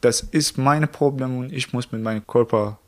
das 0.00 0.20
ist 0.20 0.58
mein 0.58 0.90
Problem 0.90 1.38
und 1.38 1.52
ich 1.52 1.72
muss 1.72 1.90
mit 1.90 2.02
meinem 2.02 2.26
Körper 2.26 2.78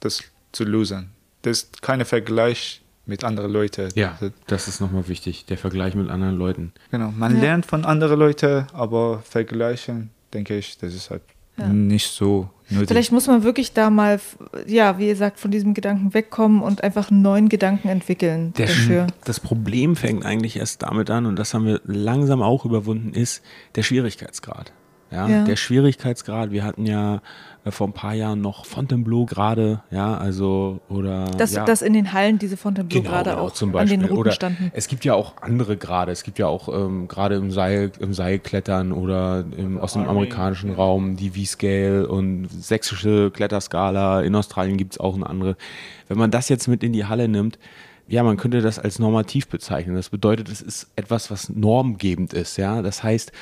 das 0.00 0.22
zu 0.52 0.64
lösen. 0.64 1.10
Das 1.42 1.64
ist 1.64 1.82
kein 1.82 2.04
Vergleich 2.04 2.83
mit 3.06 3.24
anderen 3.24 3.52
Leuten. 3.52 3.88
Ja, 3.94 4.18
Das- 4.46 4.68
ist 4.68 4.80
nochmal 4.80 5.08
wichtig, 5.08 5.44
der 5.46 5.58
Vergleich 5.58 5.94
mit 5.94 6.08
anderen 6.10 6.36
Leuten. 6.36 6.72
Genau, 6.90 7.12
man 7.16 7.34
Ja. 7.36 7.40
lernt 7.42 7.66
von 7.66 7.84
anderen 7.84 8.18
Leuten, 8.18 8.66
aber 8.72 9.20
vergleichen, 9.20 10.10
denke 10.32 10.56
ich, 10.56 10.78
das 10.78 10.94
ist 10.94 11.10
halt 11.10 11.22
Ja. 11.58 11.68
nicht 11.68 12.08
so 12.08 12.48
nötig. 12.70 12.88
Vielleicht 12.88 13.12
muss 13.12 13.26
man 13.26 13.44
wirklich 13.44 13.72
da 13.74 13.90
mal, 13.90 14.18
ja, 14.66 14.98
wie 14.98 15.06
gesagt, 15.06 15.38
von 15.38 15.50
diesem 15.50 15.74
Gedanken 15.74 16.14
wegkommen 16.14 16.62
und 16.62 16.82
einfach 16.82 17.10
einen 17.10 17.22
neuen 17.22 17.48
Gedanken 17.48 17.88
entwickeln 17.88 18.52
Der 18.54 18.66
dafür. 18.66 19.06
Das 19.24 19.38
Problem 19.38 19.94
fängt 19.96 20.24
eigentlich 20.24 20.56
erst 20.56 20.82
damit 20.82 21.10
an, 21.10 21.26
und 21.26 21.38
das 21.38 21.54
haben 21.54 21.66
wir 21.66 21.80
langsam 21.84 22.42
auch 22.42 22.64
überwunden, 22.64 23.12
ist 23.12 23.42
der 23.76 23.82
Schwierigkeitsgrad. 23.82 24.72
Ja, 25.10 25.28
Ja. 25.28 25.44
der 25.44 25.56
Schwierigkeitsgrad. 25.56 26.50
Wir 26.50 26.64
hatten 26.64 26.86
ja 26.86 27.20
äh, 27.64 27.70
vor 27.70 27.86
ein 27.86 27.92
paar 27.92 28.14
Jahren 28.14 28.40
noch 28.40 28.64
Fontainebleau 28.66 29.26
gerade, 29.26 29.80
ja, 29.90 30.16
also 30.16 30.80
oder 30.88 31.26
Dass, 31.26 31.52
ja, 31.52 31.64
dass 31.64 31.82
in 31.82 31.92
den 31.92 32.12
Hallen 32.12 32.38
diese 32.38 32.56
Fontainebleau 32.56 33.02
gerade 33.02 33.30
genau, 33.30 33.42
auch 33.42 33.52
zum 33.52 33.68
an 33.70 33.72
Beispiel. 33.74 33.98
den 33.98 34.06
Routen 34.06 34.18
oder 34.18 34.32
standen. 34.32 34.70
Es 34.74 34.88
gibt 34.88 35.04
ja 35.04 35.14
auch 35.14 35.34
andere 35.40 35.76
Grade. 35.76 36.10
Es 36.10 36.24
gibt 36.24 36.38
ja 36.38 36.46
auch 36.46 36.68
ähm, 36.68 37.06
gerade 37.08 37.36
im 37.36 37.50
Seil, 37.50 37.92
im 38.00 38.12
Seilklettern 38.12 38.92
oder 38.92 39.44
im, 39.56 39.78
aus 39.78 39.92
dem 39.92 40.08
amerikanischen 40.08 40.72
Raum 40.72 41.16
die 41.16 41.30
V-Scale 41.30 42.08
und 42.08 42.48
sächsische 42.50 43.30
Kletterskala. 43.30 44.22
In 44.22 44.34
Australien 44.34 44.76
gibt 44.76 44.94
es 44.94 45.00
auch 45.00 45.14
eine 45.14 45.26
andere. 45.28 45.56
Wenn 46.08 46.18
man 46.18 46.30
das 46.30 46.48
jetzt 46.48 46.66
mit 46.66 46.82
in 46.82 46.92
die 46.92 47.04
Halle 47.06 47.28
nimmt, 47.28 47.58
ja, 48.06 48.22
man 48.22 48.36
könnte 48.36 48.60
das 48.60 48.78
als 48.78 48.98
normativ 48.98 49.48
bezeichnen. 49.48 49.94
Das 49.94 50.10
bedeutet, 50.10 50.50
es 50.50 50.60
ist 50.60 50.88
etwas, 50.96 51.30
was 51.30 51.48
normgebend 51.48 52.34
ist. 52.34 52.58
Ja, 52.58 52.82
das 52.82 53.02
heißt, 53.02 53.32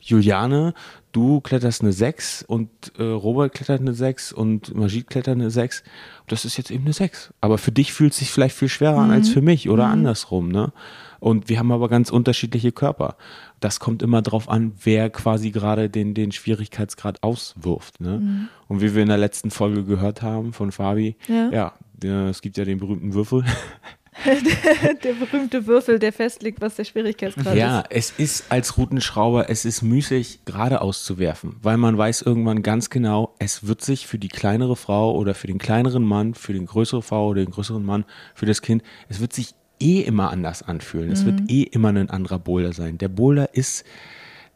Juliane, 0.00 0.72
du 1.16 1.40
kletterst 1.40 1.80
eine 1.80 1.92
6 1.92 2.42
und 2.42 2.68
äh, 2.98 3.02
Robert 3.02 3.54
klettert 3.54 3.80
eine 3.80 3.94
6 3.94 4.32
und 4.32 4.74
Majid 4.74 5.08
klettert 5.08 5.36
eine 5.36 5.50
6. 5.50 5.82
Das 6.26 6.44
ist 6.44 6.58
jetzt 6.58 6.70
eben 6.70 6.84
eine 6.84 6.92
6. 6.92 7.32
Aber 7.40 7.56
für 7.56 7.72
dich 7.72 7.92
fühlt 7.92 8.12
es 8.12 8.18
sich 8.18 8.30
vielleicht 8.30 8.54
viel 8.54 8.68
schwerer 8.68 8.98
an 8.98 9.10
als 9.10 9.30
für 9.30 9.40
mich 9.40 9.70
oder 9.70 9.86
andersrum. 9.86 10.48
Ne? 10.50 10.72
Und 11.18 11.48
wir 11.48 11.58
haben 11.58 11.72
aber 11.72 11.88
ganz 11.88 12.10
unterschiedliche 12.10 12.70
Körper. 12.70 13.16
Das 13.60 13.80
kommt 13.80 14.02
immer 14.02 14.20
drauf 14.20 14.50
an, 14.50 14.72
wer 14.84 15.08
quasi 15.08 15.50
gerade 15.50 15.88
den, 15.88 16.12
den 16.12 16.32
Schwierigkeitsgrad 16.32 17.22
auswirft. 17.22 18.00
Ne? 18.00 18.48
Und 18.68 18.82
wie 18.82 18.94
wir 18.94 19.02
in 19.02 19.08
der 19.08 19.16
letzten 19.16 19.50
Folge 19.50 19.84
gehört 19.84 20.20
haben 20.20 20.52
von 20.52 20.70
Fabi, 20.70 21.16
Ja. 21.28 21.72
ja, 22.02 22.28
es 22.28 22.42
gibt 22.42 22.58
ja 22.58 22.64
den 22.66 22.78
berühmten 22.78 23.14
Würfel. 23.14 23.44
der 25.04 25.12
berühmte 25.12 25.66
Würfel, 25.66 25.98
der 25.98 26.12
festlegt, 26.12 26.60
was 26.60 26.76
der 26.76 26.84
Schwierigkeitsgrad 26.84 27.54
Ja, 27.56 27.80
ist. 27.80 28.14
es 28.18 28.40
ist 28.40 28.52
als 28.52 28.76
Routenschrauber, 28.78 29.50
es 29.50 29.64
ist 29.64 29.82
müßig, 29.82 30.40
gerade 30.44 30.80
auszuwerfen, 30.80 31.56
weil 31.62 31.76
man 31.76 31.96
weiß 31.98 32.22
irgendwann 32.22 32.62
ganz 32.62 32.90
genau, 32.90 33.34
es 33.38 33.66
wird 33.66 33.82
sich 33.82 34.06
für 34.06 34.18
die 34.18 34.28
kleinere 34.28 34.76
Frau 34.76 35.14
oder 35.14 35.34
für 35.34 35.46
den 35.46 35.58
kleineren 35.58 36.04
Mann, 36.04 36.34
für 36.34 36.52
den 36.52 36.66
größere 36.66 37.02
Frau 37.02 37.28
oder 37.28 37.44
den 37.44 37.50
größeren 37.50 37.84
Mann, 37.84 38.04
für 38.34 38.46
das 38.46 38.62
Kind, 38.62 38.82
es 39.08 39.20
wird 39.20 39.32
sich 39.32 39.54
eh 39.80 40.00
immer 40.00 40.30
anders 40.30 40.62
anfühlen. 40.62 41.10
Es 41.12 41.26
wird 41.26 41.50
eh 41.50 41.62
immer 41.62 41.88
ein 41.90 42.08
anderer 42.10 42.38
Boulder 42.38 42.72
sein. 42.72 42.96
Der 42.98 43.08
Boulder 43.08 43.54
ist, 43.54 43.84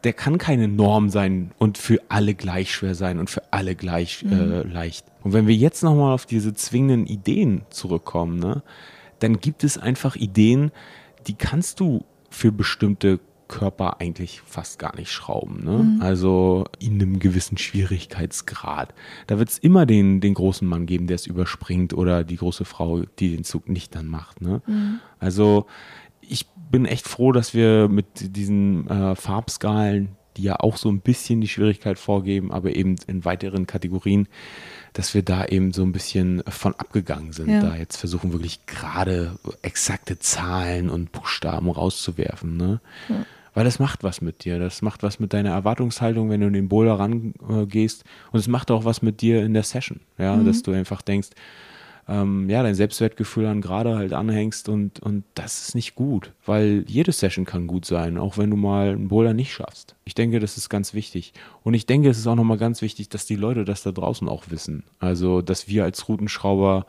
der 0.05 0.15
kann 0.15 0.39
keine 0.39 0.67
Norm 0.67 1.11
sein 1.11 1.51
und 1.59 1.77
für 1.77 2.01
alle 2.09 2.35
gleich 2.35 2.73
schwer 2.73 2.95
sein 2.95 3.19
und 3.19 3.29
für 3.29 3.43
alle 3.51 3.75
gleich 3.75 4.25
äh, 4.31 4.63
leicht. 4.63 5.05
Und 5.23 5.35
wenn 5.35 5.47
wir 5.47 5.55
jetzt 5.55 5.83
nochmal 5.83 6.15
auf 6.15 6.25
diese 6.25 6.55
zwingenden 6.55 7.07
Ideen 7.07 7.63
zurückkommen, 7.69 8.39
ne, 8.39 8.63
dann 9.21 9.41
gibt 9.41 9.65
es 9.65 9.79
einfach 9.79 10.17
Ideen, 10.17 10.73
die 11.27 11.35
kannst 11.35 11.81
du 11.81 12.05
für 12.31 12.53
bestimmte 12.53 13.21
Körper 13.51 14.01
eigentlich 14.01 14.41
fast 14.47 14.79
gar 14.79 14.95
nicht 14.95 15.11
schrauben. 15.11 15.65
Ne? 15.65 15.99
Also 16.01 16.65
in 16.79 16.95
einem 16.95 17.19
gewissen 17.19 17.59
Schwierigkeitsgrad. 17.59 18.95
Da 19.27 19.39
wird 19.39 19.49
es 19.49 19.59
immer 19.59 19.87
den, 19.87 20.21
den 20.21 20.35
großen 20.35 20.67
Mann 20.67 20.87
geben, 20.87 21.09
der 21.09 21.17
es 21.17 21.27
überspringt 21.27 21.93
oder 21.93 22.23
die 22.23 22.37
große 22.37 22.65
Frau, 22.65 23.03
die 23.19 23.35
den 23.35 23.43
Zug 23.43 23.69
nicht 23.69 23.95
dann 23.97 24.07
macht. 24.07 24.41
Ne? 24.41 24.63
Also 25.19 25.67
ich 26.21 26.47
bin 26.71 26.87
echt 26.87 27.09
froh, 27.09 27.33
dass 27.33 27.53
wir 27.53 27.89
mit 27.89 28.37
diesen 28.37 28.89
äh, 28.89 29.17
Farbskalen, 29.17 30.11
die 30.37 30.45
ja 30.45 30.61
auch 30.61 30.77
so 30.77 30.89
ein 30.89 31.01
bisschen 31.01 31.41
die 31.41 31.49
Schwierigkeit 31.49 31.99
vorgeben, 31.99 32.53
aber 32.53 32.77
eben 32.77 32.95
in 33.09 33.25
weiteren 33.25 33.67
Kategorien, 33.67 34.29
dass 34.93 35.15
wir 35.15 35.23
da 35.23 35.45
eben 35.45 35.73
so 35.73 35.83
ein 35.83 35.93
bisschen 35.93 36.43
von 36.49 36.75
abgegangen 36.75 37.33
sind. 37.33 37.49
Ja. 37.49 37.61
Da 37.61 37.77
jetzt 37.77 37.97
versuchen 37.97 38.33
wirklich 38.33 38.67
gerade 38.67 39.37
exakte 39.63 40.19
Zahlen 40.19 40.91
und 40.91 41.13
Buchstaben 41.13 41.71
rauszuwerfen. 41.71 42.57
Ne? 42.57 42.81
Weil 43.55 43.65
das 43.65 43.79
macht 43.79 44.03
was 44.03 44.21
mit 44.21 44.45
dir. 44.45 44.59
Das 44.59 44.83
macht 44.83 45.03
was 45.03 45.21
mit 45.21 45.33
deiner 45.33 45.51
Erwartungshaltung, 45.51 46.31
wenn 46.31 46.41
du 46.41 46.49
in 46.49 46.53
den 46.53 46.69
Boulder 46.69 46.99
rangehst. 46.99 48.05
Und 48.33 48.41
es 48.41 48.49
macht 48.49 48.71
auch 48.71 48.85
was 48.85 49.03
mit 49.03 49.21
dir 49.21 49.45
in 49.45 49.55
der 49.55 49.65
Session. 49.65 50.01
Ja, 50.19 50.37
dass 50.37 50.63
du 50.63 50.73
einfach 50.73 51.03
denkst, 51.03 51.29
ähm, 52.11 52.51
ja, 52.51 52.63
dein 52.65 52.75
Selbstwertgefühl 52.75 53.47
an 53.47 53.61
gerade 53.61 53.97
halt 53.97 54.13
anhängst 54.13 54.69
und, 54.69 54.99
und 55.01 55.23
das 55.35 55.63
ist 55.63 55.75
nicht 55.77 55.95
gut, 55.95 56.33
weil 56.45 56.85
jede 56.89 57.13
Session 57.13 57.45
kann 57.45 57.69
gut 57.69 57.85
sein, 57.85 58.19
auch 58.19 58.37
wenn 58.37 58.51
du 58.51 58.57
mal 58.57 58.91
einen 58.91 59.09
Boulder 59.09 59.33
nicht 59.33 59.53
schaffst. 59.53 59.95
Ich 60.05 60.15
denke, 60.15 60.41
das 60.41 60.57
ist 60.57 60.69
ganz 60.69 60.93
wichtig. 60.93 61.33
Und 61.63 61.75
ich 61.75 61.87
denke, 61.87 62.11
es 62.11 62.19
ist 62.19 62.27
auch 62.27 62.35
nochmal 62.35 62.59
ganz 62.59 62.83
wichtig, 62.83 63.11
dass 63.11 63.27
die 63.27 63.37
Leute 63.37 63.65
das 63.65 63.85
da 63.85 63.93
draußen 63.93 64.29
auch 64.29 64.51
wissen. 64.51 64.83
Also, 64.99 65.41
dass 65.41 65.69
wir 65.69 65.85
als 65.85 66.09
Routenschrauber 66.09 66.85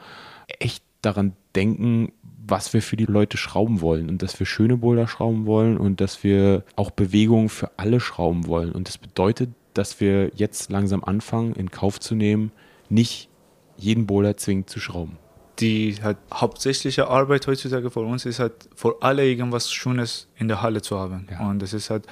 echt 0.60 0.84
daran 1.04 1.34
denken, 1.56 2.12
was 2.48 2.74
wir 2.74 2.82
für 2.82 2.98
die 2.98 3.06
Leute 3.06 3.38
schrauben 3.38 3.80
wollen 3.82 4.10
und 4.10 4.24
dass 4.24 4.40
wir 4.40 4.48
schöne 4.48 4.78
Boulder 4.78 5.08
schrauben 5.08 5.46
wollen 5.46 5.78
und 5.78 6.02
dass 6.02 6.24
wir 6.24 6.64
auch 6.76 6.90
Bewegung 6.90 7.50
für 7.50 7.70
alle 7.78 8.00
schrauben 8.00 8.48
wollen. 8.48 8.72
Und 8.72 8.88
das 8.88 8.98
bedeutet, 8.98 9.52
dass 9.76 10.00
wir 10.00 10.32
jetzt 10.36 10.72
langsam 10.72 11.04
anfangen, 11.04 11.54
in 11.54 11.70
Kauf 11.70 12.00
zu 12.00 12.16
nehmen, 12.16 12.52
nicht 12.90 13.30
jeden 13.82 14.06
Boulder 14.06 14.38
zwingend 14.38 14.70
zu 14.70 14.80
schrauben. 14.80 15.18
Die 15.60 15.98
halt 16.02 16.18
hauptsächliche 16.34 17.08
Arbeit 17.08 17.46
heutzutage 17.48 17.92
für 17.92 18.00
uns 18.00 18.26
ist 18.26 18.40
halt 18.40 18.54
für 18.76 18.98
alle 19.02 19.28
irgendwas 19.28 19.72
Schönes 19.72 20.28
in 20.38 20.48
der 20.48 20.62
Halle 20.62 20.82
zu 20.82 20.98
haben. 20.98 21.28
Ja. 21.30 21.48
Und 21.48 21.62
das 21.62 21.74
ist 21.74 21.90
halt, 21.90 22.06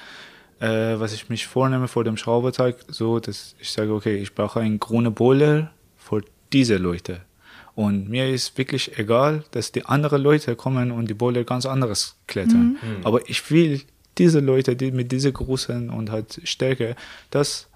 äh, 0.60 1.00
was 1.00 1.14
ich 1.14 1.30
mich 1.30 1.48
vornehme 1.48 1.88
vor 1.88 2.04
dem 2.04 2.18
Schraubertag, 2.18 2.76
so, 2.88 3.20
dass 3.20 3.56
ich 3.60 3.72
sage, 3.72 3.94
okay, 3.94 4.18
ich 4.18 4.36
brauche 4.36 4.60
einen 4.60 4.80
grünen 4.80 5.14
Boiler 5.14 5.72
für 5.98 6.22
diese 6.52 6.78
Leute. 6.78 7.22
Und 7.76 8.10
mir 8.10 8.30
ist 8.30 8.58
wirklich 8.58 8.98
egal, 9.00 9.46
dass 9.52 9.72
die 9.72 9.86
anderen 9.86 10.22
Leute 10.22 10.58
kommen 10.58 10.92
und 10.92 11.10
die 11.10 11.14
Boiler 11.14 11.46
ganz 11.46 11.66
anderes 11.66 12.18
klettern. 12.28 12.78
Aber 13.06 13.30
ich 13.30 13.50
will 13.52 13.82
diese 14.18 14.42
Leute, 14.42 14.76
die 14.76 14.92
mit 14.92 15.14
dieser 15.14 15.32
Größe 15.32 15.90
und 15.90 16.12
halt 16.12 16.42
Stärke, 16.44 16.98
das 17.32 17.69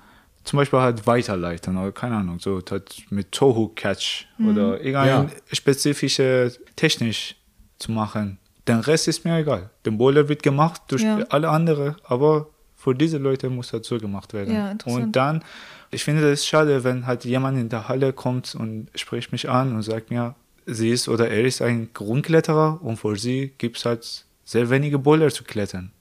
zum 0.43 0.57
Beispiel 0.57 0.79
halt 0.79 1.07
weiterleiten 1.07 1.77
oder 1.77 1.91
keine 1.91 2.17
Ahnung, 2.17 2.39
so 2.39 2.61
halt 2.69 3.03
mit 3.09 3.31
Toho 3.31 3.69
Catch 3.69 4.25
oder 4.45 4.81
irgendeine 4.81 5.29
spezifische 5.51 6.51
Technik 6.75 7.35
zu 7.79 7.91
machen. 7.91 8.37
Den 8.67 8.79
Rest 8.79 9.07
ist 9.07 9.25
mir 9.25 9.37
egal. 9.39 9.69
Der 9.85 9.91
Boiler 9.91 10.29
wird 10.29 10.43
gemacht 10.43 10.81
durch 10.87 11.03
Ja. 11.03 11.19
alle 11.29 11.49
anderen, 11.49 11.95
aber 12.03 12.47
für 12.75 12.93
diese 12.95 13.17
Leute 13.17 13.49
muss 13.49 13.69
das 13.71 13.87
so 13.87 13.97
gemacht 13.97 14.33
werden. 14.33 14.53
Ja, 14.53 14.75
und 14.85 15.15
dann, 15.15 15.43
ich 15.91 16.03
finde 16.03 16.29
es 16.31 16.45
schade, 16.45 16.83
wenn 16.83 17.05
halt 17.07 17.25
jemand 17.25 17.57
in 17.57 17.69
der 17.69 17.87
Halle 17.87 18.13
kommt 18.13 18.55
und 18.55 18.87
spricht 18.95 19.31
mich 19.31 19.49
an 19.49 19.73
und 19.75 19.81
sagt 19.83 20.11
mir, 20.11 20.35
sie 20.65 20.89
ist 20.91 21.07
oder 21.09 21.29
er 21.29 21.43
ist 21.43 21.61
ein 21.61 21.89
Grundkletterer 21.93 22.79
und 22.81 22.97
für 22.97 23.17
sie 23.17 23.53
gibt 23.57 23.77
es 23.77 23.85
halt 23.85 24.25
sehr 24.45 24.69
wenige 24.69 24.99
Boiler 24.99 25.29
zu 25.29 25.43
klettern. 25.43 25.91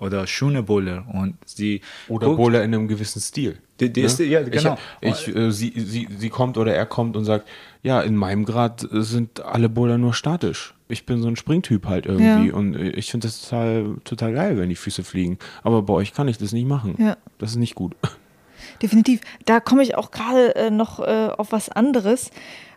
Oder 0.00 0.26
schöne 0.28 0.62
Boiler. 0.62 1.06
Und 1.12 1.36
sie 1.44 1.80
Oder 2.08 2.28
guckt- 2.28 2.36
Boulder 2.36 2.62
in 2.64 2.72
einem 2.74 2.86
gewissen 2.88 3.20
Stil. 3.20 3.58
Die- 3.80 3.92
die 3.92 4.02
ist- 4.02 4.18
ja, 4.20 4.42
genau. 4.42 4.76
Ich, 5.00 5.26
ich, 5.28 5.34
äh, 5.36 5.50
sie, 5.50 5.72
sie, 5.76 6.08
sie 6.16 6.28
kommt 6.30 6.56
oder 6.56 6.74
er 6.74 6.86
kommt 6.86 7.16
und 7.16 7.24
sagt, 7.24 7.48
ja, 7.82 8.00
in 8.00 8.14
meinem 8.16 8.44
Grad 8.44 8.84
äh, 8.92 9.02
sind 9.02 9.40
alle 9.44 9.68
Boulder 9.68 9.98
nur 9.98 10.14
statisch. 10.14 10.74
Ich 10.88 11.04
bin 11.04 11.20
so 11.20 11.28
ein 11.28 11.36
Springtyp 11.36 11.86
halt 11.86 12.06
irgendwie 12.06 12.48
Ja. 12.48 12.54
und 12.54 12.74
äh, 12.74 12.90
ich 12.90 13.10
finde 13.10 13.26
das 13.26 13.42
total, 13.42 13.96
total 14.04 14.32
geil, 14.34 14.56
wenn 14.58 14.68
die 14.68 14.76
Füße 14.76 15.02
fliegen. 15.04 15.38
Aber 15.62 15.82
bei 15.82 15.94
euch 15.94 16.12
kann 16.14 16.28
ich 16.28 16.38
das 16.38 16.52
nicht 16.52 16.66
machen. 16.66 16.94
Ja. 16.98 17.16
Das 17.38 17.50
ist 17.50 17.56
nicht 17.56 17.74
gut. 17.74 17.94
Definitiv. 18.82 19.20
Da 19.46 19.58
komme 19.60 19.82
ich 19.82 19.96
auch 19.96 20.10
gerade 20.12 20.54
äh, 20.56 20.70
noch 20.70 21.00
äh, 21.00 21.28
auf 21.36 21.50
was 21.52 21.68
anderes. 21.70 22.30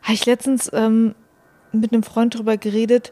Habe 0.03 0.13
ich 0.13 0.25
letztens 0.25 0.69
ähm, 0.73 1.13
mit 1.71 1.93
einem 1.93 2.03
Freund 2.03 2.35
drüber 2.37 2.57
geredet. 2.57 3.11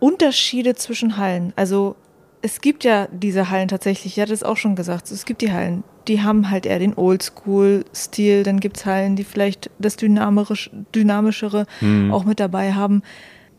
Unterschiede 0.00 0.74
zwischen 0.74 1.16
Hallen. 1.16 1.52
Also 1.56 1.96
es 2.42 2.60
gibt 2.60 2.84
ja 2.84 3.08
diese 3.10 3.50
Hallen 3.50 3.68
tatsächlich, 3.68 4.16
ich 4.16 4.22
hatte 4.22 4.32
es 4.32 4.42
auch 4.42 4.56
schon 4.56 4.76
gesagt, 4.76 5.10
es 5.10 5.24
gibt 5.24 5.42
die 5.42 5.52
Hallen, 5.52 5.84
die 6.06 6.22
haben 6.22 6.50
halt 6.50 6.66
eher 6.66 6.78
den 6.78 6.96
Oldschool-Stil, 6.96 8.42
dann 8.42 8.60
gibt 8.60 8.78
es 8.78 8.86
Hallen, 8.86 9.16
die 9.16 9.24
vielleicht 9.24 9.70
das 9.78 9.96
Dynamisch, 9.96 10.70
Dynamischere 10.94 11.66
auch 12.10 12.24
mit 12.24 12.40
dabei 12.40 12.72
haben, 12.72 13.02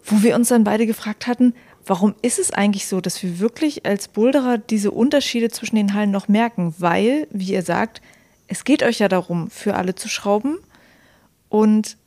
wo 0.04 0.24
wir 0.24 0.36
uns 0.36 0.48
dann 0.48 0.64
beide 0.64 0.88
gefragt 0.88 1.28
hatten, 1.28 1.54
warum 1.86 2.16
ist 2.22 2.40
es 2.40 2.52
eigentlich 2.52 2.88
so, 2.88 3.02
dass 3.02 3.22
wir 3.24 3.40
wirklich 3.40 3.86
als 3.86 4.08
Boulderer 4.08 4.58
diese 4.58 4.92
Unterschiede 4.92 5.50
zwischen 5.50 5.76
den 5.76 5.94
Hallen 5.94 6.12
noch 6.12 6.28
merken? 6.28 6.74
Weil, 6.78 7.28
wie 7.32 7.54
ihr 7.54 7.64
sagt, 7.64 8.02
es 8.48 8.64
geht 8.64 8.84
euch 8.84 9.00
ja 9.00 9.08
darum, 9.08 9.50
für 9.50 9.76
alle 9.76 9.96
zu 9.96 10.08
schrauben. 10.08 10.58
Und 11.50 11.98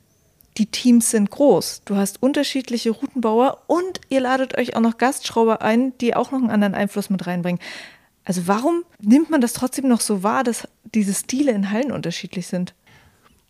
die 0.57 0.67
Teams 0.67 1.09
sind 1.11 1.31
groß. 1.31 1.81
Du 1.85 1.95
hast 1.95 2.21
unterschiedliche 2.21 2.91
Routenbauer 2.91 3.63
und 3.67 4.01
ihr 4.09 4.21
ladet 4.21 4.57
euch 4.57 4.75
auch 4.75 4.81
noch 4.81 4.97
Gastschrauber 4.97 5.61
ein, 5.61 5.97
die 5.99 6.15
auch 6.15 6.31
noch 6.31 6.39
einen 6.39 6.51
anderen 6.51 6.75
Einfluss 6.75 7.09
mit 7.09 7.25
reinbringen. 7.25 7.59
Also 8.25 8.47
warum 8.47 8.83
nimmt 9.01 9.29
man 9.29 9.41
das 9.41 9.53
trotzdem 9.53 9.87
noch 9.87 10.01
so 10.01 10.23
wahr, 10.23 10.43
dass 10.43 10.67
diese 10.93 11.13
Stile 11.13 11.51
in 11.51 11.71
Hallen 11.71 11.91
unterschiedlich 11.91 12.47
sind? 12.47 12.73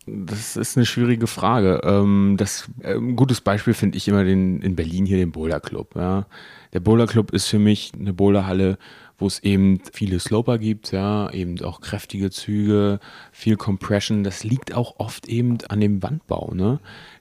Das 0.06 0.56
ist 0.56 0.76
eine 0.76 0.84
schwierige 0.84 1.26
Frage. 1.26 1.80
Ähm, 1.82 2.34
das, 2.38 2.68
äh, 2.82 2.94
ein 2.94 3.16
gutes 3.16 3.40
Beispiel 3.40 3.72
finde 3.72 3.96
ich 3.96 4.06
immer 4.06 4.24
den, 4.24 4.60
in 4.60 4.76
Berlin 4.76 5.06
hier 5.06 5.16
den 5.16 5.32
Boulder 5.32 5.60
Club. 5.60 5.94
Ja. 5.96 6.26
Der 6.74 6.80
Boulder 6.80 7.06
Club 7.06 7.32
ist 7.32 7.46
für 7.46 7.58
mich 7.58 7.92
eine 7.98 8.12
Boulderhalle, 8.12 8.76
wo 9.18 9.26
es 9.26 9.38
eben 9.40 9.80
viele 9.92 10.18
Sloper 10.18 10.58
gibt, 10.58 10.92
ja, 10.92 11.30
eben 11.30 11.60
auch 11.62 11.80
kräftige 11.80 12.30
Züge, 12.30 12.98
viel 13.32 13.56
Compression. 13.56 14.24
Das 14.24 14.44
liegt 14.44 14.74
auch 14.74 14.96
oft 14.98 15.28
eben 15.28 15.58
an 15.68 15.80
dem 15.80 16.02
Wandbau. 16.02 16.52
Ne? 16.54 16.80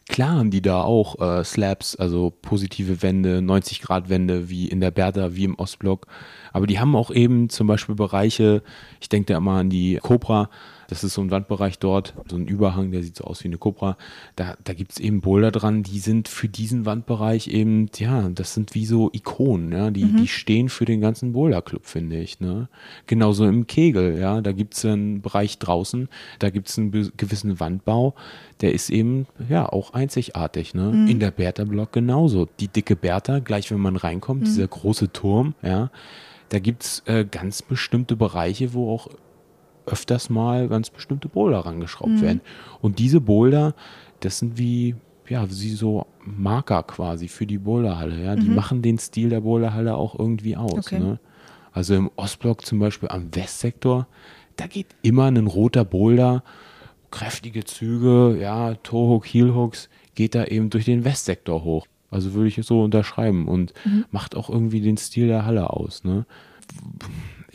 Klar 0.10 0.38
haben 0.38 0.52
die 0.52 0.62
da 0.62 0.82
auch 0.82 1.20
äh, 1.22 1.44
Slabs, 1.44 1.96
also 1.96 2.30
positive 2.30 3.02
Wände, 3.02 3.42
90 3.42 3.82
Grad 3.82 4.10
Wände, 4.10 4.50
wie 4.50 4.68
in 4.68 4.82
der 4.82 4.92
Bertha, 4.92 5.36
wie 5.36 5.46
im 5.46 5.56
Ostblock. 5.56 6.08
Aber 6.52 6.68
die 6.68 6.80
haben 6.80 6.96
auch 6.96 7.12
eben 7.12 7.50
zum 7.50 7.68
Beispiel 7.68 7.96
Bereiche, 7.96 8.64
ich 9.00 9.10
denke 9.10 9.32
da 9.32 9.38
immer 9.38 9.60
an 9.60 9.70
die 9.70 10.00
Cobra, 10.02 10.50
das 10.94 11.04
ist 11.04 11.16
so 11.16 11.22
ein 11.22 11.32
Wandbereich 11.32 11.80
dort, 11.80 12.14
so 12.30 12.36
ein 12.36 12.46
Überhang, 12.46 12.92
der 12.92 13.02
sieht 13.02 13.16
so 13.16 13.24
aus 13.24 13.44
wie 13.44 13.48
eine 13.48 13.58
Cobra. 13.58 13.98
Da, 14.36 14.56
da 14.64 14.74
gibt 14.74 14.92
es 14.92 15.00
eben 15.00 15.22
Boulder 15.22 15.50
dran, 15.50 15.82
die 15.82 15.98
sind 15.98 16.28
für 16.28 16.48
diesen 16.48 16.86
Wandbereich 16.86 17.48
eben, 17.48 17.90
ja, 17.98 18.30
das 18.30 18.54
sind 18.54 18.76
wie 18.76 18.86
so 18.86 19.10
Ikonen, 19.12 19.72
ja, 19.72 19.90
die, 19.90 20.06
die 20.06 20.28
stehen 20.28 20.70
für 20.70 20.86
den 20.86 21.02
ganzen 21.02 21.34
Boulder-Club, 21.34 21.88
finde 21.88 22.20
ich. 22.20 22.40
Ne? 22.40 22.70
Genauso 23.08 23.48
im 23.48 23.66
Kegel, 23.66 24.20
ja, 24.20 24.42
da 24.42 24.52
gibt 24.52 24.76
es 24.76 24.86
einen 24.86 25.24
Bereich 25.24 25.58
draußen, 25.58 26.10
da 26.38 26.52
gibt 26.52 26.70
es 26.70 26.78
einen 26.78 26.92
gewissen 27.18 27.60
Wandbau, 27.60 28.14
der 28.62 28.76
ist 28.76 28.92
eben, 28.92 29.26
ja, 29.50 29.68
auch 29.68 29.94
einzigartig. 29.94 30.76
Ne? 30.76 31.08
In 31.10 31.20
der 31.20 31.32
Bertha-Block 31.32 31.92
genauso. 31.92 32.48
Die 32.60 32.68
dicke 32.68 32.96
Bertha, 32.96 33.40
gleich 33.40 33.72
wenn 33.72 33.80
man 33.80 33.96
reinkommt, 33.96 34.46
dieser 34.46 34.68
große 34.68 35.12
Turm, 35.12 35.56
ja, 35.64 35.90
da 36.50 36.60
gibt 36.60 36.84
es 36.84 37.02
äh, 37.08 37.26
ganz 37.26 37.64
bestimmte 37.64 38.16
Bereiche, 38.16 38.76
wo 38.76 38.94
auch 38.94 39.08
öfters 39.86 40.30
mal 40.30 40.68
ganz 40.68 40.90
bestimmte 40.90 41.28
Boulder 41.28 41.60
rangeschraubt 41.60 42.22
werden. 42.22 42.42
Und 42.82 43.00
diese 43.00 43.22
Boulder, 43.22 43.76
das 44.20 44.40
sind 44.40 44.58
wie, 44.58 44.96
ja, 45.28 45.50
wie 45.50 45.70
so 45.72 46.06
Marker 46.26 46.84
quasi 46.84 47.28
für 47.28 47.46
die 47.46 47.58
Boulderhalle. 47.58 48.24
Ja? 48.24 48.36
Die 48.36 48.50
machen 48.50 48.82
den 48.82 48.98
Stil 48.98 49.30
der 49.30 49.42
Boulderhalle 49.42 49.96
auch 49.96 50.18
irgendwie 50.18 50.56
aus. 50.56 50.88
Okay. 50.88 51.00
Ne? 51.00 51.20
Also 51.72 51.96
im 51.96 52.12
Ostblock 52.16 52.66
zum 52.66 52.80
Beispiel 52.80 53.10
am 53.10 53.34
Westsektor, 53.36 54.08
da 54.56 54.68
geht 54.68 54.88
immer 55.02 55.26
ein 55.26 55.48
roter 55.48 55.84
Boulder, 55.84 56.44
kräftige 57.12 57.64
Züge, 57.64 58.38
ja, 58.40 58.76
Toehook, 58.76 59.26
Heelhooks, 59.26 59.90
geht 60.16 60.36
da 60.36 60.46
eben 60.46 60.70
durch 60.70 60.86
den 60.86 61.04
Westsektor 61.04 61.64
hoch. 61.64 61.88
Also 62.12 62.34
würde 62.34 62.48
ich 62.48 62.60
es 62.60 62.68
so 62.68 62.84
unterschreiben 62.84 63.48
und 63.48 63.74
macht 64.12 64.36
auch 64.36 64.50
irgendwie 64.50 64.82
den 64.82 64.98
Stil 64.98 65.28
der 65.28 65.46
Halle 65.46 65.72
aus. 65.72 66.04
Ne? 66.04 66.26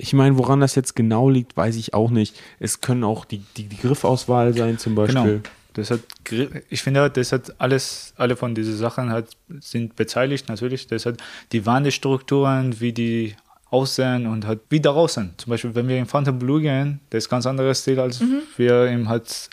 Ich 0.01 0.13
meine, 0.13 0.39
woran 0.39 0.61
das 0.61 0.75
jetzt 0.77 0.95
genau 0.95 1.29
liegt, 1.29 1.57
weiß 1.57 1.77
ich 1.77 1.93
auch 1.93 2.11
nicht. 2.11 2.41
Es 2.61 2.81
können 2.81 3.05
auch 3.05 3.25
die, 3.25 3.43
die, 3.57 3.65
die 3.65 3.77
Griffauswahl 3.77 4.55
sein 4.55 4.79
zum 4.79 4.95
Beispiel. 4.95 5.23
Genau. 5.23 5.41
Das 5.75 5.91
hat, 5.91 6.01
Gri- 6.25 6.63
ich 6.71 6.83
finde, 6.83 7.11
das 7.11 7.33
hat 7.33 7.55
alles, 7.61 8.15
alle 8.17 8.37
von 8.37 8.55
diesen 8.55 8.77
Sachen 8.77 9.11
hat, 9.11 9.27
sind 9.61 9.97
beteiligt 9.97 10.49
natürlich. 10.49 10.87
Das 10.87 11.05
hat 11.05 11.19
die 11.53 11.67
Wandestrukturen, 11.67 12.81
wie 12.81 12.93
die 12.93 13.35
aussehen 13.71 14.27
und 14.27 14.47
hat 14.47 14.61
wie 14.71 14.81
daraus 14.81 15.15
sind. 15.15 15.41
Zum 15.41 15.51
Beispiel, 15.51 15.75
wenn 15.75 15.89
wir 15.89 15.99
in 15.99 16.07
Fontainebleau 16.07 16.59
gehen, 16.61 17.01
das 17.11 17.25
ist 17.25 17.29
ein 17.29 17.31
ganz 17.33 17.47
anderer 17.47 17.75
Stil, 17.75 18.01
als 18.01 18.23
wir 18.57 18.87
im 18.87 19.09
halt 19.09 19.51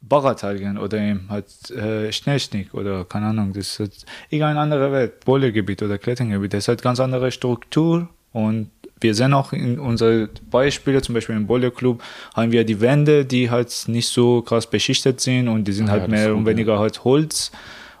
Baratal 0.00 0.58
gehen 0.58 0.78
oder 0.78 0.96
im 0.98 1.28
halt 1.28 1.70
äh, 1.72 2.12
Schnellschnick 2.12 2.72
oder 2.72 3.04
keine 3.04 3.26
Ahnung, 3.26 3.52
das 3.52 3.80
ist 3.80 4.06
irgendein 4.30 4.56
anderer 4.58 4.92
Welt, 4.92 5.24
Bouldergebiet 5.24 5.82
oder 5.82 5.98
Klettergebiet. 5.98 6.54
Das 6.54 6.68
hat 6.68 6.82
ganz 6.82 7.00
andere 7.00 7.32
Struktur 7.32 8.08
und 8.32 8.70
wir 9.00 9.14
sehen 9.14 9.32
auch 9.34 9.52
in 9.52 9.78
unseren 9.78 10.28
Beispielen, 10.50 11.02
zum 11.02 11.14
Beispiel 11.14 11.36
im 11.36 11.46
Boulder 11.46 11.70
Club, 11.70 12.02
haben 12.34 12.52
wir 12.52 12.64
die 12.64 12.80
Wände, 12.80 13.24
die 13.24 13.50
halt 13.50 13.72
nicht 13.86 14.08
so 14.08 14.42
krass 14.42 14.68
beschichtet 14.68 15.20
sind 15.20 15.48
und 15.48 15.64
die 15.68 15.72
sind 15.72 15.88
Ah, 15.88 15.92
halt 15.92 16.02
ja, 16.02 16.08
mehr 16.08 16.34
und 16.34 16.46
weniger 16.46 16.78
halt 16.78 17.04
Holz. 17.04 17.50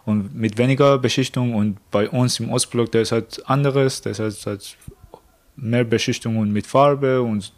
Und 0.04 0.34
mit 0.34 0.56
weniger 0.56 0.96
Beschichtung 0.98 1.54
und 1.54 1.76
bei 1.90 2.08
uns 2.08 2.40
im 2.40 2.50
Ostblock, 2.50 2.90
der 2.92 3.02
ist 3.02 3.12
halt 3.12 3.42
anderes, 3.46 4.00
das 4.00 4.18
heißt 4.18 4.46
halt 4.46 4.76
mehr 5.60 5.84
Beschichtung 5.84 6.36
und 6.38 6.52
mit 6.52 6.66
Farbe 6.66 7.20
und 7.20 7.52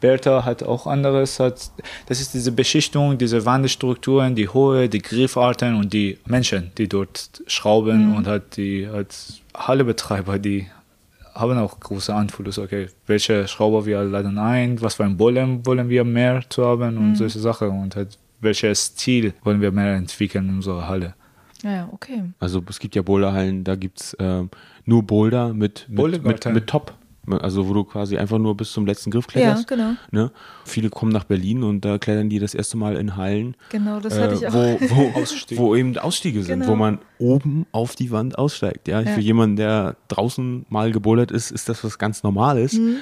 Bertha 0.00 0.44
hat 0.44 0.62
auch 0.62 0.86
anderes. 0.86 1.38
Hat, 1.40 1.70
das 2.06 2.20
ist 2.20 2.34
diese 2.34 2.52
Beschichtung, 2.52 3.16
diese 3.18 3.46
Wandestrukturen, 3.46 4.34
die 4.34 4.48
Hohe, 4.48 4.88
die 4.88 4.98
Griffarten 5.00 5.76
und 5.76 5.92
die 5.92 6.18
Menschen, 6.26 6.72
die 6.76 6.88
dort 6.88 7.42
schrauben 7.46 8.14
und 8.16 8.26
halt 8.26 8.56
die 8.56 8.88
halt 8.88 9.14
Hallebetreiber, 9.56 10.38
die 10.38 10.66
haben 11.36 11.58
auch 11.58 11.78
große 11.78 12.14
Einfluss. 12.14 12.58
Okay, 12.58 12.88
welche 13.06 13.46
Schrauber 13.46 13.86
wir 13.86 14.02
laden 14.02 14.38
ein, 14.38 14.80
was 14.80 14.94
für 14.94 15.04
ein 15.04 15.16
Bollen 15.16 15.64
wollen 15.64 15.88
wir 15.88 16.04
mehr 16.04 16.42
zu 16.48 16.64
haben 16.64 16.96
und 16.96 17.16
solche 17.16 17.38
Sachen 17.38 17.68
und 17.68 17.96
halt 17.96 18.18
welches 18.40 18.86
Stil 18.86 19.34
wollen 19.44 19.60
wir 19.60 19.72
mehr 19.72 19.94
entwickeln 19.94 20.48
in 20.48 20.56
unserer 20.56 20.88
Halle. 20.88 21.14
Ja, 21.62 21.88
okay. 21.92 22.22
Also 22.38 22.62
es 22.68 22.78
gibt 22.78 22.94
ja 22.94 23.02
Boulderhallen, 23.02 23.64
da 23.64 23.76
gibt 23.76 24.00
es 24.00 24.16
ähm, 24.20 24.50
nur 24.84 25.02
Boulder 25.02 25.48
mit, 25.48 25.58
mit, 25.58 25.88
mit, 25.88 25.96
Bouldergarten. 25.96 26.52
mit 26.52 26.66
Top. 26.66 26.94
Also 27.28 27.68
wo 27.68 27.74
du 27.74 27.84
quasi 27.84 28.16
einfach 28.16 28.38
nur 28.38 28.56
bis 28.56 28.72
zum 28.72 28.86
letzten 28.86 29.10
Griff 29.10 29.26
kletterst. 29.26 29.68
Ja, 29.70 29.76
genau. 29.76 29.90
Ne? 30.10 30.30
Viele 30.64 30.90
kommen 30.90 31.12
nach 31.12 31.24
Berlin 31.24 31.62
und 31.62 31.84
da 31.84 31.98
klettern 31.98 32.28
die 32.28 32.38
das 32.38 32.54
erste 32.54 32.76
Mal 32.76 32.96
in 32.96 33.16
Hallen, 33.16 33.56
Genau, 33.70 33.98
das 34.00 34.16
äh, 34.16 34.22
hatte 34.22 34.34
ich 34.34 34.46
auch. 34.46 34.52
wo, 34.52 34.78
wo, 35.56 35.56
wo 35.58 35.76
eben 35.76 35.96
Ausstiege 35.98 36.42
sind, 36.42 36.60
Genau. 36.60 36.72
wo 36.72 36.76
man 36.76 36.98
oben 37.18 37.66
auf 37.72 37.96
die 37.96 38.10
Wand 38.10 38.38
aussteigt. 38.38 38.88
Ja? 38.88 39.00
Ja. 39.00 39.12
Für 39.12 39.20
jemanden, 39.20 39.56
der 39.56 39.96
draußen 40.08 40.66
mal 40.68 40.92
gebouldert 40.92 41.30
ist, 41.30 41.50
ist 41.50 41.68
das 41.68 41.82
was 41.84 41.98
ganz 41.98 42.22
Normales. 42.22 42.74
Mhm. 42.74 42.96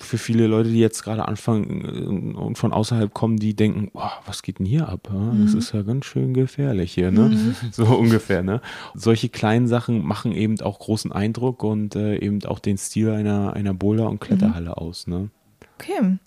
Für 0.00 0.18
viele 0.18 0.46
Leute, 0.46 0.70
die 0.70 0.80
jetzt 0.80 1.02
gerade 1.02 1.28
anfangen 1.28 2.34
äh, 2.34 2.38
und 2.38 2.56
von 2.56 2.72
außerhalb 2.72 3.12
kommen, 3.14 3.36
die 3.36 3.54
denken, 3.54 3.90
boah, 3.92 4.12
was 4.26 4.42
geht 4.42 4.58
denn 4.58 4.66
hier 4.66 4.88
ab? 4.88 5.08
Ja? 5.12 5.18
Mhm. 5.18 5.44
Das 5.44 5.54
ist 5.54 5.72
ja 5.72 5.82
ganz 5.82 6.06
schön 6.06 6.34
gefährlich 6.34 6.92
hier, 6.92 7.10
ne? 7.10 7.30
So 7.72 7.84
ungefähr, 7.84 8.42
ne? 8.42 8.60
Solche 8.94 9.28
kleinen 9.28 9.68
Sachen 9.68 10.04
machen 10.04 10.32
eben 10.32 10.60
auch 10.60 10.78
großen 10.78 11.12
Eindruck 11.12 11.62
und 11.62 11.94
äh, 11.96 12.16
eben 12.16 12.44
auch 12.44 12.58
den 12.58 12.78
Stil 12.78 13.10
einer, 13.10 13.52
einer 13.54 13.74
Boulder- 13.74 14.08
und 14.08 14.20
Kletterhalle 14.20 14.76
aus, 14.76 15.06
ne? 15.06 15.30
Okay. 15.78 16.18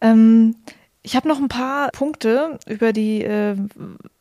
Ähm, 0.00 0.56
ich 1.02 1.14
habe 1.14 1.28
noch 1.28 1.38
ein 1.38 1.46
paar 1.46 1.90
Punkte 1.92 2.58
über 2.66 2.92
die 2.92 3.22
äh, 3.22 3.54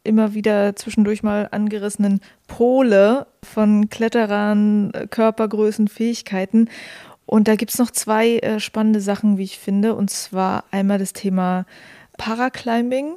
immer 0.04 0.36
wieder 0.36 0.76
zwischendurch 0.76 1.24
mal 1.24 1.50
angerissenen 1.52 2.22
Pole 2.48 3.26
von 3.44 3.90
Kletterern, 3.90 4.92
äh, 4.94 5.08
Körpergrößen, 5.08 5.88
Fähigkeiten. 5.88 6.70
Und 7.26 7.48
da 7.48 7.56
gibt 7.56 7.72
es 7.72 7.80
noch 7.80 7.92
zwei 7.92 8.38
äh, 8.38 8.60
spannende 8.60 9.02
Sachen, 9.02 9.38
wie 9.38 9.44
ich 9.44 9.60
finde. 9.60 9.96
Und 9.96 10.10
zwar 10.10 10.66
einmal 10.72 11.00
das 11.00 11.14
Thema 11.14 11.66
Paraclimbing. 12.18 13.14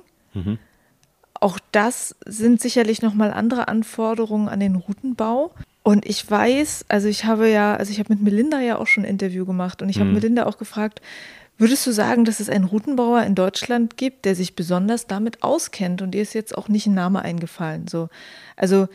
Auch 1.40 1.58
das 1.72 2.16
sind 2.26 2.60
sicherlich 2.60 3.02
nochmal 3.02 3.32
andere 3.32 3.68
Anforderungen 3.68 4.48
an 4.48 4.60
den 4.60 4.76
Routenbau. 4.76 5.52
Und 5.82 6.04
ich 6.04 6.28
weiß, 6.28 6.86
also 6.88 7.08
ich 7.08 7.24
habe 7.24 7.48
ja, 7.48 7.76
also 7.76 7.92
ich 7.92 7.98
habe 7.98 8.12
mit 8.12 8.22
Melinda 8.22 8.60
ja 8.60 8.78
auch 8.78 8.86
schon 8.86 9.04
ein 9.04 9.10
Interview 9.10 9.46
gemacht 9.46 9.80
und 9.80 9.88
ich 9.88 10.00
habe 10.00 10.10
Melinda 10.10 10.46
auch 10.46 10.58
gefragt, 10.58 11.00
würdest 11.56 11.86
du 11.86 11.92
sagen, 11.92 12.24
dass 12.24 12.40
es 12.40 12.50
einen 12.50 12.64
Routenbauer 12.64 13.22
in 13.22 13.34
Deutschland 13.34 13.96
gibt, 13.96 14.24
der 14.24 14.34
sich 14.34 14.54
besonders 14.54 15.06
damit 15.06 15.42
auskennt 15.42 16.02
und 16.02 16.10
dir 16.10 16.22
ist 16.22 16.34
jetzt 16.34 16.58
auch 16.58 16.68
nicht 16.68 16.86
ein 16.86 16.94
Name 16.94 17.22
eingefallen? 17.22 17.88
So, 17.88 18.08
also 18.56 18.88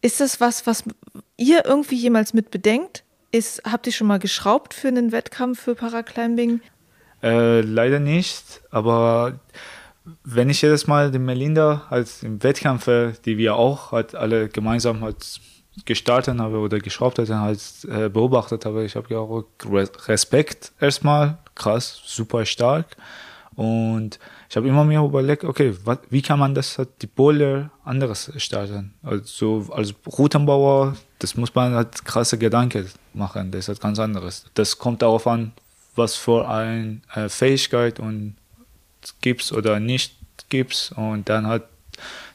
ist 0.00 0.20
das 0.20 0.40
was, 0.40 0.66
was 0.66 0.84
ihr 1.36 1.64
irgendwie 1.64 1.96
jemals 1.96 2.34
mit 2.34 2.50
bedenkt? 2.50 3.02
Ist, 3.30 3.62
habt 3.64 3.86
ihr 3.86 3.92
schon 3.92 4.06
mal 4.06 4.18
geschraubt 4.18 4.72
für 4.74 4.88
einen 4.88 5.12
Wettkampf 5.12 5.60
für 5.60 5.74
Paraclimbing? 5.74 6.60
Äh, 7.22 7.60
leider 7.60 7.98
nicht, 8.00 8.62
aber 8.70 9.40
wenn 10.24 10.48
ich 10.48 10.62
jedes 10.62 10.86
Mal 10.86 11.10
die 11.10 11.18
Melinda 11.18 11.82
als 11.90 12.22
im 12.22 12.42
Wettkämpfe, 12.42 13.12
die 13.24 13.36
wir 13.36 13.56
auch 13.56 13.92
halt 13.92 14.14
alle 14.14 14.48
gemeinsam 14.48 15.02
halt 15.02 15.40
gestartet 15.84 16.38
habe 16.38 16.58
oder 16.58 16.78
geschraubt 16.78 17.18
hatte, 17.18 17.38
halt 17.38 17.60
äh, 17.90 18.08
beobachtet 18.08 18.64
habe, 18.64 18.84
ich 18.84 18.96
habe 18.96 19.08
ja 19.10 19.18
auch 19.18 19.44
Re- 19.64 19.90
Respekt 20.06 20.72
erstmal, 20.80 21.38
krass, 21.54 22.00
super 22.06 22.46
stark 22.46 22.96
und 23.54 24.18
ich 24.48 24.56
habe 24.56 24.68
immer 24.68 24.84
mir 24.84 25.04
überlegt, 25.04 25.44
okay, 25.44 25.74
wat, 25.84 26.00
wie 26.08 26.22
kann 26.22 26.38
man 26.38 26.54
das 26.54 26.80
die 27.02 27.06
Boulder 27.06 27.70
anderes 27.84 28.32
starten? 28.38 28.94
Also 29.02 29.66
als 29.70 29.94
Routenbauer, 30.06 30.96
das 31.18 31.36
muss 31.36 31.54
man 31.54 31.74
halt 31.74 32.04
krasse 32.04 32.38
Gedanken 32.38 32.88
machen, 33.14 33.50
das 33.50 33.60
ist 33.60 33.68
halt 33.68 33.80
ganz 33.80 33.98
anderes. 33.98 34.46
Das 34.54 34.78
kommt 34.78 35.02
darauf 35.02 35.26
an, 35.26 35.52
was 35.96 36.14
für 36.14 36.48
eine 36.48 37.00
äh, 37.14 37.28
Fähigkeit 37.28 37.98
und 37.98 38.36
gibt's 39.20 39.52
oder 39.52 39.80
nicht 39.80 40.14
gibt's 40.48 40.92
und 40.92 41.28
dann 41.28 41.46
halt 41.46 41.64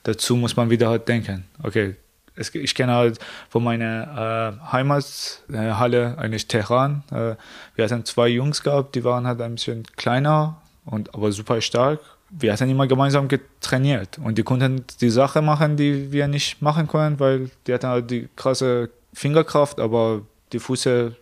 dazu 0.04 0.36
muss 0.36 0.56
man 0.56 0.70
wieder 0.70 0.90
halt 0.90 1.08
denken, 1.08 1.46
okay, 1.62 1.96
es, 2.36 2.54
ich 2.56 2.76
kenne 2.76 2.94
halt 2.94 3.20
von 3.50 3.64
meiner 3.64 4.60
äh, 4.62 4.72
Heimathalle 4.72 6.18
eigentlich 6.18 6.48
Teheran. 6.48 7.04
Äh, 7.12 7.36
wir 7.76 7.86
hatten 7.86 8.06
zwei 8.06 8.28
Jungs 8.28 8.64
gehabt, 8.64 8.96
die 8.96 9.04
waren 9.04 9.28
halt 9.28 9.40
ein 9.42 9.56
bisschen 9.56 9.84
kleiner 9.96 10.62
und 10.86 11.14
aber 11.14 11.32
super 11.32 11.62
stark. 11.62 12.00
Wir 12.36 12.52
hatten 12.52 12.70
immer 12.70 12.88
gemeinsam 12.88 13.28
getrainiert 13.28 14.18
und 14.18 14.38
die 14.38 14.44
konnten 14.44 14.84
die 15.02 15.10
Sache 15.10 15.42
machen, 15.42 15.78
die 15.78 16.12
wir 16.12 16.28
nicht 16.28 16.62
machen 16.62 16.88
können, 16.88 17.20
weil 17.20 17.52
die 17.68 17.74
hatten 17.74 17.88
halt 17.88 18.10
die 18.10 18.28
krasse 18.36 18.90
Fingerkraft, 19.14 19.80
aber 19.80 20.24
die 20.52 20.60
Füße 20.60 21.16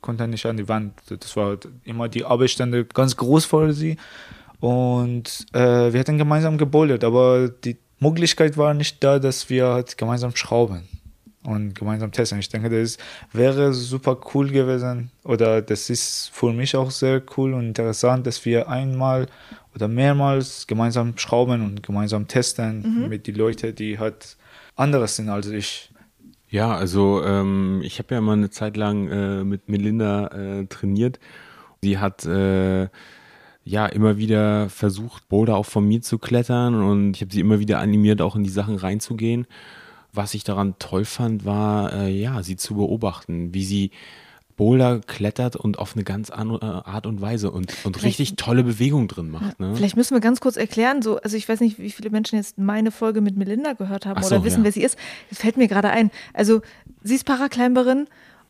konnten 0.00 0.30
nicht 0.30 0.46
an 0.46 0.56
die 0.56 0.68
Wand. 0.68 0.94
Das 1.08 1.36
war 1.36 1.46
halt 1.46 1.68
immer 1.84 2.08
die 2.08 2.24
Arbeitsstände 2.24 2.84
ganz 2.84 3.16
groß 3.16 3.44
für 3.44 3.72
sie. 3.72 3.96
Und 4.60 5.46
äh, 5.52 5.92
wir 5.92 6.00
hatten 6.00 6.18
gemeinsam 6.18 6.58
gebouldert, 6.58 7.04
aber 7.04 7.48
die 7.48 7.76
Möglichkeit 8.00 8.56
war 8.56 8.74
nicht 8.74 9.02
da, 9.04 9.18
dass 9.18 9.48
wir 9.50 9.68
halt 9.68 9.98
gemeinsam 9.98 10.34
schrauben 10.34 10.88
und 11.44 11.74
gemeinsam 11.74 12.10
testen. 12.12 12.38
Ich 12.38 12.48
denke, 12.48 12.68
das 12.68 12.98
wäre 13.32 13.72
super 13.72 14.18
cool 14.34 14.50
gewesen 14.50 15.10
oder 15.24 15.62
das 15.62 15.90
ist 15.90 16.30
für 16.32 16.52
mich 16.52 16.74
auch 16.76 16.90
sehr 16.90 17.22
cool 17.36 17.54
und 17.54 17.68
interessant, 17.68 18.26
dass 18.26 18.44
wir 18.44 18.68
einmal 18.68 19.26
oder 19.76 19.88
mehrmals 19.88 20.66
gemeinsam 20.66 21.16
schrauben 21.16 21.62
und 21.62 21.82
gemeinsam 21.82 22.26
testen 22.26 23.08
mit 23.08 23.26
den 23.26 23.36
Leuten, 23.36 23.74
die 23.74 23.98
halt 23.98 24.36
anderes 24.74 25.16
sind 25.16 25.28
als 25.28 25.46
ich. 25.48 25.90
Ja, 26.48 26.74
also 26.74 27.22
ähm, 27.22 27.82
ich 27.84 27.98
habe 27.98 28.14
ja 28.14 28.20
mal 28.20 28.32
eine 28.32 28.50
Zeit 28.50 28.76
lang 28.76 29.08
äh, 29.08 29.44
mit 29.44 29.68
Melinda 29.68 30.28
äh, 30.28 30.66
trainiert. 30.66 31.18
Sie 31.82 31.98
hat 31.98 32.24
äh, 32.24 32.88
ja 33.64 33.86
immer 33.86 34.16
wieder 34.16 34.70
versucht, 34.70 35.28
Boulder 35.28 35.56
auch 35.56 35.66
von 35.66 35.86
mir 35.86 36.00
zu 36.00 36.18
klettern 36.18 36.74
und 36.82 37.14
ich 37.14 37.20
habe 37.20 37.32
sie 37.32 37.40
immer 37.40 37.58
wieder 37.58 37.80
animiert, 37.80 38.22
auch 38.22 38.36
in 38.36 38.44
die 38.44 38.50
Sachen 38.50 38.76
reinzugehen. 38.76 39.46
Was 40.12 40.34
ich 40.34 40.44
daran 40.44 40.76
toll 40.78 41.04
fand, 41.04 41.44
war 41.44 41.92
äh, 41.92 42.08
ja, 42.08 42.42
sie 42.42 42.56
zu 42.56 42.76
beobachten, 42.76 43.52
wie 43.52 43.64
sie 43.64 43.90
Boulder 44.56 45.00
klettert 45.06 45.54
und 45.56 45.78
auf 45.78 45.94
eine 45.94 46.04
ganz 46.04 46.30
andere 46.30 46.86
Art 46.86 47.06
und 47.06 47.20
Weise 47.20 47.50
und, 47.50 47.72
und 47.84 47.96
Vielleicht- 47.96 48.04
richtig 48.04 48.36
tolle 48.36 48.64
Bewegungen 48.64 49.06
drin 49.08 49.28
macht. 49.30 49.60
Ne? 49.60 49.74
Vielleicht 49.76 49.96
müssen 49.96 50.14
wir 50.14 50.20
ganz 50.20 50.40
kurz 50.40 50.56
erklären, 50.56 51.02
so, 51.02 51.18
also 51.20 51.36
ich 51.36 51.48
weiß 51.48 51.60
nicht, 51.60 51.78
wie 51.78 51.90
viele 51.90 52.10
Menschen 52.10 52.36
jetzt 52.36 52.56
meine 52.58 52.90
Folge 52.90 53.20
mit 53.20 53.36
Melinda 53.36 53.74
gehört 53.74 54.06
haben 54.06 54.22
so, 54.22 54.34
oder 54.34 54.44
wissen, 54.44 54.58
ja. 54.60 54.64
wer 54.64 54.72
sie 54.72 54.82
ist. 54.82 54.96
Das 55.28 55.38
fällt 55.40 55.56
mir 55.58 55.68
gerade 55.68 55.90
ein. 55.90 56.10
Also 56.32 56.62
sie 57.02 57.16
ist 57.16 57.24
Paraclimberin 57.24 58.06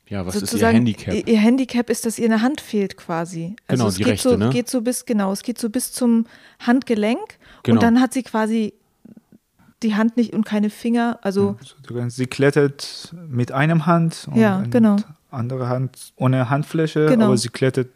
Ja, 0.08 0.24
was 0.24 0.36
ist 0.36 0.54
ihr 0.54 0.68
Handicap? 0.68 1.12
Ihr, 1.26 1.38
Handicap 1.38 1.90
ist, 1.90 2.06
dass 2.06 2.18
ihr 2.20 2.26
eine 2.26 2.40
Hand 2.40 2.60
fehlt 2.60 2.96
quasi. 2.96 3.56
Also 3.66 3.80
Genau, 3.82 3.88
es 3.88 3.94
die 3.96 4.02
geht 4.04 4.12
rechte, 4.12 4.28
so, 4.30 4.36
ne? 4.36 4.50
geht 4.50 4.70
so 4.70 4.82
bis, 4.82 5.04
genau, 5.06 5.32
es 5.32 5.42
geht 5.42 5.58
so 5.58 5.68
bis 5.70 5.90
zum 5.92 6.26
Handgelenk 6.60 7.18
Genau. 7.64 7.74
und 7.76 7.82
dann 7.82 8.00
hat 8.00 8.12
sie 8.12 8.22
quasi 8.22 8.74
die 9.82 9.94
Hand 9.96 10.16
nicht 10.16 10.32
und 10.32 10.44
keine 10.44 10.70
Finger. 10.70 11.18
Also 11.22 11.56
Sie 12.08 12.26
klettert 12.26 13.12
mit 13.28 13.50
einem 13.52 13.86
Hand 13.86 14.28
und 14.30 14.38
Ja, 14.40 14.62
genau. 14.70 14.96
Andere 15.30 15.68
Hand 15.68 16.12
ohne 16.16 16.50
Handfläche, 16.50 17.06
Genau. 17.06 17.26
aber 17.26 17.36
sie 17.36 17.48
klettert 17.48 17.88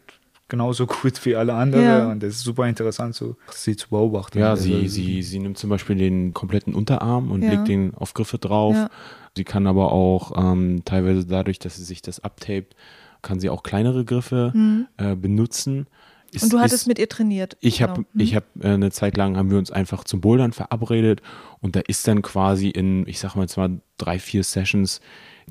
genauso 0.48 0.86
gut 0.86 1.24
wie 1.24 1.36
alle 1.36 1.54
anderen 1.54 1.84
Ja. 1.86 2.10
und 2.10 2.22
das 2.22 2.34
ist 2.34 2.40
super 2.42 2.66
interessant, 2.68 3.14
so, 3.14 3.36
sie 3.52 3.76
zu 3.76 3.88
beobachten. 3.88 4.38
Ja, 4.40 4.50
Also, 4.50 4.64
sie, 4.64 4.88
sie, 4.88 5.22
sie 5.22 5.38
nimmt 5.38 5.58
zum 5.58 5.70
Beispiel 5.70 5.96
den 5.96 6.34
kompletten 6.34 6.74
Unterarm 6.74 7.30
und 7.30 7.42
Ja. 7.42 7.50
legt 7.50 7.68
den 7.68 7.94
auf 7.94 8.14
Griffe 8.14 8.38
drauf. 8.38 8.74
Ja. 8.74 8.90
Sie 9.36 9.44
kann 9.44 9.66
aber 9.68 9.92
auch 9.92 10.32
ähm, 10.36 10.82
teilweise 10.84 11.24
dadurch, 11.24 11.60
dass 11.60 11.76
sie 11.76 11.84
sich 11.84 12.02
das 12.02 12.18
abtaped, 12.20 12.74
kann 13.22 13.38
sie 13.38 13.48
auch 13.48 13.62
kleinere 13.62 14.04
Griffe 14.04 14.52
äh, 14.96 15.14
benutzen. 15.14 15.86
Ist, 16.32 16.42
Mhm. 16.42 16.46
und 16.46 16.52
du 16.54 16.58
hattest 16.60 16.74
ist, 16.82 16.86
mit 16.86 16.98
ihr 16.98 17.08
trainiert. 17.08 17.56
Ich 17.60 17.82
habe 17.82 17.94
Genau. 17.94 18.06
ich 18.16 18.34
hab, 18.36 18.44
äh, 18.60 18.68
eine 18.68 18.90
Zeit 18.90 19.16
lang 19.16 19.36
haben 19.36 19.50
wir 19.50 19.58
uns 19.58 19.70
einfach 19.70 20.04
zum 20.04 20.20
Bouldern 20.20 20.52
verabredet 20.52 21.22
und 21.60 21.76
da 21.76 21.80
ist 21.86 22.06
dann 22.08 22.22
quasi 22.22 22.68
in, 22.70 23.06
ich 23.06 23.18
sag 23.20 23.34
mal 23.36 23.46
mal 23.56 23.80
drei, 23.98 24.18
vier 24.18 24.42
Sessions, 24.44 25.00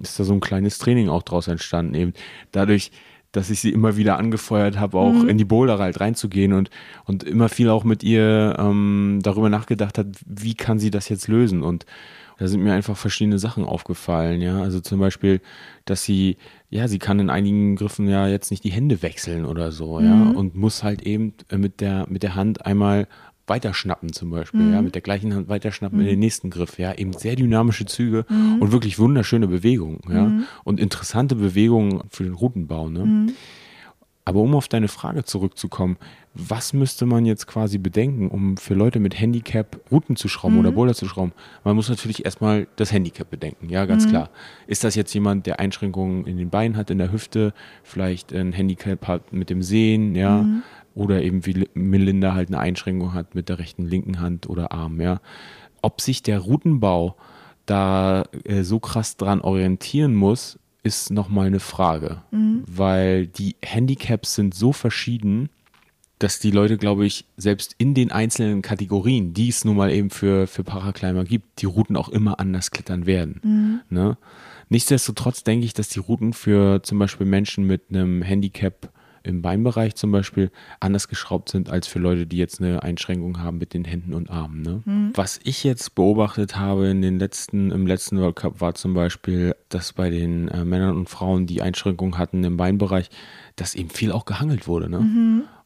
ist 0.01 0.19
da 0.19 0.23
so 0.23 0.34
ein 0.34 0.39
kleines 0.39 0.77
Training 0.77 1.09
auch 1.09 1.23
draus 1.23 1.47
entstanden. 1.47 1.93
Eben 1.93 2.13
dadurch, 2.51 2.91
dass 3.31 3.49
ich 3.49 3.59
sie 3.59 3.71
immer 3.71 3.95
wieder 3.95 4.17
angefeuert 4.17 4.80
habe, 4.80 4.97
auch 4.97 5.23
in 5.23 5.38
die 5.38 5.45
Boulder 5.45 5.77
halt 5.77 5.99
reinzugehen 5.99 6.53
und, 6.53 6.69
und 7.05 7.23
immer 7.23 7.47
viel 7.47 7.69
auch 7.69 7.84
mit 7.84 8.03
ihr 8.03 8.55
ähm, 8.57 9.19
darüber 9.21 9.49
nachgedacht 9.49 9.97
hat, 9.99 10.07
wie 10.26 10.55
kann 10.55 10.80
sie 10.80 10.89
das 10.89 11.09
jetzt 11.09 11.27
lösen 11.27 11.61
und 11.61 11.85
da 12.39 12.47
sind 12.47 12.63
mir 12.63 12.73
einfach 12.73 12.95
verschiedene 12.95 13.38
Sachen 13.38 13.65
aufgefallen, 13.65 14.41
ja. 14.41 14.61
Also 14.61 14.80
zum 14.80 14.97
Beispiel, 14.99 15.41
dass 15.84 16.03
sie, 16.05 16.38
ja, 16.69 16.88
sie 16.88 16.97
kann 16.97 17.19
in 17.19 17.30
einigen 17.30 17.76
Griffen 17.76 18.07
ja 18.07 18.27
jetzt 18.27 18.49
nicht 18.49 18.63
die 18.63 18.71
Hände 18.71 19.01
wechseln 19.01 19.45
oder 19.45 19.73
so, 19.73 19.99
ja, 19.99 20.31
und 20.31 20.55
muss 20.55 20.81
halt 20.81 21.01
eben 21.01 21.34
mit 21.53 21.81
der, 21.81 22.07
mit 22.09 22.23
der 22.23 22.35
Hand 22.35 22.65
einmal 22.65 23.07
weiterschnappen 23.49 24.13
zum 24.13 24.30
Beispiel, 24.30 24.71
ja, 24.71 24.81
mit 24.81 24.95
der 24.95 25.01
gleichen 25.01 25.34
Hand 25.34 25.49
weiterschnappen 25.49 25.99
in 25.99 26.05
den 26.05 26.19
nächsten 26.19 26.49
Griff, 26.49 26.80
ja, 26.80 26.93
eben 26.93 27.13
sehr 27.13 27.35
dynamische 27.35 27.85
Züge 27.85 28.26
und 28.59 28.71
wirklich 28.71 28.99
wunderschöne 28.99 29.47
Bewegungen, 29.47 29.99
ja, 30.09 30.31
und 30.63 30.80
interessante 30.80 31.35
Bewegungen 31.35 32.03
für 32.09 32.23
den 32.23 32.34
Routenbau, 32.34 32.89
ne. 32.89 33.34
Aber 34.26 34.41
um 34.41 34.53
auf 34.53 34.67
deine 34.67 34.89
Frage 34.89 35.23
zurückzukommen, 35.23 35.97
was 36.35 36.73
müsste 36.73 37.07
man 37.07 37.26
jetzt 37.26 37.47
quasi 37.47 37.80
bedenken, 37.80 38.27
um 38.27 38.57
für 38.57 38.76
Leute 38.76 38.99
mit 38.99 39.19
Handicap 39.19 39.80
Routen 39.91 40.15
zu 40.15 40.27
schrauben 40.27 40.59
oder 40.59 40.71
Boulder 40.71 40.93
zu 40.93 41.07
schrauben? 41.07 41.31
Man 41.63 41.76
muss 41.76 41.89
natürlich 41.89 42.26
erstmal 42.26 42.67
das 42.76 42.93
Handicap 42.93 43.31
bedenken, 43.31 43.69
ja, 43.69 43.85
ganz 43.85 44.07
klar. 44.07 44.30
Ist 44.67 44.84
das 44.84 44.93
jetzt 44.93 45.11
jemand, 45.15 45.47
der 45.47 45.59
Einschränkungen 45.59 46.27
in 46.27 46.38
den 46.38 46.51
Beinen 46.51 46.77
hat, 46.77 46.91
in 46.91 46.99
der 46.99 47.11
Hüfte, 47.11 47.53
vielleicht 47.81 48.31
ein 48.31 48.53
Handicap 48.53 49.07
hat 49.07 49.34
mit 49.34 49.49
dem 49.49 49.63
Sehen, 49.63 50.13
ja, 50.13 50.45
oder 50.95 51.22
eben 51.22 51.45
wie 51.45 51.68
Melinda 51.74 52.34
halt 52.34 52.49
eine 52.49 52.60
Einschränkung 52.60 53.14
hat 53.14 53.36
mit 53.36 53.49
der 53.49 53.60
rechten, 53.60 53.86
linken 53.86 54.20
Hand 54.20 54.49
oder 54.49 54.72
Arm, 54.72 55.02
ja. 55.02 55.22
Ob 55.82 56.02
sich 56.02 56.24
der 56.24 56.40
Routenbau 56.40 57.16
da 57.66 58.24
äh, 58.44 58.64
so 58.64 58.80
krass 58.80 59.18
dran 59.18 59.41
orientieren 59.41 60.16
muss, 60.16 60.60
ist 60.84 61.11
nochmal 61.11 61.48
eine 61.48 61.60
Frage, 61.60 62.22
weil 62.66 63.28
die 63.28 63.56
Handicaps 63.64 64.36
sind 64.36 64.56
so 64.56 64.72
verschieden, 64.72 65.49
dass 66.20 66.40
die 66.40 66.52
Leute, 66.52 66.78
glaube 66.78 67.06
ich, 67.06 67.26
selbst 67.38 67.76
in 67.78 67.94
den 67.94 68.11
einzelnen 68.11 68.61
Kategorien, 68.61 69.34
die 69.34 69.49
es 69.49 69.64
nun 69.64 69.78
mal 69.78 69.91
eben 69.91 70.10
für, 70.10 70.48
für 70.48 70.64
Paraclimber 70.64 71.24
gibt, 71.24 71.61
die 71.61 71.66
Routen 71.66 71.95
auch 71.95 72.10
immer 72.10 72.40
anders 72.40 72.72
klettern 72.72 73.06
werden. 73.06 73.40
Ne? 73.90 74.18
Nichtsdestotrotz 74.70 75.44
denke 75.44 75.66
ich, 75.66 75.74
dass 75.74 75.90
die 75.90 75.99
Routen 75.99 76.34
für 76.34 76.84
zum 76.84 76.99
Beispiel 76.99 77.26
Menschen 77.26 77.66
mit 77.66 77.84
einem 77.90 78.22
Handicap 78.22 78.91
im 79.23 79.41
Beinbereich 79.41 79.95
zum 79.95 80.11
Beispiel 80.11 80.51
anders 80.79 81.07
geschraubt 81.07 81.49
sind 81.49 81.69
als 81.69 81.87
für 81.87 81.99
Leute, 81.99 82.27
die 82.27 82.37
jetzt 82.37 82.61
eine 82.61 82.83
Einschränkung 82.83 83.39
haben 83.39 83.57
mit 83.57 83.73
den 83.73 83.85
Händen 83.85 84.13
und 84.13 84.29
Armen. 84.29 84.61
Ne? 84.61 85.11
Was 85.15 85.39
ich 85.43 85.63
jetzt 85.63 85.95
beobachtet 85.95 86.57
habe 86.57 86.87
in 86.87 87.01
den 87.01 87.19
letzten, 87.19 87.71
im 87.71 87.87
letzten 87.87 88.19
World 88.19 88.35
Cup 88.35 88.61
war 88.61 88.75
zum 88.75 88.93
Beispiel, 88.93 89.55
dass 89.69 89.93
bei 89.93 90.09
den 90.09 90.47
äh, 90.47 90.65
Männern 90.65 90.97
und 90.97 91.09
Frauen, 91.09 91.45
die 91.45 91.61
Einschränkungen 91.61 92.17
hatten 92.17 92.43
im 92.43 92.57
Beinbereich, 92.57 93.09
dass 93.55 93.75
eben 93.75 93.89
viel 93.89 94.11
auch 94.11 94.25
gehangelt 94.25 94.67
wurde. 94.67 94.89
Ne? 94.89 94.99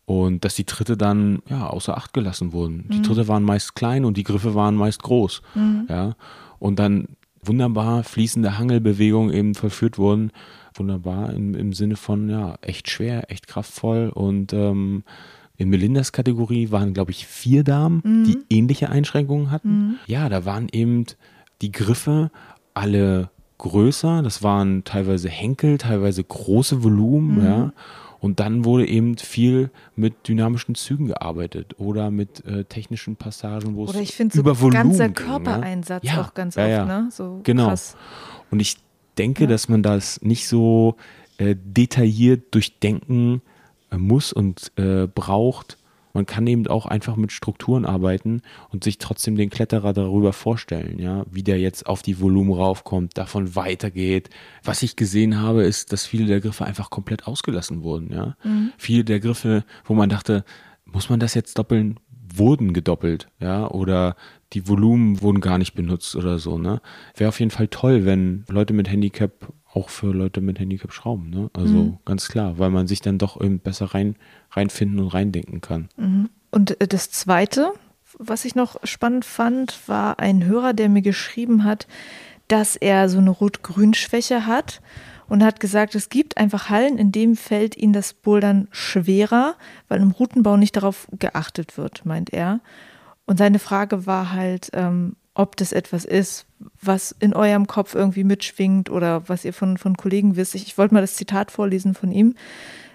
Und 0.05 0.43
dass 0.43 0.55
die 0.55 0.65
Tritte 0.65 0.97
dann 0.97 1.41
ja, 1.49 1.67
außer 1.67 1.97
Acht 1.97 2.13
gelassen 2.13 2.51
wurden. 2.51 2.89
Die 2.89 3.01
Tritte 3.01 3.27
waren 3.27 3.43
meist 3.43 3.75
klein 3.75 4.03
und 4.03 4.17
die 4.17 4.23
Griffe 4.23 4.53
waren 4.53 4.75
meist 4.75 5.01
groß. 5.01 5.41
Ja? 5.88 6.15
Und 6.59 6.80
dann 6.80 7.07
wunderbar 7.47 8.03
fließende 8.03 8.57
Hangelbewegungen 8.57 9.34
eben 9.34 9.55
vollführt 9.55 9.97
wurden. 9.97 10.31
Wunderbar 10.76 11.34
im, 11.34 11.56
im 11.56 11.74
Sinne 11.74 11.95
von, 11.95 12.30
ja, 12.30 12.56
echt 12.62 12.90
schwer, 12.90 13.32
echt 13.32 13.48
kraftvoll. 13.48 14.10
Und 14.10 14.54
ähm, 14.54 15.04
in 15.58 15.70
Melindas 15.70 16.12
Kategorie 16.12 16.72
waren, 16.72 16.94
glaube 16.94 17.12
ich, 17.12 17.28
vier 17.28 17.64
Damen, 17.64 18.02
die 18.26 18.56
ähnliche 18.56 18.90
Einschränkungen 18.90 19.52
hatten. 19.52 20.00
Ja, 20.08 20.28
da 20.30 20.45
waren 20.45 20.68
eben 20.72 21.06
die 21.62 21.72
Griffe 21.72 22.32
alle 22.74 23.30
größer. 23.60 24.22
Das 24.24 24.44
waren 24.44 24.84
teilweise 24.84 25.30
Henkel, 25.30 25.78
teilweise 25.78 26.24
große 26.24 26.84
Volumen, 26.84 27.45
ja. 27.45 27.74
Und 28.20 28.40
dann 28.40 28.64
wurde 28.64 28.88
eben 28.88 29.18
viel 29.18 29.70
mit 29.98 30.30
dynamischen 30.30 30.76
Zügen 30.76 31.08
gearbeitet 31.08 31.78
oder 31.78 32.10
mit 32.10 32.45
äh, 32.45 32.64
technischen 32.64 33.18
Passagen, 33.18 33.76
wo 33.76 33.84
es 33.84 33.90
Oder 33.90 34.00
ich 34.00 34.16
finde 34.16 34.34
so 34.34 34.40
über 34.40 34.62
Volumen 34.62 34.91
ganzer 34.91 35.10
ging, 35.10 35.28
Körpereinsatz 35.28 36.06
ja. 36.06 36.22
auch 36.22 36.34
ganz 36.34 36.56
ja, 36.56 36.64
oft, 36.64 36.72
ja. 36.72 36.86
ne? 36.86 37.10
So 37.12 37.41
genau. 37.44 37.68
krass. 37.68 37.98
Und 38.50 38.62
ich 38.62 38.78
denke, 39.18 39.48
dass 39.48 39.69
man 39.69 39.84
das 39.84 40.22
nicht 40.22 40.48
so 40.48 40.95
äh, 41.38 41.56
detailliert 41.57 42.53
durchdenken 42.53 43.41
äh, 43.91 43.98
muss 43.98 44.34
und 44.34 44.72
äh, 44.77 45.07
braucht. 45.07 45.77
Man 46.15 46.27
kann 46.27 46.45
eben 46.45 46.68
auch 46.68 46.85
einfach 46.85 47.15
mit 47.15 47.31
Strukturen 47.31 47.85
arbeiten 47.85 48.44
und 48.69 48.84
sich 48.84 48.99
trotzdem 48.99 49.35
den 49.35 49.49
Kletterer 49.49 49.94
darüber 49.94 50.31
vorstellen, 50.31 50.99
ja, 50.99 51.26
wie 51.31 51.41
der 51.41 51.60
jetzt 51.60 51.88
auf 51.88 52.03
die 52.03 52.22
Volumen 52.22 52.53
raufkommt, 52.53 53.18
davon 53.18 53.56
weitergeht. 53.56 54.30
Was 54.64 54.84
ich 54.84 54.95
gesehen 54.95 55.41
habe, 55.41 55.64
ist, 55.64 55.91
dass 55.91 56.06
viele 56.06 56.27
der 56.27 56.40
Griffe 56.40 56.65
einfach 56.65 56.91
komplett 56.91 57.26
ausgelassen 57.26 57.81
wurden, 57.81 58.14
ja. 58.14 58.38
Viele 58.77 59.03
der 59.03 59.22
Griffe, 59.22 59.65
wo 59.85 59.95
man 59.95 60.10
dachte, 60.10 60.45
muss 60.85 61.10
man 61.10 61.19
das 61.19 61.34
jetzt 61.34 61.57
doppeln, 61.57 61.99
wurden 62.35 62.73
gedoppelt, 62.73 63.27
ja, 63.40 63.68
oder 63.68 64.15
die 64.53 64.67
Volumen 64.67 65.21
wurden 65.21 65.41
gar 65.41 65.57
nicht 65.57 65.73
benutzt 65.73 66.15
oder 66.15 66.39
so, 66.39 66.57
ne. 66.57 66.81
Wäre 67.15 67.30
auf 67.30 67.39
jeden 67.39 67.51
Fall 67.51 67.67
toll, 67.67 68.05
wenn 68.05 68.45
Leute 68.47 68.73
mit 68.73 68.89
Handicap 68.89 69.51
auch 69.73 69.89
für 69.89 70.13
Leute 70.13 70.39
mit 70.41 70.59
Handicap 70.59 70.93
schrauben, 70.93 71.30
ne. 71.30 71.49
Also 71.53 71.97
ganz 72.05 72.27
klar, 72.27 72.59
weil 72.59 72.69
man 72.69 72.88
sich 72.88 73.01
dann 73.01 73.17
doch 73.17 73.41
eben 73.41 73.59
besser 73.59 73.88
rein, 73.88 74.15
reinfinden 74.51 74.99
und 74.99 75.07
reindenken 75.07 75.61
kann. 75.61 75.89
Und 76.51 76.80
äh, 76.80 76.88
das 76.88 77.09
Zweite, 77.09 77.73
was 78.17 78.45
ich 78.45 78.55
noch 78.55 78.77
spannend 78.84 79.25
fand, 79.25 79.88
war 79.88 80.19
ein 80.19 80.45
Hörer, 80.45 80.73
der 80.73 80.89
mir 80.89 81.01
geschrieben 81.01 81.63
hat, 81.63 81.88
dass 82.47 82.75
er 82.75 83.09
so 83.09 83.17
eine 83.17 83.31
Rot-Grün-Schwäche 83.31 84.45
hat 84.45 84.81
und 85.27 85.43
hat 85.43 85.59
gesagt, 85.59 85.95
es 85.95 86.09
gibt 86.09 86.38
einfach 86.38 86.69
Hallen, 86.69 86.97
in 86.97 87.11
dem 87.11 87.35
fällt 87.35 87.75
ihm 87.77 87.93
das 87.93 88.13
Bouldern 88.13 88.67
schwerer, 88.71 89.55
weil 89.88 90.01
im 90.01 90.11
Routenbau 90.11 90.57
nicht 90.57 90.75
darauf 90.75 91.07
geachtet 91.17 91.77
wird, 91.77 92.05
meint 92.05 92.31
er. 92.31 92.59
Und 93.26 93.38
seine 93.38 93.60
Frage 93.60 94.06
war 94.06 94.34
halt, 94.34 94.70
ähm, 94.74 95.16
ob 95.34 95.56
das 95.58 95.72
etwas 95.72 96.06
ist, 96.06 96.45
was 96.82 97.16
in 97.20 97.34
eurem 97.34 97.68
Kopf 97.68 97.95
irgendwie 97.95 98.24
mitschwingt 98.24 98.90
oder 98.90 99.28
was 99.28 99.45
ihr 99.45 99.54
von, 99.54 99.78
von 99.78 99.98
Kollegen 99.98 100.36
wisst. 100.36 100.56
Ich, 100.56 100.68
ich 100.68 100.78
wollte 100.78 100.94
mal 100.94 101.02
das 101.02 101.16
Zitat 101.16 101.52
vorlesen 101.52 101.95
von 101.95 102.12
ihm. 102.12 102.36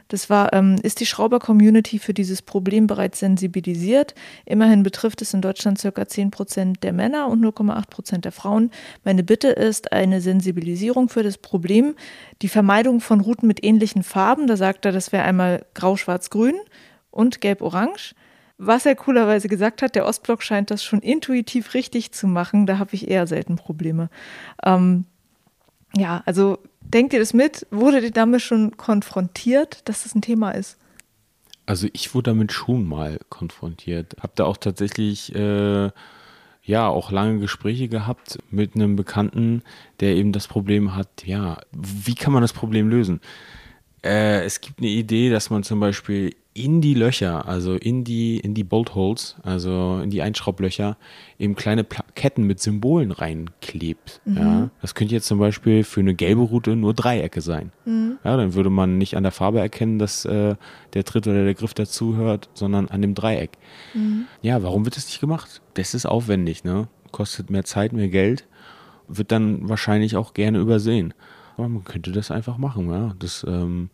Das 0.09 0.31
war, 0.31 0.55
ähm, 0.55 0.77
ist 0.83 1.01
die 1.01 1.07
Schrauber-Community 1.07 1.99
für 1.99 2.15
dieses 2.15 2.41
Problem 2.41 2.87
bereits 2.87 3.19
sensibilisiert? 3.19 4.15
Immerhin 4.47 4.83
betrifft 4.83 5.21
es 5.21 5.35
in 5.35 5.43
Deutschland 5.43 5.79
circa 5.79 6.09
10 6.09 6.31
Prozent 6.31 6.83
der 6.83 6.95
Männer 6.95 7.29
und 7.29 7.45
0,8 7.45 7.91
Prozent 7.91 8.25
der 8.25 8.33
Frauen. 8.33 8.71
Meine 9.05 9.23
Bitte 9.23 9.49
ist 9.49 9.93
eine 9.93 10.23
Sensibilisierung 10.23 11.11
für 11.11 11.23
das 11.23 11.37
Problem, 11.37 11.95
die 12.41 12.49
Vermeidung 12.49 13.01
von 13.01 13.21
Routen 13.21 13.47
mit 13.47 13.63
ähnlichen 13.63 14.03
Farben. 14.03 14.47
Da 14.47 14.57
sagt 14.57 14.87
er, 14.87 14.93
das 14.93 15.13
wäre 15.13 15.25
einmal 15.25 15.67
grau, 15.75 15.97
schwarz, 15.97 16.31
grün 16.31 16.57
und 17.11 17.43
gelb-orange. 17.43 18.15
Was 18.59 18.87
er 18.87 18.97
coolerweise 18.97 19.49
gesagt 19.49 19.83
hat, 19.83 19.95
der 19.95 20.05
Ostblock 20.05 20.43
scheint 20.43 20.73
das 20.73 20.83
schon 20.83 21.01
intuitiv 21.01 21.75
richtig 21.75 22.11
zu 22.11 22.27
machen. 22.27 22.67
Da 22.67 22.79
habe 22.79 22.95
ich 22.95 23.09
eher 23.09 23.29
selten 23.29 23.55
Probleme. 23.55 24.11
Ähm, 24.65 25.05
ja, 25.97 26.23
also 26.27 26.59
denkt 26.81 27.13
ihr 27.13 27.21
das 27.21 27.33
mit? 27.33 27.67
Wurde 27.71 28.01
ihr 28.01 28.11
damit 28.11 28.43
schon 28.43 28.77
konfrontiert, 28.77 29.89
dass 29.89 30.03
das 30.03 30.15
ein 30.15 30.23
Thema 30.23 30.51
ist? 30.51 30.77
Also 31.67 31.87
ich 31.93 32.15
wurde 32.15 32.31
damit 32.31 32.51
schon 32.51 32.89
mal 32.89 33.21
konfrontiert. 33.29 34.17
Hab 34.21 34.35
da 34.35 34.45
auch 34.45 34.57
tatsächlich 34.57 35.35
äh, 35.35 35.91
ja 36.63 36.89
auch 36.89 37.13
lange 37.13 37.39
Gespräche 37.39 37.89
gehabt 37.89 38.39
mit 38.51 38.75
einem 38.75 38.97
Bekannten, 38.97 39.63
der 40.01 40.17
eben 40.17 40.33
das 40.33 40.49
Problem 40.49 40.97
hat, 40.97 41.27
ja, 41.27 41.59
wie 41.73 42.15
kann 42.15 42.33
man 42.33 42.43
das 42.43 42.53
Problem 42.53 42.89
lösen? 42.89 43.21
Äh, 44.03 44.45
es 44.45 44.61
gibt 44.61 44.81
eine 44.81 44.89
Idee, 44.89 45.31
dass 45.31 45.51
man 45.51 45.63
zum 45.63 45.79
Beispiel 45.79 46.35
in 46.59 46.81
die 46.81 46.95
Löcher, 46.95 47.47
also 47.47 47.75
in 47.75 48.05
die, 48.05 48.39
in 48.39 48.55
die 48.55 48.65
Bolt 48.65 48.95
Holes, 48.95 49.37
also 49.43 50.01
in 50.03 50.11
die 50.11 50.23
Einschraublöcher, 50.23 50.97
eben 51.39 51.55
kleine 51.55 51.85
Plaketten 51.85 52.45
mit 52.45 52.61
Symbolen 52.61 53.13
reinklebt. 53.13 54.21
Mhm. 54.25 54.37
Ja, 54.37 54.71
das 54.81 54.95
könnte 54.95 55.15
jetzt 55.15 55.27
zum 55.27 55.39
Beispiel 55.39 55.85
für 55.85 56.01
eine 56.01 56.15
gelbe 56.15 56.43
Route 56.43 56.75
nur 56.77 56.95
Dreiecke 56.95 57.41
sein. 57.41 57.73
Mhm. 57.85 58.19
Ja, 58.25 58.37
dann 58.37 58.55
würde 58.55 58.71
man 58.71 58.99
nicht 58.99 59.17
an 59.17 59.23
der 59.23 59.33
Farbe 59.33 59.61
erkennen, 59.61 59.99
dass 59.99 60.25
äh, 60.25 60.57
der 60.95 61.05
Tritt 61.05 61.27
oder 61.27 61.45
der 61.45 61.55
Griff 61.55 61.75
dazugehört, 61.75 62.49
sondern 62.55 62.89
an 62.89 63.03
dem 63.03 63.15
Dreieck. 63.15 63.53
Mhm. 63.95 64.27
Ja, 64.43 64.63
warum 64.63 64.85
wird 64.85 64.97
das 64.97 65.07
nicht 65.07 65.21
gemacht? 65.21 65.63
Das 65.75 65.95
ist 65.95 66.07
aufwendig, 66.07 66.65
ne? 66.65 66.89
Kostet 67.13 67.51
mehr 67.51 67.65
Zeit, 67.65 67.93
mehr 67.93 68.09
Geld, 68.09 68.47
wird 69.07 69.33
dann 69.33 69.69
wahrscheinlich 69.69 70.17
auch 70.17 70.35
gerne 70.35 70.59
übersehen. 70.59 71.15
Aber 71.57 71.69
man 71.69 71.85
könnte 71.85 72.13
das 72.13 72.31
einfach 72.31 72.59
machen, 72.59 72.91
ja. 72.91 73.15
Das 73.19 73.45
ähm, 73.49 73.91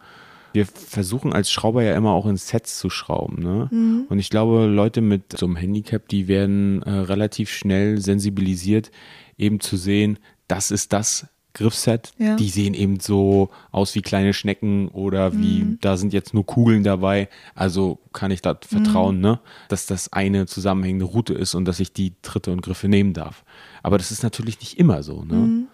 wir 0.54 0.66
versuchen 0.66 1.32
als 1.32 1.50
Schrauber 1.50 1.82
ja 1.82 1.96
immer 1.96 2.12
auch 2.12 2.26
in 2.26 2.36
Sets 2.36 2.78
zu 2.78 2.88
schrauben. 2.88 3.42
Ne? 3.42 3.68
Mhm. 3.70 4.06
Und 4.08 4.18
ich 4.20 4.30
glaube, 4.30 4.66
Leute 4.66 5.00
mit 5.00 5.36
so 5.36 5.46
einem 5.46 5.56
Handicap, 5.56 6.08
die 6.08 6.28
werden 6.28 6.80
äh, 6.82 6.90
relativ 6.90 7.50
schnell 7.50 8.00
sensibilisiert, 8.00 8.92
eben 9.36 9.58
zu 9.58 9.76
sehen, 9.76 10.18
das 10.46 10.70
ist 10.70 10.92
das 10.92 11.26
Griffset. 11.54 12.12
Ja. 12.18 12.36
Die 12.36 12.48
sehen 12.48 12.74
eben 12.74 13.00
so 13.00 13.50
aus 13.72 13.94
wie 13.96 14.02
kleine 14.02 14.32
Schnecken 14.32 14.88
oder 14.88 15.32
wie, 15.32 15.62
mhm. 15.62 15.78
da 15.80 15.96
sind 15.96 16.12
jetzt 16.12 16.34
nur 16.34 16.46
Kugeln 16.46 16.84
dabei. 16.84 17.28
Also 17.56 17.98
kann 18.12 18.30
ich 18.30 18.40
da 18.40 18.56
vertrauen, 18.60 19.16
mhm. 19.16 19.22
ne? 19.22 19.40
dass 19.68 19.86
das 19.86 20.12
eine 20.12 20.46
zusammenhängende 20.46 21.06
Route 21.06 21.34
ist 21.34 21.54
und 21.54 21.64
dass 21.64 21.80
ich 21.80 21.92
die 21.92 22.12
Tritte 22.22 22.52
und 22.52 22.62
Griffe 22.62 22.88
nehmen 22.88 23.12
darf. 23.12 23.44
Aber 23.82 23.98
das 23.98 24.12
ist 24.12 24.22
natürlich 24.22 24.60
nicht 24.60 24.78
immer 24.78 25.02
so. 25.02 25.24
Ne? 25.24 25.66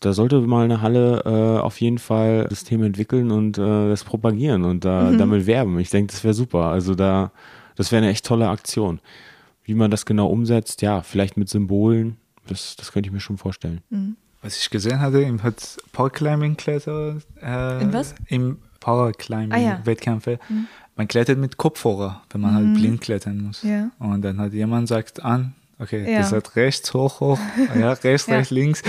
Da 0.00 0.12
sollte 0.12 0.40
mal 0.40 0.64
eine 0.64 0.82
Halle 0.82 1.22
äh, 1.24 1.60
auf 1.60 1.80
jeden 1.80 1.98
Fall 1.98 2.46
das 2.48 2.64
Thema 2.64 2.84
entwickeln 2.86 3.30
und 3.30 3.56
äh, 3.56 3.88
das 3.88 4.04
propagieren 4.04 4.64
und 4.64 4.84
da, 4.84 5.10
mhm. 5.10 5.18
damit 5.18 5.46
werben. 5.46 5.78
Ich 5.78 5.90
denke, 5.90 6.12
das 6.12 6.22
wäre 6.22 6.34
super. 6.34 6.66
Also 6.66 6.94
da, 6.94 7.32
das 7.76 7.92
wäre 7.92 8.02
eine 8.02 8.10
echt 8.10 8.26
tolle 8.26 8.48
Aktion. 8.48 9.00
Wie 9.64 9.74
man 9.74 9.90
das 9.90 10.04
genau 10.04 10.26
umsetzt, 10.28 10.82
ja, 10.82 11.02
vielleicht 11.02 11.36
mit 11.36 11.48
Symbolen, 11.48 12.18
das, 12.46 12.76
das 12.76 12.92
könnte 12.92 13.08
ich 13.08 13.12
mir 13.12 13.20
schon 13.20 13.38
vorstellen. 13.38 13.80
Mhm. 13.90 14.16
Was 14.42 14.58
ich 14.58 14.70
gesehen 14.70 15.00
hatte, 15.00 15.22
im 15.22 15.42
hat 15.42 15.76
Powerclimbing-Kletter. 15.92 17.16
Äh, 17.42 17.82
In 17.82 17.92
was? 17.92 18.14
Im 18.28 18.58
Powerclimbing-Wettkämpfe. 18.80 20.38
Ah, 20.40 20.44
ja. 20.48 20.54
mhm. 20.54 20.68
Man 20.94 21.08
klettert 21.08 21.38
mit 21.38 21.56
Kopfhörer, 21.56 22.22
wenn 22.30 22.40
man 22.40 22.54
halt 22.54 22.66
mhm. 22.66 22.74
blind 22.74 23.00
klettern 23.00 23.42
muss. 23.42 23.62
Ja. 23.62 23.90
Und 23.98 24.22
dann 24.22 24.38
hat 24.38 24.52
jemand 24.52 24.88
sagt 24.88 25.24
an, 25.24 25.54
Okay, 25.78 26.10
ja. 26.10 26.20
das 26.20 26.32
hat 26.32 26.56
rechts, 26.56 26.94
hoch, 26.94 27.20
hoch, 27.20 27.38
ja, 27.78 27.92
rechts, 27.92 28.26
ja. 28.28 28.36
rechts, 28.36 28.50
links. 28.50 28.82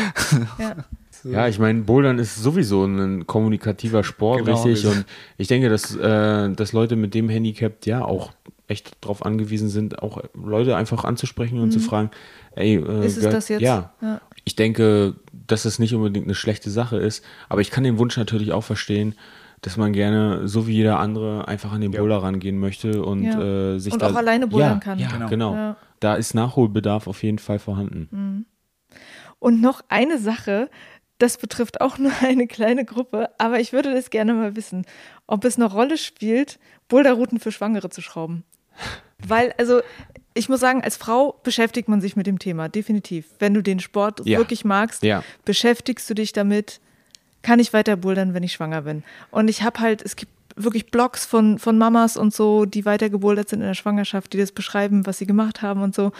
Ja, 0.57 0.75
so. 1.11 1.29
ja 1.29 1.47
ich 1.47 1.59
meine, 1.59 1.81
Bouldern 1.81 2.17
ist 2.17 2.35
sowieso 2.35 2.85
ein 2.85 3.27
kommunikativer 3.27 4.03
Sport, 4.03 4.45
genau, 4.45 4.63
richtig. 4.63 4.89
Und 4.89 5.05
ich 5.37 5.47
denke, 5.47 5.69
dass, 5.69 5.95
äh, 5.95 6.49
dass 6.49 6.71
Leute 6.71 6.95
mit 6.95 7.13
dem 7.13 7.27
Handicap 7.27 7.85
ja 7.85 8.05
auch 8.05 8.31
echt 8.69 8.95
darauf 9.01 9.25
angewiesen 9.25 9.69
sind, 9.69 10.01
auch 10.01 10.21
Leute 10.33 10.77
einfach 10.77 11.03
anzusprechen 11.03 11.59
und 11.59 11.67
mhm. 11.67 11.71
zu 11.71 11.79
fragen, 11.79 12.11
ey, 12.55 12.75
äh, 12.75 13.05
ist 13.05 13.17
es 13.17 13.23
das 13.23 13.49
jetzt? 13.49 13.61
Ja. 13.61 13.91
ja. 14.01 14.21
Ich 14.45 14.55
denke, 14.55 15.15
dass 15.45 15.65
es 15.65 15.79
nicht 15.79 15.93
unbedingt 15.93 16.25
eine 16.25 16.35
schlechte 16.35 16.69
Sache 16.69 16.97
ist, 16.97 17.23
aber 17.49 17.59
ich 17.59 17.69
kann 17.69 17.83
den 17.83 17.97
Wunsch 17.97 18.15
natürlich 18.15 18.53
auch 18.53 18.63
verstehen, 18.63 19.15
dass 19.61 19.75
man 19.75 19.91
gerne, 19.91 20.47
so 20.47 20.67
wie 20.67 20.73
jeder 20.73 20.99
andere, 20.99 21.47
einfach 21.49 21.73
an 21.73 21.81
den 21.81 21.91
ja. 21.91 21.99
Boulder 21.99 22.23
rangehen 22.23 22.59
möchte 22.59 23.03
und 23.03 23.23
ja. 23.23 23.73
äh, 23.73 23.79
sich 23.79 23.91
und 23.91 24.01
da, 24.01 24.11
auch 24.11 24.15
alleine 24.15 24.47
bouldern 24.47 24.73
ja, 24.73 24.79
kann. 24.79 24.99
Ja, 24.99 25.09
genau. 25.09 25.27
genau 25.27 25.75
da 25.99 26.15
ist 26.15 26.33
Nachholbedarf 26.33 27.07
auf 27.07 27.23
jeden 27.23 27.39
Fall 27.39 27.59
vorhanden. 27.59 28.07
Mhm. 28.11 28.45
Und 29.39 29.61
noch 29.61 29.81
eine 29.89 30.17
Sache, 30.17 30.69
das 31.17 31.37
betrifft 31.37 31.81
auch 31.81 31.97
nur 31.97 32.11
eine 32.21 32.47
kleine 32.47 32.85
Gruppe, 32.85 33.29
aber 33.37 33.59
ich 33.59 33.73
würde 33.73 33.93
das 33.93 34.09
gerne 34.09 34.33
mal 34.33 34.55
wissen, 34.55 34.85
ob 35.25 35.45
es 35.45 35.57
eine 35.57 35.65
Rolle 35.65 35.97
spielt, 35.97 36.59
Boulderrouten 36.87 37.39
für 37.39 37.51
Schwangere 37.51 37.89
zu 37.89 38.01
schrauben. 38.01 38.43
Weil, 39.27 39.53
also, 39.57 39.81
ich 40.35 40.47
muss 40.47 40.59
sagen, 40.59 40.83
als 40.83 40.97
Frau 40.97 41.39
beschäftigt 41.43 41.89
man 41.89 42.01
sich 42.01 42.15
mit 42.15 42.27
dem 42.27 42.37
Thema, 42.37 42.69
definitiv. 42.69 43.25
Wenn 43.39 43.55
du 43.55 43.63
den 43.63 43.79
Sport 43.79 44.21
ja. 44.25 44.37
wirklich 44.37 44.63
magst, 44.63 45.01
ja. 45.01 45.23
beschäftigst 45.43 46.07
du 46.07 46.13
dich 46.13 46.33
damit, 46.33 46.79
kann 47.41 47.59
ich 47.59 47.73
weiter 47.73 47.95
bouldern, 47.95 48.35
wenn 48.35 48.43
ich 48.43 48.53
schwanger 48.53 48.83
bin. 48.83 49.03
Und 49.31 49.47
ich 49.47 49.63
habe 49.63 49.79
halt, 49.79 50.03
es 50.03 50.15
gibt 50.15 50.31
wirklich 50.57 50.91
Blogs 50.91 51.25
von, 51.25 51.59
von 51.59 51.77
Mamas 51.77 52.17
und 52.17 52.33
so, 52.33 52.65
die 52.65 52.85
weitergebouldert 52.85 53.49
sind 53.49 53.61
in 53.61 53.67
der 53.67 53.73
Schwangerschaft, 53.73 54.33
die 54.33 54.37
das 54.37 54.51
beschreiben, 54.51 55.05
was 55.05 55.19
sie 55.19 55.27
gemacht 55.27 55.61
haben 55.61 55.81
und 55.81 55.95
so. 55.95 56.11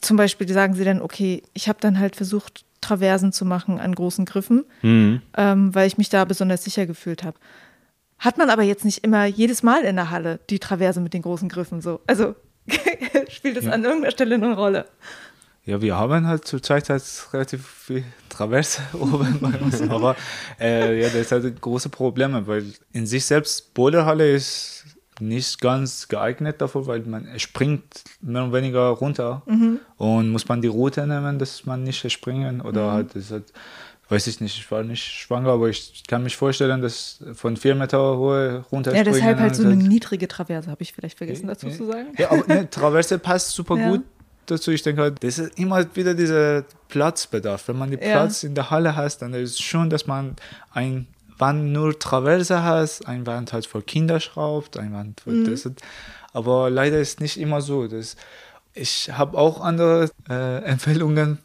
Zum 0.00 0.16
Beispiel 0.16 0.48
sagen 0.48 0.74
sie 0.74 0.84
dann, 0.84 1.02
okay, 1.02 1.42
ich 1.52 1.68
habe 1.68 1.78
dann 1.80 1.98
halt 1.98 2.16
versucht, 2.16 2.64
Traversen 2.80 3.32
zu 3.32 3.44
machen 3.44 3.78
an 3.78 3.94
großen 3.94 4.24
Griffen, 4.24 4.64
mhm. 4.82 5.20
ähm, 5.36 5.74
weil 5.74 5.86
ich 5.86 5.98
mich 5.98 6.08
da 6.08 6.24
besonders 6.24 6.64
sicher 6.64 6.86
gefühlt 6.86 7.24
habe. 7.24 7.36
Hat 8.18 8.38
man 8.38 8.50
aber 8.50 8.62
jetzt 8.62 8.84
nicht 8.84 9.04
immer 9.04 9.24
jedes 9.24 9.62
Mal 9.62 9.82
in 9.82 9.96
der 9.96 10.10
Halle 10.10 10.40
die 10.50 10.58
Traverse 10.58 11.00
mit 11.00 11.14
den 11.14 11.22
großen 11.22 11.48
Griffen 11.48 11.80
so. 11.80 12.00
Also 12.06 12.34
spielt 13.28 13.56
das 13.56 13.64
ja. 13.64 13.72
an 13.72 13.84
irgendeiner 13.84 14.12
Stelle 14.12 14.34
eine 14.34 14.54
Rolle. 14.54 14.86
Ja, 15.70 15.80
wir 15.80 15.96
haben 15.96 16.26
halt 16.26 16.48
zurzeit 16.48 16.88
halt 16.88 17.04
relativ 17.32 17.64
viel 17.64 18.02
Traverse 18.28 18.82
oben 18.92 19.38
bei 19.40 19.56
uns, 19.60 19.80
aber 19.88 20.16
äh, 20.58 21.00
ja, 21.00 21.06
das 21.06 21.14
ist 21.14 21.32
halt 21.32 21.60
große 21.60 21.90
Probleme, 21.90 22.44
weil 22.48 22.64
in 22.92 23.06
sich 23.06 23.24
selbst 23.24 23.72
Boulderhalle 23.72 24.32
ist 24.32 24.84
nicht 25.20 25.60
ganz 25.60 26.08
geeignet 26.08 26.60
dafür, 26.60 26.88
weil 26.88 27.02
man 27.02 27.38
springt 27.38 28.02
mehr 28.20 28.42
oder 28.42 28.52
weniger 28.54 28.88
runter 28.88 29.42
mhm. 29.46 29.78
und 29.96 30.30
muss 30.30 30.48
man 30.48 30.60
die 30.60 30.66
Route 30.66 31.06
nehmen, 31.06 31.38
dass 31.38 31.64
man 31.66 31.84
nicht 31.84 32.10
springen 32.10 32.62
oder 32.62 32.88
mhm. 32.88 32.92
halt, 32.92 33.14
das 33.14 33.30
halt, 33.30 33.52
weiß 34.08 34.26
ich 34.26 34.40
nicht, 34.40 34.58
ich 34.58 34.68
war 34.72 34.82
nicht 34.82 35.04
schwanger, 35.04 35.50
aber 35.50 35.68
ich 35.68 36.02
kann 36.08 36.24
mich 36.24 36.36
vorstellen, 36.36 36.82
dass 36.82 37.22
von 37.34 37.56
vier 37.56 37.76
Meter 37.76 38.16
hohe 38.16 38.64
runter 38.72 38.92
Ja, 38.92 39.04
deshalb 39.04 39.38
halt 39.38 39.54
so 39.54 39.62
eine 39.62 39.76
niedrige 39.76 40.26
Traverse, 40.26 40.68
habe 40.68 40.82
ich 40.82 40.92
vielleicht 40.92 41.18
vergessen 41.18 41.46
dazu 41.46 41.68
ja, 41.68 41.72
zu 41.72 41.86
sagen. 41.86 42.08
Ja, 42.18 42.32
aber 42.32 42.44
ne, 42.48 42.68
Traverse 42.68 43.20
passt 43.20 43.50
super 43.50 43.76
ja. 43.78 43.90
gut 43.90 44.02
dazu. 44.50 44.70
Ich 44.70 44.82
denke 44.82 45.02
halt, 45.02 45.22
das 45.22 45.38
ist 45.38 45.58
immer 45.58 45.84
wieder 45.94 46.14
dieser 46.14 46.64
Platzbedarf. 46.88 47.68
Wenn 47.68 47.78
man 47.78 47.90
den 47.90 48.00
ja. 48.00 48.12
Platz 48.12 48.42
in 48.42 48.54
der 48.54 48.70
Halle 48.70 48.96
hat, 48.96 49.22
dann 49.22 49.34
ist 49.34 49.52
es 49.52 49.60
schon, 49.60 49.90
dass 49.90 50.06
man 50.06 50.36
ein 50.72 51.06
Wand 51.38 51.72
nur 51.72 51.98
Traverse 51.98 52.62
hat, 52.62 53.06
ein 53.06 53.26
Wand 53.26 53.52
halt 53.52 53.66
für 53.66 53.82
Kinder 53.82 54.20
schraubt, 54.20 54.76
ein 54.76 54.92
Wand 54.92 55.20
für 55.20 55.30
mhm. 55.30 55.50
das. 55.50 55.68
Aber 56.32 56.70
leider 56.70 56.98
ist 57.00 57.20
nicht 57.20 57.38
immer 57.38 57.60
so. 57.60 57.88
Das, 57.88 58.16
ich 58.74 59.10
habe 59.10 59.38
auch 59.38 59.60
andere 59.60 60.10
äh, 60.28 60.62
Empfehlungen 60.64 61.38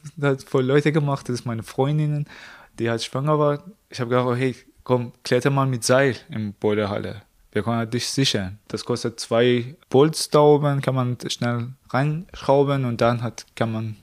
für 0.46 0.62
Leute 0.62 0.92
gemacht, 0.92 1.30
das 1.30 1.40
ist 1.40 1.46
meine 1.46 1.64
Freundin, 1.64 2.26
die 2.78 2.90
halt 2.90 3.04
schwanger 3.04 3.40
war. 3.40 3.64
Ich 3.90 4.00
habe 4.00 4.10
gesagt, 4.10 4.38
hey, 4.38 4.56
komm, 4.84 5.14
kletter 5.24 5.50
mal 5.50 5.66
mit 5.66 5.84
Seil 5.84 6.16
in 6.30 6.54
Boulderhalle 6.54 7.22
wir 7.56 7.64
können 7.64 7.90
dich 7.90 8.08
sichern. 8.08 8.60
Das 8.68 8.84
kostet 8.84 9.18
zwei 9.20 9.76
Bolts 9.90 10.30
da 10.30 10.40
oben, 10.40 10.82
kann 10.82 10.94
man 10.94 11.18
schnell 11.28 11.70
reinschrauben 11.90 12.84
und 12.84 13.00
dann 13.00 13.24
hat, 13.24 13.46
kann 13.56 13.72
man 13.72 13.96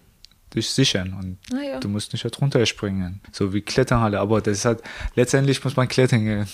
dich 0.55 0.71
sichern 0.71 1.15
und 1.15 1.39
ah, 1.55 1.63
ja. 1.63 1.79
du 1.79 1.89
musst 1.89 2.13
nicht 2.15 2.25
drunter 2.25 2.65
springen. 2.65 3.21
So 3.31 3.53
wie 3.53 3.61
Kletternhalle, 3.61 4.21
aber 4.21 4.41
das 4.41 4.59
ist 4.59 4.65
halt, 4.65 4.83
letztendlich 5.17 5.63
muss 5.65 5.77
man 5.77 5.87
klettern 5.87 6.25
gehen. 6.25 6.47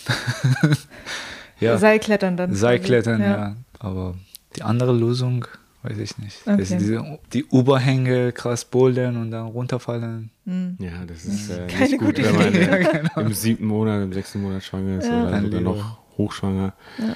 ja. 1.60 1.78
Seilklettern 1.78 2.36
dann. 2.36 2.54
Seilklettern, 2.54 3.20
ja. 3.20 3.26
ja. 3.26 3.56
Aber 3.78 4.16
die 4.56 4.62
andere 4.62 4.92
Lösung, 4.92 5.46
weiß 5.82 5.98
ich 5.98 6.18
nicht. 6.18 6.38
Okay. 6.46 6.56
Das 6.56 6.68
diese, 6.68 7.18
die 7.32 7.46
Überhänge 7.52 8.32
krass 8.32 8.64
bouldern 8.64 9.16
und 9.16 9.30
dann 9.30 9.46
runterfallen. 9.46 10.30
Mhm. 10.44 10.78
Ja, 10.80 11.04
das 11.06 11.24
ist 11.24 11.50
äh, 11.50 11.68
Keine 11.68 11.90
nicht 11.90 11.98
gut, 11.98 12.18
wenn 12.18 12.34
man 12.34 12.54
ja, 12.60 12.76
genau. 12.76 13.20
im 13.20 13.32
siebten 13.32 13.66
Monat, 13.66 14.02
im 14.02 14.12
sechsten 14.12 14.42
Monat 14.42 14.64
schwanger 14.64 14.98
ist 14.98 15.08
oder 15.08 15.40
sogar 15.40 15.60
noch 15.60 16.07
hochschwanger. 16.18 16.74
Ja. 16.98 17.14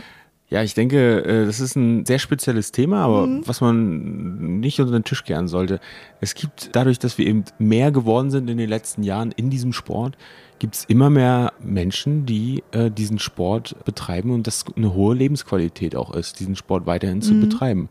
Ja, 0.53 0.62
ich 0.62 0.74
denke, 0.74 1.24
äh, 1.24 1.47
das 1.47 1.61
ist 1.61 1.77
ein 1.77 2.05
sehr 2.05 2.19
spezielles 2.19 2.73
Thema, 2.73 3.05
aber 3.05 3.27
mhm. 3.27 3.43
was 3.47 3.62
man 3.62 4.61
nicht 4.61 4.79
unter 4.81 4.93
den 4.93 5.03
Tisch 5.03 5.24
kehren 5.24 5.49
sollte. 5.49 5.81
Es 6.20 6.35
gibt 6.35 6.77
dadurch, 6.77 6.99
dass 6.99 7.16
wir 7.16 7.27
eben 7.27 7.45
mehr 7.59 7.91
geworden 7.91 8.31
sind 8.31 8.51
in 8.51 8.59
den 8.59 8.69
letzten 8.69 9.03
Jahren 9.03 9.33
in 9.33 9.49
diesem 9.49 9.73
Sport, 9.73 10.19
gibt 10.59 10.74
es 10.74 10.85
immer 10.85 11.09
mehr 11.09 11.55
Menschen, 11.59 12.27
die 12.27 12.62
äh, 12.73 12.91
diesen 12.91 13.19
Sport 13.19 13.83
betreiben 13.87 14.31
und 14.31 14.47
das 14.47 14.66
eine 14.77 14.93
hohe 14.93 15.15
Lebensqualität 15.15 15.97
auch 15.97 16.15
ist, 16.15 16.39
diesen 16.39 16.55
Sport 16.55 16.85
weiterhin 16.85 17.16
mhm. 17.16 17.23
zu 17.23 17.41
betreiben. 17.41 17.89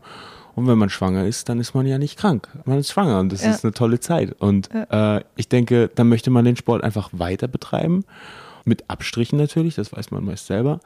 Und 0.54 0.68
wenn 0.68 0.78
man 0.78 0.88
schwanger 0.88 1.26
ist, 1.26 1.48
dann 1.48 1.58
ist 1.58 1.74
man 1.74 1.86
ja 1.86 1.98
nicht 1.98 2.16
krank. 2.16 2.48
Man 2.64 2.78
ist 2.78 2.92
schwanger 2.92 3.18
und 3.18 3.32
das 3.32 3.42
ja. 3.42 3.50
ist 3.50 3.64
eine 3.64 3.72
tolle 3.72 3.98
Zeit. 3.98 4.36
Und 4.38 4.68
ja. 4.72 5.16
äh, 5.16 5.24
ich 5.34 5.48
denke, 5.48 5.90
dann 5.92 6.08
möchte 6.08 6.30
man 6.30 6.44
den 6.44 6.54
Sport 6.54 6.84
einfach 6.84 7.10
weiter 7.12 7.48
betreiben 7.48 8.04
mit 8.64 8.88
Abstrichen 8.88 9.38
natürlich, 9.38 9.74
das 9.76 9.92
weiß 9.92 10.10
man 10.10 10.24
meist 10.24 10.46
selber. 10.46 10.80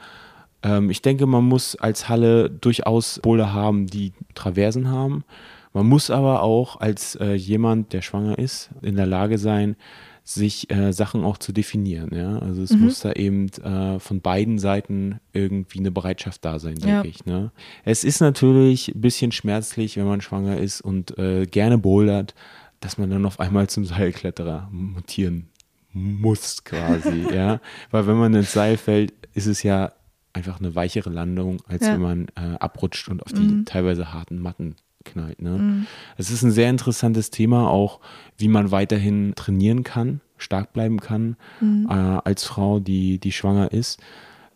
Ähm, 0.63 0.91
ich 0.91 1.03
denke, 1.03 1.27
man 1.27 1.45
muss 1.45 1.77
als 1.77 2.09
Halle 2.09 2.51
durchaus 2.51 3.21
Boulder 3.21 3.53
haben, 3.53 3.87
die 3.87 4.13
Traversen 4.35 4.91
haben. 4.91 5.25
Man 5.73 5.87
muss 5.87 6.11
aber 6.11 6.43
auch 6.43 6.81
als 6.81 7.17
äh, 7.17 7.35
jemand, 7.35 7.93
der 7.93 8.03
schwanger 8.03 8.39
ist, 8.39 8.71
in 8.83 8.97
der 8.97 9.07
Lage 9.07 9.39
sein, 9.39 9.77
sich 10.25 10.71
äh, 10.73 10.93
Sachen 10.93 11.23
auch 11.23 11.39
zu 11.39 11.53
definieren. 11.53 12.11
Ja? 12.13 12.39
Also 12.41 12.63
es 12.63 12.73
mhm. 12.73 12.81
muss 12.81 13.01
da 13.01 13.13
eben 13.13 13.49
äh, 13.63 14.01
von 14.01 14.21
beiden 14.21 14.59
Seiten 14.59 15.21
irgendwie 15.33 15.79
eine 15.79 15.93
Bereitschaft 15.93 16.45
da 16.45 16.59
sein, 16.59 16.75
denke 16.75 16.89
ja. 16.89 17.05
ich. 17.05 17.27
Ne? 17.27 17.53
Es 17.85 18.03
ist 18.03 18.21
natürlich 18.21 18.89
ein 18.89 19.01
bisschen 19.01 19.31
schmerzlich, 19.31 19.97
wenn 19.97 20.07
man 20.07 20.21
schwanger 20.21 20.57
ist 20.57 20.81
und 20.81 21.17
äh, 21.19 21.47
gerne 21.47 21.79
bouldert, 21.79 22.35
dass 22.81 22.99
man 22.99 23.09
dann 23.09 23.25
auf 23.25 23.39
einmal 23.39 23.69
zum 23.69 23.85
Seilkletterer 23.85 24.69
mutieren 24.73 25.49
muss 25.97 26.63
quasi, 26.65 27.27
ja. 27.35 27.61
Weil 27.91 28.07
wenn 28.07 28.17
man 28.17 28.35
ins 28.35 28.53
Seil 28.53 28.77
fällt, 28.77 29.13
ist 29.35 29.47
es 29.47 29.63
ja 29.63 29.93
einfach 30.33 30.61
eine 30.61 30.75
weichere 30.75 31.11
Landung, 31.11 31.59
als 31.67 31.87
Ja. 31.87 31.95
wenn 31.95 32.03
man 32.03 32.27
äh, 32.37 32.57
abrutscht 32.61 33.09
und 33.09 33.23
auf 33.23 33.33
die 33.33 33.41
Mhm. 33.43 33.65
teilweise 33.65 34.13
harten 34.13 34.39
Matten 34.39 34.77
knallt. 35.05 35.41
Ne? 35.41 35.51
Mhm. 35.59 35.87
Es 36.19 36.31
ist 36.31 36.43
ein 36.43 36.51
sehr 36.51 36.69
interessantes 36.69 37.31
Thema, 37.31 37.71
auch 37.71 38.01
wie 38.37 38.49
man 38.49 38.71
weiterhin 38.71 39.33
trainieren 39.35 39.83
kann, 39.85 40.21
stark 40.37 40.73
bleiben 40.75 41.01
kann 41.01 41.37
Mhm. 41.61 41.87
äh, 41.89 41.93
als 42.25 42.45
Frau, 42.45 42.81
die, 42.81 43.19
die 43.19 43.33
schwanger 43.33 43.73
ist. 43.73 44.01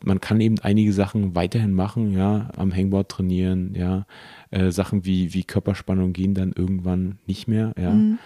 Man 0.05 0.21
kann 0.21 0.41
eben 0.41 0.59
einige 0.61 0.93
Sachen 0.93 1.35
weiterhin 1.35 1.73
machen, 1.73 2.13
ja, 2.13 2.49
am 2.57 2.75
Hangboard 2.75 3.09
trainieren, 3.11 3.75
ja. 3.75 4.07
Äh, 4.51 4.71
Sachen 4.73 5.05
wie, 5.05 5.33
wie 5.35 5.45
Körperspannung 5.45 6.13
gehen 6.13 6.35
dann 6.35 6.53
irgendwann 6.53 7.19
nicht 7.27 7.49
mehr, 7.49 7.73
ja. 7.81 7.91
Mhm. 7.93 8.19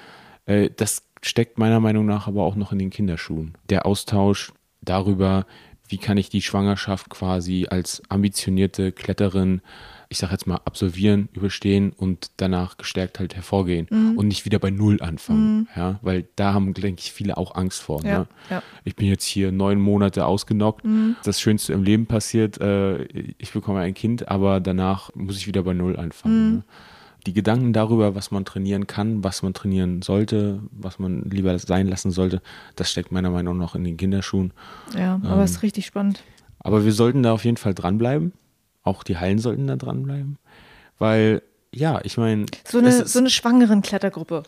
Äh, 0.47 0.71
das 0.77 1.03
steckt 1.25 1.59
meiner 1.59 1.81
Meinung 1.81 2.07
nach 2.07 2.27
aber 2.29 2.43
auch 2.45 2.57
noch 2.57 2.73
in 2.73 2.79
den 2.79 2.91
Kinderschuhen. 2.91 3.55
Der 3.71 3.87
Austausch 3.87 4.53
darüber, 4.83 5.47
wie 5.89 5.99
kann 5.99 6.17
ich 6.17 6.29
die 6.29 6.43
Schwangerschaft 6.43 7.11
quasi 7.11 7.67
als 7.71 8.03
ambitionierte 8.09 8.93
Kletterin, 8.93 9.61
ich 10.09 10.19
sag 10.19 10.31
jetzt 10.33 10.47
mal, 10.47 10.61
absolvieren, 10.65 11.29
überstehen 11.33 11.93
und 11.97 12.31
danach 12.37 12.77
gestärkt 12.77 13.19
halt 13.19 13.35
hervorgehen 13.35 13.87
Mhm. 13.91 14.17
und 14.19 14.29
nicht 14.29 14.45
wieder 14.45 14.59
bei 14.59 14.71
Null 14.71 15.01
anfangen. 15.03 15.69
Ja, 15.77 15.99
weil 16.03 16.27
da 16.37 16.53
haben, 16.55 16.73
denke 16.75 17.01
ich, 17.03 17.13
viele 17.13 17.37
auch 17.37 17.55
Angst 17.55 17.83
vor. 17.83 18.03
Ja, 18.05 18.21
Ne? 18.21 18.27
ja. 18.51 18.63
Ich 18.85 18.97
bin 18.97 19.09
jetzt 19.09 19.25
hier 19.25 19.51
neun 19.51 19.81
Monate 19.81 20.27
ausgenockt. 20.27 20.85
Mhm. 20.85 21.17
Das 21.25 21.41
Schönste 21.41 21.73
im 21.73 21.83
Leben 21.83 22.07
passiert, 22.07 22.61
äh, 22.61 23.05
ich 23.39 23.53
bekomme 23.53 23.81
ein 23.81 23.95
Kind, 23.95 24.29
aber 24.29 24.61
danach 24.61 25.11
muss 25.15 25.37
ich 25.39 25.47
wieder 25.47 25.63
bei 25.63 25.73
Null 25.75 25.97
anfangen. 25.97 26.47
Mhm. 26.49 26.55
Ne? 26.57 26.65
Die 27.27 27.33
Gedanken 27.33 27.73
darüber, 27.73 28.15
was 28.15 28.31
man 28.31 28.45
trainieren 28.45 28.87
kann, 28.87 29.25
was 29.25 29.43
man 29.43 29.55
trainieren 29.55 30.03
sollte, 30.03 30.61
was 30.71 30.99
man 30.99 31.23
lieber 31.31 31.59
sein 31.59 31.87
lassen 31.87 32.11
sollte, 32.11 32.43
das 32.77 32.91
steckt 32.91 33.13
meiner 33.13 33.31
Meinung 33.31 33.57
nach 33.57 33.75
in 33.75 33.85
den 33.85 33.97
Kinderschuhen. 33.97 34.53
Ja, 34.97 35.21
aber 35.25 35.43
es 35.43 35.53
ist 35.53 35.63
richtig 35.63 35.87
spannend. 35.87 36.23
Aber 36.59 36.85
wir 36.85 36.93
sollten 36.93 37.23
da 37.23 37.33
auf 37.33 37.45
jeden 37.45 37.57
Fall 37.57 37.75
dranbleiben. 37.75 38.33
Auch 38.83 39.03
die 39.03 39.17
Hallen 39.17 39.39
sollten 39.39 39.67
da 39.67 39.77
dranbleiben. 39.77 40.39
Weil, 40.99 41.43
ja, 41.75 42.01
ich 42.05 42.17
meine. 42.17 42.47
So 42.65 42.79
eine, 42.79 43.07
so 43.07 43.19
eine 43.19 43.31
schwangeren 43.31 43.83
Klettergruppe. 43.83 44.45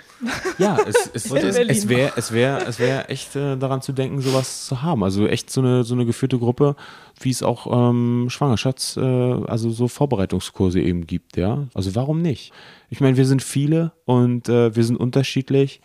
Ja, 0.58 0.78
es, 0.86 1.10
es, 1.14 1.30
es, 1.30 1.56
es 1.56 1.88
wäre 1.88 2.12
es 2.16 2.32
wär, 2.32 2.66
es 2.68 2.78
wär 2.78 3.10
echt 3.10 3.34
äh, 3.36 3.56
daran 3.56 3.82
zu 3.82 3.92
denken, 3.92 4.20
sowas 4.20 4.66
zu 4.66 4.82
haben. 4.82 5.02
Also 5.02 5.26
echt 5.26 5.50
so 5.50 5.60
eine, 5.60 5.84
so 5.84 5.94
eine 5.94 6.06
geführte 6.06 6.38
Gruppe, 6.38 6.76
wie 7.20 7.30
es 7.30 7.42
auch 7.42 7.66
ähm, 7.90 8.28
Schwangerschafts-, 8.28 9.00
äh, 9.00 9.46
also 9.46 9.70
so 9.70 9.88
Vorbereitungskurse 9.88 10.80
eben 10.80 11.06
gibt, 11.06 11.36
ja. 11.36 11.66
Also 11.74 11.94
warum 11.94 12.22
nicht? 12.22 12.52
Ich 12.90 13.00
meine, 13.00 13.16
wir 13.16 13.26
sind 13.26 13.42
viele 13.42 13.92
und 14.04 14.48
äh, 14.48 14.74
wir 14.74 14.84
sind 14.84 14.96
unterschiedlich. 14.96 15.80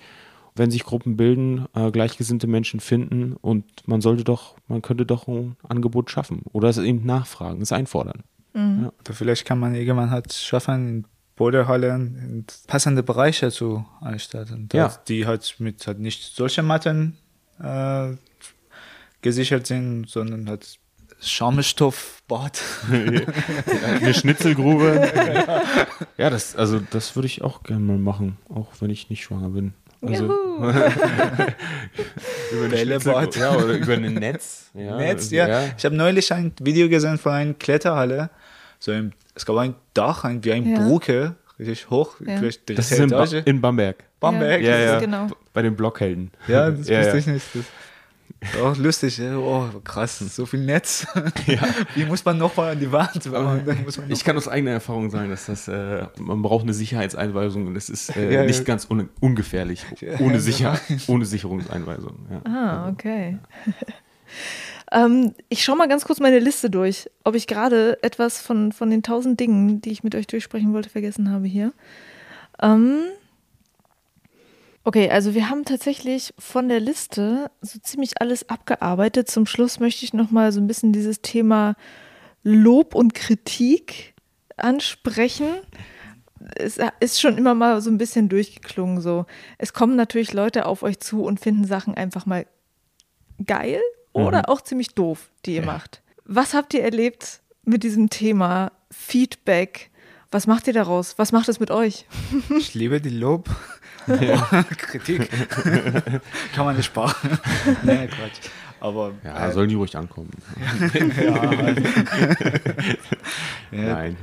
Wenn 0.53 0.69
sich 0.69 0.83
Gruppen 0.83 1.15
bilden, 1.15 1.65
äh, 1.73 1.91
gleichgesinnte 1.91 2.45
Menschen 2.45 2.81
finden 2.81 3.37
und 3.39 3.63
man 3.85 4.01
sollte 4.01 4.25
doch, 4.25 4.55
man 4.67 4.81
könnte 4.81 5.05
doch 5.05 5.27
ein 5.27 5.55
Angebot 5.67 6.11
schaffen 6.11 6.41
oder 6.51 6.67
es 6.67 6.77
eben 6.77 7.05
nachfragen, 7.05 7.61
es 7.61 7.71
einfordern. 7.71 8.23
Oder 8.53 9.13
vielleicht 9.13 9.45
kann 9.45 9.59
man 9.59 9.75
irgendwann 9.75 10.11
halt 10.11 10.33
schaffen, 10.33 11.05
in 11.41 11.45
Boulderhallen 11.45 12.15
in 12.17 12.45
passende 12.67 13.03
Bereiche 13.03 13.51
zu 13.51 13.85
einstatten. 13.99 14.69
Ja. 14.73 14.93
Die 15.07 15.25
halt 15.25 15.55
mit 15.59 15.87
halt 15.87 15.99
nicht 15.99 16.35
solche 16.35 16.61
Matten 16.61 17.17
äh, 17.61 18.11
gesichert 19.21 19.65
sind, 19.67 20.07
sondern 20.07 20.47
halt 20.47 20.77
Schaumstoffbad. 21.19 22.61
Eine 22.91 24.13
Schnitzelgrube. 24.13 25.11
ja, 26.17 26.29
das, 26.29 26.55
also 26.55 26.79
das 26.91 27.15
würde 27.15 27.27
ich 27.27 27.41
auch 27.43 27.63
gerne 27.63 27.81
mal 27.81 27.97
machen, 27.97 28.37
auch 28.49 28.69
wenn 28.79 28.89
ich 28.89 29.09
nicht 29.09 29.23
schwanger 29.23 29.49
bin. 29.49 29.73
Also, 30.03 30.25
über 32.51 32.69
Bällebad. 32.69 33.35
Ja, 33.35 33.55
oder 33.55 33.73
über 33.73 33.93
ein 33.93 34.15
Netz. 34.15 34.71
Ja, 34.73 34.97
Netz, 34.97 35.29
ja. 35.29 35.65
Ich 35.77 35.85
habe 35.85 35.95
neulich 35.95 36.33
ein 36.33 36.53
Video 36.59 36.89
gesehen 36.89 37.19
von 37.19 37.33
einer 37.33 37.53
Kletterhalle. 37.53 38.31
So 38.81 38.91
im, 38.91 39.11
es 39.35 39.45
gab 39.45 39.57
ein 39.57 39.75
Dach, 39.93 40.23
ein, 40.23 40.43
wie 40.43 40.51
eine 40.53 40.71
Ja. 40.73 40.87
Brücke, 40.87 41.35
richtig 41.59 41.89
hoch. 41.91 42.15
Ja. 42.19 42.37
vielleicht 42.39 42.67
Das 42.77 42.91
ist 42.91 42.99
in, 42.99 43.09
ba 43.11 43.23
in 43.45 43.61
Bamberg. 43.61 44.03
Bamberg. 44.19 44.61
Ja, 44.63 44.75
ja. 44.77 44.99
genau. 44.99 45.27
Bei 45.53 45.61
den 45.61 45.75
Blockhelden. 45.75 46.31
Ja, 46.47 46.71
das 46.71 46.87
Ja, 46.89 46.97
wusste 46.99 47.11
ja. 47.11 47.15
ich 47.15 47.27
nicht. 47.27 47.45
Das 47.55 47.63
auch 48.59 48.75
lustig. 48.77 49.19
ja. 49.19 49.37
Oh, 49.37 49.69
krass, 49.83 50.17
so 50.17 50.47
viel 50.47 50.61
Netz. 50.65 51.05
Ja. 51.45 51.61
Wie 51.93 52.05
muss 52.05 52.25
man 52.25 52.39
nochmal 52.39 52.71
an 52.71 52.79
die 52.79 52.91
Wand? 52.91 53.29
Ich 54.09 54.23
kann 54.23 54.35
aus 54.35 54.47
eigener 54.47 54.71
Erfahrung 54.71 55.11
sagen, 55.11 55.29
dass 55.29 55.45
das, 55.45 55.67
äh, 55.67 56.07
man 56.17 56.41
braucht 56.41 56.63
eine 56.63 56.73
Sicherheitseinweisung 56.73 57.67
und 57.67 57.75
es 57.75 57.87
ist 57.87 58.15
äh, 58.15 58.25
Ja, 58.25 58.31
ja. 58.41 58.45
nicht 58.45 58.65
ganz 58.65 58.85
un 58.89 59.09
ungefährlich, 59.19 59.85
Ja, 59.99 60.19
ohne, 60.19 60.33
ja, 60.35 60.39
Sicher 60.39 60.79
ohne 61.07 61.25
Sicherungseinweisung. 61.25 62.17
Ja. 62.31 62.51
Ah, 62.51 62.89
okay. 62.89 63.37
Ähm, 64.91 65.33
ich 65.49 65.63
schaue 65.63 65.77
mal 65.77 65.87
ganz 65.87 66.05
kurz 66.05 66.19
meine 66.19 66.39
Liste 66.39 66.69
durch, 66.69 67.09
ob 67.23 67.35
ich 67.35 67.47
gerade 67.47 68.01
etwas 68.03 68.41
von, 68.41 68.71
von 68.71 68.89
den 68.89 69.03
tausend 69.03 69.39
Dingen, 69.39 69.81
die 69.81 69.91
ich 69.91 70.03
mit 70.03 70.15
euch 70.15 70.27
durchsprechen 70.27 70.73
wollte, 70.73 70.89
vergessen 70.89 71.31
habe 71.31 71.47
hier. 71.47 71.73
Ähm, 72.61 72.99
okay, 74.83 75.09
also 75.09 75.33
wir 75.33 75.49
haben 75.49 75.65
tatsächlich 75.65 76.33
von 76.37 76.67
der 76.67 76.79
Liste 76.79 77.49
so 77.61 77.79
ziemlich 77.79 78.21
alles 78.21 78.49
abgearbeitet. 78.49 79.29
Zum 79.29 79.45
Schluss 79.45 79.79
möchte 79.79 80.05
ich 80.05 80.13
noch 80.13 80.31
mal 80.31 80.51
so 80.51 80.59
ein 80.59 80.67
bisschen 80.67 80.93
dieses 80.93 81.21
Thema 81.21 81.75
Lob 82.43 82.95
und 82.95 83.13
Kritik 83.13 84.13
ansprechen 84.57 85.47
es 86.55 86.79
ist 86.99 87.21
schon 87.21 87.37
immer 87.37 87.53
mal 87.53 87.81
so 87.81 87.89
ein 87.89 87.97
bisschen 87.97 88.29
durchgeklungen 88.29 88.99
so. 89.01 89.25
Es 89.57 89.73
kommen 89.73 89.95
natürlich 89.95 90.33
Leute 90.33 90.65
auf 90.65 90.83
euch 90.83 90.99
zu 90.99 91.23
und 91.23 91.39
finden 91.39 91.65
Sachen 91.65 91.93
einfach 91.93 92.25
mal 92.25 92.45
geil 93.45 93.79
oder 94.13 94.49
auch 94.49 94.61
ziemlich 94.61 94.93
doof, 94.95 95.29
die 95.45 95.55
ihr 95.55 95.61
Ja. 95.61 95.65
macht. 95.67 96.01
Was 96.25 96.53
habt 96.53 96.73
ihr 96.73 96.83
erlebt 96.83 97.41
mit 97.65 97.83
diesem 97.83 98.09
Thema 98.09 98.71
Feedback? 98.91 99.89
Was 100.31 100.47
macht 100.47 100.67
ihr 100.67 100.73
daraus? 100.73 101.17
Was 101.17 101.31
macht 101.31 101.49
es 101.49 101.59
mit 101.59 101.71
euch? 101.71 102.05
Ich 102.57 102.73
liebe 102.73 103.01
die 103.01 103.09
Lob. 103.09 103.49
Kritik. 104.77 105.29
Kann 106.55 106.65
man 106.65 106.75
nicht 106.77 106.85
sparen. 106.85 107.13
nee, 107.83 108.07
Quatsch. 108.07 108.49
Aber 108.79 109.11
Ja, 109.23 109.47
äh, 109.47 109.51
sollen 109.51 109.69
die 109.69 109.75
ruhig 109.75 109.95
ankommen. 109.95 110.31
ja, 111.21 111.35
ja, 113.71 113.93
Nein. 113.93 114.17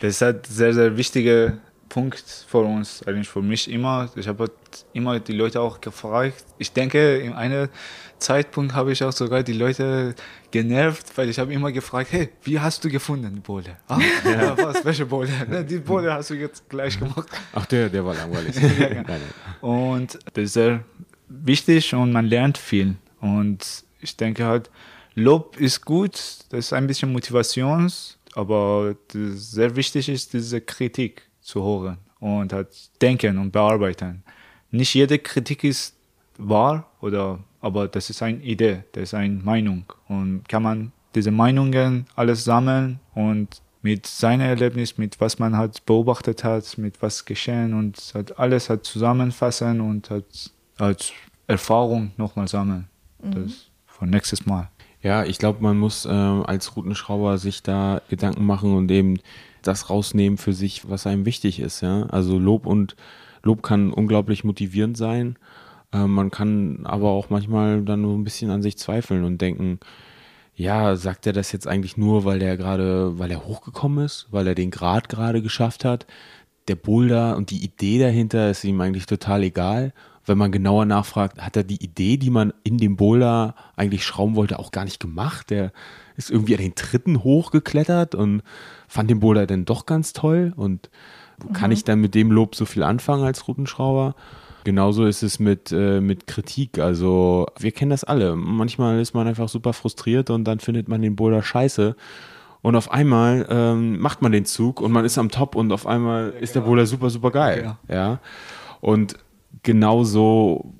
Das 0.00 0.10
ist 0.14 0.22
halt 0.22 0.46
sehr, 0.46 0.72
sehr 0.74 0.96
wichtiger 0.96 1.58
Punkt 1.88 2.24
für 2.48 2.58
uns, 2.58 3.02
eigentlich 3.06 3.28
für 3.28 3.42
mich 3.42 3.70
immer. 3.70 4.10
Ich 4.16 4.28
habe 4.28 4.50
immer 4.92 5.20
die 5.20 5.32
Leute 5.32 5.60
auch 5.60 5.80
gefragt. 5.80 6.44
Ich 6.58 6.72
denke, 6.72 7.18
in 7.18 7.32
einem 7.32 7.68
Zeitpunkt 8.18 8.74
habe 8.74 8.92
ich 8.92 9.02
auch 9.04 9.12
sogar 9.12 9.42
die 9.42 9.52
Leute 9.52 10.14
genervt, 10.50 11.16
weil 11.16 11.28
ich 11.28 11.38
habe 11.38 11.52
immer 11.52 11.70
gefragt, 11.72 12.12
hey, 12.12 12.30
wie 12.42 12.58
hast 12.58 12.84
du 12.84 12.88
gefunden 12.88 13.34
die 13.34 13.40
Bohle? 13.40 13.76
Ah, 13.88 13.98
ja. 14.24 14.56
was, 14.56 14.84
welche 14.84 15.06
Bohle? 15.06 15.28
"Na, 15.48 15.62
Die 15.62 15.78
Bohle 15.78 16.12
hast 16.12 16.30
du 16.30 16.34
jetzt 16.34 16.68
gleich 16.68 16.98
gemacht. 16.98 17.28
Ach, 17.52 17.66
der, 17.66 17.88
der 17.88 18.04
war 18.04 18.14
langweilig. 18.14 18.56
Ja, 18.78 18.88
ja. 18.92 19.02
Nein. 19.02 19.20
Und 19.60 20.18
das 20.34 20.44
ist 20.44 20.52
sehr 20.54 20.82
wichtig 21.28 21.94
und 21.94 22.12
man 22.12 22.26
lernt 22.26 22.58
viel. 22.58 22.96
Und 23.20 23.84
ich 24.00 24.16
denke 24.16 24.44
halt, 24.44 24.70
Lob 25.14 25.56
ist 25.58 25.84
gut, 25.84 26.14
das 26.50 26.58
ist 26.66 26.72
ein 26.72 26.86
bisschen 26.86 27.10
Motivations, 27.12 28.18
aber 28.34 28.94
sehr 29.12 29.74
wichtig 29.76 30.08
ist, 30.10 30.32
diese 30.34 30.60
Kritik 30.60 31.22
zu 31.46 31.62
hören 31.64 31.98
und 32.20 32.52
halt 32.52 32.68
denken 33.00 33.38
und 33.38 33.52
bearbeiten. 33.52 34.22
Nicht 34.70 34.94
jede 34.94 35.18
Kritik 35.18 35.64
ist 35.64 35.94
wahr, 36.36 36.90
oder, 37.00 37.38
aber 37.60 37.88
das 37.88 38.10
ist 38.10 38.22
eine 38.22 38.42
Idee, 38.42 38.84
das 38.92 39.04
ist 39.04 39.14
eine 39.14 39.42
Meinung. 39.42 39.84
Und 40.08 40.48
kann 40.48 40.62
man 40.62 40.92
diese 41.14 41.30
Meinungen 41.30 42.06
alles 42.14 42.44
sammeln 42.44 43.00
und 43.14 43.62
mit 43.82 44.06
seinem 44.06 44.42
Erlebnis, 44.42 44.98
mit 44.98 45.20
was 45.20 45.38
man 45.38 45.56
halt 45.56 45.86
beobachtet 45.86 46.42
hat, 46.42 46.76
mit 46.76 47.00
was 47.00 47.24
geschehen 47.24 47.72
und 47.72 47.96
halt 48.14 48.38
alles 48.38 48.68
halt 48.68 48.84
zusammenfassen 48.84 49.80
und 49.80 50.10
halt 50.10 50.50
als 50.76 51.12
Erfahrung 51.46 52.10
nochmal 52.16 52.48
sammeln. 52.48 52.88
Das 53.20 53.70
für 53.86 54.06
nächstes 54.06 54.44
Mal. 54.44 54.68
Ja, 55.02 55.24
ich 55.24 55.38
glaube, 55.38 55.62
man 55.62 55.78
muss 55.78 56.06
ähm, 56.10 56.44
als 56.46 56.76
Routenschrauber 56.76 57.38
sich 57.38 57.62
da 57.62 58.02
Gedanken 58.08 58.44
machen 58.44 58.74
und 58.74 58.90
eben 58.90 59.18
das 59.66 59.90
rausnehmen 59.90 60.38
für 60.38 60.52
sich, 60.52 60.88
was 60.88 61.06
einem 61.06 61.24
wichtig 61.24 61.60
ist. 61.60 61.80
Ja? 61.80 62.04
Also 62.04 62.38
Lob 62.38 62.66
und 62.66 62.96
Lob 63.42 63.62
kann 63.62 63.92
unglaublich 63.92 64.44
motivierend 64.44 64.96
sein. 64.96 65.36
Ähm, 65.92 66.12
man 66.12 66.30
kann 66.30 66.84
aber 66.84 67.10
auch 67.10 67.30
manchmal 67.30 67.82
dann 67.82 68.02
nur 68.02 68.16
ein 68.16 68.24
bisschen 68.24 68.50
an 68.50 68.62
sich 68.62 68.76
zweifeln 68.76 69.24
und 69.24 69.40
denken, 69.40 69.78
ja, 70.54 70.96
sagt 70.96 71.26
er 71.26 71.32
das 71.32 71.52
jetzt 71.52 71.68
eigentlich 71.68 71.96
nur, 71.96 72.24
weil 72.24 72.40
er 72.42 72.56
gerade, 72.56 73.18
weil 73.18 73.30
er 73.30 73.44
hochgekommen 73.44 74.04
ist, 74.04 74.26
weil 74.30 74.46
er 74.46 74.54
den 74.54 74.70
Grad 74.70 75.08
gerade 75.08 75.42
geschafft 75.42 75.84
hat? 75.84 76.06
Der 76.68 76.76
Boulder 76.76 77.36
und 77.36 77.50
die 77.50 77.62
Idee 77.62 77.98
dahinter 77.98 78.50
ist 78.50 78.64
ihm 78.64 78.80
eigentlich 78.80 79.06
total 79.06 79.42
egal. 79.44 79.92
Wenn 80.24 80.38
man 80.38 80.50
genauer 80.50 80.86
nachfragt, 80.86 81.40
hat 81.40 81.56
er 81.56 81.62
die 81.62 81.82
Idee, 81.84 82.16
die 82.16 82.30
man 82.30 82.52
in 82.64 82.78
dem 82.78 82.96
Boulder 82.96 83.54
eigentlich 83.76 84.04
schrauben 84.04 84.34
wollte, 84.34 84.58
auch 84.58 84.72
gar 84.72 84.84
nicht 84.84 84.98
gemacht. 84.98 85.50
Der 85.50 85.72
ist 86.16 86.30
irgendwie 86.30 86.56
an 86.56 86.62
den 86.62 86.74
Tritten 86.74 87.22
hochgeklettert 87.22 88.14
und 88.16 88.42
fand 88.88 89.10
den 89.10 89.20
Boulder 89.20 89.46
dann 89.46 89.64
doch 89.64 89.86
ganz 89.86 90.12
toll. 90.12 90.52
Und 90.56 90.90
kann 91.52 91.70
ich 91.72 91.84
dann 91.84 92.00
mit 92.00 92.14
dem 92.14 92.30
Lob 92.30 92.54
so 92.54 92.64
viel 92.64 92.82
anfangen 92.82 93.24
als 93.24 93.46
Routenschrauber? 93.46 94.14
Genauso 94.64 95.04
ist 95.06 95.22
es 95.22 95.38
mit, 95.38 95.70
äh, 95.70 96.00
mit 96.00 96.26
Kritik. 96.26 96.78
Also 96.78 97.46
wir 97.58 97.70
kennen 97.70 97.90
das 97.90 98.04
alle. 98.04 98.34
Manchmal 98.34 99.00
ist 99.00 99.14
man 99.14 99.28
einfach 99.28 99.48
super 99.48 99.72
frustriert 99.72 100.30
und 100.30 100.44
dann 100.44 100.58
findet 100.58 100.88
man 100.88 101.02
den 101.02 101.14
Boulder 101.14 101.42
scheiße. 101.42 101.94
Und 102.62 102.74
auf 102.74 102.90
einmal 102.90 103.46
ähm, 103.48 104.00
macht 104.00 104.22
man 104.22 104.32
den 104.32 104.44
Zug 104.44 104.80
und 104.80 104.90
man 104.90 105.04
ist 105.04 105.18
am 105.18 105.30
Top 105.30 105.54
und 105.54 105.70
auf 105.70 105.86
einmal 105.86 106.30
ist 106.40 106.56
der 106.56 106.62
Bowler 106.62 106.86
super, 106.86 107.10
super 107.10 107.30
geil. 107.30 107.76
Ja. 107.88 107.94
ja. 107.94 108.18
Und 108.80 109.16
genauso 109.62 110.74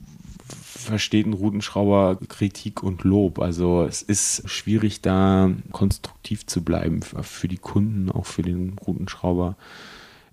versteht 0.86 1.26
ein 1.26 1.34
Routenschrauber 1.34 2.18
Kritik 2.28 2.82
und 2.82 3.04
Lob. 3.04 3.38
Also 3.38 3.84
es 3.84 4.02
ist 4.02 4.48
schwierig, 4.48 5.02
da 5.02 5.50
konstruktiv 5.72 6.46
zu 6.46 6.64
bleiben 6.64 7.02
für 7.02 7.48
die 7.48 7.58
Kunden, 7.58 8.10
auch 8.10 8.26
für 8.26 8.42
den 8.42 8.76
Routenschrauber. 8.78 9.56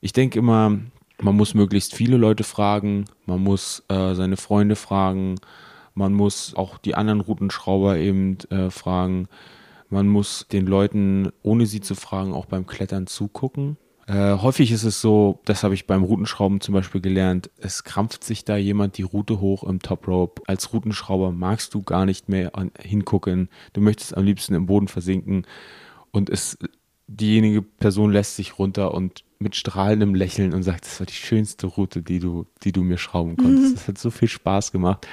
Ich 0.01 0.13
denke 0.13 0.39
immer, 0.39 0.79
man 1.21 1.35
muss 1.35 1.53
möglichst 1.53 1.95
viele 1.95 2.17
Leute 2.17 2.43
fragen, 2.43 3.05
man 3.25 3.41
muss 3.41 3.83
äh, 3.87 4.13
seine 4.13 4.37
Freunde 4.37 4.75
fragen, 4.75 5.35
man 5.95 6.13
muss 6.13 6.55
auch 6.55 6.77
die 6.77 6.95
anderen 6.95 7.21
Routenschrauber 7.21 7.97
eben 7.97 8.37
äh, 8.49 8.69
fragen. 8.69 9.27
Man 9.89 10.07
muss 10.07 10.47
den 10.51 10.65
Leuten, 10.65 11.31
ohne 11.43 11.67
sie 11.67 11.79
zu 11.79 11.93
fragen, 11.93 12.33
auch 12.33 12.47
beim 12.47 12.65
Klettern 12.65 13.05
zugucken. 13.05 13.77
Äh, 14.07 14.37
häufig 14.37 14.71
ist 14.71 14.83
es 14.83 14.99
so, 14.99 15.39
das 15.45 15.63
habe 15.63 15.73
ich 15.73 15.87
beim 15.87 16.03
Routenschrauben 16.03 16.59
zum 16.59 16.73
Beispiel 16.73 16.99
gelernt, 16.99 17.49
es 17.57 17.83
krampft 17.83 18.23
sich 18.23 18.43
da 18.43 18.57
jemand 18.57 18.97
die 18.97 19.03
Route 19.03 19.39
hoch 19.39 19.63
im 19.63 19.79
Top 19.79 20.07
Rope. 20.07 20.41
Als 20.45 20.73
Routenschrauber 20.73 21.31
magst 21.31 21.73
du 21.73 21.83
gar 21.83 22.05
nicht 22.05 22.27
mehr 22.27 22.55
an, 22.55 22.71
hingucken. 22.77 23.49
Du 23.71 23.79
möchtest 23.79 24.17
am 24.17 24.25
liebsten 24.25 24.55
im 24.55 24.65
Boden 24.65 24.89
versinken 24.89 25.47
und 26.11 26.29
es, 26.29 26.57
diejenige 27.07 27.61
Person 27.61 28.11
lässt 28.11 28.35
sich 28.35 28.59
runter 28.59 28.93
und 28.93 29.23
mit 29.39 29.55
strahlendem 29.55 30.15
Lächeln 30.15 30.53
und 30.53 30.63
sagt, 30.63 30.85
das 30.85 30.99
war 30.99 31.05
die 31.05 31.13
schönste 31.13 31.67
Route, 31.67 32.01
die 32.01 32.19
du, 32.19 32.45
die 32.63 32.71
du 32.71 32.83
mir 32.83 32.97
schrauben 32.97 33.37
konntest. 33.37 33.71
Mhm. 33.71 33.75
Das 33.75 33.87
hat 33.87 33.97
so 33.97 34.09
viel 34.09 34.29
Spaß 34.29 34.71
gemacht. 34.71 35.07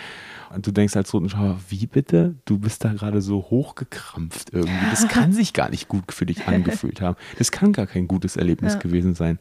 Und 0.52 0.66
du 0.66 0.72
denkst 0.72 0.96
als 0.96 1.14
Rotenschauer, 1.14 1.60
wie 1.68 1.86
bitte? 1.86 2.34
Du 2.44 2.58
bist 2.58 2.84
da 2.84 2.92
gerade 2.92 3.22
so 3.22 3.38
hochgekrampft 3.50 4.52
irgendwie. 4.52 4.90
Das 4.90 5.06
kann 5.08 5.32
sich 5.32 5.52
gar 5.52 5.70
nicht 5.70 5.88
gut 5.88 6.12
für 6.12 6.26
dich 6.26 6.46
angefühlt 6.46 7.00
haben. 7.00 7.16
Das 7.38 7.52
kann 7.52 7.72
gar 7.72 7.86
kein 7.86 8.08
gutes 8.08 8.36
Erlebnis 8.36 8.74
ja. 8.74 8.78
gewesen 8.80 9.14
sein. 9.14 9.38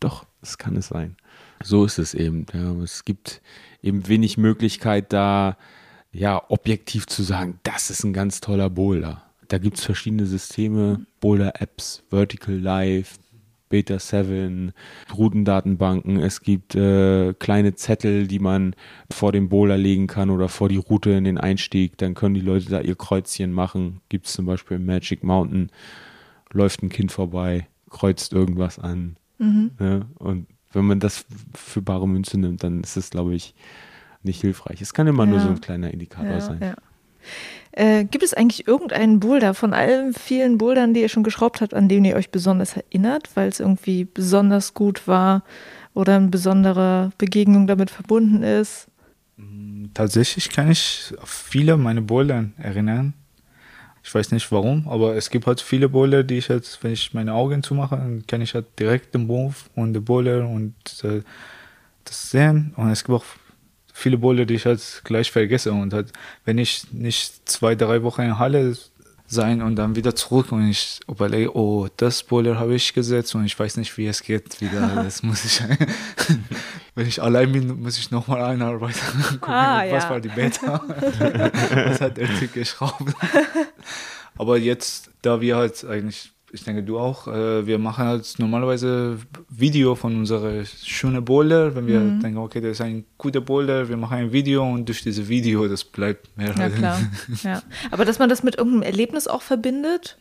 Doch, 0.00 0.26
das 0.40 0.58
kann 0.58 0.76
es 0.76 0.88
sein. 0.88 1.16
So 1.62 1.84
ist 1.84 1.98
es 1.98 2.12
eben. 2.14 2.46
Ja, 2.52 2.72
es 2.82 3.04
gibt 3.04 3.40
eben 3.82 4.08
wenig 4.08 4.36
Möglichkeit, 4.36 5.12
da 5.12 5.56
ja 6.10 6.42
objektiv 6.48 7.06
zu 7.06 7.22
sagen, 7.22 7.60
das 7.62 7.90
ist 7.90 8.04
ein 8.04 8.12
ganz 8.12 8.40
toller 8.40 8.70
Boulder. 8.70 9.22
Da 9.48 9.58
gibt 9.58 9.78
es 9.78 9.84
verschiedene 9.84 10.26
Systeme, 10.26 11.06
Boulder-Apps, 11.20 12.02
Vertical 12.10 12.54
Live, 12.54 13.18
Beta 13.68 13.98
7, 13.98 14.72
Routendatenbanken. 15.16 16.20
Es 16.20 16.42
gibt 16.42 16.74
äh, 16.74 17.34
kleine 17.34 17.74
Zettel, 17.74 18.26
die 18.26 18.38
man 18.38 18.74
vor 19.10 19.32
dem 19.32 19.48
Bowler 19.48 19.76
legen 19.76 20.06
kann 20.06 20.30
oder 20.30 20.48
vor 20.48 20.68
die 20.68 20.76
Route 20.76 21.10
in 21.10 21.24
den 21.24 21.38
Einstieg. 21.38 21.98
Dann 21.98 22.14
können 22.14 22.34
die 22.34 22.40
Leute 22.40 22.70
da 22.70 22.80
ihr 22.80 22.96
Kreuzchen 22.96 23.52
machen. 23.52 24.00
Gibt 24.08 24.26
es 24.26 24.32
zum 24.32 24.46
Beispiel 24.46 24.76
im 24.78 24.86
Magic 24.86 25.22
Mountain, 25.22 25.70
läuft 26.52 26.82
ein 26.82 26.88
Kind 26.88 27.12
vorbei, 27.12 27.66
kreuzt 27.90 28.32
irgendwas 28.32 28.78
an. 28.78 29.16
Mhm. 29.38 29.70
Ne? 29.78 30.06
Und 30.18 30.46
wenn 30.72 30.86
man 30.86 31.00
das 31.00 31.24
für 31.54 31.82
bare 31.82 32.08
Münze 32.08 32.38
nimmt, 32.38 32.62
dann 32.62 32.82
ist 32.82 32.96
es, 32.96 33.10
glaube 33.10 33.34
ich, 33.34 33.54
nicht 34.22 34.40
hilfreich. 34.40 34.80
Es 34.80 34.94
kann 34.94 35.06
immer 35.06 35.24
ja. 35.24 35.30
nur 35.30 35.40
so 35.40 35.48
ein 35.48 35.60
kleiner 35.60 35.92
Indikator 35.92 36.30
ja, 36.30 36.40
sein. 36.40 36.58
Ja. 36.60 36.74
Äh, 37.78 38.06
gibt 38.06 38.24
es 38.24 38.34
eigentlich 38.34 38.66
irgendeinen 38.66 39.20
Boulder 39.20 39.54
von 39.54 39.72
allen 39.72 40.12
vielen 40.12 40.58
Bouldern, 40.58 40.94
die 40.94 41.00
ihr 41.00 41.08
schon 41.08 41.22
geschraubt 41.22 41.60
habt, 41.60 41.74
an 41.74 41.88
den 41.88 42.04
ihr 42.04 42.16
euch 42.16 42.30
besonders 42.30 42.76
erinnert, 42.76 43.30
weil 43.34 43.46
es 43.48 43.60
irgendwie 43.60 44.04
besonders 44.04 44.74
gut 44.74 45.06
war 45.06 45.44
oder 45.94 46.16
eine 46.16 46.26
besondere 46.26 47.12
Begegnung 47.18 47.68
damit 47.68 47.90
verbunden 47.90 48.42
ist? 48.42 48.88
Mm, 49.36 49.86
tatsächlich 49.94 50.50
kann 50.50 50.68
ich 50.68 51.14
viele 51.24 51.76
meiner 51.76 52.00
Boulder 52.00 52.46
erinnern. 52.56 53.14
Ich 54.02 54.12
weiß 54.12 54.32
nicht 54.32 54.50
warum, 54.50 54.88
aber 54.88 55.14
es 55.14 55.30
gibt 55.30 55.46
halt 55.46 55.60
viele 55.60 55.88
Boulder, 55.88 56.24
die 56.24 56.38
ich 56.38 56.48
jetzt, 56.48 56.82
wenn 56.82 56.92
ich 56.92 57.14
meine 57.14 57.32
Augen 57.32 57.62
zumache, 57.62 57.94
dann 57.94 58.26
kann 58.26 58.40
ich 58.40 58.54
halt 58.54 58.66
direkt 58.80 59.14
den 59.14 59.28
Move 59.28 59.54
und 59.76 59.92
den 59.92 60.04
Boulder 60.04 60.48
und 60.48 60.74
äh, 61.04 61.22
das 62.04 62.30
sehen. 62.32 62.72
Und 62.76 62.90
es 62.90 63.04
gibt 63.04 63.14
auch 63.14 63.24
viele 63.98 64.18
Bowler, 64.18 64.46
die 64.46 64.54
ich 64.54 64.64
halt 64.64 65.02
gleich 65.04 65.30
vergesse. 65.30 65.72
Und 65.72 65.92
halt, 65.92 66.12
wenn 66.44 66.58
ich 66.58 66.92
nicht 66.92 67.48
zwei, 67.48 67.74
drei 67.74 68.02
Wochen 68.02 68.22
in 68.22 68.38
Halle 68.38 68.76
sein 69.26 69.60
und 69.60 69.76
dann 69.76 69.96
wieder 69.96 70.14
zurück 70.14 70.52
und 70.52 70.70
ich 70.70 71.00
überlege, 71.06 71.54
oh, 71.54 71.88
das 71.96 72.22
Bowler 72.22 72.58
habe 72.58 72.74
ich 72.76 72.94
gesetzt 72.94 73.34
und 73.34 73.44
ich 73.44 73.58
weiß 73.58 73.76
nicht, 73.76 73.96
wie 73.98 74.06
es 74.06 74.22
geht 74.22 74.60
wieder. 74.60 74.88
Das 74.94 75.22
muss 75.22 75.44
ich, 75.44 75.62
wenn 76.94 77.06
ich 77.06 77.20
allein 77.20 77.52
bin, 77.52 77.82
muss 77.82 77.98
ich 77.98 78.10
nochmal 78.10 78.42
einarbeiten. 78.42 79.00
Gucken, 79.40 79.52
ah, 79.52 79.84
was 79.90 80.04
ja. 80.04 80.10
war 80.10 80.20
die 80.20 80.28
Beta? 80.28 80.80
was 81.74 82.00
hat 82.00 82.16
der 82.16 82.28
Typ 82.38 82.54
geschraubt? 82.54 83.12
Aber 84.36 84.56
jetzt, 84.56 85.10
da 85.22 85.40
wir 85.40 85.56
halt 85.56 85.84
eigentlich 85.84 86.32
ich 86.52 86.64
denke 86.64 86.82
du 86.82 86.98
auch, 86.98 87.28
äh, 87.28 87.66
wir 87.66 87.78
machen 87.78 88.04
halt 88.04 88.34
normalerweise 88.38 89.18
Video 89.48 89.94
von 89.94 90.16
unserer 90.16 90.64
schönen 90.64 91.24
Boulder, 91.24 91.74
wenn 91.74 91.86
wir 91.86 92.00
mhm. 92.00 92.20
denken, 92.20 92.38
okay, 92.38 92.60
das 92.60 92.72
ist 92.72 92.80
ein 92.80 93.04
guter 93.18 93.40
Boulder, 93.40 93.88
wir 93.88 93.96
machen 93.96 94.18
ein 94.18 94.32
Video 94.32 94.64
und 94.64 94.88
durch 94.88 95.02
dieses 95.02 95.28
Video, 95.28 95.68
das 95.68 95.84
bleibt 95.84 96.36
mehr. 96.36 96.54
Ja, 96.56 96.68
klar. 96.70 97.00
ja. 97.42 97.62
Aber 97.90 98.04
dass 98.04 98.18
man 98.18 98.28
das 98.28 98.42
mit 98.42 98.56
irgendeinem 98.56 98.82
Erlebnis 98.82 99.28
auch 99.28 99.42
verbindet? 99.42 100.18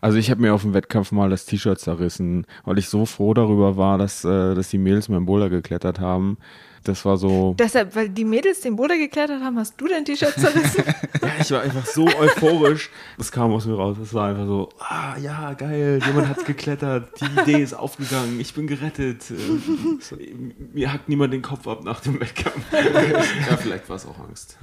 Also 0.00 0.18
ich 0.18 0.30
habe 0.30 0.42
mir 0.42 0.52
auf 0.52 0.62
dem 0.62 0.74
Wettkampf 0.74 1.12
mal 1.12 1.30
das 1.30 1.46
T-Shirt 1.46 1.78
zerrissen, 1.78 2.46
weil 2.64 2.78
ich 2.78 2.88
so 2.88 3.06
froh 3.06 3.32
darüber 3.32 3.76
war, 3.76 3.98
dass, 3.98 4.24
äh, 4.24 4.54
dass 4.54 4.68
die 4.68 4.78
Mädels 4.78 5.08
meinen 5.08 5.26
Boulder 5.26 5.48
geklettert 5.48 6.00
haben. 6.00 6.38
Das 6.84 7.04
war 7.04 7.16
so. 7.16 7.54
Deshalb, 7.58 7.94
weil 7.94 8.08
die 8.08 8.24
Mädels 8.24 8.60
den 8.60 8.74
Boulder 8.74 8.96
geklettert 8.96 9.40
haben, 9.40 9.56
hast 9.56 9.80
du 9.80 9.86
dein 9.86 10.04
T-Shirt 10.04 10.34
zerrissen? 10.34 10.82
ja, 11.22 11.28
ich 11.40 11.50
war 11.52 11.60
einfach 11.62 11.86
so 11.86 12.06
euphorisch. 12.06 12.90
Das 13.18 13.30
kam 13.30 13.52
aus 13.52 13.66
mir 13.66 13.74
raus. 13.74 13.96
Das 14.00 14.12
war 14.12 14.30
einfach 14.30 14.46
so, 14.46 14.68
ah 14.80 15.16
ja, 15.18 15.52
geil, 15.52 16.00
jemand 16.04 16.28
hat's 16.28 16.44
geklettert, 16.44 17.08
die 17.20 17.40
Idee 17.40 17.62
ist 17.62 17.74
aufgegangen, 17.74 18.40
ich 18.40 18.52
bin 18.54 18.66
gerettet. 18.66 19.24
Mir 20.72 20.92
hackt 20.92 21.08
niemand 21.08 21.32
den 21.32 21.42
Kopf 21.42 21.68
ab 21.68 21.84
nach 21.84 22.00
dem 22.00 22.20
Wettkampf. 22.20 22.64
ja, 22.72 23.56
vielleicht 23.56 23.88
war 23.88 23.96
es 23.96 24.06
auch 24.06 24.18
Angst. 24.18 24.56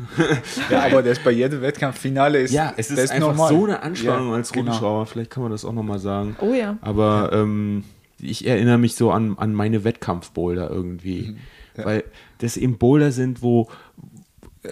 ja, 0.70 0.84
aber 0.84 1.02
das 1.02 1.20
bei 1.20 1.32
jedem 1.32 1.62
Wettkampffinale 1.62 2.40
ist. 2.40 2.52
Ja, 2.52 2.74
es 2.76 2.91
ist, 2.91 3.00
ist 3.00 3.12
einfach 3.12 3.30
normal. 3.30 3.50
so 3.50 3.64
eine 3.66 3.82
Anspannung 3.82 4.30
ja, 4.30 4.36
als 4.36 4.56
Rundschauer. 4.56 5.00
Genau. 5.00 5.06
Vielleicht 5.06 5.32
kann 5.32 5.44
man 5.44 5.52
das 5.52 5.64
auch 5.64 5.74
nochmal 5.74 6.00
sagen. 6.00 6.36
Oh 6.41 6.54
ja. 6.54 6.78
Aber 6.82 7.32
ähm, 7.34 7.86
ich 8.20 8.46
erinnere 8.46 8.78
mich 8.78 8.96
so 8.96 9.12
an, 9.12 9.38
an 9.38 9.54
meine 9.54 9.84
Wettkampfboulder 9.86 10.70
irgendwie. 10.70 11.30
Mhm 11.32 11.38
ja. 11.78 11.86
Weil 11.86 12.04
das 12.40 12.58
eben 12.58 12.78
Boulder 12.78 13.12
sind, 13.12 13.41
wo, 13.41 13.70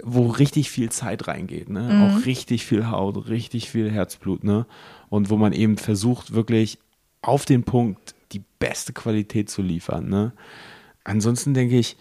wo 0.02 0.26
richtig 0.26 0.70
viel 0.70 0.90
Zeit 0.90 1.28
reingeht, 1.28 1.68
ne? 1.68 1.82
Mhm. 1.82 2.02
Auch 2.02 2.26
richtig 2.26 2.66
viel 2.66 2.90
Haut, 2.90 3.28
richtig 3.28 3.70
viel 3.70 3.90
Herzblut, 3.90 4.44
ne? 4.44 4.66
Und 5.08 5.30
wo 5.30 5.36
man 5.36 5.52
eben 5.52 5.78
versucht, 5.78 6.34
wirklich 6.34 6.78
auf 7.22 7.44
den 7.44 7.64
Punkt 7.64 8.14
die 8.32 8.42
beste 8.58 8.92
Qualität 8.92 9.48
zu 9.50 9.62
liefern, 9.62 10.08
ne? 10.08 10.32
Ansonsten 11.04 11.54
denke 11.54 11.78
ich, 11.78 11.96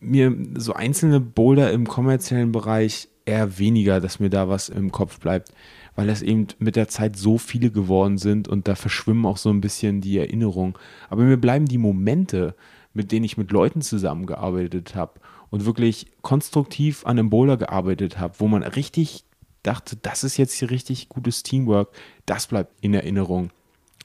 mir 0.00 0.36
so 0.56 0.74
einzelne 0.74 1.20
Boulder 1.20 1.72
im 1.72 1.86
kommerziellen 1.86 2.52
Bereich 2.52 3.08
eher 3.24 3.58
weniger, 3.58 4.00
dass 4.00 4.20
mir 4.20 4.30
da 4.30 4.48
was 4.48 4.68
im 4.68 4.92
Kopf 4.92 5.18
bleibt, 5.18 5.52
weil 5.94 6.08
es 6.08 6.22
eben 6.22 6.46
mit 6.58 6.76
der 6.76 6.88
Zeit 6.88 7.16
so 7.16 7.38
viele 7.38 7.70
geworden 7.70 8.18
sind 8.18 8.48
und 8.48 8.68
da 8.68 8.74
verschwimmen 8.74 9.26
auch 9.26 9.36
so 9.36 9.50
ein 9.50 9.60
bisschen 9.60 10.00
die 10.00 10.18
Erinnerungen. 10.18 10.74
Aber 11.10 11.24
mir 11.24 11.36
bleiben 11.36 11.66
die 11.66 11.78
Momente, 11.78 12.54
mit 12.92 13.12
denen 13.12 13.24
ich 13.24 13.36
mit 13.36 13.50
Leuten 13.50 13.82
zusammengearbeitet 13.82 14.94
habe 14.94 15.20
und 15.50 15.64
wirklich 15.64 16.06
konstruktiv 16.22 17.04
an 17.06 17.18
einem 17.18 17.30
Boulder 17.30 17.56
gearbeitet 17.56 18.18
habe, 18.18 18.34
wo 18.38 18.48
man 18.48 18.62
richtig 18.62 19.24
dachte, 19.62 19.96
das 19.96 20.24
ist 20.24 20.36
jetzt 20.36 20.54
hier 20.54 20.70
richtig 20.70 21.08
gutes 21.08 21.42
Teamwork, 21.42 21.90
das 22.26 22.46
bleibt 22.46 22.72
in 22.80 22.94
Erinnerung. 22.94 23.50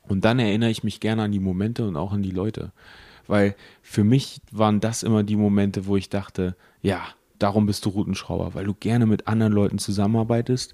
Und 0.07 0.25
dann 0.25 0.39
erinnere 0.39 0.69
ich 0.69 0.83
mich 0.83 0.99
gerne 0.99 1.23
an 1.23 1.31
die 1.31 1.39
Momente 1.39 1.87
und 1.87 1.95
auch 1.95 2.11
an 2.11 2.23
die 2.23 2.31
Leute. 2.31 2.71
Weil 3.27 3.55
für 3.81 4.03
mich 4.03 4.41
waren 4.51 4.81
das 4.81 5.03
immer 5.03 5.23
die 5.23 5.37
Momente, 5.37 5.85
wo 5.85 5.95
ich 5.95 6.09
dachte, 6.09 6.57
ja, 6.81 7.01
darum 7.39 7.65
bist 7.65 7.85
du 7.85 7.89
Routenschrauber, 7.89 8.53
weil 8.53 8.65
du 8.65 8.73
gerne 8.73 9.05
mit 9.05 9.27
anderen 9.27 9.53
Leuten 9.53 9.79
zusammenarbeitest, 9.79 10.73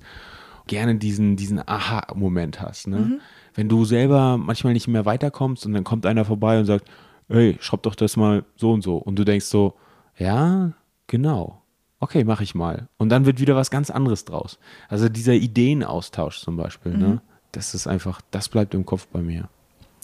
gerne 0.68 0.95
diesen, 0.95 1.36
diesen 1.36 1.60
Aha-Moment 1.60 2.61
hast. 2.61 2.88
Ne? 2.88 2.98
Mhm. 2.98 3.22
Wenn 3.53 3.69
du 3.69 3.86
selber 3.86 4.38
manchmal 4.38 4.73
nicht 4.73 4.88
mehr 4.88 5.06
weiterkommst 5.06 5.65
und 5.65 5.73
dann 5.73 5.84
kommt 5.84 6.06
einer 6.06 6.26
vorbei 6.26 6.60
und 6.60 6.65
sagt, 6.65 6.90
ey, 7.30 7.57
schraub 7.61 7.84
doch 7.84 7.95
das 7.95 8.18
mal 8.18 8.43
so 8.56 8.72
und 8.72 8.81
so. 8.81 8.97
Und 8.97 9.18
du 9.18 9.23
denkst 9.23 9.45
so, 9.45 9.76
ja, 10.18 10.73
genau. 11.07 11.61
Okay, 11.99 12.23
mach 12.23 12.41
ich 12.41 12.56
mal. 12.56 12.88
Und 12.97 13.10
dann 13.10 13.26
wird 13.26 13.39
wieder 13.39 13.56
was 13.56 13.72
ganz 13.72 13.89
anderes 13.89 14.26
draus. 14.26 14.57
Also 14.88 15.10
dieser 15.10 15.34
Ideenaustausch 15.34 16.39
zum 16.39 16.57
Beispiel, 16.57 16.93
ne? 16.93 16.97
mhm. 16.97 17.14
ne? 17.14 17.22
Das 17.51 17.73
ist 17.73 17.88
einfach, 17.88 18.22
das 18.31 18.47
bleibt 18.47 18.73
im 18.73 18.85
Kopf 18.85 19.07
bei 19.07 19.22
mir. 19.22 19.49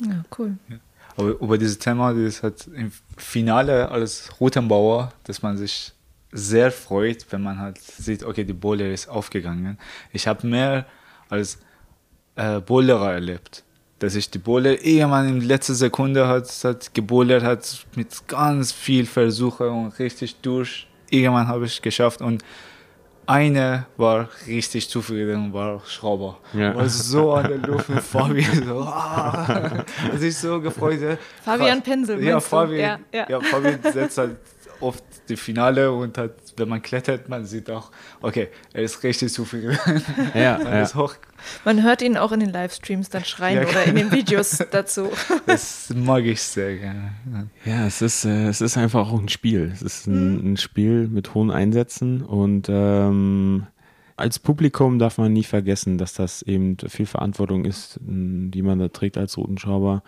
Ja, 0.02 0.24
cool. 0.38 0.58
Ja. 0.68 0.78
Aber 1.16 1.30
über 1.30 1.58
dieses 1.58 1.78
Thema, 1.78 2.14
das 2.14 2.44
hat 2.44 2.68
im 2.68 2.92
Finale 3.18 3.90
als 3.90 4.32
Routenbauer, 4.40 5.14
dass 5.24 5.42
man 5.42 5.56
sich 5.56 5.94
sehr 6.32 6.72
freut, 6.72 7.26
wenn 7.32 7.42
man 7.42 7.60
halt 7.60 7.80
sieht, 7.80 8.24
okay, 8.24 8.44
die 8.44 8.54
Boulder 8.54 8.92
ist 8.92 9.08
aufgegangen. 9.08 9.78
Ich 10.12 10.28
habe 10.28 10.46
mehr 10.48 10.86
als 11.30 11.60
äh, 12.36 12.60
Boulderer 12.60 13.14
erlebt 13.14 13.65
dass 14.06 14.14
ich 14.16 14.30
die 14.30 14.38
Bohle 14.38 14.76
irgendwann 14.76 15.28
in 15.28 15.42
letzter 15.42 15.74
Sekunde 15.74 16.28
hat, 16.28 16.48
hat 16.64 16.94
gebollert 16.94 17.44
hat 17.44 17.86
mit 17.96 18.28
ganz 18.28 18.72
viel 18.72 19.06
Versuche 19.08 19.68
und 19.70 19.98
richtig 19.98 20.36
durch. 20.42 20.88
Irgendwann 21.10 21.48
habe 21.48 21.66
ich 21.66 21.76
es 21.78 21.82
geschafft 21.82 22.22
und 22.22 22.44
eine 23.26 23.88
war 23.98 24.30
richtig 24.46 24.88
zufrieden, 24.88 25.52
war 25.52 25.82
Schrauber. 25.88 26.38
Ja. 26.54 26.76
War 26.76 26.88
so 26.88 27.34
an 27.34 27.48
der 27.48 27.58
Luft 27.58 27.90
mit 27.90 28.02
Fabian. 28.04 28.64
So, 28.68 28.82
ah, 28.82 29.84
sich 30.16 30.38
so 30.38 30.62
gefreut. 30.62 31.18
Fabian 31.44 31.82
Pensel, 31.82 32.24
Ja? 32.24 32.40
Fabian, 32.40 33.02
Ja, 33.12 33.20
ja, 33.22 33.30
ja. 33.30 33.40
Fabian 33.42 33.80
setzt 33.82 34.20
halt 34.20 34.38
oft 34.86 35.04
die 35.28 35.36
Finale 35.36 35.92
und 35.92 36.18
hat, 36.18 36.32
wenn 36.58 36.70
man 36.70 36.82
klettert, 36.82 37.28
man 37.28 37.46
sieht 37.46 37.70
auch, 37.70 37.92
okay, 38.22 38.50
er 38.74 38.84
ist 38.84 39.04
richtig 39.04 39.34
zufrieden. 39.34 39.78
Ja, 40.34 40.58
Man 40.58 40.74
ja. 40.74 40.82
ist 40.84 40.96
hoch. 40.96 41.16
Man 41.64 41.84
hört 41.84 42.02
ihn 42.02 42.18
auch 42.18 42.32
in 42.32 42.40
den 42.40 42.50
Livestreams 42.52 43.10
dann 43.10 43.26
schreien 43.26 43.64
Ja, 43.64 43.70
oder 43.70 43.84
in 43.84 43.96
den 43.96 44.12
Videos 44.12 44.64
dazu. 44.72 45.10
Das 45.46 45.92
mag 45.96 46.24
ich 46.24 46.42
sehr 46.42 46.78
gerne. 46.78 47.14
Ja, 47.66 47.86
es 47.86 48.02
ist, 48.02 48.26
äh, 48.26 48.48
es 48.48 48.62
ist 48.62 48.78
einfach 48.78 49.12
auch 49.12 49.20
ein 49.20 49.30
Spiel. 49.30 49.72
Es 49.74 49.82
ist 49.82 50.08
ein, 50.08 50.54
ein 50.54 50.58
Spiel 50.58 51.08
mit 51.08 51.34
hohen 51.34 51.52
Einsätzen 51.52 52.22
und 52.22 52.68
ähm, 52.70 53.68
als 54.18 54.40
Publikum 54.40 54.98
darf 54.98 55.18
man 55.18 55.34
nie 55.34 55.44
vergessen, 55.44 55.98
dass 55.98 56.14
das 56.14 56.42
eben 56.42 56.78
viel 56.88 57.06
Verantwortung 57.06 57.66
ist, 57.66 58.00
die 58.02 58.62
man 58.62 58.80
da 58.80 58.88
trägt 58.88 59.18
als 59.18 59.38
Routenschrauber. 59.38 60.04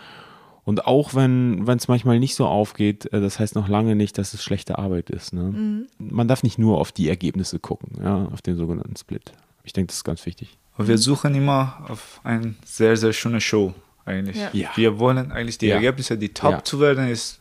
Und 0.68 0.86
auch 0.86 1.14
wenn 1.16 1.66
es 1.66 1.88
manchmal 1.88 2.20
nicht 2.20 2.36
so 2.36 2.46
aufgeht, 2.46 3.06
äh, 3.14 3.22
das 3.22 3.40
heißt 3.40 3.56
noch 3.56 3.70
lange 3.70 3.96
nicht, 3.96 4.18
dass 4.18 4.34
es 4.34 4.44
schlechte 4.44 4.78
Arbeit 4.78 5.10
ist. 5.10 5.32
Ne? 5.34 5.86
Man 5.98 6.28
darf 6.28 6.44
nicht 6.44 6.60
nur 6.60 6.78
auf 6.78 6.92
die 6.92 7.08
Ergebnisse 7.08 7.58
gucken, 7.58 7.92
ja, 8.04 8.26
auf 8.34 8.42
den 8.42 8.58
sogenannten 8.58 8.98
Split. 8.98 9.32
Ich 9.64 9.72
denke, 9.72 9.88
das 9.88 9.96
ist 9.98 10.04
ganz 10.04 10.26
wichtig. 10.26 10.58
Wir 10.78 10.98
suchen 10.98 11.34
immer 11.36 11.86
auf 11.88 12.20
eine 12.26 12.54
sehr, 12.66 12.98
sehr 12.98 13.14
schöne 13.14 13.40
Show 13.40 13.74
eigentlich. 14.04 14.36
Ja. 14.52 14.70
Wir 14.76 15.00
wollen 15.00 15.32
eigentlich 15.32 15.58
die 15.58 15.68
Ja. 15.68 15.76
Ergebnisse, 15.76 16.18
die 16.18 16.34
top 16.34 16.52
Ja. 16.52 16.64
zu 16.66 16.82
werden, 16.82 17.08
ist 17.08 17.40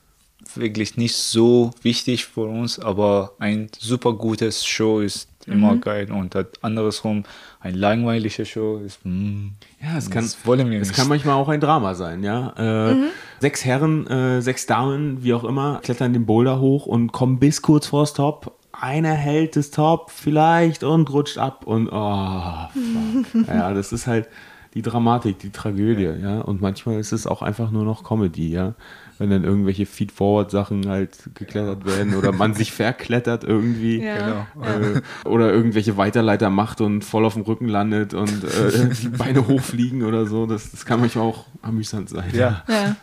wirklich 0.54 0.96
nicht 0.96 1.16
so 1.16 1.72
wichtig 1.82 2.26
für 2.26 2.42
uns, 2.42 2.78
aber 2.78 3.32
ein 3.40 3.68
super 3.76 4.12
gutes 4.12 4.64
Show 4.64 5.00
ist 5.00 5.28
immer 5.46 5.76
geil 5.76 6.10
und 6.10 6.34
das 6.34 6.46
andersrum, 6.62 7.24
ein 7.60 7.74
langweiliger 7.74 8.44
Show 8.44 8.78
ist, 8.78 9.00
mm, 9.04 9.48
Ja, 9.82 9.96
es 9.96 10.10
kann, 10.10 10.24
das 10.24 10.44
wollen 10.46 10.70
wir 10.70 10.80
es 10.80 10.88
nicht. 10.88 10.96
kann 10.98 11.08
manchmal 11.08 11.34
auch 11.34 11.48
ein 11.48 11.60
Drama 11.60 11.94
sein, 11.94 12.22
ja. 12.22 12.90
Äh, 12.90 12.96
Sechs 13.40 13.64
Herren, 13.64 14.06
äh, 14.06 14.40
sechs 14.42 14.66
Damen, 14.66 15.22
wie 15.22 15.34
auch 15.34 15.44
immer, 15.44 15.80
klettern 15.82 16.12
den 16.12 16.26
Boulder 16.26 16.58
hoch 16.60 16.86
und 16.86 17.12
kommen 17.12 17.38
bis 17.38 17.62
kurz 17.62 17.86
vors 17.86 18.14
Top. 18.14 18.56
Einer 18.72 19.12
hält 19.14 19.56
das 19.56 19.70
Top 19.70 20.10
vielleicht 20.10 20.84
und 20.84 21.10
rutscht 21.12 21.38
ab 21.38 21.66
und 21.66 21.88
oh, 21.90 22.68
fuck. 22.72 23.48
ja, 23.48 23.72
das 23.72 23.92
ist 23.92 24.06
halt 24.06 24.28
die 24.74 24.82
Dramatik, 24.82 25.38
die 25.38 25.50
Tragödie, 25.50 26.20
ja. 26.22 26.40
Und 26.40 26.60
manchmal 26.60 26.98
ist 27.00 27.12
es 27.12 27.26
auch 27.26 27.40
einfach 27.40 27.70
nur 27.70 27.84
noch 27.84 28.04
Comedy, 28.04 28.50
ja. 28.50 28.74
Wenn 29.18 29.30
dann 29.30 29.44
irgendwelche 29.44 29.86
Feed-Forward-Sachen 29.86 30.88
halt 30.88 31.30
geklettert 31.34 31.84
werden 31.86 32.14
oder 32.14 32.32
man 32.32 32.54
sich 32.54 32.72
verklettert 32.72 33.44
irgendwie. 33.44 34.02
Ja. 34.02 34.46
Genau. 34.54 34.66
Äh, 34.66 35.02
oder 35.24 35.52
irgendwelche 35.52 35.96
Weiterleiter 35.96 36.50
macht 36.50 36.80
und 36.80 37.02
voll 37.02 37.24
auf 37.24 37.34
dem 37.34 37.42
Rücken 37.42 37.68
landet 37.68 38.14
und 38.14 38.44
äh, 38.44 38.88
die 39.02 39.08
Beine 39.08 39.46
hochfliegen 39.46 40.02
oder 40.02 40.26
so. 40.26 40.46
Das, 40.46 40.70
das 40.70 40.84
kann 40.84 41.00
manchmal 41.00 41.24
auch 41.24 41.46
amüsant 41.62 42.10
sein. 42.10 42.30
Ja. 42.32 42.64
Ja. 42.68 42.96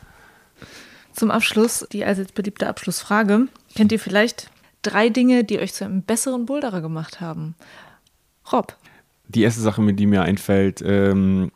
Zum 1.13 1.29
Abschluss, 1.31 1.87
die 1.91 2.05
allseits 2.05 2.31
beliebte 2.31 2.67
Abschlussfrage. 2.67 3.47
Kennt 3.75 3.91
ihr 3.91 3.99
vielleicht 3.99 4.49
drei 4.81 5.09
Dinge, 5.09 5.43
die 5.43 5.59
euch 5.59 5.73
zu 5.73 5.85
einem 5.85 6.01
besseren 6.01 6.45
Boulderer 6.45 6.81
gemacht 6.81 7.21
haben? 7.21 7.55
Rob. 8.51 8.75
Die 9.27 9.41
erste 9.41 9.61
Sache, 9.61 9.81
mit 9.81 9.99
die 9.99 10.05
mir 10.05 10.23
einfällt, 10.23 10.83
ähm, 10.85 11.51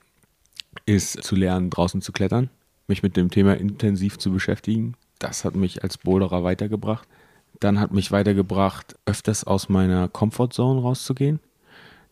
ist 0.86 1.24
zu 1.24 1.36
lernen, 1.36 1.70
draußen 1.70 2.02
zu 2.02 2.12
klettern, 2.12 2.50
mich 2.88 3.04
mit 3.04 3.18
dem 3.18 3.30
Thema 3.30 3.58
intensiv 3.58 4.18
zu 4.18 4.32
beschäftigen. 4.32 4.96
Das 5.20 5.46
hat 5.46 5.56
mich 5.56 5.84
als 5.84 5.98
Boulderer 5.98 6.44
weitergebracht. 6.44 7.08
Dann 7.60 7.80
hat 7.80 7.92
mich 7.92 8.12
weitergebracht, 8.12 8.96
öfters 9.06 9.44
aus 9.44 9.70
meiner 9.70 10.08
Comfortzone 10.08 10.82
rauszugehen. 10.82 11.40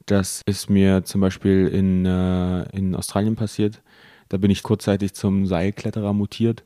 Das 0.05 0.41
ist 0.45 0.69
mir 0.69 1.03
zum 1.03 1.21
Beispiel 1.21 1.67
in, 1.67 2.05
äh, 2.05 2.63
in 2.75 2.95
Australien 2.95 3.35
passiert. 3.35 3.81
Da 4.29 4.37
bin 4.37 4.51
ich 4.51 4.63
kurzzeitig 4.63 5.13
zum 5.13 5.45
Seilkletterer 5.45 6.13
mutiert. 6.13 6.63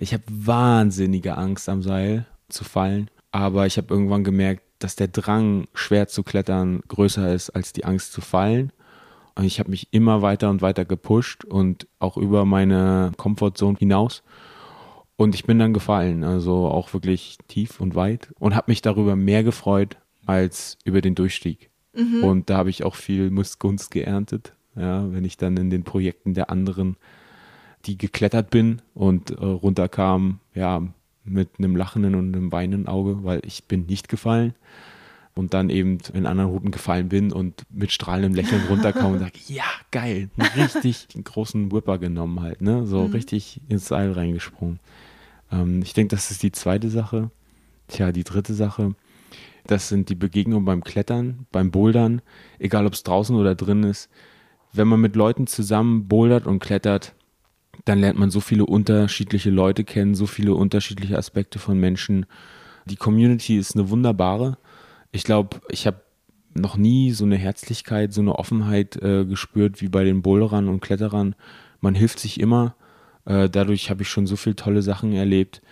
Ich 0.00 0.12
habe 0.12 0.22
wahnsinnige 0.28 1.36
Angst 1.38 1.68
am 1.68 1.82
Seil 1.82 2.26
zu 2.48 2.64
fallen, 2.64 3.08
aber 3.32 3.66
ich 3.66 3.78
habe 3.78 3.92
irgendwann 3.92 4.22
gemerkt, 4.22 4.62
dass 4.78 4.96
der 4.96 5.08
Drang, 5.08 5.66
schwer 5.72 6.06
zu 6.08 6.22
klettern, 6.22 6.82
größer 6.88 7.32
ist 7.32 7.50
als 7.50 7.72
die 7.72 7.84
Angst 7.84 8.12
zu 8.12 8.20
fallen. 8.20 8.72
Ich 9.42 9.58
habe 9.58 9.70
mich 9.70 9.88
immer 9.90 10.22
weiter 10.22 10.48
und 10.50 10.62
weiter 10.62 10.84
gepusht 10.84 11.44
und 11.44 11.88
auch 11.98 12.16
über 12.16 12.44
meine 12.44 13.12
Comfortzone 13.16 13.78
hinaus. 13.78 14.22
Und 15.16 15.34
ich 15.34 15.44
bin 15.44 15.58
dann 15.58 15.74
gefallen, 15.74 16.24
also 16.24 16.66
auch 16.66 16.92
wirklich 16.92 17.38
tief 17.48 17.80
und 17.80 17.94
weit 17.94 18.32
und 18.38 18.54
habe 18.54 18.70
mich 18.70 18.82
darüber 18.82 19.16
mehr 19.16 19.44
gefreut 19.44 19.96
als 20.26 20.78
über 20.84 21.00
den 21.00 21.14
Durchstieg. 21.14 21.70
Und 22.22 22.50
da 22.50 22.56
habe 22.56 22.70
ich 22.70 22.82
auch 22.84 22.96
viel 22.96 23.30
Missgunst 23.30 23.90
geerntet, 23.90 24.52
ja, 24.76 25.12
wenn 25.12 25.24
ich 25.24 25.36
dann 25.36 25.56
in 25.56 25.70
den 25.70 25.84
Projekten 25.84 26.34
der 26.34 26.50
anderen, 26.50 26.96
die 27.86 27.96
geklettert 27.96 28.50
bin 28.50 28.82
und 28.94 29.30
äh, 29.30 29.44
runterkam, 29.44 30.40
ja, 30.54 30.82
mit 31.24 31.50
einem 31.58 31.76
lachenden 31.76 32.14
und 32.16 32.34
einem 32.34 32.52
weinenden 32.52 32.88
Auge, 32.88 33.22
weil 33.22 33.40
ich 33.44 33.64
bin 33.64 33.86
nicht 33.86 34.08
gefallen 34.08 34.54
und 35.34 35.52
dann 35.52 35.68
eben 35.68 35.98
in 36.12 36.26
anderen 36.26 36.50
Routen 36.50 36.70
gefallen 36.70 37.08
bin 37.08 37.32
und 37.32 37.62
mit 37.70 37.90
strahlendem 37.90 38.34
Lächeln 38.34 38.62
runterkam 38.68 39.12
und 39.12 39.18
sage, 39.18 39.38
ja, 39.48 39.64
geil, 39.90 40.30
richtig 40.56 41.08
einen 41.14 41.24
großen 41.24 41.72
Whipper 41.72 41.98
genommen 41.98 42.40
halt, 42.40 42.62
ne, 42.62 42.86
so 42.86 43.04
richtig 43.06 43.60
ins 43.68 43.86
Seil 43.86 44.12
reingesprungen. 44.12 44.78
Ähm, 45.50 45.82
ich 45.82 45.92
denke, 45.92 46.14
das 46.14 46.30
ist 46.30 46.42
die 46.42 46.52
zweite 46.52 46.88
Sache. 46.88 47.30
Tja, 47.88 48.12
die 48.12 48.24
dritte 48.24 48.54
Sache, 48.54 48.94
das 49.66 49.88
sind 49.88 50.08
die 50.08 50.14
Begegnungen 50.14 50.64
beim 50.64 50.84
Klettern, 50.84 51.46
beim 51.50 51.70
Bouldern, 51.70 52.22
egal 52.58 52.86
ob 52.86 52.92
es 52.92 53.02
draußen 53.02 53.34
oder 53.34 53.54
drin 53.54 53.82
ist. 53.82 54.10
Wenn 54.72 54.88
man 54.88 55.00
mit 55.00 55.16
Leuten 55.16 55.46
zusammen 55.46 56.06
bouldert 56.08 56.46
und 56.46 56.60
klettert, 56.60 57.14
dann 57.84 57.98
lernt 57.98 58.18
man 58.18 58.30
so 58.30 58.40
viele 58.40 58.66
unterschiedliche 58.66 59.50
Leute 59.50 59.84
kennen, 59.84 60.14
so 60.14 60.26
viele 60.26 60.54
unterschiedliche 60.54 61.18
Aspekte 61.18 61.58
von 61.58 61.78
Menschen. 61.78 62.26
Die 62.86 62.96
Community 62.96 63.56
ist 63.56 63.74
eine 63.74 63.90
wunderbare. 63.90 64.58
Ich 65.14 65.22
glaube, 65.22 65.60
ich 65.68 65.86
habe 65.86 66.00
noch 66.54 66.76
nie 66.76 67.12
so 67.12 67.24
eine 67.24 67.36
Herzlichkeit, 67.36 68.12
so 68.12 68.20
eine 68.20 68.36
Offenheit 68.36 68.96
äh, 68.96 69.24
gespürt 69.24 69.80
wie 69.80 69.86
bei 69.86 70.02
den 70.02 70.22
Boulderern 70.22 70.66
und 70.66 70.80
Kletterern. 70.80 71.36
Man 71.80 71.94
hilft 71.94 72.18
sich 72.18 72.40
immer. 72.40 72.74
Äh, 73.24 73.48
dadurch 73.48 73.90
habe 73.90 74.02
ich 74.02 74.08
schon 74.08 74.26
so 74.26 74.34
viele 74.34 74.56
tolle 74.56 74.82
Sachen 74.82 75.12
erlebt. 75.12 75.62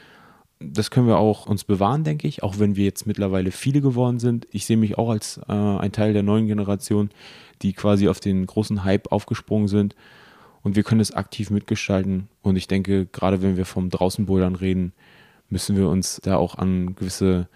Das 0.61 0.93
können 0.93 1.09
wir 1.09 1.19
auch 1.19 1.47
uns 1.47 1.65
bewahren, 1.65 2.05
denke 2.05 2.29
ich, 2.29 2.45
auch 2.45 2.61
wenn 2.61 2.77
wir 2.77 2.85
jetzt 2.85 3.05
mittlerweile 3.05 3.51
viele 3.51 3.81
geworden 3.81 4.21
sind. 4.21 4.47
Ich 4.53 4.65
sehe 4.65 4.77
mich 4.77 4.97
auch 4.97 5.11
als 5.11 5.39
äh, 5.49 5.53
ein 5.53 5.91
Teil 5.91 6.13
der 6.13 6.23
neuen 6.23 6.47
Generation, 6.47 7.11
die 7.63 7.73
quasi 7.73 8.07
auf 8.07 8.21
den 8.21 8.47
großen 8.47 8.85
Hype 8.85 9.11
aufgesprungen 9.11 9.67
sind. 9.67 9.97
Und 10.63 10.77
wir 10.77 10.85
können 10.85 11.01
es 11.01 11.11
aktiv 11.11 11.51
mitgestalten. 11.51 12.29
Und 12.43 12.55
ich 12.55 12.69
denke, 12.69 13.07
gerade 13.07 13.43
wenn 13.43 13.57
wir 13.57 13.67
vom 13.67 13.91
Draußenbouldern 13.91 14.55
reden, 14.55 14.93
müssen 15.49 15.77
wir 15.77 15.89
uns 15.89 16.21
da 16.23 16.37
auch 16.37 16.55
an 16.55 16.95
gewisse 16.95 17.49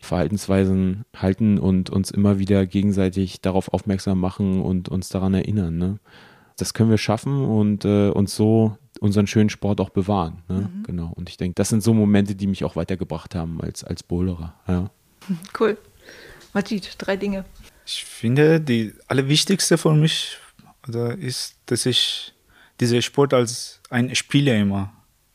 Verhaltensweisen 0.00 1.04
halten 1.16 1.58
und 1.58 1.90
uns 1.90 2.10
immer 2.10 2.38
wieder 2.38 2.66
gegenseitig 2.66 3.40
darauf 3.40 3.72
aufmerksam 3.72 4.20
machen 4.20 4.60
und 4.62 4.88
uns 4.88 5.08
daran 5.08 5.34
erinnern. 5.34 5.76
Ne? 5.76 5.98
Das 6.56 6.74
können 6.74 6.90
wir 6.90 6.98
schaffen 6.98 7.44
und 7.44 7.84
äh, 7.84 8.10
uns 8.10 8.34
so 8.34 8.76
unseren 9.00 9.26
schönen 9.26 9.50
Sport 9.50 9.80
auch 9.80 9.90
bewahren. 9.90 10.42
Ne? 10.48 10.70
Genau. 10.84 11.12
Und 11.14 11.28
ich 11.28 11.36
denke, 11.36 11.54
das 11.54 11.68
sind 11.68 11.82
so 11.82 11.94
Momente, 11.94 12.34
die 12.34 12.46
mich 12.46 12.64
auch 12.64 12.76
weitergebracht 12.76 13.34
haben 13.34 13.60
als, 13.60 13.84
als 13.84 14.02
Boulderer. 14.02 14.54
Ja. 14.66 14.90
Cool. 15.58 15.76
Majid, 16.54 16.94
drei 16.98 17.16
Dinge. 17.16 17.44
Ich 17.84 18.04
finde, 18.04 18.60
die 18.60 18.94
allerwichtigste 19.06 19.76
für 19.76 19.94
mich 19.94 20.38
ist, 21.20 21.56
dass 21.66 21.86
ich 21.86 22.32
diesen 22.80 23.02
Sport 23.02 23.34
als 23.34 23.80
ein 23.90 24.14
Spieler 24.14 24.56
immer 24.56 24.92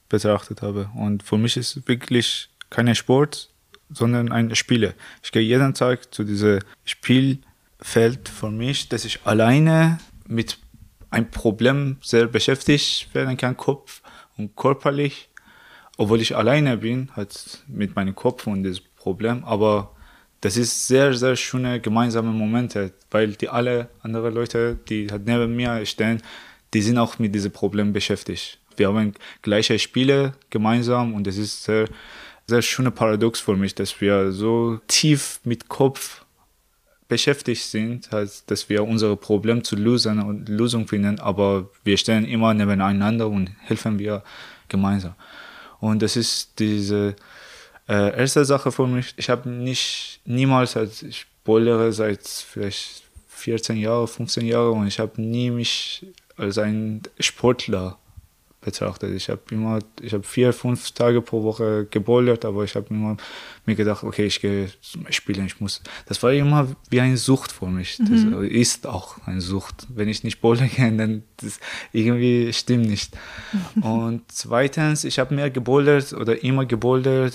betrachtet 0.10 0.62
habe. 0.62 0.90
Und 0.96 1.24
für 1.24 1.38
mich 1.38 1.58
ist 1.58 1.88
wirklich 1.88 2.50
kein 2.70 2.94
Sport, 2.96 3.50
sondern 3.94 4.32
ein 4.32 4.56
Spieler. 4.56 4.94
Ich 5.24 5.32
gehe 5.32 5.42
jeden 5.42 5.74
Tag 5.74 6.14
zu 6.14 6.24
diesem 6.24 6.60
Spielfeld 6.86 8.30
für 8.30 8.52
mich, 8.52 8.90
dass 8.90 9.06
ich 9.06 9.20
alleine 9.26 10.00
mit 10.28 10.58
einem 11.10 11.30
Problem 11.30 11.98
sehr 12.02 12.28
beschäftigt 12.28 13.14
werden 13.14 13.38
kann, 13.38 13.56
Kopf 13.56 14.02
und 14.38 14.56
körperlich. 14.56 15.30
Obwohl 15.98 16.22
ich 16.22 16.36
alleine 16.36 16.78
bin, 16.78 17.12
halt 17.16 17.64
mit 17.68 17.96
meinem 17.96 18.16
Kopf 18.16 18.48
und 18.48 18.64
das 18.64 18.80
Problem, 18.80 19.44
aber 19.44 19.96
das 20.42 20.58
ist 20.58 20.88
sehr, 20.88 21.14
sehr 21.14 21.36
schöne 21.36 21.80
gemeinsame 21.80 22.32
Momente, 22.32 22.94
weil 23.12 23.34
die 23.34 23.48
alle 23.48 23.90
anderen 24.02 24.34
Leute, 24.34 24.78
die 24.90 25.08
halt 25.10 25.26
neben 25.26 25.56
mir 25.56 25.86
stehen, 25.86 26.22
die 26.74 26.82
sind 26.82 26.98
auch 26.98 27.20
mit 27.20 27.34
diesem 27.34 27.52
Problem 27.52 27.94
beschäftigt. 27.94 28.60
Wir 28.76 28.88
haben 28.88 29.14
gleiche 29.42 29.78
Spiele 29.78 30.34
gemeinsam 30.50 31.14
und 31.14 31.28
das 31.28 31.38
ist 31.38 31.64
sehr, 31.64 31.88
sehr 32.48 32.62
schöne 32.62 32.92
Paradox 32.92 33.40
für 33.40 33.56
mich, 33.56 33.76
dass 33.76 34.00
wir 34.02 34.32
so 34.32 34.80
tief 34.88 35.40
mit 35.44 35.70
Kopf 35.70 36.26
beschäftigt 37.08 37.64
sind, 37.64 38.12
halt, 38.12 38.50
dass 38.50 38.70
wir 38.70 38.84
unsere 38.84 39.16
Probleme 39.16 39.62
zu 39.62 39.76
lösen 39.76 40.22
und 40.22 40.50
Lösung 40.50 40.88
finden, 40.88 41.20
aber 41.20 41.70
wir 41.84 41.98
stehen 41.98 42.26
immer 42.26 42.54
nebeneinander 42.54 43.28
und 43.28 43.52
helfen 43.60 44.00
wir 44.00 44.24
gemeinsam. 44.68 45.14
Und 45.80 46.02
das 46.02 46.16
ist 46.16 46.60
diese 46.60 47.16
äh, 47.88 48.18
erste 48.18 48.46
Sache 48.46 48.72
für 48.72 48.88
mich. 48.88 49.14
Ich 49.18 49.30
habe 49.30 49.50
nicht 49.50 50.22
niemals, 50.26 50.76
halt, 50.76 51.04
ich 51.04 51.26
bouldere 51.44 51.92
seit 51.92 52.26
vielleicht 52.26 53.04
14 53.28 53.78
Jahren, 53.78 54.08
15 54.08 54.46
Jahren 54.46 54.80
und 54.80 54.88
ich 54.88 55.00
habe 55.00 55.22
nie 55.22 55.52
mich 55.52 56.06
als 56.38 56.58
ein 56.58 57.02
Sportler 57.20 57.98
betrachtet. 58.64 59.14
Ich 59.16 59.30
habe 59.30 59.42
immer, 59.52 59.80
ich 60.02 60.14
habe 60.14 60.24
vier, 60.24 60.54
fünf 60.54 60.92
Tage 60.92 61.22
pro 61.22 61.44
Woche 61.44 61.88
gebouldert, 61.90 62.46
aber 62.46 62.64
ich 62.64 62.76
habe 62.76 62.88
immer 62.90 63.18
mir 63.66 63.76
gedacht, 63.76 64.04
okay, 64.04 64.26
ich 64.26 64.42
gehe 64.42 64.70
spielen, 65.10 65.46
ich 65.46 65.60
muss. 65.60 65.82
Das 66.08 66.22
war 66.24 66.32
immer 66.34 66.68
wie 66.90 67.02
eine 67.02 67.18
Sucht 67.18 67.52
für 67.52 67.68
mich. 67.68 67.98
Das 67.98 68.10
mhm. 68.10 68.44
ist 68.44 68.88
auch 68.88 69.18
eine 69.26 69.42
Sucht. 69.42 69.88
Wenn 69.90 70.10
ich 70.10 70.24
nicht 70.24 70.42
bouldern 70.42 70.72
kann, 70.72 70.98
dann 70.98 71.24
das 71.38 71.60
irgendwie 71.92 72.52
stimmt 72.54 72.88
nicht. 72.88 73.16
und 73.82 74.24
zweitens, 74.28 75.04
ich 75.04 75.20
habe 75.20 75.36
mehr 75.36 75.50
gebouldert 75.50 76.14
oder 76.14 76.44
immer 76.44 76.66
gebouldert 76.66 77.34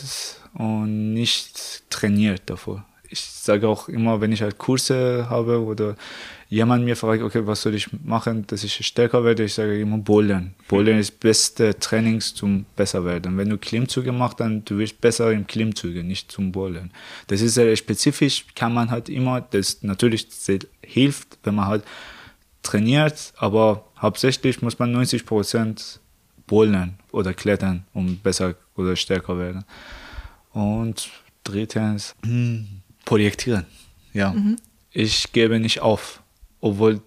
und 0.55 1.13
nicht 1.13 1.89
trainiert 1.91 2.43
davor. 2.47 2.88
Ich 3.11 3.21
sage 3.21 3.69
auch 3.69 3.89
immer, 3.89 4.21
wenn 4.21 4.33
ich 4.33 4.43
halt 4.43 4.59
Kurse 4.59 5.27
habe 5.31 5.63
oder 5.63 5.97
jemand 6.49 6.85
mir 6.85 6.97
fragt, 6.97 7.23
okay, 7.23 7.47
was 7.47 7.63
soll 7.63 7.75
ich 7.75 7.89
machen, 8.05 8.47
dass 8.47 8.65
ich 8.65 8.87
stärker 8.87 9.25
werde, 9.25 9.45
ich 9.45 9.55
sage 9.55 9.81
immer 9.81 9.99
Bouldern. 9.99 10.55
Bouldern 10.69 10.95
mhm. 10.95 11.01
ist 11.01 11.13
das 11.13 11.19
beste 11.19 11.79
Trainings 11.79 12.35
zum 12.35 12.65
besser 12.77 13.05
werden. 13.05 13.37
Wenn 13.37 13.51
du 13.51 13.59
Klimmzüge 13.59 14.13
machst, 14.13 14.41
dann 14.41 14.65
du 14.65 14.79
wirst 14.79 15.01
besser 15.01 15.33
im 15.33 15.47
Klimmzüge, 15.47 16.05
nicht 16.05 16.33
zum 16.33 16.53
Bouldern. 16.53 16.91
Das 17.27 17.41
ist 17.41 17.55
sehr 17.55 17.75
spezifisch, 17.77 18.47
kann 18.55 18.73
man 18.73 18.91
halt 18.91 19.09
immer, 19.09 19.41
das 19.41 19.83
natürlich 19.83 20.29
hilft, 20.83 21.39
wenn 21.43 21.55
man 21.55 21.67
halt 21.67 21.85
trainiert, 22.63 23.33
aber 23.37 23.85
hauptsächlich 23.99 24.63
muss 24.63 24.79
man 24.79 24.93
90 24.93 25.27
Prozent 25.27 26.01
bouldern 26.47 26.99
oder 27.13 27.35
klettern, 27.35 27.85
um 27.93 28.19
besser 28.19 28.55
oder 28.77 28.97
stärker 28.97 29.39
werden. 29.39 29.65
Und 30.53 31.11
drittens, 31.45 32.15
hm, 32.25 32.67
projektieren. 33.09 33.65
Ja. 34.13 34.33
Mhm. 34.33 34.57
Ich 34.93 35.33
gebe 35.33 35.59
nicht 35.59 35.81
auf 35.81 36.23
obwohl 36.61 37.01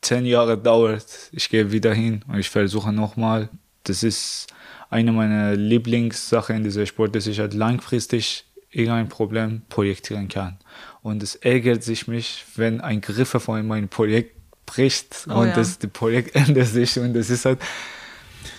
zehn 0.00 0.26
Jahre 0.26 0.58
dauert, 0.58 1.30
ich 1.32 1.48
gehe 1.48 1.72
wieder 1.72 1.94
hin 1.94 2.24
und 2.28 2.38
ich 2.38 2.50
versuche 2.50 2.92
nochmal. 2.92 3.48
Das 3.84 4.02
ist 4.02 4.46
eine 4.90 5.12
meiner 5.12 5.54
Lieblingssachen 5.54 6.56
in 6.56 6.64
diesem 6.64 6.86
Sport, 6.86 7.14
dass 7.14 7.26
ich 7.26 7.38
halt 7.38 7.54
langfristig 7.54 8.44
irgendein 8.70 9.08
Problem 9.08 9.62
projektieren 9.68 10.28
kann. 10.28 10.58
Und 11.02 11.22
es 11.22 11.36
ärgert 11.36 11.82
sich 11.82 12.08
mich, 12.08 12.44
wenn 12.56 12.80
ein 12.80 13.00
Griffe 13.00 13.40
von 13.40 13.66
meinem 13.66 13.88
Projekt 13.88 14.36
bricht 14.66 15.26
oh, 15.28 15.34
und 15.34 15.48
ja. 15.48 15.54
das, 15.54 15.78
das 15.78 15.90
Projekt 15.90 16.34
ändert 16.34 16.68
sich 16.68 16.98
und 16.98 17.14
das 17.14 17.30
ist 17.30 17.44
halt 17.44 17.60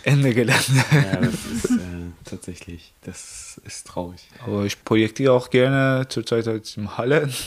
Ende 0.03 0.33
gelernt. 0.33 0.69
Ja, 0.91 1.15
das 1.17 1.33
ist 1.33 1.65
äh, 1.71 1.94
tatsächlich, 2.25 2.93
das 3.01 3.59
ist 3.65 3.87
traurig. 3.87 4.27
Aber 4.43 4.65
ich 4.65 4.83
projektiere 4.83 5.33
auch 5.33 5.49
gerne 5.49 6.05
zurzeit 6.09 6.47
halt 6.47 6.75
im 6.77 6.97
Halle. 6.97 7.29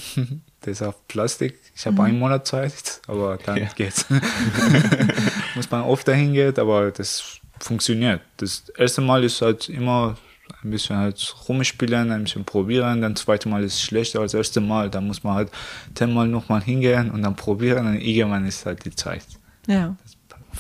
Das 0.61 0.81
ist 0.81 0.83
auf 0.83 1.07
Plastik. 1.07 1.57
Ich 1.77 1.87
habe 1.87 1.95
mhm. 1.95 2.01
einen 2.01 2.19
Monat 2.19 2.45
Zeit, 2.45 3.01
aber 3.07 3.39
dann 3.39 3.59
ja. 3.59 3.69
geht's. 3.77 4.07
Muss 5.55 5.71
man 5.71 5.83
oft 5.83 6.09
dahin 6.09 6.33
gehen, 6.33 6.59
aber 6.59 6.91
das 6.91 7.39
funktioniert. 7.61 8.23
Das 8.39 8.69
erste 8.77 9.01
Mal 9.01 9.23
ist 9.23 9.41
halt 9.41 9.69
immer 9.69 10.17
ein 10.63 10.71
bisschen 10.71 10.97
halt 10.97 11.35
rumspielen, 11.49 12.11
ein 12.11 12.25
bisschen 12.25 12.45
probieren. 12.45 13.01
Dann 13.01 13.17
zweite 13.17 13.49
Mal 13.49 13.63
ist 13.65 13.81
schlechter 13.81 14.21
als 14.21 14.33
das 14.33 14.39
erste 14.39 14.61
Mal. 14.61 14.91
Dann 14.91 15.07
muss 15.07 15.23
man 15.23 15.35
halt 15.35 15.51
zehnmal 15.95 16.27
nochmal 16.27 16.63
hingehen 16.63 17.11
und 17.11 17.23
dann 17.23 17.37
probieren. 17.37 17.87
Und 17.87 18.01
irgendwann 18.01 18.47
ist 18.47 18.67
halt 18.67 18.85
die 18.85 18.95
Zeit. 18.95 19.25
Ja. 19.67 19.97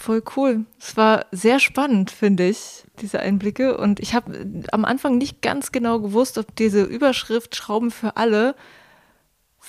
Voll 0.08 0.22
cool. 0.36 0.64
Es 0.80 0.96
war 0.96 1.26
sehr 1.32 1.60
spannend, 1.60 2.10
finde 2.10 2.48
ich, 2.48 2.84
diese 3.02 3.20
Einblicke. 3.20 3.76
Und 3.76 4.00
ich 4.00 4.14
habe 4.14 4.64
am 4.72 4.86
Anfang 4.86 5.18
nicht 5.18 5.42
ganz 5.42 5.70
genau 5.70 6.00
gewusst, 6.00 6.38
ob 6.38 6.56
diese 6.56 6.82
Überschrift 6.82 7.54
Schrauben 7.54 7.90
für 7.90 8.16
alle 8.16 8.54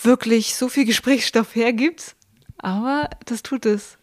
wirklich 0.01 0.55
so 0.55 0.69
viel 0.69 0.85
Gesprächsstoff 0.85 1.55
hergibt. 1.55 2.15
Aber 2.57 3.09
das 3.25 3.43
tut 3.43 3.65
es. 3.65 3.97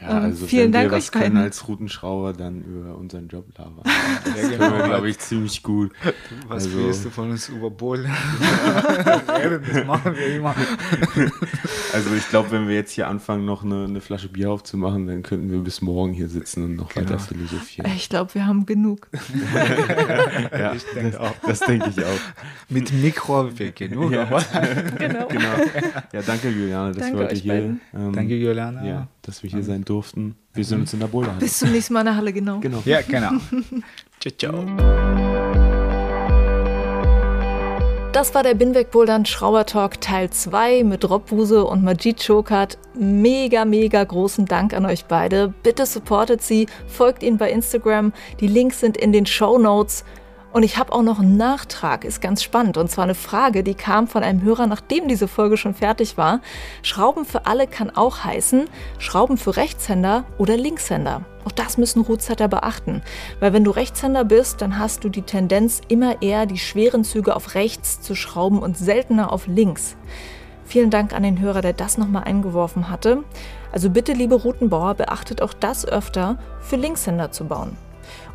Ja, 0.00 0.18
ähm, 0.18 0.24
also 0.24 0.46
vielen 0.46 0.66
wenn 0.66 0.72
Dank 0.72 0.90
wir 0.90 0.98
was 0.98 1.10
können 1.10 1.36
als 1.36 1.66
Routenschrauber, 1.66 2.32
dann 2.32 2.62
über 2.62 2.96
unseren 2.96 3.28
Job 3.28 3.46
labern. 3.56 3.82
Das 4.24 4.42
ja, 4.42 4.48
genau. 4.50 4.58
können 4.58 4.78
wir, 4.78 4.84
glaube 4.84 5.10
ich, 5.10 5.18
ziemlich 5.18 5.62
gut. 5.62 5.92
Was 6.48 6.64
also, 6.64 6.78
willst 6.78 7.04
du 7.04 7.10
von 7.10 7.30
uns 7.30 7.48
überbohlen? 7.48 8.06
das 9.26 9.86
machen 9.86 10.14
wir 10.14 10.36
immer. 10.36 10.54
Also 11.94 12.14
ich 12.14 12.28
glaube, 12.28 12.50
wenn 12.50 12.68
wir 12.68 12.74
jetzt 12.74 12.92
hier 12.92 13.08
anfangen, 13.08 13.46
noch 13.46 13.64
eine, 13.64 13.84
eine, 13.84 14.02
Flasche 14.02 14.28
Bier 14.28 14.50
aufzumachen, 14.50 15.06
dann 15.06 15.22
könnten 15.22 15.50
wir 15.50 15.58
bis 15.60 15.80
morgen 15.80 16.12
hier 16.12 16.28
sitzen 16.28 16.62
und 16.62 16.76
noch 16.76 16.90
genau. 16.90 17.06
weiter 17.06 17.18
philosophieren. 17.18 17.90
Ich 17.96 18.10
glaube, 18.10 18.34
wir 18.34 18.46
haben 18.46 18.66
genug. 18.66 19.08
ja, 20.52 20.74
ich 20.74 20.84
denke 20.94 21.12
das, 21.12 21.20
auch. 21.20 21.34
Das 21.46 21.60
denke 21.60 21.88
ich 21.88 22.04
auch. 22.04 22.20
Mit 22.68 22.92
Mikro 22.92 23.36
haben 23.36 23.58
wir 23.58 23.72
genug. 23.72 24.12
Ja. 24.12 24.24
genau. 24.98 25.28
genau. 25.28 25.48
Ja, 26.12 26.22
danke 26.22 26.50
Juliane, 26.50 26.92
dass 26.92 27.04
danke 27.04 27.18
wir 27.18 27.24
heute 27.24 27.36
hier... 27.36 27.54
Ähm, 27.54 27.80
danke 28.12 28.36
Juliane. 28.36 28.86
Ja, 28.86 29.08
dass 29.22 29.42
wir 29.42 29.50
hier 29.50 29.62
sein 29.62 29.84
durften. 29.88 30.36
Wir 30.52 30.64
sehen 30.64 30.80
uns 30.80 30.92
in 30.92 31.00
der 31.00 31.06
Boulderhalle. 31.06 31.40
Bis 31.40 31.58
zum 31.58 31.72
nächsten 31.72 31.94
Mal 31.94 32.00
in 32.00 32.06
der 32.06 32.16
Halle, 32.16 32.32
genau. 32.32 32.60
genau. 32.60 32.82
Ja, 32.84 33.00
genau. 33.02 33.30
ciao, 34.20 34.32
ciao. 34.36 34.64
Das 38.12 38.34
war 38.34 38.42
der 38.42 38.54
Binweg 38.54 38.90
Bouldern 38.90 39.26
Schrauber 39.26 39.64
Talk 39.66 40.00
Teil 40.00 40.30
2 40.30 40.82
mit 40.82 41.08
Rob 41.08 41.26
Buse 41.26 41.64
und 41.64 41.84
Majid 41.84 42.26
Chokat. 42.26 42.76
Mega, 42.94 43.64
mega 43.64 44.02
großen 44.02 44.46
Dank 44.46 44.74
an 44.74 44.86
euch 44.86 45.04
beide. 45.04 45.54
Bitte 45.62 45.86
supportet 45.86 46.42
sie, 46.42 46.66
folgt 46.88 47.22
ihnen 47.22 47.38
bei 47.38 47.50
Instagram. 47.52 48.12
Die 48.40 48.48
Links 48.48 48.80
sind 48.80 48.96
in 48.96 49.12
den 49.12 49.26
Show 49.26 49.58
Notes. 49.58 50.04
Und 50.52 50.62
ich 50.62 50.78
habe 50.78 50.92
auch 50.92 51.02
noch 51.02 51.18
einen 51.18 51.36
Nachtrag, 51.36 52.04
ist 52.04 52.22
ganz 52.22 52.42
spannend. 52.42 52.78
Und 52.78 52.90
zwar 52.90 53.04
eine 53.04 53.14
Frage, 53.14 53.62
die 53.62 53.74
kam 53.74 54.08
von 54.08 54.22
einem 54.22 54.42
Hörer, 54.42 54.66
nachdem 54.66 55.06
diese 55.06 55.28
Folge 55.28 55.58
schon 55.58 55.74
fertig 55.74 56.16
war. 56.16 56.40
Schrauben 56.82 57.26
für 57.26 57.46
alle 57.46 57.66
kann 57.66 57.90
auch 57.90 58.24
heißen, 58.24 58.64
Schrauben 58.98 59.36
für 59.36 59.56
Rechtshänder 59.56 60.24
oder 60.38 60.56
Linkshänder. 60.56 61.22
Auch 61.44 61.52
das 61.52 61.76
müssen 61.76 62.00
Rootsetter 62.00 62.48
beachten. 62.48 63.02
Weil 63.40 63.52
wenn 63.52 63.64
du 63.64 63.70
Rechtshänder 63.70 64.24
bist, 64.24 64.62
dann 64.62 64.78
hast 64.78 65.04
du 65.04 65.10
die 65.10 65.22
Tendenz, 65.22 65.82
immer 65.88 66.22
eher 66.22 66.46
die 66.46 66.58
schweren 66.58 67.04
Züge 67.04 67.36
auf 67.36 67.54
rechts 67.54 68.00
zu 68.00 68.14
schrauben 68.14 68.60
und 68.60 68.76
seltener 68.76 69.32
auf 69.32 69.46
links. 69.46 69.96
Vielen 70.64 70.90
Dank 70.90 71.14
an 71.14 71.22
den 71.22 71.40
Hörer, 71.40 71.62
der 71.62 71.72
das 71.72 71.96
nochmal 71.98 72.24
eingeworfen 72.24 72.90
hatte. 72.90 73.22
Also 73.72 73.90
bitte, 73.90 74.12
liebe 74.12 74.34
Routenbauer, 74.34 74.94
beachtet 74.94 75.40
auch 75.40 75.52
das 75.52 75.86
öfter, 75.86 76.38
für 76.60 76.76
Linkshänder 76.76 77.30
zu 77.30 77.46
bauen. 77.46 77.76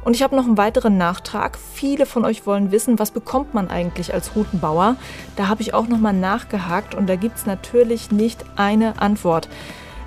Und 0.04 0.16
ich 0.16 0.24
habe 0.24 0.36
noch 0.36 0.46
einen 0.46 0.58
weiteren 0.58 0.98
Nachtrag. 0.98 1.58
Viele 1.74 2.06
von 2.06 2.26
euch 2.26 2.46
wollen 2.46 2.72
wissen, 2.72 3.00
was 3.00 3.12
bekommt 3.12 3.54
man 3.54 3.70
eigentlich 3.70 4.14
als 4.14 4.36
Routenbauer? 4.36 4.98
Da 5.36 5.48
habe 5.48 5.62
ich 5.62 5.74
auch 5.74 5.88
nochmal 5.88 6.14
nachgehakt 6.14 6.94
und 6.94 7.08
da 7.08 7.16
gibt 7.16 7.38
es 7.38 7.46
natürlich 7.46 8.12
nicht 8.12 8.44
eine 8.58 9.02
Antwort. 9.02 9.48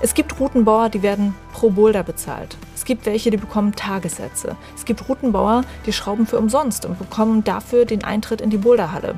Es 0.01 0.13
gibt 0.13 0.39
Routenbauer, 0.39 0.91
die 0.91 1.03
werden 1.03 1.35
pro 1.55 1.71
Boulder 1.71 2.03
bezahlt. 2.03 2.59
Es 2.75 2.85
gibt 2.85 3.07
welche, 3.07 3.31
die 3.31 3.39
bekommen 3.39 3.75
Tagessätze. 3.75 4.57
Es 4.77 4.85
gibt 4.85 5.09
Routenbauer, 5.09 5.63
die 5.87 5.95
schrauben 5.95 6.27
für 6.27 6.39
umsonst 6.39 6.85
und 6.85 6.99
bekommen 6.99 7.45
dafür 7.45 7.87
den 7.87 8.05
Eintritt 8.05 8.43
in 8.43 8.51
die 8.51 8.59
Boulderhalle. 8.59 9.15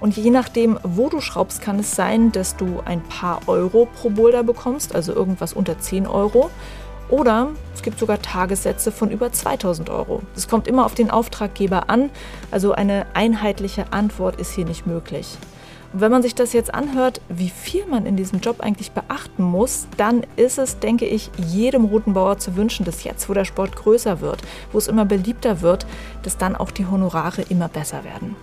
Und 0.00 0.16
je 0.16 0.30
nachdem, 0.30 0.78
wo 0.82 1.08
du 1.08 1.20
schraubst, 1.20 1.62
kann 1.62 1.78
es 1.78 1.94
sein, 1.94 2.32
dass 2.32 2.56
du 2.56 2.82
ein 2.84 3.02
paar 3.02 3.40
Euro 3.46 3.86
pro 3.86 4.10
Boulder 4.10 4.42
bekommst, 4.42 4.94
also 4.94 5.12
irgendwas 5.12 5.52
unter 5.52 5.78
10 5.78 6.08
Euro. 6.08 6.50
Oder 7.08 7.50
gibt 7.86 8.00
sogar 8.00 8.20
Tagessätze 8.20 8.90
von 8.90 9.12
über 9.12 9.30
2000 9.30 9.90
Euro. 9.90 10.20
Es 10.34 10.48
kommt 10.48 10.66
immer 10.66 10.84
auf 10.84 10.94
den 10.94 11.08
Auftraggeber 11.08 11.88
an, 11.88 12.10
also 12.50 12.72
eine 12.72 13.06
einheitliche 13.14 13.92
Antwort 13.92 14.40
ist 14.40 14.50
hier 14.50 14.64
nicht 14.64 14.88
möglich. 14.88 15.38
Und 15.92 16.00
wenn 16.00 16.10
man 16.10 16.20
sich 16.20 16.34
das 16.34 16.52
jetzt 16.52 16.74
anhört, 16.74 17.20
wie 17.28 17.48
viel 17.48 17.86
man 17.86 18.04
in 18.04 18.16
diesem 18.16 18.40
Job 18.40 18.58
eigentlich 18.58 18.90
beachten 18.90 19.44
muss, 19.44 19.86
dann 19.96 20.26
ist 20.34 20.58
es, 20.58 20.80
denke 20.80 21.04
ich, 21.04 21.30
jedem 21.36 21.84
Routenbauer 21.84 22.38
zu 22.38 22.56
wünschen, 22.56 22.84
dass 22.84 23.04
jetzt, 23.04 23.28
wo 23.28 23.34
der 23.34 23.44
Sport 23.44 23.76
größer 23.76 24.20
wird, 24.20 24.42
wo 24.72 24.78
es 24.78 24.88
immer 24.88 25.04
beliebter 25.04 25.60
wird, 25.60 25.86
dass 26.24 26.36
dann 26.36 26.56
auch 26.56 26.72
die 26.72 26.86
Honorare 26.86 27.42
immer 27.42 27.68
besser 27.68 28.02
werden. 28.02 28.34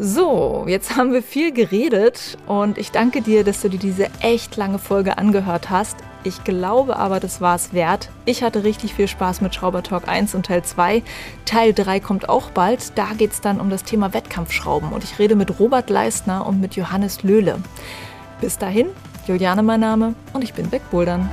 So, 0.00 0.64
jetzt 0.68 0.96
haben 0.96 1.12
wir 1.12 1.24
viel 1.24 1.52
geredet 1.52 2.38
und 2.46 2.78
ich 2.78 2.92
danke 2.92 3.20
dir, 3.20 3.42
dass 3.42 3.62
du 3.62 3.68
dir 3.68 3.80
diese 3.80 4.06
echt 4.20 4.56
lange 4.56 4.78
Folge 4.78 5.18
angehört 5.18 5.70
hast. 5.70 5.96
Ich 6.22 6.44
glaube 6.44 6.94
aber, 6.94 7.18
das 7.18 7.40
war 7.40 7.56
es 7.56 7.72
wert. 7.72 8.08
Ich 8.24 8.44
hatte 8.44 8.62
richtig 8.62 8.94
viel 8.94 9.08
Spaß 9.08 9.40
mit 9.40 9.56
Schrauber 9.56 9.82
Talk 9.82 10.06
1 10.06 10.36
und 10.36 10.46
Teil 10.46 10.62
2. 10.62 11.02
Teil 11.46 11.72
3 11.72 11.98
kommt 11.98 12.28
auch 12.28 12.50
bald. 12.50 12.96
Da 12.96 13.08
geht 13.18 13.32
es 13.32 13.40
dann 13.40 13.60
um 13.60 13.70
das 13.70 13.82
Thema 13.82 14.14
Wettkampfschrauben 14.14 14.92
und 14.92 15.02
ich 15.02 15.18
rede 15.18 15.34
mit 15.34 15.58
Robert 15.58 15.90
Leistner 15.90 16.46
und 16.46 16.60
mit 16.60 16.76
Johannes 16.76 17.24
Löhle. 17.24 17.56
Bis 18.40 18.56
dahin, 18.56 18.86
Juliane 19.26 19.64
mein 19.64 19.80
Name 19.80 20.14
und 20.32 20.44
ich 20.44 20.54
bin 20.54 20.70
Wegbouldern. 20.70 21.28